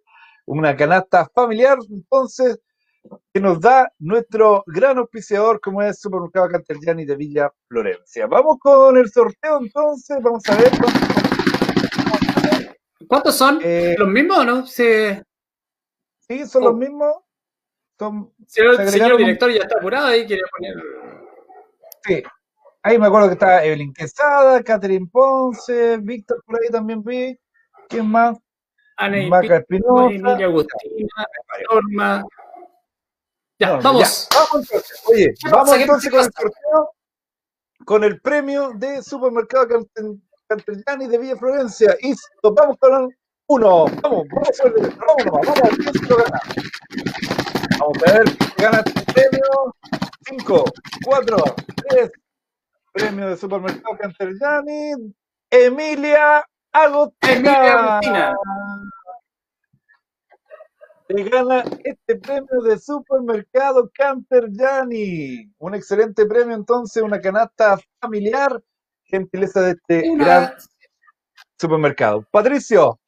una 0.47 0.76
canasta 0.76 1.28
familiar, 1.34 1.78
entonces, 1.90 2.60
que 3.32 3.40
nos 3.40 3.60
da 3.60 3.90
nuestro 3.98 4.64
gran 4.66 4.98
auspiciador 4.98 5.60
como 5.60 5.82
es 5.82 6.01
Supermercado 6.01 6.48
Cantelgiani 6.48 7.05
de 7.05 7.16
Villa 7.16 7.52
Florencia. 7.68 8.26
Vamos 8.26 8.59
con 8.60 8.97
el 8.97 9.10
sorteo 9.10 9.59
entonces, 9.60 10.18
vamos 10.22 10.43
a 10.48 10.56
ver. 10.56 10.70
¿Cuántos 13.09 13.37
son? 13.37 13.61
Eh, 13.62 13.95
¿Los 13.99 14.09
mismos 14.09 14.39
o 14.39 14.45
no? 14.45 14.66
Sí, 14.66 14.87
son 16.47 16.65
los 16.65 16.74
mismos. 16.74 17.16
Son, 17.99 18.33
el 18.57 18.91
señor 18.91 19.16
director 19.16 19.51
ya 19.51 19.61
está 19.61 19.81
curado 19.81 20.09
ahí, 20.09 20.27
quiere 20.27 20.43
poner. 20.51 20.74
Sí, 22.05 22.23
ahí 22.83 22.99
me 22.99 23.07
acuerdo 23.07 23.28
que 23.28 23.35
está 23.35 23.65
Evelyn 23.65 23.95
Quesada, 23.95 24.62
Catherine 24.62 25.09
Ponce, 25.11 25.97
Víctor 25.99 26.43
por 26.45 26.61
ahí 26.61 26.69
también 26.69 27.03
vi. 27.03 27.39
¿Quién 27.89 28.07
más? 28.07 28.37
Ana 28.97 29.27
Maca 29.28 29.57
Espinosa. 29.57 30.15
Emilia 30.15 30.47
Agustina, 30.47 31.27
Norma. 31.70 32.24
Ya, 33.59 33.77
vamos. 33.77 34.28
vamos 34.35 34.70
entonces. 34.70 35.03
Oye, 35.07 35.35
vamos 35.51 35.77
entonces 35.77 36.11
con 36.11 36.20
el 36.20 36.33
sorteo 36.33 36.97
con 37.87 38.03
el 38.03 38.20
premio 38.20 38.73
de 38.74 39.01
Supermercado 39.03 39.69
Cantellani 40.48 41.09
de 41.09 41.18
Villa 41.18 41.36
Florencia. 41.36 41.97
Y 42.01 42.14
vamos 42.43 42.77
con 42.78 43.09
uno. 43.48 43.86
Vamos, 44.02 44.27
vamos 44.32 44.60
a 44.60 44.64
ver, 44.64 44.97
vamos, 44.97 45.24
vamos 45.24 45.48
a 45.48 45.68
ver 45.68 45.93
se 45.93 46.06
lo 46.06 46.16
gana. 46.16 46.40
Vamos 47.78 47.98
a 48.06 48.12
ver 48.12 48.24
gana 48.56 48.82
este 48.85 49.12
premio. 49.12 49.74
5, 50.28 50.64
4, 51.05 51.36
3. 51.89 52.10
Premio 52.93 53.28
de 53.28 53.36
Supermercado 53.36 53.97
Cantellani. 53.98 55.14
Emilia 55.51 56.44
Agostina. 56.73 57.31
Emilia 57.32 57.73
Agostina 57.73 58.36
te 61.09 61.23
gana 61.24 61.64
este 61.85 62.16
premio 62.16 62.62
de 62.62 62.78
supermercado 62.78 63.90
Camper 63.94 64.51
Gianni. 64.51 65.52
Un 65.59 65.74
excelente 65.74 66.27
premio, 66.27 66.55
entonces, 66.56 67.02
una 67.02 67.20
canasta 67.20 67.78
familiar, 68.01 68.60
gentileza 69.07 69.62
de 69.62 69.70
este 69.73 70.16
gran 70.16 70.55
supermercado. 71.59 72.27
Patricio. 72.31 72.99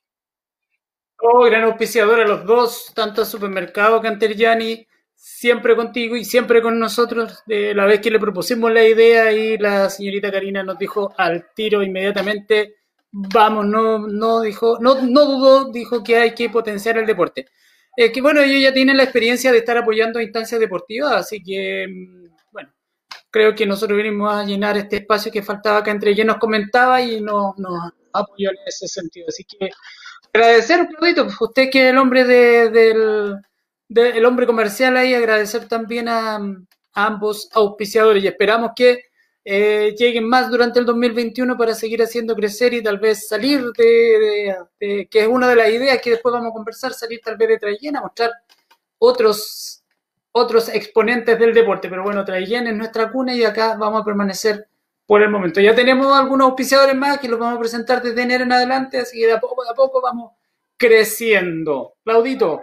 Oh, 1.20 1.45
gran 1.45 1.65
auspiciador 1.65 2.20
a 2.20 2.27
los 2.27 2.45
dos, 2.45 2.93
tanto 2.95 3.25
supermercado 3.25 4.01
Gianni, 4.01 4.87
siempre 5.15 5.75
contigo 5.75 6.15
y 6.15 6.25
siempre 6.25 6.62
con 6.62 6.79
nosotros. 6.79 7.43
De 7.47 7.75
la 7.75 7.87
vez 7.87 8.01
que 8.01 8.11
le 8.11 8.20
propusimos 8.20 8.73
la 8.73 8.85
idea 8.85 9.33
y 9.33 9.59
la 9.59 9.91
señorita 9.91 10.31
Karina 10.31 10.62
nos 10.62 10.79
dijo 10.79 11.12
al 11.16 11.53
tiro 11.55 11.83
inmediatamente, 11.83 12.77
vamos, 13.11 13.66
no, 13.66 14.07
no 14.07 14.41
dijo, 14.41 14.79
no, 14.81 15.03
no 15.03 15.25
dudó, 15.25 15.73
dijo 15.73 16.05
que 16.05 16.19
hay 16.19 16.35
que 16.35 16.49
potenciar 16.51 16.99
el 16.99 17.07
deporte. 17.07 17.47
Es 17.97 18.12
que 18.12 18.20
bueno, 18.20 18.41
ellos 18.41 18.62
ya 18.62 18.73
tienen 18.73 18.97
la 18.97 19.03
experiencia 19.03 19.51
de 19.51 19.59
estar 19.59 19.77
apoyando 19.77 20.20
instancias 20.20 20.61
deportivas, 20.61 21.12
así 21.15 21.43
que 21.43 21.89
mm, 21.89 22.27
creo 23.30 23.55
que 23.55 23.66
nosotros 23.66 23.96
venimos 23.96 24.32
a 24.32 24.44
llenar 24.44 24.76
este 24.76 24.96
espacio 24.96 25.32
que 25.32 25.42
faltaba 25.42 25.78
acá 25.78 25.90
entre 25.90 26.10
ellos 26.10 26.26
nos 26.26 26.38
comentaba 26.38 27.00
y 27.02 27.20
nos, 27.20 27.55
apoyó 28.12 28.50
en 28.50 28.56
ese 28.66 28.88
sentido. 28.88 29.26
Así 29.28 29.44
que 29.44 29.70
agradecer, 30.32 30.88
Claudito, 30.88 31.28
usted 31.40 31.70
que 31.70 31.86
es 31.86 31.90
el 31.90 31.98
hombre 31.98 32.24
del, 32.24 33.36
el 33.88 34.24
hombre 34.24 34.46
comercial 34.46 34.96
ahí, 34.96 35.14
agradecer 35.14 35.68
también 35.68 36.09
a, 36.09 36.36
a 36.36 37.06
ambos 37.06 37.48
auspiciadores 37.52 38.24
y 38.24 38.28
esperamos 38.28 38.70
que 38.74 39.09
eh, 39.50 39.94
lleguen 39.96 40.28
más 40.28 40.50
durante 40.50 40.78
el 40.78 40.84
2021 40.84 41.56
para 41.56 41.74
seguir 41.74 42.02
haciendo 42.02 42.34
crecer 42.34 42.74
y 42.74 42.82
tal 42.82 42.98
vez 42.98 43.28
salir 43.28 43.62
de, 43.72 44.55
que 44.78 45.20
es 45.20 45.26
una 45.26 45.48
de 45.48 45.56
las 45.56 45.70
ideas 45.70 46.02
que 46.02 46.10
después 46.10 46.34
vamos 46.34 46.50
a 46.50 46.52
conversar, 46.52 46.92
salir 46.92 47.18
tal 47.24 47.38
vez 47.38 47.48
de 47.48 47.59
Traillén 47.59 47.94
mostrar 47.94 48.30
otros, 48.98 49.77
otros 50.39 50.69
exponentes 50.69 51.39
del 51.39 51.52
deporte. 51.52 51.89
Pero 51.89 52.02
bueno, 52.02 52.24
Traillén 52.24 52.66
es 52.66 52.74
nuestra 52.74 53.10
cuna 53.10 53.35
y 53.35 53.44
acá 53.44 53.77
vamos 53.77 54.02
a 54.02 54.05
permanecer 54.05 54.69
por 55.06 55.23
el 55.23 55.31
momento. 55.31 55.60
Ya 55.60 55.74
tenemos 55.74 56.12
algunos 56.16 56.48
auspiciadores 56.48 56.94
más 56.94 57.19
que 57.19 57.28
los 57.28 57.39
vamos 57.39 57.56
a 57.56 57.60
presentar 57.60 58.02
desde 58.02 58.23
enero 58.23 58.44
en 58.44 58.52
adelante, 58.52 58.98
así 58.98 59.19
que 59.19 59.27
de 59.27 59.32
a 59.32 59.40
poco 59.40 59.62
a 59.69 59.74
poco 59.74 60.01
vamos 60.02 60.32
creciendo. 60.77 61.94
Claudito. 62.05 62.60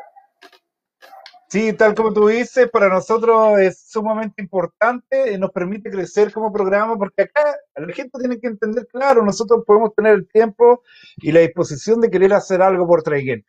Sí, 1.48 1.74
tal 1.74 1.96
como 1.96 2.12
tú 2.12 2.28
dices, 2.28 2.70
para 2.70 2.90
nosotros 2.90 3.60
es 3.60 3.80
sumamente 3.88 4.42
importante, 4.42 5.32
y 5.32 5.38
nos 5.38 5.52
permite 5.52 5.90
crecer 5.90 6.34
como 6.34 6.52
programa, 6.52 6.98
porque 6.98 7.24
acá 7.24 7.56
la 7.76 7.94
gente 7.94 8.20
tiene 8.20 8.40
que 8.40 8.48
entender, 8.48 8.88
claro, 8.88 9.24
nosotros 9.24 9.64
podemos 9.66 9.94
tener 9.96 10.16
el 10.16 10.28
tiempo 10.28 10.84
y 11.18 11.32
la 11.32 11.42
disposición 11.42 12.02
de 12.02 12.10
querer 12.10 12.34
hacer 12.34 12.62
algo 12.62 12.88
por 12.88 13.04
Traiguén, 13.04 13.46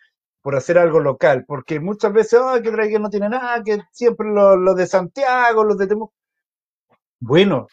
por 0.47 0.55
hacer 0.55 0.79
algo 0.79 1.01
local, 1.01 1.45
porque 1.45 1.81
muchas 1.81 2.13
veces, 2.13 2.39
oh, 2.41 2.63
que 2.63 2.99
no 3.01 3.11
tiene 3.11 3.29
nada, 3.29 3.65
que 3.65 3.81
siempre 3.91 4.29
los 4.29 4.77
de 4.77 4.87
Santiago, 4.87 5.65
los 5.65 5.77
de 5.77 5.89
Temuco. 5.89 6.15
Bueno, 7.19 7.67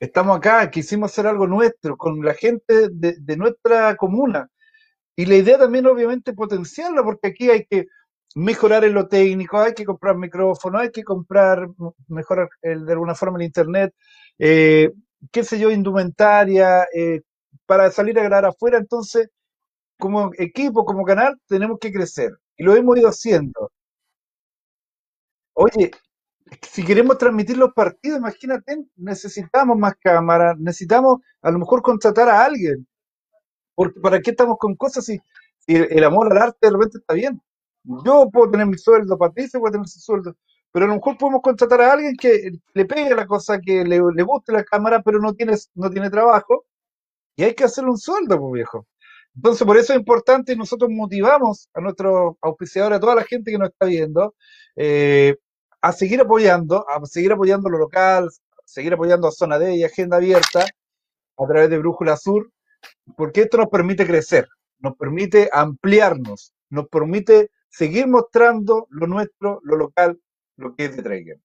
estamos 0.00 0.36
acá, 0.36 0.68
quisimos 0.68 1.12
hacer 1.12 1.28
algo 1.28 1.46
nuestro, 1.46 1.96
con 1.96 2.24
la 2.24 2.34
gente 2.34 2.88
de, 2.90 3.36
nuestra 3.36 3.94
comuna. 3.94 4.48
Y 5.14 5.26
la 5.26 5.36
idea 5.36 5.56
también, 5.56 5.86
obviamente, 5.86 6.32
potenciarlo, 6.32 7.04
porque 7.04 7.28
aquí 7.28 7.48
hay 7.48 7.64
que 7.64 7.86
mejorar 8.34 8.82
en 8.82 8.94
lo 8.94 9.06
técnico, 9.06 9.58
hay 9.58 9.74
que 9.74 9.84
comprar 9.84 10.16
micrófono, 10.16 10.80
hay 10.80 10.90
que 10.90 11.04
comprar, 11.04 11.68
mejorar 12.08 12.48
de 12.60 12.92
alguna 12.92 13.14
forma 13.14 13.38
el 13.38 13.44
internet, 13.44 13.94
eh, 14.40 14.90
qué 15.30 15.44
sé 15.44 15.60
yo, 15.60 15.70
indumentaria, 15.70 16.88
eh, 16.92 17.20
para 17.66 17.88
salir 17.92 18.18
a 18.18 18.24
grabar 18.24 18.46
afuera. 18.46 18.78
Entonces, 18.78 19.30
como 19.98 20.30
equipo, 20.38 20.84
como 20.84 21.04
canal, 21.04 21.40
tenemos 21.48 21.78
que 21.80 21.92
crecer. 21.92 22.32
Y 22.56 22.64
lo 22.64 22.74
hemos 22.74 22.98
ido 22.98 23.08
haciendo. 23.08 23.70
Oye, 25.54 25.90
si 26.62 26.84
queremos 26.84 27.18
transmitir 27.18 27.56
los 27.56 27.72
partidos, 27.72 28.18
imagínate, 28.18 28.84
necesitamos 28.96 29.76
más 29.78 29.94
cámaras, 29.96 30.58
necesitamos 30.58 31.20
a 31.42 31.50
lo 31.50 31.58
mejor 31.58 31.82
contratar 31.82 32.28
a 32.28 32.44
alguien. 32.44 32.86
Porque 33.74 34.00
¿para 34.00 34.20
qué 34.20 34.30
estamos 34.32 34.58
con 34.58 34.76
cosas 34.76 35.04
si, 35.06 35.20
el 35.66 36.04
amor 36.04 36.32
al 36.32 36.38
arte 36.38 36.58
de 36.62 36.72
repente 36.72 36.98
está 36.98 37.14
bien? 37.14 37.40
Yo 38.04 38.28
puedo 38.32 38.50
tener 38.50 38.66
mi 38.66 38.78
sueldo, 38.78 39.18
Patricia 39.18 39.60
puede 39.60 39.72
tener 39.72 39.88
su 39.88 40.00
sueldo, 40.00 40.36
pero 40.72 40.86
a 40.86 40.88
lo 40.88 40.96
mejor 40.96 41.18
podemos 41.18 41.42
contratar 41.42 41.80
a 41.80 41.92
alguien 41.92 42.16
que 42.16 42.50
le 42.74 42.84
pegue 42.84 43.14
la 43.14 43.26
cosa, 43.26 43.60
que 43.60 43.84
le, 43.84 44.00
guste 44.00 44.52
la 44.52 44.64
cámara, 44.64 45.02
pero 45.02 45.20
no 45.20 45.34
tiene, 45.34 45.54
no 45.74 45.90
tiene 45.90 46.10
trabajo, 46.10 46.66
y 47.36 47.44
hay 47.44 47.54
que 47.54 47.64
hacerle 47.64 47.90
un 47.90 47.98
sueldo, 47.98 48.38
pues 48.40 48.52
viejo. 48.54 48.86
Entonces, 49.36 49.66
por 49.66 49.76
eso 49.76 49.92
es 49.92 49.98
importante 49.98 50.54
y 50.54 50.56
nosotros 50.56 50.90
motivamos 50.90 51.68
a 51.74 51.80
nuestros 51.80 52.36
auspiciadores, 52.40 52.96
a 52.96 53.00
toda 53.00 53.14
la 53.14 53.24
gente 53.24 53.50
que 53.50 53.58
nos 53.58 53.68
está 53.68 53.86
viendo, 53.86 54.34
eh, 54.76 55.36
a 55.82 55.92
seguir 55.92 56.22
apoyando, 56.22 56.88
a 56.88 57.04
seguir 57.04 57.32
apoyando 57.32 57.68
lo 57.68 57.78
local, 57.78 58.28
a 58.28 58.62
seguir 58.64 58.94
apoyando 58.94 59.28
a 59.28 59.32
Zona 59.32 59.58
D 59.58 59.76
y 59.76 59.84
Agenda 59.84 60.16
Abierta 60.16 60.64
a 61.38 61.46
través 61.46 61.68
de 61.68 61.78
Brújula 61.78 62.16
Sur, 62.16 62.50
porque 63.14 63.42
esto 63.42 63.58
nos 63.58 63.68
permite 63.68 64.06
crecer, 64.06 64.48
nos 64.78 64.96
permite 64.96 65.50
ampliarnos, 65.52 66.54
nos 66.70 66.88
permite 66.88 67.50
seguir 67.68 68.08
mostrando 68.08 68.86
lo 68.88 69.06
nuestro, 69.06 69.60
lo 69.64 69.76
local, 69.76 70.18
lo 70.56 70.74
que 70.74 70.86
es 70.86 70.96
de 70.96 71.02
Traeger. 71.02 71.40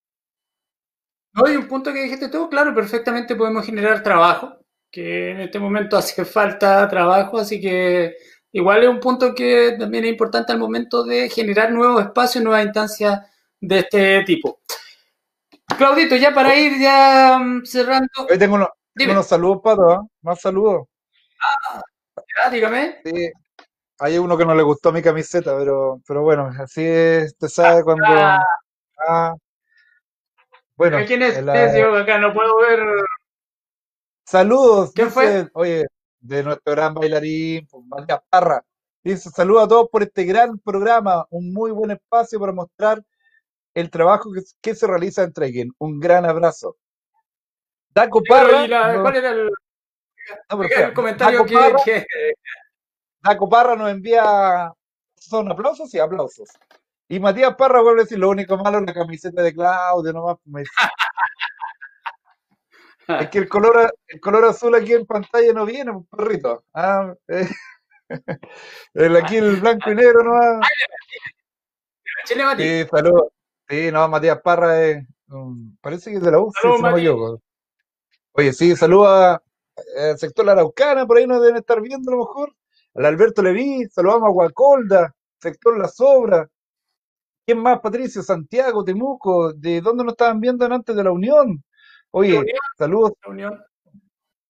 No, 1.34 1.46
hay 1.46 1.58
un 1.58 1.68
punto 1.68 1.92
que 1.92 2.04
dijiste 2.04 2.30
tú, 2.30 2.50
claro, 2.50 2.74
perfectamente 2.74 3.36
podemos 3.36 3.66
generar 3.66 4.02
trabajo, 4.02 4.61
que 4.92 5.32
en 5.32 5.40
este 5.42 5.60
momento 5.60 5.98
hace 5.98 6.26
falta 6.26 6.88
trabajo, 6.90 7.40
así 7.40 7.62
que 7.62 8.16
igual 8.52 8.84
es 8.84 8.90
un 8.90 9.00
punto 9.00 9.34
que 9.34 9.76
también 9.80 10.04
es 10.04 10.12
importante 10.12 10.52
al 10.52 10.60
momento 10.60 11.04
de 11.04 11.30
generar 11.30 11.72
nuevos 11.72 12.04
espacios, 12.04 12.44
nuevas 12.44 12.66
instancias 12.66 13.22
de 13.60 13.80
este 13.80 14.24
tipo. 14.26 14.60
Claudito, 15.78 16.16
ya 16.18 16.34
para 16.34 16.56
ir 16.56 16.80
ya 16.80 17.40
mm, 17.40 17.64
cerrando. 17.64 18.10
Hoy 18.30 18.38
tengo 18.38 18.56
unos, 18.56 19.28
saludos, 19.28 19.62
Pato, 19.64 19.94
¿eh? 19.94 20.08
más 20.22 20.42
saludos. 20.42 20.88
Ah, 21.42 21.82
ya, 22.38 22.50
dígame. 22.50 22.98
Sí, 23.06 23.32
hay 24.00 24.18
uno 24.18 24.38
que 24.38 24.46
no 24.46 24.54
le 24.54 24.64
gustó 24.64 24.92
mi 24.92 25.02
camiseta, 25.02 25.58
pero, 25.58 26.02
pero 26.06 26.22
bueno, 26.24 26.52
así 26.60 26.84
es, 26.84 27.38
te 27.38 27.48
sabe 27.48 27.84
cuando. 27.84 28.06
Ah, 29.08 29.34
bueno. 30.76 30.98
¿Quién 31.08 31.22
es? 31.22 31.40
Yo 31.44 31.96
acá 31.96 32.18
no 32.18 32.34
puedo 32.34 32.58
ver. 32.58 32.80
Saludos. 34.32 34.94
¿Quién 34.96 35.12
fue? 35.12 35.50
Oye, 35.56 35.88
de 36.22 36.42
nuestro 36.42 36.72
gran 36.72 36.94
bailarín, 36.94 37.68
pues, 37.70 37.84
Matías 37.86 38.22
Parra. 38.30 38.64
Dice, 39.04 39.30
saludos 39.30 39.66
a 39.66 39.68
todos 39.68 39.90
por 39.90 40.04
este 40.04 40.24
gran 40.24 40.58
programa, 40.58 41.26
un 41.32 41.52
muy 41.52 41.72
buen 41.72 41.92
espacio 41.92 42.40
para 42.40 42.54
mostrar 42.54 43.04
el 43.74 43.90
trabajo 43.90 44.30
que, 44.62 44.74
se 44.74 44.88
realiza 44.88 45.24
en 45.24 45.34
Treigen. 45.34 45.72
Un 45.80 46.00
gran 46.00 46.24
abrazo. 46.24 46.78
Daco 47.94 48.22
Parra. 48.24 49.02
¿Cuál 49.02 49.16
era 49.18 49.32
el, 49.32 49.50
el 50.50 50.94
comentario 50.94 51.44
que, 51.44 52.06
Daco 53.22 53.50
Parra 53.50 53.76
nos 53.76 53.92
envía, 53.92 54.72
¿son 55.18 55.52
aplausos? 55.52 55.94
y 55.94 56.00
aplausos. 56.00 56.48
Y 57.10 57.20
Matías 57.20 57.54
Parra 57.58 57.82
vuelve 57.82 58.00
a 58.00 58.04
decir, 58.06 58.18
lo 58.18 58.30
único 58.30 58.56
malo 58.58 58.80
es 58.80 58.86
la 58.86 58.94
camiseta 58.94 59.42
de 59.42 59.54
Claudio, 59.54 60.14
nomás. 60.14 60.38
Es 63.08 63.30
que 63.30 63.40
el 63.40 63.50
color, 63.50 63.94
el 64.08 64.20
color 64.20 64.46
azul 64.46 64.76
aquí 64.76 64.94
en 64.94 65.06
pantalla 65.06 65.54
no 65.54 65.66
viene, 65.66 65.92
un 65.92 66.06
perrito. 66.06 66.64
Ah, 66.74 67.14
eh, 67.28 67.48
el, 68.94 69.16
aquí 69.16 69.38
el 69.38 69.58
blanco 69.58 69.92
y 69.92 69.96
negro 69.96 70.24
nomás. 70.24 70.68
Sí, 72.26 72.86
saludos. 72.90 73.32
Sí, 73.68 73.92
no, 73.92 74.08
Matías 74.08 74.42
Parra 74.42 74.86
es, 74.86 75.06
parece 75.80 76.12
que 76.12 76.18
es 76.18 76.24
de 76.24 76.32
la 76.32 76.40
U, 76.40 76.52
si 76.62 76.68
no 76.68 76.78
me 76.80 77.40
Oye, 78.34 78.54
sí, 78.54 78.76
saluda 78.76 79.42
al 79.98 80.18
sector 80.18 80.46
La 80.46 80.54
Araucana, 80.54 81.06
por 81.06 81.18
ahí 81.18 81.28
nos 81.28 81.42
deben 81.42 81.58
estar 81.58 81.82
viendo 81.82 82.12
a 82.12 82.16
lo 82.16 82.20
mejor. 82.20 82.54
Al 82.96 83.06
Alberto 83.06 83.42
Leví, 83.42 83.88
saludamos 83.90 84.28
a 84.28 84.32
Guacolda, 84.32 85.16
sector 85.40 85.78
La 85.78 85.88
Sobra. 85.88 86.48
¿Quién 87.46 87.60
más, 87.60 87.80
Patricio? 87.80 88.22
Santiago, 88.22 88.84
Temuco, 88.84 89.54
¿de 89.54 89.82
dónde 89.82 90.04
nos 90.04 90.14
estaban 90.14 90.40
viendo 90.40 90.66
antes 90.66 90.96
de 90.96 91.04
la 91.04 91.12
Unión? 91.12 91.64
Oye, 92.12 92.44
saludos. 92.78 93.14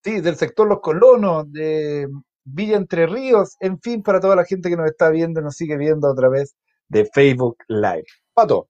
Sí, 0.03 0.19
del 0.19 0.35
sector 0.35 0.67
Los 0.67 0.81
Colonos, 0.81 1.51
de 1.51 2.07
Villa 2.43 2.77
Entre 2.77 3.05
Ríos, 3.05 3.55
en 3.59 3.79
fin, 3.79 4.01
para 4.01 4.19
toda 4.19 4.35
la 4.35 4.45
gente 4.45 4.69
que 4.69 4.75
nos 4.75 4.87
está 4.87 5.09
viendo 5.09 5.39
y 5.39 5.43
nos 5.43 5.55
sigue 5.55 5.77
viendo 5.77 6.09
a 6.09 6.15
través 6.15 6.55
de 6.87 7.05
Facebook 7.05 7.57
Live. 7.67 8.05
Pato. 8.33 8.67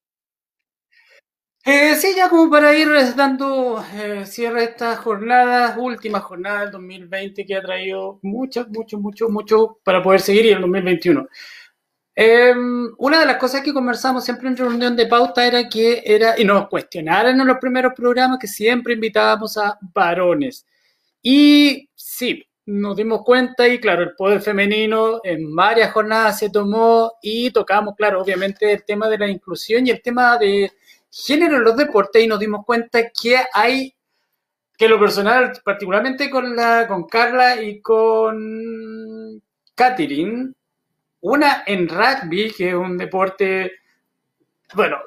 Eh, 1.63 1.95
sí, 1.95 2.13
ya 2.15 2.27
como 2.27 2.49
para 2.49 2.75
ir 2.75 2.89
dando 3.15 3.83
eh, 3.93 4.25
cierre 4.25 4.61
a 4.61 4.63
esta 4.63 4.95
jornada, 4.97 5.77
última 5.77 6.19
jornada 6.19 6.61
del 6.61 6.71
2020 6.71 7.45
que 7.45 7.55
ha 7.55 7.61
traído 7.61 8.19
mucho, 8.23 8.65
mucho, 8.69 8.97
mucho, 8.97 9.29
mucho 9.29 9.79
para 9.83 10.01
poder 10.01 10.21
seguir 10.21 10.45
y 10.45 10.49
el 10.49 10.61
2021. 10.61 11.27
Em, 12.13 12.93
una 12.97 13.19
de 13.21 13.25
las 13.25 13.37
cosas 13.37 13.61
que 13.61 13.73
conversamos 13.73 14.25
siempre 14.25 14.49
en 14.49 14.57
reunión 14.57 14.95
de 14.95 15.07
pauta 15.07 15.45
era 15.45 15.69
que 15.69 16.03
era, 16.05 16.39
y 16.39 16.43
nos 16.43 16.67
cuestionaron 16.67 17.39
en 17.39 17.47
los 17.47 17.57
primeros 17.57 17.93
programas, 17.95 18.37
que 18.39 18.47
siempre 18.47 18.93
invitábamos 18.93 19.57
a 19.57 19.77
varones. 19.93 20.65
Y 21.21 21.89
sí, 21.95 22.43
nos 22.65 22.95
dimos 22.95 23.23
cuenta 23.23 23.67
y 23.67 23.79
claro, 23.79 24.03
el 24.03 24.15
poder 24.15 24.41
femenino 24.41 25.19
en 25.23 25.55
varias 25.55 25.91
jornadas 25.91 26.39
se 26.39 26.49
tomó 26.49 27.13
y 27.21 27.51
tocamos, 27.51 27.95
claro, 27.95 28.21
obviamente 28.21 28.71
el 28.71 28.83
tema 28.83 29.09
de 29.09 29.17
la 29.17 29.27
inclusión 29.27 29.87
y 29.87 29.91
el 29.91 30.01
tema 30.01 30.37
de 30.37 30.71
género 31.09 31.57
en 31.57 31.63
los 31.63 31.75
deportes 31.77 32.23
y 32.23 32.27
nos 32.27 32.39
dimos 32.39 32.65
cuenta 32.65 33.09
que 33.09 33.37
hay, 33.53 33.93
que 34.77 34.87
lo 34.87 34.99
personal, 34.99 35.53
particularmente 35.63 36.29
con, 36.29 36.55
la, 36.55 36.87
con 36.87 37.05
Carla 37.05 37.61
y 37.61 37.81
con 37.81 39.41
Catherine, 39.75 40.53
una 41.21 41.63
en 41.65 41.87
rugby, 41.87 42.51
que 42.51 42.69
es 42.69 42.75
un 42.75 42.97
deporte, 42.97 43.71
bueno, 44.73 44.97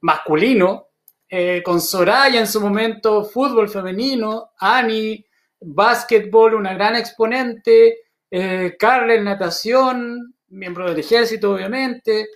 masculino, 0.00 0.88
eh, 1.28 1.62
con 1.64 1.80
Soraya 1.80 2.40
en 2.40 2.46
su 2.46 2.60
momento, 2.60 3.24
fútbol 3.24 3.68
femenino, 3.68 4.52
Ani, 4.58 5.24
básquetbol, 5.60 6.54
una 6.54 6.74
gran 6.74 6.96
exponente, 6.96 8.00
eh, 8.30 8.76
Carla 8.78 9.14
en 9.14 9.24
natación, 9.24 10.34
miembro 10.48 10.88
del 10.88 10.98
ejército, 10.98 11.52
obviamente, 11.52 12.28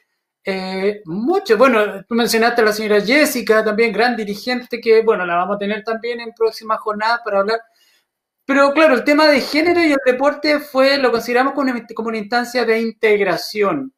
eh, 0.49 1.03
mucho, 1.07 1.57
bueno, 1.59 2.05
tú 2.05 2.15
mencionaste 2.15 2.63
a 2.63 2.67
la 2.67 2.73
señora 2.73 3.01
Jessica, 3.01 3.65
también 3.65 3.93
gran 3.93 4.15
dirigente, 4.15 4.81
que 4.81 5.03
bueno, 5.03 5.27
la 5.27 5.35
vamos 5.35 5.57
a 5.57 5.59
tener 5.59 5.83
también 5.83 6.21
en 6.21 6.33
próxima 6.33 6.77
jornada 6.77 7.21
para 7.25 7.41
hablar. 7.41 7.61
Pero 8.47 8.73
claro, 8.73 8.95
el 8.95 9.05
tema 9.05 9.27
de 9.27 9.41
género 9.41 9.81
y 9.81 9.93
el 9.93 9.99
deporte 10.07 10.61
fue, 10.61 10.99
lo 10.99 11.11
consideramos 11.11 11.53
como 11.53 12.09
una, 12.09 12.19
instancia 12.19 12.65
de 12.65 12.81
integración. 12.81 13.93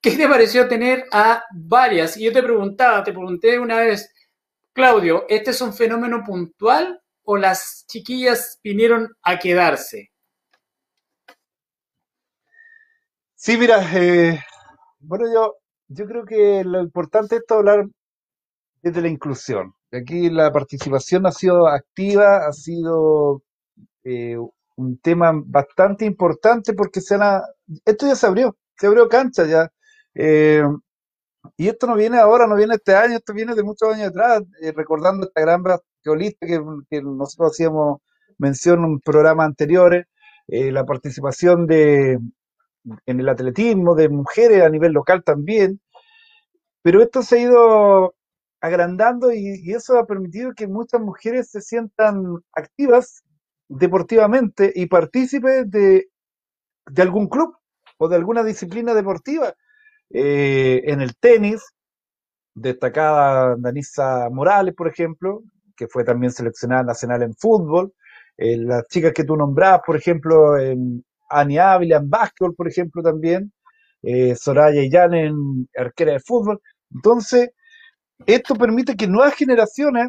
¿Qué 0.00 0.16
te 0.16 0.28
pareció 0.28 0.68
tener 0.68 1.06
a 1.10 1.42
varias? 1.52 2.16
Y 2.16 2.24
yo 2.24 2.32
te 2.32 2.42
preguntaba, 2.42 3.02
te 3.02 3.12
pregunté 3.12 3.58
una 3.58 3.78
vez, 3.78 4.12
Claudio, 4.72 5.24
¿este 5.28 5.50
es 5.52 5.60
un 5.60 5.72
fenómeno 5.72 6.22
puntual 6.24 7.00
o 7.24 7.36
las 7.36 7.84
chiquillas 7.88 8.60
vinieron 8.62 9.16
a 9.22 9.38
quedarse? 9.38 10.10
Sí, 13.34 13.56
mira, 13.56 13.80
eh, 13.94 14.38
bueno, 15.00 15.24
yo 15.32 15.56
yo 15.88 16.06
creo 16.06 16.24
que 16.24 16.62
lo 16.64 16.80
importante 16.80 17.36
es 17.36 17.44
hablar 17.48 17.86
desde 18.82 19.00
la 19.02 19.08
inclusión. 19.08 19.74
Aquí 19.90 20.30
la 20.30 20.52
participación 20.52 21.26
ha 21.26 21.32
sido 21.32 21.66
activa, 21.66 22.46
ha 22.46 22.52
sido 22.52 23.42
eh, 24.08 24.38
un 24.76 24.98
tema 24.98 25.32
bastante 25.34 26.04
importante 26.04 26.72
porque 26.72 27.00
se 27.00 27.16
esto 27.84 28.06
ya 28.06 28.14
se 28.14 28.26
abrió, 28.26 28.56
se 28.76 28.86
abrió 28.86 29.08
cancha 29.08 29.44
ya. 29.46 29.70
Eh, 30.14 30.62
y 31.56 31.68
esto 31.68 31.86
no 31.86 31.94
viene 31.94 32.18
ahora, 32.18 32.46
no 32.46 32.56
viene 32.56 32.74
este 32.74 32.94
año, 32.94 33.16
esto 33.16 33.32
viene 33.32 33.54
de 33.54 33.62
muchos 33.62 33.92
años 33.94 34.08
atrás, 34.08 34.42
eh, 34.60 34.72
recordando 34.74 35.26
esta 35.26 35.40
gran 35.40 35.62
basquetbolista 35.62 36.46
que, 36.46 36.62
que, 36.90 37.02
nosotros 37.02 37.52
hacíamos 37.52 38.00
mención 38.38 38.84
en 38.84 39.00
programas 39.00 39.46
anteriores, 39.46 40.06
la 40.48 40.86
participación 40.86 41.66
de, 41.66 42.18
en 43.06 43.20
el 43.20 43.28
atletismo, 43.28 43.94
de 43.94 44.08
mujeres 44.08 44.62
a 44.62 44.70
nivel 44.70 44.92
local 44.92 45.22
también, 45.22 45.80
pero 46.82 47.02
esto 47.02 47.22
se 47.22 47.36
ha 47.36 47.42
ido 47.42 48.14
agrandando 48.60 49.32
y, 49.32 49.72
eso 49.72 49.98
ha 49.98 50.06
permitido 50.06 50.52
que 50.54 50.66
muchas 50.66 51.00
mujeres 51.00 51.50
se 51.50 51.60
sientan 51.60 52.42
activas 52.52 53.22
deportivamente 53.68 54.72
y 54.74 54.86
partícipes 54.86 55.70
de, 55.70 56.08
algún 56.96 57.28
club 57.28 57.56
o 57.98 58.08
de 58.08 58.16
alguna 58.16 58.42
disciplina 58.42 58.94
deportiva. 58.94 59.54
Eh, 60.10 60.82
en 60.86 61.00
el 61.00 61.16
tenis, 61.16 61.62
destacada 62.54 63.56
Danisa 63.58 64.28
Morales, 64.30 64.74
por 64.74 64.88
ejemplo, 64.88 65.42
que 65.76 65.86
fue 65.88 66.04
también 66.04 66.32
seleccionada 66.32 66.82
nacional 66.82 67.22
en 67.22 67.34
fútbol. 67.34 67.92
Eh, 68.36 68.56
las 68.56 68.86
chicas 68.88 69.12
que 69.12 69.24
tú 69.24 69.36
nombrabas, 69.36 69.82
por 69.86 69.96
ejemplo, 69.96 70.58
en, 70.58 71.04
Ani 71.28 71.58
Ávila 71.58 71.98
en 71.98 72.10
básquetbol, 72.10 72.54
por 72.54 72.68
ejemplo, 72.68 73.02
también, 73.02 73.52
eh, 74.02 74.34
Soraya 74.36 74.82
y 74.82 74.90
Jan 74.90 75.14
en 75.14 75.68
arquera 75.76 76.12
de 76.12 76.20
fútbol. 76.20 76.60
Entonces, 76.92 77.50
esto 78.26 78.54
permite 78.54 78.96
que 78.96 79.06
nuevas 79.06 79.34
generaciones, 79.34 80.08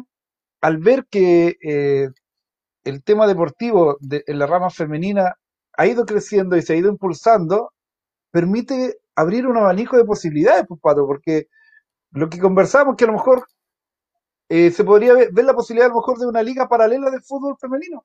al 0.60 0.78
ver 0.78 1.06
que 1.10 1.56
eh, 1.62 2.08
el 2.84 3.02
tema 3.02 3.26
deportivo 3.26 3.98
en 4.00 4.38
la 4.38 4.46
rama 4.46 4.70
femenina 4.70 5.34
ha 5.76 5.86
ido 5.86 6.04
creciendo 6.04 6.56
y 6.56 6.62
se 6.62 6.72
ha 6.72 6.76
ido 6.76 6.90
impulsando, 6.90 7.72
permite 8.30 8.98
abrir 9.14 9.46
un 9.46 9.56
abanico 9.56 9.96
de 9.96 10.04
posibilidades, 10.04 10.64
pues, 10.66 10.80
Pato, 10.80 11.06
porque 11.06 11.48
lo 12.12 12.28
que 12.28 12.38
conversamos, 12.38 12.96
que 12.96 13.04
a 13.04 13.08
lo 13.08 13.14
mejor 13.14 13.46
eh, 14.48 14.70
se 14.70 14.84
podría 14.84 15.14
ver, 15.14 15.32
ver, 15.32 15.44
la 15.44 15.54
posibilidad 15.54 15.86
a 15.86 15.90
lo 15.90 16.00
mejor 16.00 16.18
de 16.18 16.26
una 16.26 16.42
liga 16.42 16.68
paralela 16.68 17.10
de 17.10 17.20
fútbol 17.20 17.56
femenino. 17.60 18.04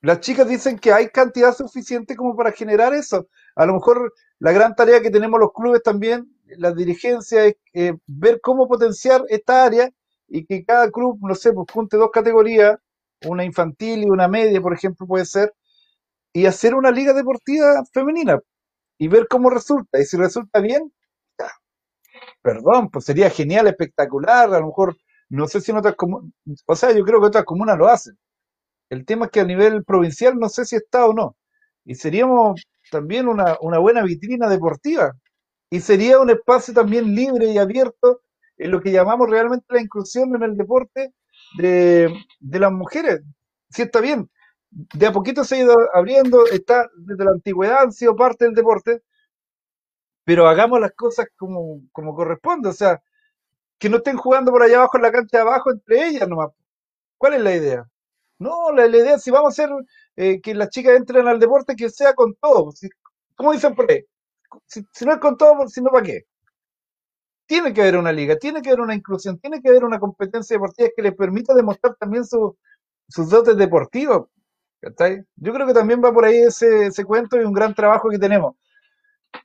Las 0.00 0.20
chicas 0.20 0.48
dicen 0.48 0.78
que 0.78 0.92
hay 0.92 1.08
cantidad 1.10 1.54
suficiente 1.54 2.16
como 2.16 2.34
para 2.34 2.50
generar 2.50 2.92
eso. 2.92 3.28
A 3.54 3.66
lo 3.66 3.74
mejor 3.74 4.12
la 4.40 4.50
gran 4.50 4.74
tarea 4.74 5.00
que 5.00 5.10
tenemos 5.10 5.38
los 5.38 5.52
clubes 5.52 5.82
también, 5.82 6.26
la 6.58 6.72
dirigencia, 6.72 7.44
es 7.44 7.54
eh, 7.74 7.94
ver 8.06 8.40
cómo 8.40 8.66
potenciar 8.66 9.22
esta 9.28 9.64
área 9.64 9.90
y 10.26 10.44
que 10.44 10.64
cada 10.64 10.90
club, 10.90 11.18
no 11.20 11.34
sé, 11.34 11.52
pues 11.52 11.68
junte 11.72 11.96
dos 11.96 12.10
categorías, 12.10 12.78
una 13.26 13.44
infantil 13.44 14.04
y 14.04 14.10
una 14.10 14.28
media, 14.28 14.60
por 14.60 14.74
ejemplo, 14.74 15.06
puede 15.06 15.24
ser, 15.26 15.52
y 16.32 16.46
hacer 16.46 16.74
una 16.74 16.90
liga 16.90 17.12
deportiva 17.12 17.84
femenina 17.92 18.38
y 18.98 19.08
ver 19.08 19.28
cómo 19.28 19.50
resulta. 19.50 20.00
Y 20.00 20.04
si 20.04 20.16
resulta 20.16 20.60
bien, 20.60 20.92
perdón, 22.42 22.90
pues 22.90 23.04
sería 23.04 23.30
genial, 23.30 23.66
espectacular, 23.68 24.52
a 24.52 24.60
lo 24.60 24.66
mejor, 24.66 24.96
no 25.28 25.48
sé 25.48 25.60
si 25.60 25.70
en 25.70 25.78
otras 25.78 25.96
comunas, 25.96 26.30
o 26.66 26.76
sea, 26.76 26.92
yo 26.92 27.04
creo 27.04 27.20
que 27.20 27.26
otras 27.26 27.44
comunas 27.44 27.78
lo 27.78 27.88
hacen 27.88 28.16
el 28.92 29.06
tema 29.06 29.24
es 29.24 29.30
que 29.30 29.40
a 29.40 29.44
nivel 29.44 29.84
provincial 29.84 30.38
no 30.38 30.50
sé 30.50 30.66
si 30.66 30.76
está 30.76 31.06
o 31.06 31.14
no. 31.14 31.34
Y 31.82 31.94
seríamos 31.94 32.62
también 32.90 33.26
una, 33.26 33.56
buena 33.78 34.02
vitrina 34.02 34.50
deportiva. 34.50 35.14
Y 35.70 35.80
sería 35.80 36.20
un 36.20 36.28
espacio 36.28 36.74
también 36.74 37.14
libre 37.14 37.46
y 37.46 37.56
abierto 37.56 38.20
en 38.58 38.70
lo 38.70 38.82
que 38.82 38.92
llamamos 38.92 39.30
realmente 39.30 39.64
la 39.70 39.80
inclusión 39.80 40.34
en 40.36 40.42
el 40.42 40.58
deporte 40.58 41.14
de, 41.56 42.14
las 42.40 42.72
mujeres. 42.72 43.20
Si 43.70 43.82
está 43.82 44.00
bien, 44.00 44.30
de 44.70 45.06
a 45.06 45.12
poquito 45.12 45.44
se 45.44 45.56
ha 45.56 45.58
ido 45.60 45.74
abriendo, 45.94 46.46
está 46.46 46.88
desde 46.96 47.24
la 47.24 47.32
antigüedad, 47.32 47.82
han 47.82 47.92
sido 47.92 48.16
parte 48.16 48.44
del 48.44 48.54
deporte, 48.54 49.02
pero 50.24 50.48
hagamos 50.48 50.80
las 50.80 50.92
cosas 50.92 51.26
como, 51.36 51.80
como 51.92 52.14
corresponde, 52.14 52.68
o 52.68 52.72
sea, 52.72 53.02
que 53.78 53.88
no 53.88 53.98
estén 53.98 54.16
jugando 54.16 54.52
por 54.52 54.62
allá 54.62 54.76
abajo 54.78 54.96
en 54.96 55.02
la 55.02 55.12
cancha 55.12 55.38
de 55.38 55.42
abajo 55.42 55.72
entre 55.72 56.06
ellas 56.06 56.28
nomás. 56.28 56.50
¿Cuál 57.18 57.34
es 57.34 57.40
la 57.42 57.56
idea? 57.56 57.84
No, 58.38 58.72
la, 58.72 58.86
idea 58.86 59.16
es 59.16 59.22
si 59.22 59.30
vamos 59.30 59.58
a 59.58 59.62
hacer 59.62 59.70
eh, 60.16 60.40
que 60.40 60.54
las 60.54 60.70
chicas 60.70 60.96
entren 60.96 61.28
al 61.28 61.38
deporte, 61.38 61.76
que 61.76 61.90
sea 61.90 62.14
con 62.14 62.34
todo. 62.36 62.72
Si, 62.72 62.88
¿Cómo 63.36 63.52
dicen 63.52 63.74
por 63.74 63.90
ahí? 63.90 64.04
Si, 64.66 64.84
no 65.04 65.12
es 65.12 65.18
con 65.18 65.36
todo, 65.36 65.68
si 65.68 65.80
no, 65.80 65.90
¿para 65.90 66.04
qué? 66.04 66.26
Tiene 67.52 67.74
que 67.74 67.82
haber 67.82 67.98
una 67.98 68.12
liga, 68.12 68.38
tiene 68.38 68.62
que 68.62 68.70
haber 68.70 68.80
una 68.80 68.94
inclusión, 68.94 69.38
tiene 69.38 69.60
que 69.60 69.68
haber 69.68 69.84
una 69.84 70.00
competencia 70.00 70.54
deportiva 70.54 70.88
que 70.96 71.02
les 71.02 71.14
permita 71.14 71.52
demostrar 71.52 71.94
también 71.96 72.24
sus 72.24 73.28
dotes 73.28 73.58
deportivos. 73.58 74.28
Yo 75.36 75.52
creo 75.52 75.66
que 75.66 75.74
también 75.74 76.00
va 76.02 76.14
por 76.14 76.24
ahí 76.24 76.38
ese, 76.38 76.86
ese 76.86 77.04
cuento 77.04 77.36
y 77.36 77.44
un 77.44 77.52
gran 77.52 77.74
trabajo 77.74 78.08
que 78.08 78.18
tenemos. 78.18 78.56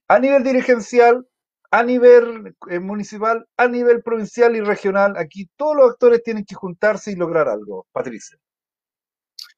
A 0.08 0.20
nivel 0.20 0.42
dirigencial, 0.42 1.28
a 1.70 1.84
nivel 1.84 2.56
eh, 2.70 2.80
municipal, 2.80 3.46
a 3.58 3.68
nivel 3.68 4.02
provincial 4.02 4.56
y 4.56 4.62
regional, 4.62 5.18
aquí 5.18 5.50
todos 5.58 5.76
los 5.76 5.92
actores 5.92 6.24
tienen 6.24 6.46
que 6.46 6.56
juntarse 6.56 7.12
y 7.12 7.16
lograr 7.16 7.50
algo, 7.50 7.88
Patricia. 7.92 8.38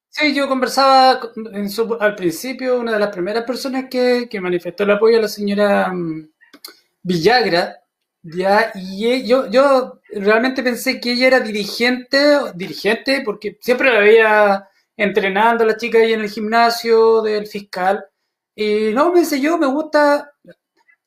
Sí, 0.07 0.33
yo 0.33 0.47
conversaba 0.47 1.21
al 1.99 2.15
principio, 2.15 2.79
una 2.79 2.93
de 2.93 2.99
las 2.99 3.13
primeras 3.13 3.43
personas 3.43 3.85
que, 3.91 4.27
manifestó 4.41 4.85
el 4.85 4.89
apoyo 4.89 5.19
a 5.19 5.21
la 5.21 5.27
señora 5.27 5.93
mm, 5.93 6.31
Villagra, 7.03 7.78
Ya, 8.21 8.71
y 8.75 9.07
e, 9.07 9.25
yo, 9.25 9.49
yo 9.49 9.99
realmente 10.11 10.61
pensé 10.61 10.99
que 10.99 11.13
ella 11.13 11.27
era 11.27 11.39
dirigente, 11.39 12.17
dirigente, 12.55 13.21
porque 13.23 13.57
siempre 13.61 13.93
la 13.93 13.99
veía 13.99 14.69
entrenando 14.97 15.63
a 15.63 15.67
la 15.67 15.77
chica 15.77 15.99
ahí 15.99 16.13
en 16.13 16.21
el 16.21 16.29
gimnasio 16.29 17.21
del 17.21 17.47
fiscal. 17.47 18.05
Y 18.55 18.91
no, 18.93 19.13
me 19.13 19.21
dice 19.21 19.39
yo, 19.39 19.57
me 19.57 19.67
gusta, 19.67 20.33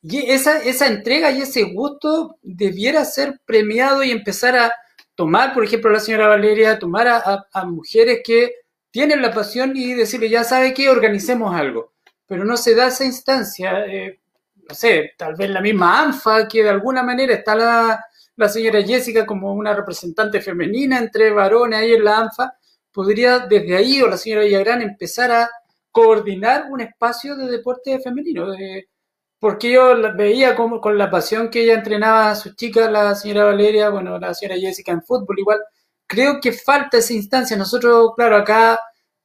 esa, 0.01 0.59
esa 0.63 0.87
entrega 0.87 1.31
y 1.31 1.41
ese 1.41 1.63
gusto 1.63 2.37
debiera 2.41 3.05
ser 3.05 3.39
premiado 3.45 4.03
y 4.03 4.11
empezar 4.11 4.57
a 4.57 4.73
tomar, 5.15 5.53
por 5.53 5.63
ejemplo, 5.63 5.91
la 5.91 5.99
señora 5.99 6.27
Valeria, 6.27 6.79
tomar 6.79 7.07
a, 7.07 7.47
a 7.53 7.65
mujeres 7.65 8.21
que 8.25 8.53
tienen 8.91 9.21
la 9.21 9.33
pasión 9.33 9.73
y 9.75 9.93
decirle, 9.93 10.29
ya 10.29 10.43
sabe 10.43 10.73
que 10.73 10.89
organicemos 10.89 11.53
algo. 11.55 11.93
Pero 12.27 12.45
no 12.45 12.57
se 12.57 12.73
da 12.75 12.87
esa 12.87 13.05
instancia. 13.05 13.85
Eh, 13.85 14.19
no 14.67 14.75
sé, 14.75 15.11
tal 15.17 15.35
vez 15.35 15.49
la 15.49 15.61
misma 15.61 16.01
ANFA, 16.01 16.47
que 16.47 16.63
de 16.63 16.69
alguna 16.69 17.03
manera 17.03 17.33
está 17.33 17.55
la, 17.55 18.05
la 18.35 18.49
señora 18.49 18.81
Jessica 18.81 19.25
como 19.25 19.53
una 19.53 19.73
representante 19.73 20.41
femenina 20.41 20.97
entre 20.99 21.31
varones 21.31 21.79
ahí 21.79 21.93
en 21.93 22.03
la 22.03 22.17
ANFA, 22.19 22.53
podría 22.91 23.39
desde 23.39 23.75
ahí 23.75 24.01
o 24.01 24.07
la 24.07 24.17
señora 24.17 24.43
Villagrán 24.43 24.81
empezar 24.81 25.31
a 25.31 25.49
coordinar 25.91 26.67
un 26.71 26.81
espacio 26.81 27.35
de 27.35 27.49
deporte 27.51 27.99
femenino. 27.99 28.47
porque 29.39 29.71
yo 29.71 29.95
veía 30.15 30.55
como, 30.55 30.79
con 30.81 30.97
la 30.97 31.09
pasión 31.11 31.49
que 31.49 31.63
ella 31.63 31.75
entrenaba 31.75 32.31
a 32.31 32.35
sus 32.35 32.55
chicas, 32.55 32.91
la 32.91 33.13
señora 33.15 33.45
Valeria, 33.45 33.89
bueno, 33.89 34.17
la 34.19 34.33
señora 34.33 34.59
Jessica 34.59 34.91
en 34.93 35.03
fútbol 35.03 35.39
igual, 35.39 35.59
creo 36.07 36.39
que 36.41 36.53
falta 36.53 36.97
esa 36.97 37.13
instancia. 37.13 37.57
Nosotros, 37.57 38.13
claro, 38.15 38.37
acá 38.37 38.79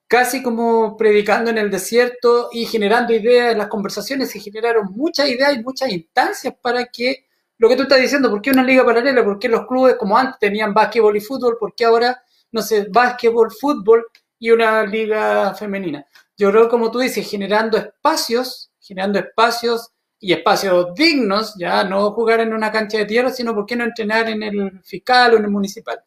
casi 0.08 0.42
como 0.42 0.96
predicando 0.96 1.50
en 1.50 1.58
el 1.58 1.70
desierto 1.70 2.48
y 2.50 2.64
generando 2.64 3.12
ideas 3.12 3.52
en 3.52 3.58
las 3.58 3.68
conversaciones, 3.68 4.30
se 4.30 4.40
generaron 4.40 4.88
muchas 4.92 5.28
ideas 5.28 5.54
y 5.54 5.62
muchas 5.62 5.92
instancias 5.92 6.54
para 6.60 6.86
que 6.86 7.26
lo 7.58 7.68
que 7.68 7.76
tú 7.76 7.82
estás 7.82 8.00
diciendo, 8.00 8.30
¿por 8.30 8.40
qué 8.40 8.50
una 8.50 8.62
liga 8.62 8.84
paralela? 8.84 9.22
¿Por 9.22 9.38
qué 9.38 9.48
los 9.48 9.66
clubes 9.66 9.96
como 9.96 10.16
antes 10.16 10.38
tenían 10.38 10.72
básquetbol 10.72 11.16
y 11.16 11.20
fútbol? 11.20 11.58
¿Por 11.58 11.74
qué 11.74 11.84
ahora, 11.84 12.22
no 12.52 12.62
sé, 12.62 12.86
básquetbol, 12.88 13.50
fútbol 13.50 14.06
y 14.38 14.50
una 14.50 14.84
liga 14.84 15.52
femenina? 15.54 16.06
Yo 16.36 16.50
creo, 16.50 16.68
como 16.68 16.90
tú 16.90 17.00
dices, 17.00 17.28
generando 17.28 17.76
espacios, 17.76 18.70
generando 18.80 19.18
espacios 19.18 19.90
y 20.20 20.32
espacios 20.32 20.94
dignos, 20.94 21.54
ya 21.58 21.84
no 21.84 22.12
jugar 22.12 22.40
en 22.40 22.54
una 22.54 22.72
cancha 22.72 22.98
de 22.98 23.06
tierra, 23.06 23.30
sino 23.30 23.54
por 23.54 23.66
qué 23.66 23.76
no 23.76 23.84
entrenar 23.84 24.30
en 24.30 24.42
el 24.42 24.80
fiscal 24.84 25.34
o 25.34 25.36
en 25.36 25.44
el 25.44 25.50
municipal. 25.50 25.98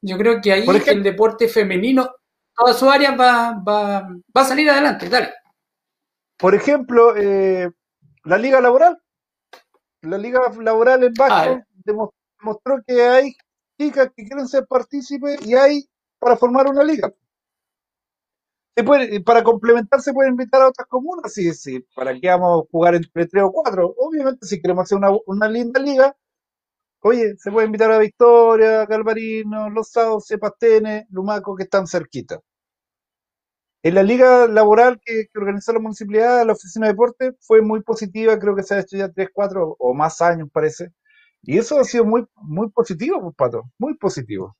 Yo 0.00 0.16
creo 0.16 0.40
que 0.40 0.52
ahí 0.52 0.64
el 0.86 1.02
deporte 1.02 1.48
femenino 1.48 2.14
toda 2.60 2.74
su 2.74 2.90
área 2.90 3.16
va, 3.16 3.52
va, 3.66 4.00
va 4.02 4.42
a 4.42 4.44
salir 4.44 4.68
adelante. 4.68 5.08
Dale. 5.08 5.32
Por 6.36 6.54
ejemplo, 6.54 7.16
eh, 7.16 7.70
la 8.24 8.38
liga 8.38 8.60
laboral. 8.60 9.00
La 10.02 10.18
liga 10.18 10.40
laboral 10.60 11.04
en 11.04 11.12
Bajo 11.14 11.34
ah, 11.34 11.64
demostró 11.84 12.82
que 12.86 13.02
hay 13.02 13.34
chicas 13.78 14.10
que 14.16 14.24
quieren 14.24 14.48
ser 14.48 14.66
partícipes 14.66 15.44
y 15.46 15.54
hay 15.54 15.84
para 16.18 16.36
formar 16.36 16.66
una 16.68 16.82
liga. 16.82 17.12
Se 18.76 18.84
puede, 18.84 19.20
para 19.20 19.42
complementar 19.42 20.00
se 20.00 20.12
puede 20.12 20.30
invitar 20.30 20.62
a 20.62 20.68
otras 20.68 20.86
comunas, 20.88 21.32
sí, 21.32 21.52
sí, 21.52 21.84
para 21.94 22.18
que 22.18 22.28
vamos 22.28 22.62
a 22.62 22.68
jugar 22.70 22.94
entre 22.94 23.26
tres 23.26 23.42
o 23.44 23.52
cuatro. 23.52 23.94
Obviamente, 23.98 24.46
si 24.46 24.60
queremos 24.60 24.84
hacer 24.84 24.96
una, 24.96 25.10
una 25.26 25.48
linda 25.48 25.80
liga, 25.80 26.16
oye, 27.00 27.36
se 27.36 27.50
puede 27.50 27.66
invitar 27.66 27.90
a 27.92 27.98
Victoria, 27.98 28.86
Calvarino, 28.86 29.68
Los 29.68 29.90
Sauces, 29.90 30.38
Pastene, 30.38 31.06
Lumaco, 31.10 31.54
que 31.54 31.64
están 31.64 31.86
cerquita. 31.86 32.40
En 33.82 33.94
la 33.94 34.02
liga 34.02 34.46
laboral 34.46 35.00
que, 35.04 35.28
organizó 35.34 35.72
la 35.72 35.78
municipalidad, 35.78 36.44
la 36.44 36.52
oficina 36.52 36.86
de 36.86 36.92
deporte, 36.92 37.32
fue 37.40 37.62
muy 37.62 37.82
positiva, 37.82 38.38
creo 38.38 38.54
que 38.54 38.62
se 38.62 38.74
ha 38.74 38.80
hecho 38.80 38.96
ya 38.96 39.10
3, 39.10 39.28
4 39.32 39.76
o 39.78 39.94
más 39.94 40.20
años, 40.20 40.48
parece. 40.52 40.92
Y 41.42 41.56
eso 41.56 41.78
ha 41.80 41.84
sido 41.84 42.04
muy, 42.04 42.26
muy 42.36 42.68
positivo, 42.70 43.20
pues, 43.22 43.34
Pato, 43.36 43.70
muy 43.78 43.94
positivo. 43.94 44.56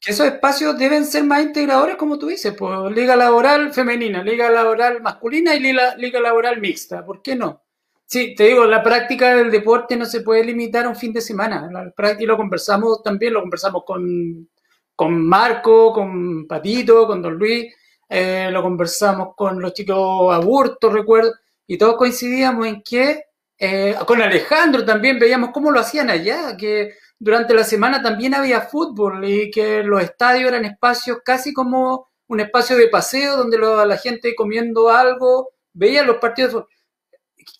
Que 0.00 0.12
esos 0.12 0.26
espacios 0.26 0.78
deben 0.78 1.04
ser 1.04 1.24
más 1.24 1.42
integradores, 1.42 1.96
como 1.96 2.18
tú 2.18 2.26
dices, 2.26 2.54
pues 2.58 2.92
liga 2.92 3.14
laboral 3.14 3.72
femenina, 3.72 4.22
liga 4.22 4.50
laboral 4.50 5.00
masculina 5.00 5.54
y 5.54 5.60
liga, 5.60 5.96
liga 5.96 6.20
laboral 6.20 6.60
mixta, 6.60 7.04
¿por 7.04 7.22
qué 7.22 7.36
no? 7.36 7.62
Sí, 8.04 8.34
te 8.34 8.44
digo, 8.44 8.64
la 8.66 8.82
práctica 8.82 9.34
del 9.34 9.50
deporte 9.50 9.96
no 9.96 10.04
se 10.04 10.20
puede 10.20 10.44
limitar 10.44 10.84
a 10.84 10.88
un 10.88 10.96
fin 10.96 11.12
de 11.12 11.20
semana. 11.20 11.70
Y 12.18 12.26
lo 12.26 12.36
conversamos 12.36 13.02
también, 13.02 13.32
lo 13.32 13.40
conversamos 13.40 13.84
con, 13.86 14.48
con 14.94 15.26
Marco, 15.26 15.92
con 15.92 16.46
Patito, 16.46 17.06
con 17.06 17.22
Don 17.22 17.34
Luis, 17.34 17.74
eh, 18.08 18.50
lo 18.50 18.62
conversamos 18.62 19.28
con 19.34 19.60
los 19.60 19.72
chicos 19.72 20.34
Aburto, 20.34 20.90
recuerdo, 20.90 21.32
y 21.66 21.78
todos 21.78 21.96
coincidíamos 21.96 22.66
en 22.66 22.82
que, 22.82 23.24
eh, 23.58 23.94
con 24.06 24.20
Alejandro 24.20 24.84
también 24.84 25.18
veíamos 25.18 25.50
cómo 25.50 25.70
lo 25.70 25.80
hacían 25.80 26.10
allá, 26.10 26.56
que 26.56 26.94
durante 27.18 27.54
la 27.54 27.64
semana 27.64 28.02
también 28.02 28.34
había 28.34 28.62
fútbol 28.62 29.24
y 29.24 29.50
que 29.50 29.82
los 29.82 30.02
estadios 30.02 30.48
eran 30.48 30.64
espacios 30.64 31.18
casi 31.24 31.52
como 31.52 32.08
un 32.26 32.40
espacio 32.40 32.76
de 32.76 32.88
paseo 32.88 33.36
donde 33.36 33.58
la 33.58 33.96
gente 33.96 34.34
comiendo 34.34 34.90
algo 34.90 35.50
veía 35.72 36.02
los 36.02 36.16
partidos. 36.16 36.64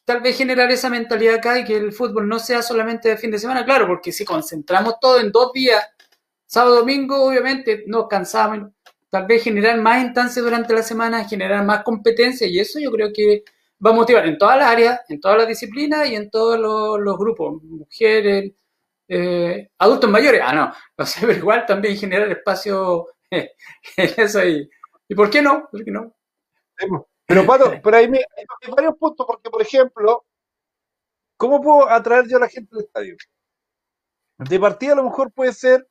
Tal 0.04 0.20
vez 0.20 0.36
generar 0.36 0.70
esa 0.70 0.90
mentalidad 0.90 1.36
acá 1.36 1.58
y 1.58 1.64
que 1.64 1.76
el 1.76 1.92
fútbol 1.92 2.28
no 2.28 2.38
sea 2.38 2.60
solamente 2.60 3.08
de 3.08 3.16
fin 3.16 3.30
de 3.30 3.38
semana, 3.38 3.64
claro, 3.64 3.86
porque 3.86 4.12
si 4.12 4.24
concentramos 4.24 4.94
todo 5.00 5.20
en 5.20 5.30
dos 5.30 5.52
días 5.52 5.82
Sábado, 6.52 6.80
domingo, 6.80 7.24
obviamente, 7.24 7.84
nos 7.86 8.08
cansamos. 8.08 8.70
Tal 9.08 9.26
vez 9.26 9.42
generar 9.42 9.80
más 9.80 10.04
instancias 10.04 10.44
durante 10.44 10.74
la 10.74 10.82
semana, 10.82 11.26
generar 11.26 11.64
más 11.64 11.82
competencia 11.82 12.46
y 12.46 12.58
eso 12.58 12.78
yo 12.78 12.90
creo 12.90 13.10
que 13.10 13.42
va 13.84 13.88
a 13.88 13.94
motivar 13.94 14.26
en 14.26 14.36
todas 14.36 14.58
las 14.58 14.68
áreas, 14.68 15.00
en 15.08 15.18
todas 15.18 15.38
las 15.38 15.48
disciplinas 15.48 16.06
y 16.10 16.14
en 16.14 16.30
todos 16.30 16.58
los, 16.60 17.18
grupos, 17.18 17.62
mujeres, 17.62 18.52
eh, 19.08 19.70
adultos 19.78 20.10
mayores. 20.10 20.42
Ah, 20.44 20.52
no, 20.52 20.72
no 20.98 21.06
sé, 21.06 21.20
pero 21.26 21.38
igual 21.38 21.64
también 21.64 21.96
generar 21.96 22.30
espacio 22.30 23.06
en 23.30 23.48
eso 23.96 24.46
y, 24.46 24.68
¿Y 25.08 25.14
por 25.14 25.30
qué 25.30 25.40
no? 25.40 25.68
¿Por 25.70 25.82
qué 25.82 25.90
no? 25.90 26.14
Pero, 27.26 27.46
Pato, 27.46 27.72
pero 27.82 27.96
hay, 27.96 28.04
hay 28.04 28.72
varios 28.76 28.98
puntos, 28.98 29.26
porque, 29.26 29.48
por 29.48 29.62
ejemplo, 29.62 30.26
¿cómo 31.38 31.62
puedo 31.62 31.88
atraer 31.88 32.28
yo 32.28 32.36
a 32.36 32.40
la 32.40 32.48
gente 32.48 32.74
al 32.74 32.82
estadio? 32.82 33.16
De 34.36 34.60
partida 34.60 34.92
a 34.92 34.96
lo 34.96 35.04
mejor 35.04 35.32
puede 35.32 35.54
ser 35.54 35.88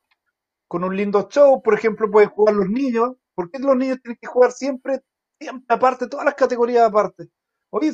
con 0.72 0.86
un 0.86 0.96
lindo 0.96 1.28
show, 1.30 1.62
por 1.62 1.74
ejemplo, 1.74 2.10
pueden 2.10 2.30
jugar 2.30 2.56
los 2.56 2.70
niños. 2.70 3.12
¿Por 3.36 3.52
qué 3.52 3.60
los 3.60 3.76
niños 3.76 4.00
tienen 4.02 4.18
que 4.22 4.28
jugar 4.28 4.54
siempre, 4.54 5.02
siempre 5.38 5.66
aparte, 5.68 6.08
todas 6.08 6.26
las 6.26 6.36
categorías 6.36 6.88
aparte? 6.88 7.28
Oye, 7.72 7.92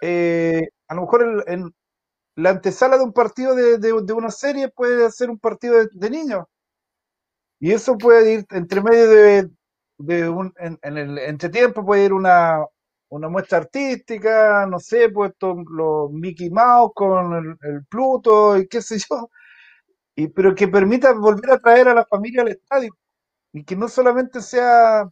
eh, 0.00 0.68
a 0.86 0.94
lo 0.94 1.00
mejor 1.00 1.44
en, 1.48 1.74
la 2.36 2.50
antesala 2.50 2.96
de 2.96 3.02
un 3.02 3.12
partido 3.12 3.56
de, 3.56 4.12
una 4.12 4.30
serie 4.30 4.68
puede 4.68 5.10
ser 5.10 5.30
un 5.30 5.40
partido 5.40 5.84
de, 5.84 6.10
niños. 6.10 6.44
Y 7.58 7.72
eso 7.72 7.98
puede 7.98 8.34
ir 8.34 8.46
entre 8.50 8.82
medio 8.82 9.50
de, 9.98 10.28
un, 10.28 10.54
en, 10.58 10.78
el 10.96 11.18
entretiempo 11.18 11.84
puede 11.84 12.04
ir 12.04 12.12
una, 12.12 12.64
una 13.08 13.28
muestra 13.28 13.58
artística, 13.58 14.64
no 14.66 14.78
sé, 14.78 15.08
puesto 15.08 15.56
los 15.68 16.12
Mickey 16.12 16.50
Mouse 16.50 16.92
con 16.94 17.32
el, 17.34 17.56
el 17.68 17.84
Pluto 17.86 18.56
y 18.58 18.68
qué 18.68 18.80
sé 18.80 18.98
yo 18.98 19.28
pero 20.28 20.54
que 20.54 20.68
permita 20.68 21.12
volver 21.12 21.50
a 21.52 21.58
traer 21.58 21.88
a 21.88 21.94
la 21.94 22.04
familia 22.04 22.42
al 22.42 22.48
estadio 22.48 22.96
y 23.52 23.64
que 23.64 23.76
no 23.76 23.88
solamente 23.88 24.40
sea 24.40 25.08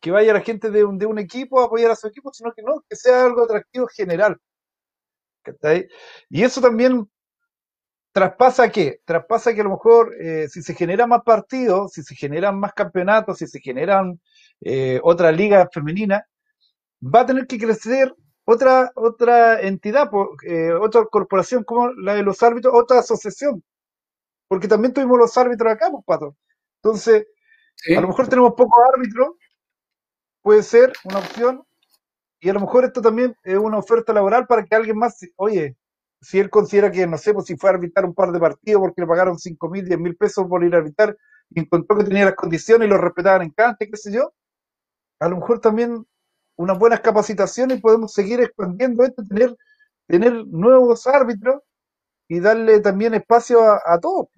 que 0.00 0.10
vaya 0.10 0.32
la 0.32 0.40
gente 0.40 0.70
de 0.70 0.84
un, 0.84 0.98
de 0.98 1.06
un 1.06 1.18
equipo 1.18 1.60
a 1.60 1.66
apoyar 1.66 1.90
a 1.90 1.96
su 1.96 2.06
equipo, 2.06 2.32
sino 2.32 2.52
que 2.52 2.62
no, 2.62 2.82
que 2.88 2.96
sea 2.96 3.24
algo 3.24 3.44
atractivo 3.44 3.86
general. 3.88 4.36
Y 6.28 6.42
eso 6.42 6.60
también 6.60 7.08
traspasa 8.12 8.70
qué? 8.70 9.00
Traspasa 9.04 9.54
que 9.54 9.60
a 9.60 9.64
lo 9.64 9.70
mejor 9.70 10.14
eh, 10.20 10.48
si 10.48 10.62
se 10.62 10.74
generan 10.74 11.08
más 11.08 11.22
partidos, 11.22 11.92
si 11.92 12.02
se 12.02 12.14
generan 12.14 12.58
más 12.58 12.72
campeonatos, 12.74 13.38
si 13.38 13.46
se 13.46 13.60
generan 13.60 14.20
eh, 14.62 15.00
otra 15.02 15.32
liga 15.32 15.68
femenina, 15.72 16.24
va 17.02 17.20
a 17.20 17.26
tener 17.26 17.46
que 17.46 17.58
crecer 17.58 18.14
otra, 18.44 18.90
otra 18.96 19.60
entidad, 19.60 20.10
eh, 20.46 20.72
otra 20.72 21.04
corporación 21.06 21.64
como 21.64 21.92
la 21.94 22.14
de 22.14 22.22
los 22.22 22.42
árbitros, 22.42 22.74
otra 22.74 23.00
asociación 23.00 23.62
porque 24.50 24.66
también 24.66 24.92
tuvimos 24.92 25.16
los 25.16 25.38
árbitros 25.38 25.72
acá, 25.72 25.90
pues, 25.92 26.04
Pato. 26.04 26.36
Entonces, 26.82 27.24
a 27.96 28.00
lo 28.00 28.08
mejor 28.08 28.26
tenemos 28.26 28.54
pocos 28.54 28.82
árbitros, 28.92 29.36
puede 30.42 30.64
ser 30.64 30.92
una 31.04 31.20
opción, 31.20 31.62
y 32.40 32.48
a 32.48 32.54
lo 32.54 32.58
mejor 32.58 32.84
esto 32.84 33.00
también 33.00 33.36
es 33.44 33.56
una 33.58 33.78
oferta 33.78 34.12
laboral 34.12 34.48
para 34.48 34.64
que 34.64 34.74
alguien 34.74 34.98
más, 34.98 35.20
oye, 35.36 35.76
si 36.20 36.40
él 36.40 36.50
considera 36.50 36.90
que, 36.90 37.06
no 37.06 37.16
sé, 37.16 37.32
pues 37.32 37.46
si 37.46 37.56
fue 37.56 37.70
a 37.70 37.74
arbitrar 37.74 38.04
un 38.04 38.12
par 38.14 38.32
de 38.32 38.40
partidos 38.40 38.80
porque 38.80 39.02
le 39.02 39.06
pagaron 39.06 39.38
5 39.38 39.70
mil, 39.70 39.84
10 39.84 40.00
mil 40.00 40.16
pesos 40.16 40.44
por 40.48 40.64
ir 40.64 40.74
a 40.74 40.78
arbitrar 40.78 41.16
y 41.50 41.60
encontró 41.60 41.96
que 41.98 42.04
tenía 42.04 42.24
las 42.24 42.34
condiciones 42.34 42.88
y 42.88 42.90
lo 42.90 42.98
respetaban 42.98 43.42
en 43.42 43.50
cante, 43.50 43.88
qué 43.88 43.96
sé 43.96 44.12
yo, 44.12 44.32
a 45.20 45.28
lo 45.28 45.36
mejor 45.36 45.60
también 45.60 46.04
unas 46.56 46.76
buenas 46.76 47.02
capacitaciones 47.02 47.78
y 47.78 47.80
podemos 47.80 48.12
seguir 48.12 48.40
expandiendo 48.40 49.04
esto, 49.04 49.22
tener, 49.22 49.56
tener 50.08 50.44
nuevos 50.48 51.06
árbitros 51.06 51.62
y 52.30 52.38
darle 52.38 52.78
también 52.78 53.12
espacio 53.12 53.60
a, 53.60 53.98
todos. 54.00 54.28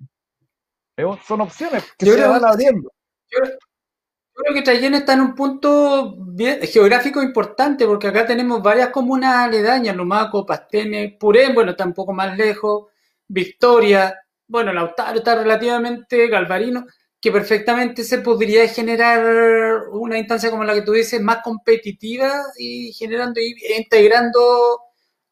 Son 1.27 1.43
opciones 1.43 1.85
que 1.99 2.07
se 2.07 2.27
van 2.27 2.43
abriendo. 2.43 2.91
creo 3.29 4.55
que 4.55 4.63
Trayén 4.63 4.95
está 4.95 5.13
en 5.13 5.21
un 5.21 5.35
punto 5.35 6.17
bien, 6.19 6.63
geográfico 6.63 7.23
importante, 7.23 7.87
porque 7.87 8.09
acá 8.09 8.27
tenemos 8.27 8.63
varias 8.63 8.89
comunas 8.89 9.35
aledañas, 9.35 9.95
Lumaco, 9.95 10.47
Pastene, 10.47 11.19
Purén, 11.21 11.55
bueno, 11.55 11.73
está 11.73 11.85
un 11.85 11.93
poco 11.93 12.15
más 12.15 12.35
lejos, 12.35 12.87
Victoria, 13.29 14.19
bueno, 14.49 14.73
Lautaro 14.73 15.19
está 15.19 15.35
relativamente, 15.35 16.29
Galvarino, 16.29 16.87
que 17.21 17.31
perfectamente 17.31 18.05
se 18.05 18.19
podría 18.19 18.67
generar 18.69 19.89
una 19.91 20.17
instancia 20.17 20.51
como 20.51 20.65
la 20.65 20.73
que 20.73 20.83
tú 20.83 20.93
dices, 20.93 21.21
más 21.21 21.43
competitiva 21.45 22.41
y 22.57 22.91
generando 22.95 23.39
y 23.39 23.55
integrando 23.77 24.81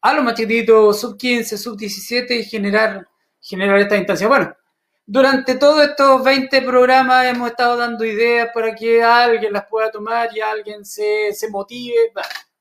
a 0.01 0.13
los 0.13 0.23
más 0.23 0.35
sub 0.99 1.17
15, 1.17 1.57
sub 1.57 1.77
17 1.77 2.35
y 2.35 2.43
generar, 2.43 3.07
generar 3.39 3.79
esta 3.79 3.97
instancia. 3.97 4.27
Bueno, 4.27 4.55
durante 5.05 5.55
todos 5.55 5.83
estos 5.83 6.23
20 6.23 6.61
programas 6.63 7.27
hemos 7.27 7.49
estado 7.49 7.77
dando 7.77 8.03
ideas 8.03 8.49
para 8.53 8.73
que 8.73 9.03
alguien 9.03 9.53
las 9.53 9.67
pueda 9.67 9.91
tomar 9.91 10.29
y 10.35 10.41
alguien 10.41 10.83
se, 10.83 11.33
se 11.33 11.49
motive. 11.49 12.11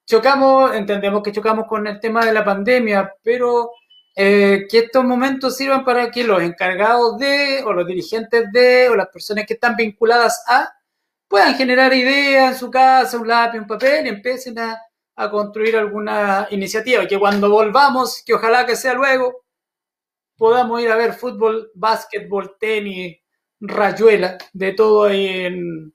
Chocamos, 0.07 0.75
entendemos 0.75 1.23
que 1.23 1.33
chocamos 1.33 1.67
con 1.67 1.87
el 1.87 1.99
tema 2.01 2.25
de 2.27 2.33
la 2.33 2.45
pandemia, 2.45 3.15
pero 3.23 3.71
eh, 4.15 4.67
que 4.69 4.81
estos 4.81 5.05
momentos 5.05 5.57
sirvan 5.57 5.85
para 5.85 6.11
que 6.11 6.25
los 6.25 6.43
encargados 6.43 7.17
de, 7.19 7.62
o 7.65 7.73
los 7.73 7.87
dirigentes 7.87 8.51
de, 8.53 8.89
o 8.89 8.97
las 8.97 9.09
personas 9.09 9.47
que 9.47 9.55
están 9.55 9.77
vinculadas 9.77 10.43
a, 10.49 10.75
puedan 11.29 11.55
generar 11.55 11.95
ideas 11.95 12.53
en 12.53 12.59
su 12.59 12.71
casa, 12.71 13.17
un 13.17 13.29
lápiz, 13.29 13.59
un 13.61 13.67
papel, 13.67 14.07
y 14.07 14.09
empiecen 14.09 14.59
a, 14.59 14.79
a 15.21 15.31
construir 15.31 15.77
alguna 15.77 16.49
iniciativa. 16.51 17.07
Que 17.07 17.19
cuando 17.19 17.51
volvamos, 17.51 18.23
que 18.25 18.35
ojalá 18.35 18.65
que 18.65 18.75
sea 18.75 18.95
luego, 18.95 19.45
podamos 20.37 20.81
ir 20.81 20.91
a 20.91 20.97
ver 20.97 21.13
fútbol, 21.13 21.71
básquetbol, 21.75 22.57
tenis, 22.59 23.19
rayuela, 23.61 24.39
de 24.55 24.73
todo 24.73 25.11
en, 25.11 25.93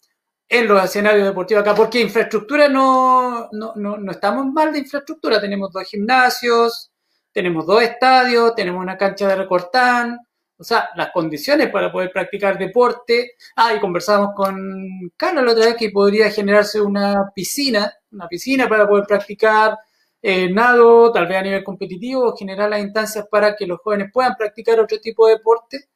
en 0.47 0.67
los 0.67 0.83
escenarios 0.83 1.25
deportivos 1.25 1.61
acá, 1.61 1.73
porque 1.73 1.99
infraestructura 1.99 2.69
no, 2.69 3.49
no, 3.51 3.73
no, 3.75 3.97
no, 3.97 4.11
estamos 4.11 4.45
mal 4.45 4.71
de 4.71 4.79
infraestructura, 4.79 5.41
tenemos 5.41 5.71
dos 5.71 5.83
gimnasios, 5.83 6.91
tenemos 7.31 7.65
dos 7.65 7.81
estadios, 7.81 8.53
tenemos 8.53 8.81
una 8.83 8.97
cancha 8.97 9.27
de 9.27 9.35
recortán, 9.37 10.19
o 10.57 10.63
sea, 10.63 10.89
las 10.95 11.11
condiciones 11.11 11.69
para 11.69 11.91
poder 11.91 12.11
practicar 12.11 12.57
deporte. 12.57 13.33
Ah, 13.55 13.73
y 13.73 13.79
conversamos 13.79 14.29
con 14.35 15.11
Carlos 15.17 15.43
la 15.43 15.51
otra 15.51 15.65
vez 15.65 15.75
que 15.75 15.89
podría 15.89 16.31
generarse 16.31 16.81
una 16.81 17.31
piscina, 17.35 17.91
una 18.11 18.27
piscina 18.27 18.67
para 18.69 18.87
poder 18.87 19.05
practicar 19.05 19.77
eh, 20.21 20.49
nado, 20.51 21.11
tal 21.11 21.27
vez 21.27 21.37
a 21.37 21.41
nivel 21.43 21.63
competitivo, 21.63 22.35
generar 22.35 22.69
las 22.69 22.81
instancias 22.81 23.27
para 23.29 23.55
que 23.55 23.67
los 23.67 23.79
jóvenes 23.79 24.09
puedan 24.11 24.35
practicar 24.35 24.79
otro 24.79 24.99
tipo 24.99 25.27
de 25.27 25.35
deporte. 25.35 25.89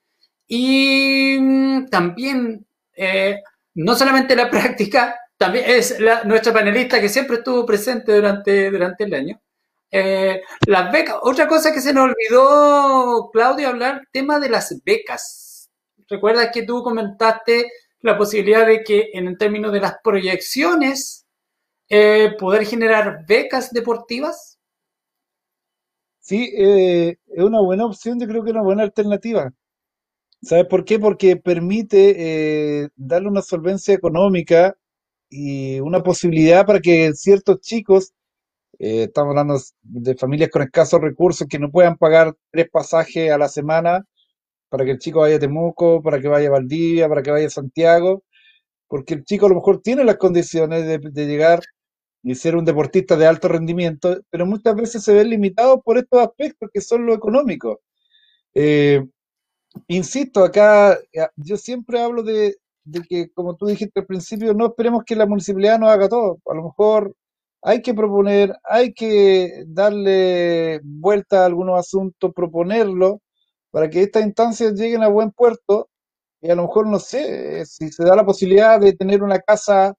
Y 0.47 1.37
mm, 1.39 1.87
también, 1.89 2.65
eh, 2.95 3.41
no 3.75 3.95
solamente 3.95 4.35
la 4.35 4.49
práctica, 4.51 5.15
también 5.37 5.65
es 5.67 5.99
la, 5.99 6.23
nuestra 6.25 6.53
panelista 6.53 6.99
que 7.01 7.09
siempre 7.09 7.37
estuvo 7.37 7.65
presente 7.65 8.13
durante, 8.13 8.69
durante 8.69 9.03
el 9.05 9.13
año. 9.13 9.41
Eh, 9.91 10.41
las 10.67 10.91
becas, 10.91 11.15
otra 11.21 11.47
cosa 11.47 11.73
que 11.73 11.81
se 11.81 11.93
nos 11.93 12.09
olvidó, 12.09 13.29
Claudio, 13.31 13.69
hablar, 13.69 14.07
tema 14.11 14.39
de 14.39 14.49
las 14.49 14.75
becas. 14.83 15.69
Recuerdas 16.07 16.49
que 16.53 16.63
tú 16.63 16.83
comentaste 16.83 17.71
la 18.01 18.17
posibilidad 18.17 18.67
de 18.67 18.83
que 18.83 19.09
en 19.13 19.37
términos 19.37 19.73
de 19.73 19.81
las 19.81 19.95
proyecciones 20.03 21.25
eh, 21.89 22.35
poder 22.37 22.65
generar 22.65 23.25
becas 23.27 23.71
deportivas? 23.71 24.59
Sí, 26.19 26.53
eh, 26.55 27.17
es 27.27 27.43
una 27.43 27.61
buena 27.61 27.85
opción, 27.85 28.19
yo 28.19 28.27
creo 28.27 28.43
que 28.43 28.51
es 28.51 28.55
una 28.55 28.63
buena 28.63 28.83
alternativa. 28.83 29.51
¿Sabes 30.41 30.67
por 30.67 30.85
qué? 30.85 30.99
Porque 30.99 31.35
permite 31.35 32.89
darle 32.95 33.27
una 33.27 33.41
solvencia 33.41 33.93
económica 33.93 34.77
y 35.29 35.79
una 35.81 36.01
posibilidad 36.01 36.65
para 36.65 36.79
que 36.79 37.11
ciertos 37.13 37.59
chicos, 37.59 38.13
estamos 38.79 39.31
hablando 39.31 39.59
de 39.83 40.15
familias 40.15 40.49
con 40.49 40.61
escasos 40.63 41.01
recursos 41.01 41.47
que 41.47 41.59
no 41.59 41.69
puedan 41.71 41.97
pagar 41.97 42.33
tres 42.51 42.69
pasajes 42.71 43.31
a 43.31 43.37
la 43.37 43.49
semana 43.49 44.05
para 44.69 44.85
que 44.85 44.91
el 44.91 44.99
chico 44.99 45.19
vaya 45.21 45.37
a 45.37 45.39
Temuco, 45.39 46.01
para 46.01 46.21
que 46.21 46.27
vaya 46.27 46.47
a 46.49 46.51
Valdivia, 46.51 47.09
para 47.09 47.21
que 47.23 47.31
vaya 47.31 47.47
a 47.47 47.49
Santiago, 47.49 48.23
porque 48.87 49.15
el 49.15 49.25
chico 49.25 49.47
a 49.47 49.49
lo 49.49 49.55
mejor 49.55 49.81
tiene 49.81 50.03
las 50.03 50.17
condiciones 50.17 50.85
de 50.85 51.27
llegar 51.27 51.61
y 52.23 52.35
ser 52.35 52.55
un 52.55 52.65
deportista 52.65 53.15
de 53.15 53.27
alto 53.27 53.47
rendimiento, 53.47 54.19
pero 54.29 54.45
muchas 54.45 54.75
veces 54.75 55.03
se 55.03 55.13
ven 55.13 55.29
limitados 55.29 55.79
por 55.83 55.97
estos 55.97 56.21
aspectos 56.21 56.69
que 56.73 56.81
son 56.81 57.05
lo 57.05 57.13
económico. 57.13 57.81
Eh, 58.53 59.05
insisto, 59.87 60.43
acá 60.43 60.97
yo 61.37 61.57
siempre 61.57 62.01
hablo 62.01 62.23
de, 62.23 62.55
que, 63.07 63.29
como 63.31 63.55
tú 63.55 63.67
dijiste 63.67 64.01
al 64.01 64.05
principio, 64.05 64.53
no 64.53 64.67
esperemos 64.67 65.03
que 65.05 65.15
la 65.15 65.25
municipalidad 65.25 65.79
nos 65.79 65.89
haga 65.89 66.09
todo. 66.09 66.39
A 66.47 66.55
lo 66.55 66.63
mejor 66.65 67.15
hay 67.61 67.81
que 67.81 67.93
proponer, 67.93 68.55
hay 68.63 68.93
que 68.93 69.63
darle 69.67 70.79
vuelta 70.83 71.43
a 71.43 71.45
algunos 71.45 71.79
asuntos, 71.79 72.31
proponerlo, 72.33 73.21
para 73.71 73.89
que 73.89 74.03
estas 74.03 74.25
instancias 74.25 74.73
lleguen 74.73 75.03
a 75.03 75.09
buen 75.09 75.31
puerto. 75.31 75.89
Y 76.41 76.49
a 76.49 76.55
lo 76.55 76.63
mejor, 76.63 76.87
no 76.87 76.99
sé, 76.99 77.65
si 77.65 77.91
se 77.91 78.03
da 78.03 78.15
la 78.15 78.25
posibilidad 78.25 78.79
de 78.79 78.93
tener 78.93 79.23
una 79.23 79.39
casa 79.39 79.93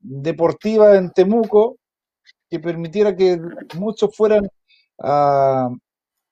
deportiva 0.00 0.96
en 0.96 1.10
Temuco 1.12 1.76
que 2.50 2.60
permitiera 2.60 3.16
que 3.16 3.40
muchos 3.76 4.14
fueran 4.16 4.48
a, 5.00 5.68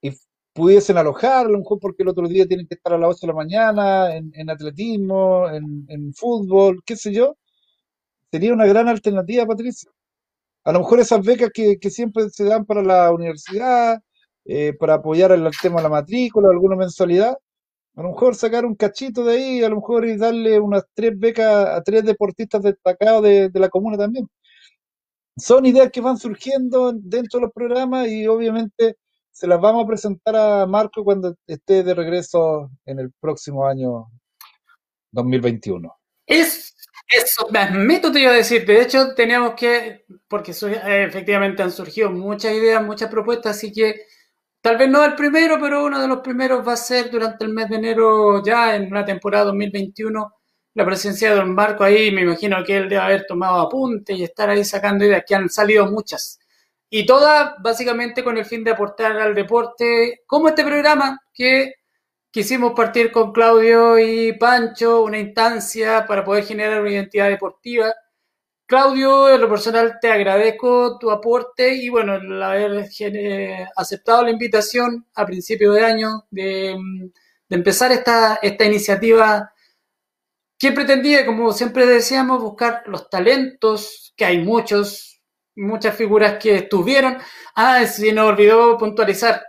y 0.02 0.10
pudiesen 0.52 0.98
alojar, 0.98 1.46
a 1.46 1.50
lo 1.50 1.58
mejor 1.58 1.78
porque 1.80 2.02
el 2.02 2.08
otro 2.10 2.28
día 2.28 2.46
tienen 2.46 2.66
que 2.66 2.74
estar 2.76 2.94
a 2.94 2.98
las 2.98 3.10
8 3.10 3.18
de 3.22 3.26
la 3.28 3.34
mañana 3.34 4.16
en, 4.16 4.50
atletismo, 4.50 5.48
en, 5.50 6.14
fútbol, 6.14 6.82
qué 6.86 6.96
sé 6.96 7.12
yo, 7.12 7.36
sería 8.30 8.52
una 8.54 8.66
gran 8.66 8.88
alternativa, 8.88 9.46
Patricia. 9.46 9.90
A 10.64 10.72
lo 10.72 10.80
mejor 10.80 11.00
esas 11.00 11.24
becas 11.24 11.50
que, 11.52 11.78
siempre 11.90 12.28
se 12.30 12.44
dan 12.44 12.64
para 12.64 12.82
la 12.82 13.12
universidad, 13.12 14.00
eh, 14.46 14.72
para 14.78 14.94
apoyar 14.94 15.32
el 15.32 15.50
tema 15.60 15.76
de 15.76 15.82
la 15.84 15.88
matrícula, 15.90 16.48
alguna 16.50 16.76
mensualidad, 16.76 17.36
a 17.96 18.02
lo 18.02 18.10
mejor 18.10 18.34
sacar 18.34 18.66
un 18.66 18.74
cachito 18.74 19.24
de 19.24 19.34
ahí, 19.36 19.62
a 19.62 19.68
lo 19.68 19.76
mejor 19.76 20.04
y 20.06 20.16
darle 20.16 20.58
unas 20.58 20.84
tres 20.94 21.12
becas 21.16 21.66
a 21.68 21.82
tres 21.82 22.04
deportistas 22.04 22.62
destacados 22.62 23.22
de, 23.22 23.50
la 23.54 23.68
comuna 23.68 23.96
también. 23.96 24.28
Son 25.36 25.64
ideas 25.66 25.90
que 25.92 26.00
van 26.00 26.16
surgiendo 26.16 26.92
dentro 26.92 27.40
de 27.40 27.46
los 27.46 27.52
programas 27.52 28.08
y 28.08 28.26
obviamente 28.26 28.96
se 29.30 29.46
las 29.46 29.60
vamos 29.60 29.84
a 29.84 29.86
presentar 29.88 30.36
a 30.36 30.66
Marco 30.66 31.04
cuando 31.04 31.34
esté 31.46 31.82
de 31.82 31.94
regreso 31.94 32.70
en 32.86 33.00
el 33.00 33.12
próximo 33.20 33.66
año 33.66 34.06
2021. 35.12 35.92
Es, 36.26 36.73
eso 37.08 37.48
mismo 37.72 38.12
te 38.12 38.20
iba 38.20 38.32
a 38.32 38.34
decir. 38.34 38.64
De 38.66 38.80
hecho, 38.82 39.14
teníamos 39.14 39.54
que, 39.54 40.04
porque 40.28 40.52
eh, 40.52 41.04
efectivamente 41.08 41.62
han 41.62 41.70
surgido 41.70 42.10
muchas 42.10 42.52
ideas, 42.52 42.82
muchas 42.82 43.10
propuestas, 43.10 43.56
así 43.56 43.72
que 43.72 44.06
Tal 44.64 44.78
vez 44.78 44.88
no 44.88 45.04
el 45.04 45.14
primero, 45.14 45.58
pero 45.60 45.84
uno 45.84 46.00
de 46.00 46.08
los 46.08 46.20
primeros 46.20 46.66
va 46.66 46.72
a 46.72 46.76
ser 46.78 47.10
durante 47.10 47.44
el 47.44 47.52
mes 47.52 47.68
de 47.68 47.76
enero, 47.76 48.42
ya 48.42 48.74
en 48.74 48.86
una 48.86 49.04
temporada 49.04 49.44
2021, 49.44 50.32
la 50.72 50.86
presencia 50.86 51.28
de 51.28 51.36
Don 51.36 51.54
Marco 51.54 51.84
ahí. 51.84 52.10
Me 52.10 52.22
imagino 52.22 52.64
que 52.64 52.78
él 52.78 52.88
debe 52.88 53.02
haber 53.02 53.26
tomado 53.26 53.60
apunte 53.60 54.14
y 54.14 54.22
estar 54.24 54.48
ahí 54.48 54.64
sacando 54.64 55.04
ideas, 55.04 55.22
que 55.26 55.34
han 55.34 55.50
salido 55.50 55.84
muchas. 55.90 56.38
Y 56.88 57.04
todas 57.04 57.52
básicamente 57.62 58.24
con 58.24 58.38
el 58.38 58.46
fin 58.46 58.64
de 58.64 58.70
aportar 58.70 59.12
al 59.20 59.34
deporte, 59.34 60.22
como 60.26 60.48
este 60.48 60.64
programa 60.64 61.20
que 61.34 61.74
quisimos 62.34 62.72
partir 62.72 63.12
con 63.12 63.30
Claudio 63.30 63.96
y 63.96 64.32
Pancho, 64.32 65.02
una 65.04 65.20
instancia 65.20 66.04
para 66.04 66.24
poder 66.24 66.44
generar 66.44 66.80
una 66.80 66.90
identidad 66.90 67.28
deportiva. 67.28 67.94
Claudio, 68.66 69.32
en 69.32 69.40
lo 69.40 69.48
personal 69.48 69.98
te 70.00 70.10
agradezco 70.10 70.98
tu 70.98 71.12
aporte 71.12 71.72
y 71.76 71.90
bueno, 71.90 72.16
el 72.16 72.42
haber 72.42 72.88
aceptado 73.76 74.24
la 74.24 74.32
invitación 74.32 75.06
a 75.14 75.24
principio 75.24 75.74
de 75.74 75.84
año 75.84 76.24
de, 76.28 76.76
empezar 77.50 77.92
esta, 77.92 78.40
esta 78.42 78.64
iniciativa. 78.64 79.52
Que 80.58 80.72
pretendía, 80.72 81.24
como 81.24 81.52
siempre 81.52 81.86
decíamos, 81.86 82.42
buscar 82.42 82.82
los 82.86 83.08
talentos, 83.08 84.12
que 84.16 84.24
hay 84.24 84.38
muchos, 84.38 85.22
muchas 85.54 85.94
figuras 85.94 86.38
que 86.42 86.56
estuvieron. 86.56 87.16
Ah, 87.54 87.86
si 87.86 88.10
nos 88.10 88.28
olvidó 88.28 88.76
puntualizar, 88.76 89.40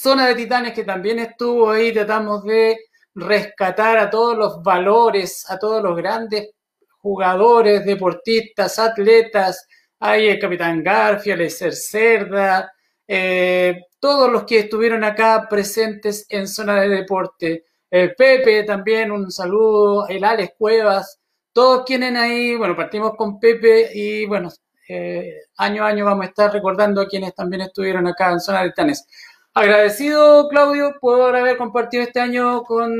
Zona 0.00 0.28
de 0.28 0.34
Titanes 0.34 0.72
que 0.72 0.84
también 0.84 1.18
estuvo 1.18 1.70
ahí, 1.70 1.92
tratamos 1.92 2.42
de 2.44 2.78
rescatar 3.14 3.98
a 3.98 4.08
todos 4.08 4.36
los 4.36 4.62
valores, 4.62 5.44
a 5.50 5.58
todos 5.58 5.82
los 5.82 5.96
grandes 5.96 6.50
jugadores, 6.98 7.84
deportistas, 7.84 8.78
atletas, 8.78 9.66
hay 10.00 10.28
el 10.28 10.38
Capitán 10.38 10.82
Garfield, 10.82 11.42
el 11.42 11.72
Cerda, 11.72 12.72
eh, 13.06 13.82
todos 14.00 14.30
los 14.30 14.44
que 14.44 14.60
estuvieron 14.60 15.04
acá 15.04 15.46
presentes 15.48 16.26
en 16.28 16.48
zona 16.48 16.80
de 16.80 16.88
deporte. 16.88 17.64
Pepe 17.90 18.64
también, 18.64 19.12
un 19.12 19.30
saludo, 19.30 20.08
el 20.08 20.24
Alex 20.24 20.54
Cuevas, 20.56 21.20
todos 21.52 21.84
quienes 21.84 22.16
ahí, 22.16 22.56
bueno, 22.56 22.74
partimos 22.74 23.12
con 23.14 23.38
Pepe 23.38 23.90
y 23.92 24.24
bueno, 24.24 24.48
eh, 24.88 25.42
año 25.58 25.84
a 25.84 25.88
año 25.88 26.04
vamos 26.06 26.24
a 26.24 26.28
estar 26.28 26.52
recordando 26.52 27.02
a 27.02 27.06
quienes 27.06 27.34
también 27.34 27.62
estuvieron 27.62 28.06
acá 28.06 28.32
en 28.32 28.40
zona 28.40 28.62
de 28.62 28.72
Tanes. 28.72 29.06
Agradecido, 29.54 30.48
Claudio, 30.48 30.94
por 31.00 31.36
haber 31.36 31.56
compartido 31.56 32.02
este 32.02 32.20
año 32.20 32.62
con, 32.62 32.92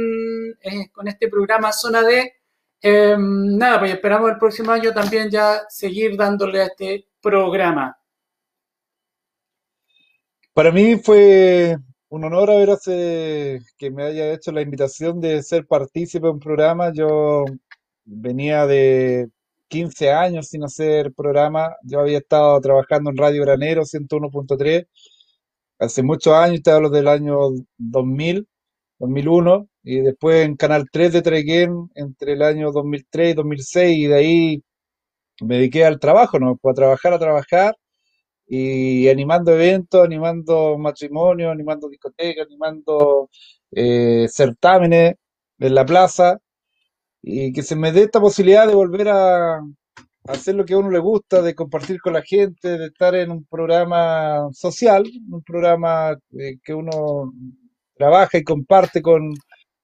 eh, 0.63 0.91
con 0.93 1.09
este 1.09 1.29
programa 1.29 1.73
Zona 1.73 2.03
D 2.03 2.33
Em, 2.85 3.57
nada, 3.57 3.79
pues 3.79 3.93
esperamos 3.93 4.29
el 4.33 4.39
próximo 4.39 4.73
año 4.73 4.93
también 4.93 5.31
ya 5.31 5.63
seguir 5.69 6.17
dándole 6.17 6.63
a 6.63 6.65
este 6.65 7.07
programa. 7.21 7.97
Para 10.53 10.73
mí 10.73 10.97
fue 10.97 11.77
un 12.09 12.25
honor 12.25 12.51
haber 12.51 12.71
que 13.79 13.91
me 13.93 14.03
haya 14.03 14.33
hecho 14.33 14.51
la 14.51 14.63
invitación 14.63 15.21
de 15.21 15.45
ser 15.45 15.65
partícipe 15.65 16.27
de 16.27 16.33
un 16.33 16.41
programa. 16.41 16.93
Yo 16.93 17.45
venía 18.05 18.67
de 18.67 19.29
15 19.69 20.11
años 20.11 20.49
sin 20.49 20.65
hacer 20.65 21.13
programa. 21.15 21.77
Yo 21.85 22.01
había 22.01 22.19
estado 22.19 22.61
trabajando 22.61 23.11
en 23.11 23.17
Radio 23.17 23.43
Granero 23.43 23.83
101.3 23.83 24.89
hace 25.83 26.03
muchos 26.03 26.35
años, 26.35 26.63
te 26.63 26.71
hablo 26.71 26.91
del 26.91 27.09
año 27.09 27.39
2000, 27.79 28.49
2001, 28.99 29.69
y 29.85 30.01
después 30.01 30.47
en 30.47 30.57
Canal 30.57 30.87
3 30.91 31.13
de 31.13 31.23
Treguén 31.23 31.91
entre 31.95 32.35
el 32.35 32.43
año 32.43 32.73
2003 32.73 33.33
y 33.33 33.35
2006, 33.35 33.99
y 33.99 34.07
de 34.07 34.15
ahí 34.15 34.63
me 35.43 35.57
dediqué 35.57 35.85
al 35.85 35.99
trabajo, 36.01 36.39
¿no? 36.39 36.59
A 36.63 36.75
trabajar, 36.75 37.15
a 37.15 37.19
trabajar, 37.19 37.77
y 38.47 39.09
animando 39.09 39.53
eventos, 39.53 40.05
animando 40.05 40.79
matrimonios, 40.79 41.53
animando 41.53 41.89
discotecas, 41.89 42.47
animando 42.47 43.31
eh, 43.73 44.27
certámenes 44.31 45.17
en 45.59 45.75
la 45.75 45.87
plaza, 45.87 46.39
y 47.23 47.53
que 47.53 47.63
se 47.63 47.77
me 47.77 47.93
dé 47.93 48.05
esta 48.05 48.21
posibilidad 48.21 48.67
de 48.67 48.75
volver 48.75 49.09
a, 49.09 49.61
hacer 50.29 50.55
lo 50.55 50.65
que 50.65 50.75
a 50.75 50.79
uno 50.79 50.91
le 50.91 50.99
gusta, 50.99 51.43
de 51.43 51.55
compartir 51.55 52.01
con 52.01 52.13
la 52.13 52.23
gente, 52.23 52.79
de 52.79 52.87
estar 52.87 53.15
en 53.15 53.31
un 53.31 53.45
programa 53.45 54.49
social, 54.53 55.05
un 55.31 55.43
programa 55.43 56.17
eh, 56.39 56.59
que 56.63 56.75
uno 56.75 57.33
trabaja 57.97 58.39
y 58.39 58.45
comparte 58.45 59.03
con, 59.03 59.35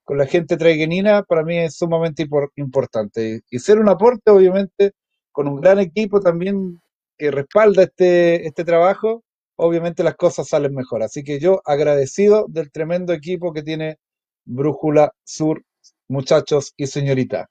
la 0.09 0.27
gente 0.27 0.57
traiguenina, 0.57 1.23
para 1.23 1.43
mí 1.43 1.59
es 1.59 1.77
sumamente 1.77 2.27
importante. 2.57 3.43
Y 3.51 3.59
ser 3.59 3.79
un 3.79 3.91
aporte, 3.91 4.31
obviamente, 4.31 4.93
con 5.33 5.49
un 5.49 5.61
gran 5.61 5.79
equipo 5.81 6.19
también 6.21 6.81
que 7.19 7.31
respalda 7.31 7.83
este, 7.83 8.47
este 8.47 8.65
trabajo, 8.65 9.23
obviamente 9.57 10.03
las 10.03 10.17
cosas 10.17 10.49
salen 10.49 10.75
mejor. 10.75 11.03
Así 11.03 11.23
que 11.23 11.39
yo 11.39 11.61
agradecido 11.67 12.47
del 12.49 12.71
tremendo 12.71 13.13
equipo 13.13 13.53
que 13.53 13.63
tiene 13.63 13.99
Brújula 14.47 15.13
Sur, 15.25 15.63
muchachos 16.09 16.73
y 16.77 16.87
señorita. 16.87 17.51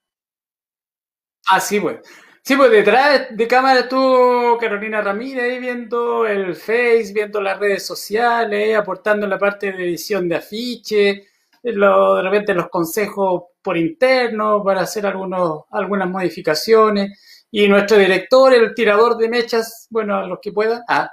Así 1.47 1.79
pues. 1.79 1.99
Sí, 2.47 2.55
pues 2.55 2.71
detrás 2.71 3.27
de 3.29 3.45
cámara 3.45 3.81
estuvo 3.81 4.57
Carolina 4.57 5.01
Ramírez 5.01 5.43
ahí 5.43 5.59
viendo 5.59 6.25
el 6.25 6.55
Face, 6.55 7.11
viendo 7.13 7.41
las 7.41 7.59
redes 7.59 7.85
sociales, 7.85 8.73
aportando 8.73 9.27
la 9.27 9.37
parte 9.37 9.73
de 9.73 9.83
edición 9.83 10.29
de 10.29 10.37
afiche, 10.37 11.27
lo, 11.63 12.15
de 12.15 12.21
repente 12.21 12.53
los 12.53 12.69
consejos 12.69 13.43
por 13.61 13.75
interno 13.75 14.63
para 14.63 14.79
hacer 14.83 15.05
algunos, 15.05 15.65
algunas 15.71 16.09
modificaciones. 16.09 17.45
Y 17.51 17.67
nuestro 17.67 17.97
director, 17.97 18.53
el 18.53 18.73
tirador 18.73 19.17
de 19.17 19.27
mechas, 19.27 19.87
bueno, 19.89 20.15
a 20.15 20.25
los 20.25 20.39
que 20.41 20.53
puedan, 20.53 20.83
ah, 20.87 21.11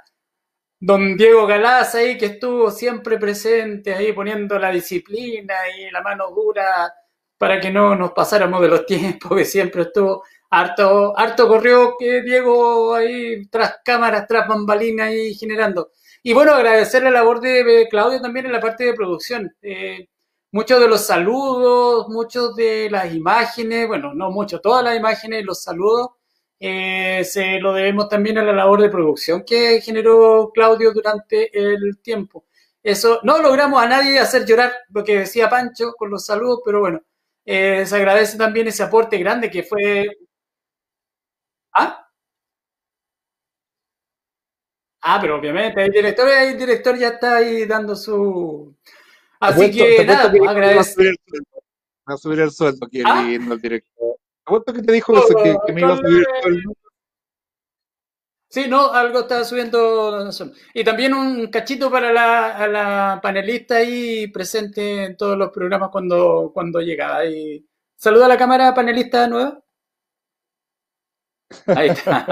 don 0.79 1.17
Diego 1.17 1.45
Galaz 1.45 1.95
ahí 1.95 2.17
que 2.17 2.27
estuvo 2.27 2.71
siempre 2.71 3.17
presente 3.17 3.93
ahí 3.93 4.13
poniendo 4.13 4.57
la 4.57 4.71
disciplina 4.71 5.55
y 5.77 5.91
la 5.91 6.01
mano 6.01 6.31
dura 6.31 6.93
para 7.37 7.59
que 7.59 7.71
no 7.71 7.95
nos 7.95 8.11
pasáramos 8.13 8.61
de 8.61 8.67
los 8.69 8.85
tiempos, 8.85 9.31
que 9.37 9.45
siempre 9.45 9.81
estuvo 9.81 10.23
harto, 10.55 11.17
harto 11.17 11.47
corrió 11.47 11.95
que 11.99 12.21
Diego 12.21 12.95
ahí 12.95 13.45
tras 13.47 13.77
cámaras, 13.83 14.25
tras 14.27 14.47
bambalinas 14.47 15.09
ahí 15.09 15.33
generando. 15.35 15.91
Y 16.23 16.33
bueno, 16.33 16.53
agradecer 16.53 17.03
la 17.03 17.11
labor 17.11 17.41
de 17.41 17.87
Claudio 17.89 18.21
también 18.21 18.45
en 18.45 18.53
la 18.53 18.61
parte 18.61 18.85
de 18.85 18.93
producción. 18.93 19.53
Eh, 19.61 20.07
muchos 20.51 20.79
de 20.79 20.87
los 20.87 21.05
saludos, 21.05 22.07
muchos 22.09 22.55
de 22.55 22.89
las 22.89 23.13
imágenes, 23.13 23.87
bueno, 23.87 24.13
no 24.13 24.31
mucho, 24.31 24.61
todas 24.61 24.83
las 24.83 24.95
imágenes, 24.97 25.43
los 25.45 25.61
saludos, 25.61 26.11
eh, 26.59 27.23
se 27.25 27.59
lo 27.59 27.73
debemos 27.73 28.07
también 28.09 28.37
a 28.37 28.43
la 28.43 28.53
labor 28.53 28.81
de 28.81 28.89
producción 28.89 29.43
que 29.45 29.81
generó 29.81 30.51
Claudio 30.53 30.93
durante 30.93 31.49
el 31.57 31.99
tiempo. 32.01 32.45
Eso, 32.81 33.19
no 33.23 33.39
logramos 33.39 33.81
a 33.83 33.87
nadie 33.87 34.19
hacer 34.19 34.45
llorar 34.45 34.71
lo 34.89 35.03
que 35.03 35.19
decía 35.19 35.49
Pancho 35.49 35.93
con 35.97 36.09
los 36.11 36.25
saludos, 36.25 36.61
pero 36.63 36.79
bueno, 36.79 37.01
eh, 37.45 37.85
se 37.85 37.95
agradece 37.95 38.37
también 38.37 38.67
ese 38.67 38.83
aporte 38.83 39.17
grande 39.17 39.51
que 39.51 39.63
fue 39.63 40.07
¿Ah? 41.75 42.09
Ah, 45.01 45.19
pero 45.21 45.37
obviamente 45.37 45.83
el 45.83 45.91
director, 45.91 46.27
el 46.27 46.57
director 46.57 46.97
ya 46.97 47.09
está 47.09 47.37
ahí 47.37 47.65
dando 47.65 47.95
su. 47.95 48.75
Así 49.39 49.69
que 49.69 50.03
nada, 50.03 50.31
que 50.31 50.39
agradezco. 50.47 51.03
Va 52.09 52.13
a 52.13 52.17
subir 52.17 52.39
el 52.39 52.51
sueldo, 52.51 52.87
qué 52.89 53.03
¿Ah? 53.05 53.27
el 53.29 53.61
director. 53.61 54.17
¿Cuánto 54.43 54.73
que 54.73 54.81
te 54.81 54.91
dijo 54.91 55.15
eso, 55.17 55.35
que, 55.65 55.73
me 55.73 55.81
iba 55.81 55.93
a 55.93 55.97
subir 55.97 56.25
el 56.25 56.41
sueldo? 56.41 56.73
Sí, 58.49 58.67
no, 58.69 58.93
algo 58.93 59.21
está 59.21 59.43
subiendo. 59.43 60.29
Y 60.73 60.83
también 60.83 61.13
un 61.13 61.47
cachito 61.47 61.91
para 61.91 62.13
la, 62.13 62.67
la 62.67 63.19
panelista 63.21 63.77
ahí 63.77 64.27
presente 64.27 65.03
en 65.03 65.17
todos 65.17 65.37
los 65.37 65.51
programas 65.51 65.89
cuando, 65.89 66.51
cuando 66.53 66.79
llega. 66.79 67.25
Y 67.25 67.65
saluda 67.97 68.25
a 68.25 68.29
la 68.29 68.37
cámara 68.37 68.73
panelista 68.73 69.27
nueva. 69.27 69.64
Ahí 71.67 71.89
está. 71.89 72.25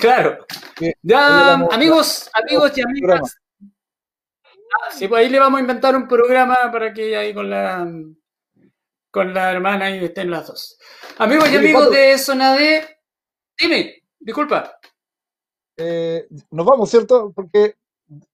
claro. 0.00 0.46
Ya, 1.02 1.52
amigos, 1.52 2.30
amigos 2.32 2.76
y 2.76 2.82
amigas. 2.82 3.36
Ah, 4.72 4.90
sí, 4.92 5.08
pues 5.08 5.20
ahí 5.20 5.28
le 5.28 5.38
vamos 5.38 5.58
a 5.58 5.60
inventar 5.62 5.96
un 5.96 6.06
programa 6.06 6.70
para 6.70 6.92
que 6.92 7.16
ahí 7.16 7.34
con 7.34 7.50
la 7.50 7.86
con 9.10 9.34
la 9.34 9.50
hermana 9.50 9.90
y 9.90 10.04
estén 10.04 10.30
las 10.30 10.46
dos. 10.46 10.78
Amigos 11.18 11.50
y 11.50 11.56
amigos 11.56 11.90
de 11.90 12.16
Sonade, 12.16 12.98
dime, 13.58 14.04
disculpa. 14.18 14.78
Eh, 15.76 16.28
nos 16.50 16.66
vamos, 16.66 16.90
¿cierto? 16.90 17.32
Porque 17.34 17.74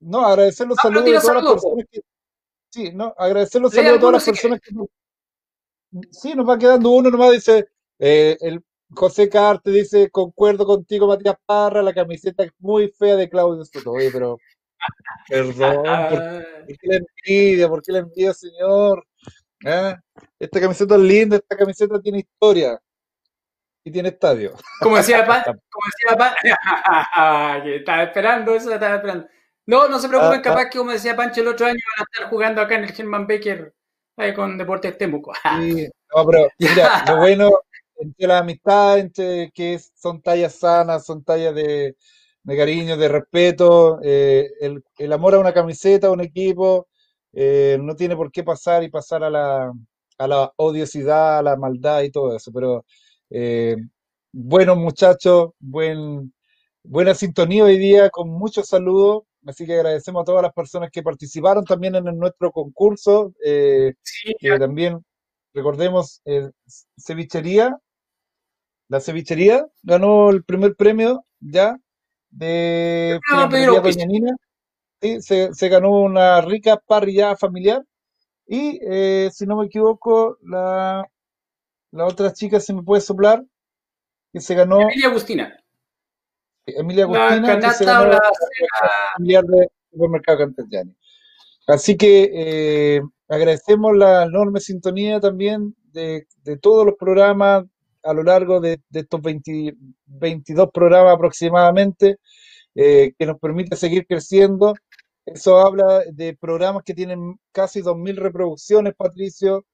no, 0.00 0.26
agradecer 0.26 0.66
los 0.66 0.78
ah, 0.78 0.82
saludos 0.82 1.16
a 1.16 1.20
todas 1.20 1.44
las 1.44 1.52
personas 1.54 1.86
que. 1.90 2.00
Sí, 2.70 2.92
no, 2.92 3.14
agradecer 3.16 3.62
los 3.62 3.72
saludos 3.72 3.96
a 3.96 4.00
todas 4.00 4.12
las 4.14 4.24
personas 4.24 4.60
que 4.60 4.74
sí, 6.10 6.34
nos 6.34 6.48
va 6.48 6.58
quedando 6.58 6.90
uno 6.90 7.10
nomás, 7.10 7.32
dice, 7.32 7.68
eh, 7.98 8.36
el 8.40 8.62
José 8.90 9.28
Carte 9.28 9.70
dice, 9.70 10.10
concuerdo 10.10 10.66
contigo, 10.66 11.08
Matías 11.08 11.36
Parra, 11.44 11.82
la 11.82 11.94
camiseta 11.94 12.44
es 12.44 12.52
muy 12.58 12.88
fea 12.88 13.16
de 13.16 13.28
Claudio 13.28 13.64
Soto. 13.64 13.92
Oye, 13.92 14.10
pero, 14.12 14.38
perdón, 15.28 15.82
¿por, 15.82 16.66
qué 16.66 16.86
la 16.86 16.96
envidia? 16.96 17.68
¿Por 17.68 17.82
qué 17.82 17.92
la 17.92 17.98
envidia, 18.00 18.32
señor? 18.34 19.06
¿Ah? 19.64 19.98
Esta 20.38 20.60
camiseta 20.60 20.94
es 20.94 21.00
linda, 21.00 21.36
esta 21.36 21.56
camiseta 21.56 22.00
tiene 22.00 22.18
historia 22.18 22.80
y 23.84 23.90
tiene 23.90 24.10
estadio. 24.10 24.52
Como 24.80 24.96
decía 24.96 25.24
Pan, 25.26 25.42
como 25.44 25.86
decía 25.86 26.16
Pan, 26.18 26.34
estaba 27.66 28.02
esperando 28.02 28.54
eso, 28.54 28.72
estaba 28.72 28.96
esperando. 28.96 29.28
No, 29.64 29.88
no 29.88 29.98
se 29.98 30.08
preocupen, 30.08 30.38
ah, 30.38 30.42
capaz 30.42 30.62
ah. 30.62 30.70
que 30.70 30.78
como 30.78 30.92
decía 30.92 31.16
Pancho 31.16 31.40
el 31.40 31.48
otro 31.48 31.66
año 31.66 31.80
van 31.96 32.02
a 32.02 32.08
estar 32.12 32.30
jugando 32.30 32.62
acá 32.62 32.76
en 32.76 32.84
el 32.84 32.92
German 32.92 33.26
Baker 33.26 33.75
con 34.34 34.58
Deportes 34.58 34.96
Temuco. 34.98 35.32
Sí, 35.60 35.88
no, 36.14 36.26
pero 36.26 36.48
mira, 36.58 37.04
lo 37.08 37.16
bueno 37.18 37.50
entre 37.98 38.26
la 38.26 38.38
amistad, 38.38 38.98
entre 38.98 39.50
que 39.52 39.78
son 39.94 40.20
tallas 40.20 40.54
sanas, 40.54 41.04
son 41.04 41.24
tallas 41.24 41.54
de, 41.54 41.96
cariño, 42.46 42.96
de 42.96 43.08
respeto, 43.08 43.98
eh, 44.02 44.50
el, 44.60 45.12
amor 45.12 45.34
a 45.34 45.38
una 45.38 45.52
camiseta, 45.52 46.08
a 46.08 46.12
un 46.12 46.20
equipo, 46.20 46.88
eh, 47.32 47.78
no 47.80 47.96
tiene 47.96 48.16
por 48.16 48.30
qué 48.30 48.44
pasar 48.44 48.82
y 48.82 48.90
pasar 48.90 49.24
a 49.24 49.30
la, 49.30 49.72
a 50.18 50.26
la 50.28 50.52
odiosidad, 50.56 51.38
a 51.38 51.42
la 51.42 51.56
maldad 51.56 52.02
y 52.02 52.10
todo 52.10 52.36
eso, 52.36 52.52
pero 52.52 52.84
eh, 53.30 53.76
buenos 54.32 54.76
muchachos, 54.76 55.50
buen, 55.58 56.32
buena 56.82 57.14
sintonía 57.14 57.64
hoy 57.64 57.78
día, 57.78 58.10
con 58.10 58.28
muchos 58.30 58.68
saludos, 58.68 59.24
Así 59.46 59.64
que 59.64 59.74
agradecemos 59.74 60.22
a 60.22 60.24
todas 60.24 60.42
las 60.42 60.52
personas 60.52 60.90
que 60.90 61.04
participaron 61.04 61.64
también 61.64 61.94
en 61.94 62.04
nuestro 62.18 62.50
concurso, 62.50 63.32
eh, 63.44 63.94
que 64.40 64.58
también, 64.58 65.04
recordemos, 65.54 66.20
eh, 66.24 66.50
cevichería, 66.98 67.78
la 68.88 69.00
cevichería 69.00 69.66
ganó 69.82 70.30
el 70.30 70.44
primer 70.44 70.74
premio 70.74 71.24
ya 71.40 71.76
de 72.30 73.18
Doña 73.30 74.36
Sí, 75.00 75.20
se, 75.20 75.68
ganó 75.68 75.90
una 75.90 76.40
rica 76.40 76.80
parrilla 76.84 77.36
familiar 77.36 77.84
y, 78.46 78.80
eh, 78.82 79.30
si 79.32 79.46
no 79.46 79.56
me 79.58 79.66
equivoco, 79.66 80.38
la, 80.42 81.04
la 81.92 82.06
otra 82.06 82.32
chica 82.32 82.58
se 82.58 82.72
me 82.72 82.82
puede 82.82 83.02
soplar, 83.02 83.44
que 84.32 84.40
se 84.40 84.54
ganó... 84.54 84.80
Emilia 84.80 85.08
Agustina. 85.08 85.56
Emilia 86.66 87.04
Agustina, 87.04 87.58
que 87.60 87.70
se 87.70 87.84
ganó 87.84 88.10
la... 88.10 88.20
familiar 89.14 89.44
de 89.44 89.68
Supermercado 89.90 90.38
Cantellani. 90.38 90.94
Así 91.66 91.96
que 91.96 92.30
eh, 92.32 93.00
agradecemos 93.28 93.96
la 93.96 94.24
enorme 94.24 94.60
sintonía 94.60 95.20
también 95.20 95.74
de, 95.92 96.26
todos 96.60 96.86
los 96.86 96.94
programas 96.96 97.64
a 98.02 98.12
lo 98.12 98.22
largo 98.22 98.60
de, 98.60 98.80
estos 98.92 99.20
22 99.20 100.70
programas 100.72 101.14
aproximadamente, 101.14 102.18
eh, 102.74 103.12
que 103.18 103.26
nos 103.26 103.38
permite 103.40 103.74
seguir 103.74 104.06
creciendo. 104.06 104.74
Eso 105.24 105.58
habla 105.58 106.04
de 106.12 106.36
programas 106.36 106.84
que 106.84 106.94
tienen 106.94 107.40
casi 107.50 107.82
2.000 107.82 108.16
reproducciones, 108.16 108.94
Patricio, 108.94 109.64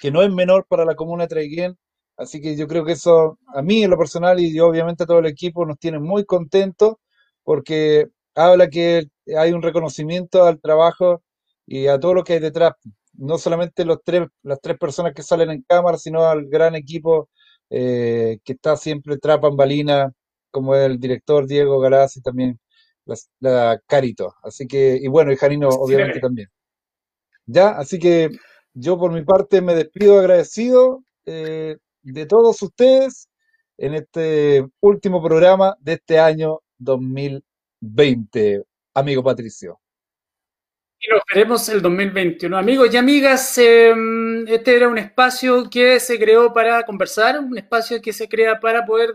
que 0.00 0.12
no 0.12 0.22
es 0.22 0.32
menor 0.32 0.66
para 0.68 0.84
la 0.84 0.94
comuna 0.94 1.24
de 1.24 1.28
Traiguén. 1.28 1.78
Así 2.18 2.40
que 2.40 2.56
yo 2.56 2.66
creo 2.66 2.84
que 2.84 2.92
eso, 2.92 3.38
a 3.54 3.62
mí 3.62 3.84
en 3.84 3.90
lo 3.90 3.98
personal 3.98 4.40
y 4.40 4.58
obviamente 4.60 5.04
a 5.04 5.06
todo 5.06 5.20
el 5.20 5.26
equipo, 5.26 5.64
nos 5.64 5.78
tiene 5.78 6.00
muy 6.00 6.24
contentos 6.24 6.96
porque 7.44 8.08
habla 8.34 8.68
que 8.68 9.04
hay 9.36 9.52
un 9.52 9.62
reconocimiento 9.62 10.44
al 10.44 10.60
trabajo 10.60 11.22
y 11.66 11.86
a 11.86 11.98
todo 12.00 12.14
lo 12.14 12.24
que 12.24 12.34
hay 12.34 12.40
detrás. 12.40 12.72
No 13.14 13.38
solamente 13.38 13.84
los 13.84 13.98
tres, 14.04 14.28
las 14.42 14.60
tres 14.60 14.78
personas 14.78 15.14
que 15.14 15.22
salen 15.22 15.50
en 15.50 15.62
cámara, 15.62 15.98
sino 15.98 16.24
al 16.24 16.46
gran 16.46 16.74
equipo 16.74 17.28
eh, 17.70 18.38
que 18.44 18.54
está 18.54 18.76
siempre 18.76 19.18
tras 19.18 19.40
bambalina, 19.40 20.12
como 20.50 20.74
el 20.74 20.98
director 20.98 21.46
Diego 21.46 21.78
Galaz 21.80 22.16
y 22.16 22.22
también 22.22 22.58
la, 23.40 23.80
Carito. 23.86 24.34
Así 24.42 24.66
que, 24.66 24.98
y 25.00 25.08
bueno, 25.08 25.32
y 25.32 25.36
Janino 25.36 25.68
obviamente 25.68 26.20
también. 26.20 26.48
Ya, 27.46 27.70
así 27.70 27.98
que 27.98 28.30
yo 28.74 28.98
por 28.98 29.12
mi 29.12 29.24
parte 29.24 29.60
me 29.62 29.74
despido 29.74 30.18
agradecido 30.18 31.04
eh, 31.26 31.76
de 32.02 32.26
todos 32.26 32.60
ustedes 32.62 33.28
en 33.76 33.94
este 33.94 34.66
último 34.80 35.22
programa 35.22 35.76
de 35.80 35.94
este 35.94 36.18
año 36.18 36.60
2020, 36.78 38.64
amigo 38.94 39.22
Patricio. 39.22 39.80
Y 41.00 41.12
nos 41.12 41.22
veremos 41.32 41.68
el 41.68 41.80
2021. 41.80 42.58
Amigos 42.58 42.92
y 42.92 42.96
amigas, 42.96 43.56
em, 43.58 44.46
este 44.48 44.74
era 44.74 44.88
un 44.88 44.98
espacio 44.98 45.70
que 45.70 46.00
se 46.00 46.18
creó 46.18 46.52
para 46.52 46.82
conversar, 46.82 47.38
un 47.38 47.56
espacio 47.56 48.02
que 48.02 48.12
se 48.12 48.28
crea 48.28 48.58
para 48.58 48.84
poder 48.84 49.14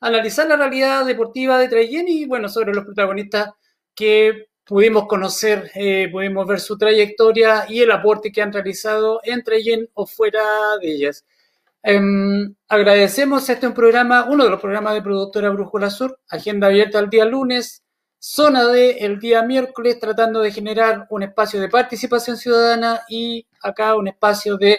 analizar 0.00 0.48
la 0.48 0.56
realidad 0.56 1.04
deportiva 1.06 1.58
de 1.58 1.68
Trayen 1.68 2.08
y, 2.08 2.26
bueno, 2.26 2.48
sobre 2.48 2.74
los 2.74 2.84
protagonistas 2.84 3.50
que 3.94 4.48
pudimos 4.64 5.06
conocer, 5.06 5.70
eh, 5.74 6.08
pudimos 6.10 6.46
ver 6.46 6.58
su 6.58 6.76
trayectoria 6.76 7.66
y 7.68 7.80
el 7.80 7.92
aporte 7.92 8.32
que 8.32 8.42
han 8.42 8.52
realizado 8.52 9.20
en 9.22 9.44
Trayen 9.44 9.88
o 9.94 10.06
fuera 10.06 10.42
de 10.80 10.92
ellas. 10.92 11.24
Em, 11.82 12.54
agradecemos 12.68 13.48
este 13.48 13.66
un 13.66 13.72
programa, 13.72 14.26
uno 14.28 14.44
de 14.44 14.50
los 14.50 14.60
programas 14.60 14.92
de 14.94 15.02
productora 15.02 15.48
Brújula 15.50 15.88
Sur, 15.88 16.18
agenda 16.28 16.66
abierta 16.66 16.98
el 16.98 17.08
día 17.08 17.24
lunes, 17.24 17.82
zona 18.18 18.66
D 18.66 18.98
el 19.00 19.18
día 19.18 19.42
miércoles, 19.42 19.98
tratando 19.98 20.40
de 20.40 20.52
generar 20.52 21.06
un 21.08 21.22
espacio 21.22 21.58
de 21.58 21.70
participación 21.70 22.36
ciudadana 22.36 23.00
y 23.08 23.46
acá 23.62 23.94
un 23.96 24.08
espacio 24.08 24.58
de 24.58 24.78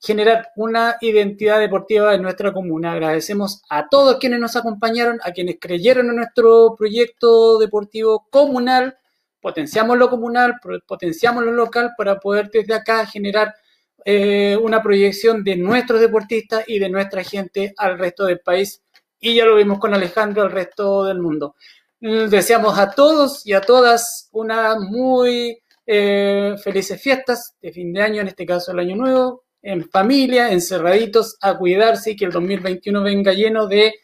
generar 0.00 0.48
una 0.56 0.96
identidad 1.00 1.60
deportiva 1.60 2.12
en 2.14 2.22
nuestra 2.22 2.52
comuna. 2.52 2.92
Agradecemos 2.92 3.62
a 3.70 3.88
todos 3.88 4.16
quienes 4.18 4.40
nos 4.40 4.56
acompañaron, 4.56 5.20
a 5.22 5.30
quienes 5.30 5.58
creyeron 5.60 6.08
en 6.10 6.16
nuestro 6.16 6.74
proyecto 6.76 7.58
deportivo 7.58 8.26
comunal. 8.30 8.98
Potenciamos 9.40 9.96
lo 9.96 10.10
comunal, 10.10 10.56
potenciamos 10.88 11.44
lo 11.44 11.52
local 11.52 11.92
para 11.96 12.18
poder 12.18 12.50
desde 12.50 12.74
acá 12.74 13.06
generar 13.06 13.54
eh, 14.04 14.56
una 14.60 14.82
proyección 14.82 15.44
de 15.44 15.56
nuestros 15.56 16.00
deportistas 16.00 16.64
y 16.66 16.78
de 16.78 16.88
nuestra 16.88 17.22
gente 17.22 17.72
al 17.76 17.98
resto 17.98 18.24
del 18.24 18.40
país. 18.40 18.82
Y 19.20 19.34
ya 19.36 19.44
lo 19.44 19.56
vimos 19.56 19.78
con 19.78 19.94
Alejandro 19.94 20.42
al 20.42 20.50
resto 20.50 21.04
del 21.04 21.20
mundo. 21.20 21.54
Deseamos 22.00 22.78
a 22.78 22.90
todos 22.90 23.46
y 23.46 23.52
a 23.52 23.60
todas 23.60 24.28
una 24.32 24.74
muy 24.76 25.62
eh, 25.86 26.56
felices 26.62 27.00
fiestas 27.00 27.54
de 27.62 27.72
fin 27.72 27.92
de 27.92 28.02
año, 28.02 28.20
en 28.20 28.28
este 28.28 28.44
caso 28.44 28.72
el 28.72 28.80
año 28.80 28.96
nuevo, 28.96 29.44
en 29.62 29.88
familia, 29.88 30.50
encerraditos, 30.50 31.36
a 31.40 31.56
cuidarse 31.56 32.10
y 32.10 32.16
que 32.16 32.24
el 32.24 32.32
2021 32.32 33.02
venga 33.02 33.32
lleno 33.32 33.68
de 33.68 33.94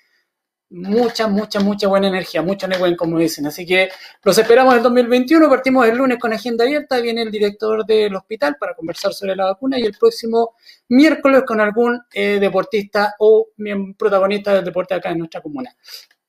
mucha, 0.70 1.28
mucha, 1.28 1.60
mucha 1.60 1.88
buena 1.88 2.08
energía, 2.08 2.42
mucho 2.42 2.68
networking, 2.68 2.96
como 2.96 3.18
dicen. 3.18 3.46
Así 3.46 3.64
que 3.64 3.88
los 4.22 4.36
esperamos 4.36 4.74
el 4.74 4.82
2021. 4.82 5.48
Partimos 5.48 5.86
el 5.86 5.96
lunes 5.96 6.18
con 6.18 6.32
agenda 6.32 6.64
abierta. 6.64 7.00
Viene 7.00 7.22
el 7.22 7.30
director 7.30 7.84
del 7.86 8.14
hospital 8.14 8.56
para 8.58 8.74
conversar 8.74 9.12
sobre 9.12 9.36
la 9.36 9.46
vacuna 9.46 9.78
y 9.78 9.82
el 9.82 9.96
próximo 9.98 10.54
miércoles 10.88 11.42
con 11.46 11.60
algún 11.60 12.00
eh, 12.12 12.38
deportista 12.40 13.14
o 13.18 13.48
protagonista 13.96 14.54
del 14.54 14.64
deporte 14.64 14.94
acá 14.94 15.10
en 15.10 15.18
nuestra 15.18 15.40
comuna. 15.40 15.74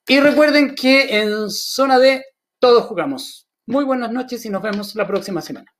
Y 0.07 0.19
recuerden 0.19 0.75
que 0.75 1.21
en 1.21 1.49
zona 1.49 1.99
D 1.99 2.23
todos 2.59 2.85
jugamos. 2.85 3.47
Muy 3.65 3.85
buenas 3.85 4.11
noches 4.11 4.45
y 4.45 4.49
nos 4.49 4.61
vemos 4.61 4.95
la 4.95 5.05
próxima 5.05 5.41
semana. 5.41 5.73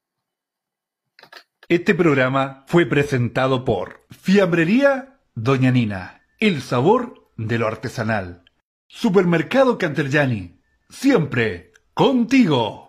Este 1.67 1.93
programa 1.93 2.63
fue 2.67 2.85
presentado 2.85 3.63
por 3.63 4.05
Fiambrería 4.09 5.19
Doña 5.35 5.71
Nina, 5.71 6.25
el 6.39 6.61
sabor 6.61 7.29
de 7.37 7.57
lo 7.57 7.67
artesanal. 7.67 8.48
Supermercado 8.91 9.77
Canterjani, 9.77 10.59
siempre 10.89 11.73
contigo. 11.93 12.88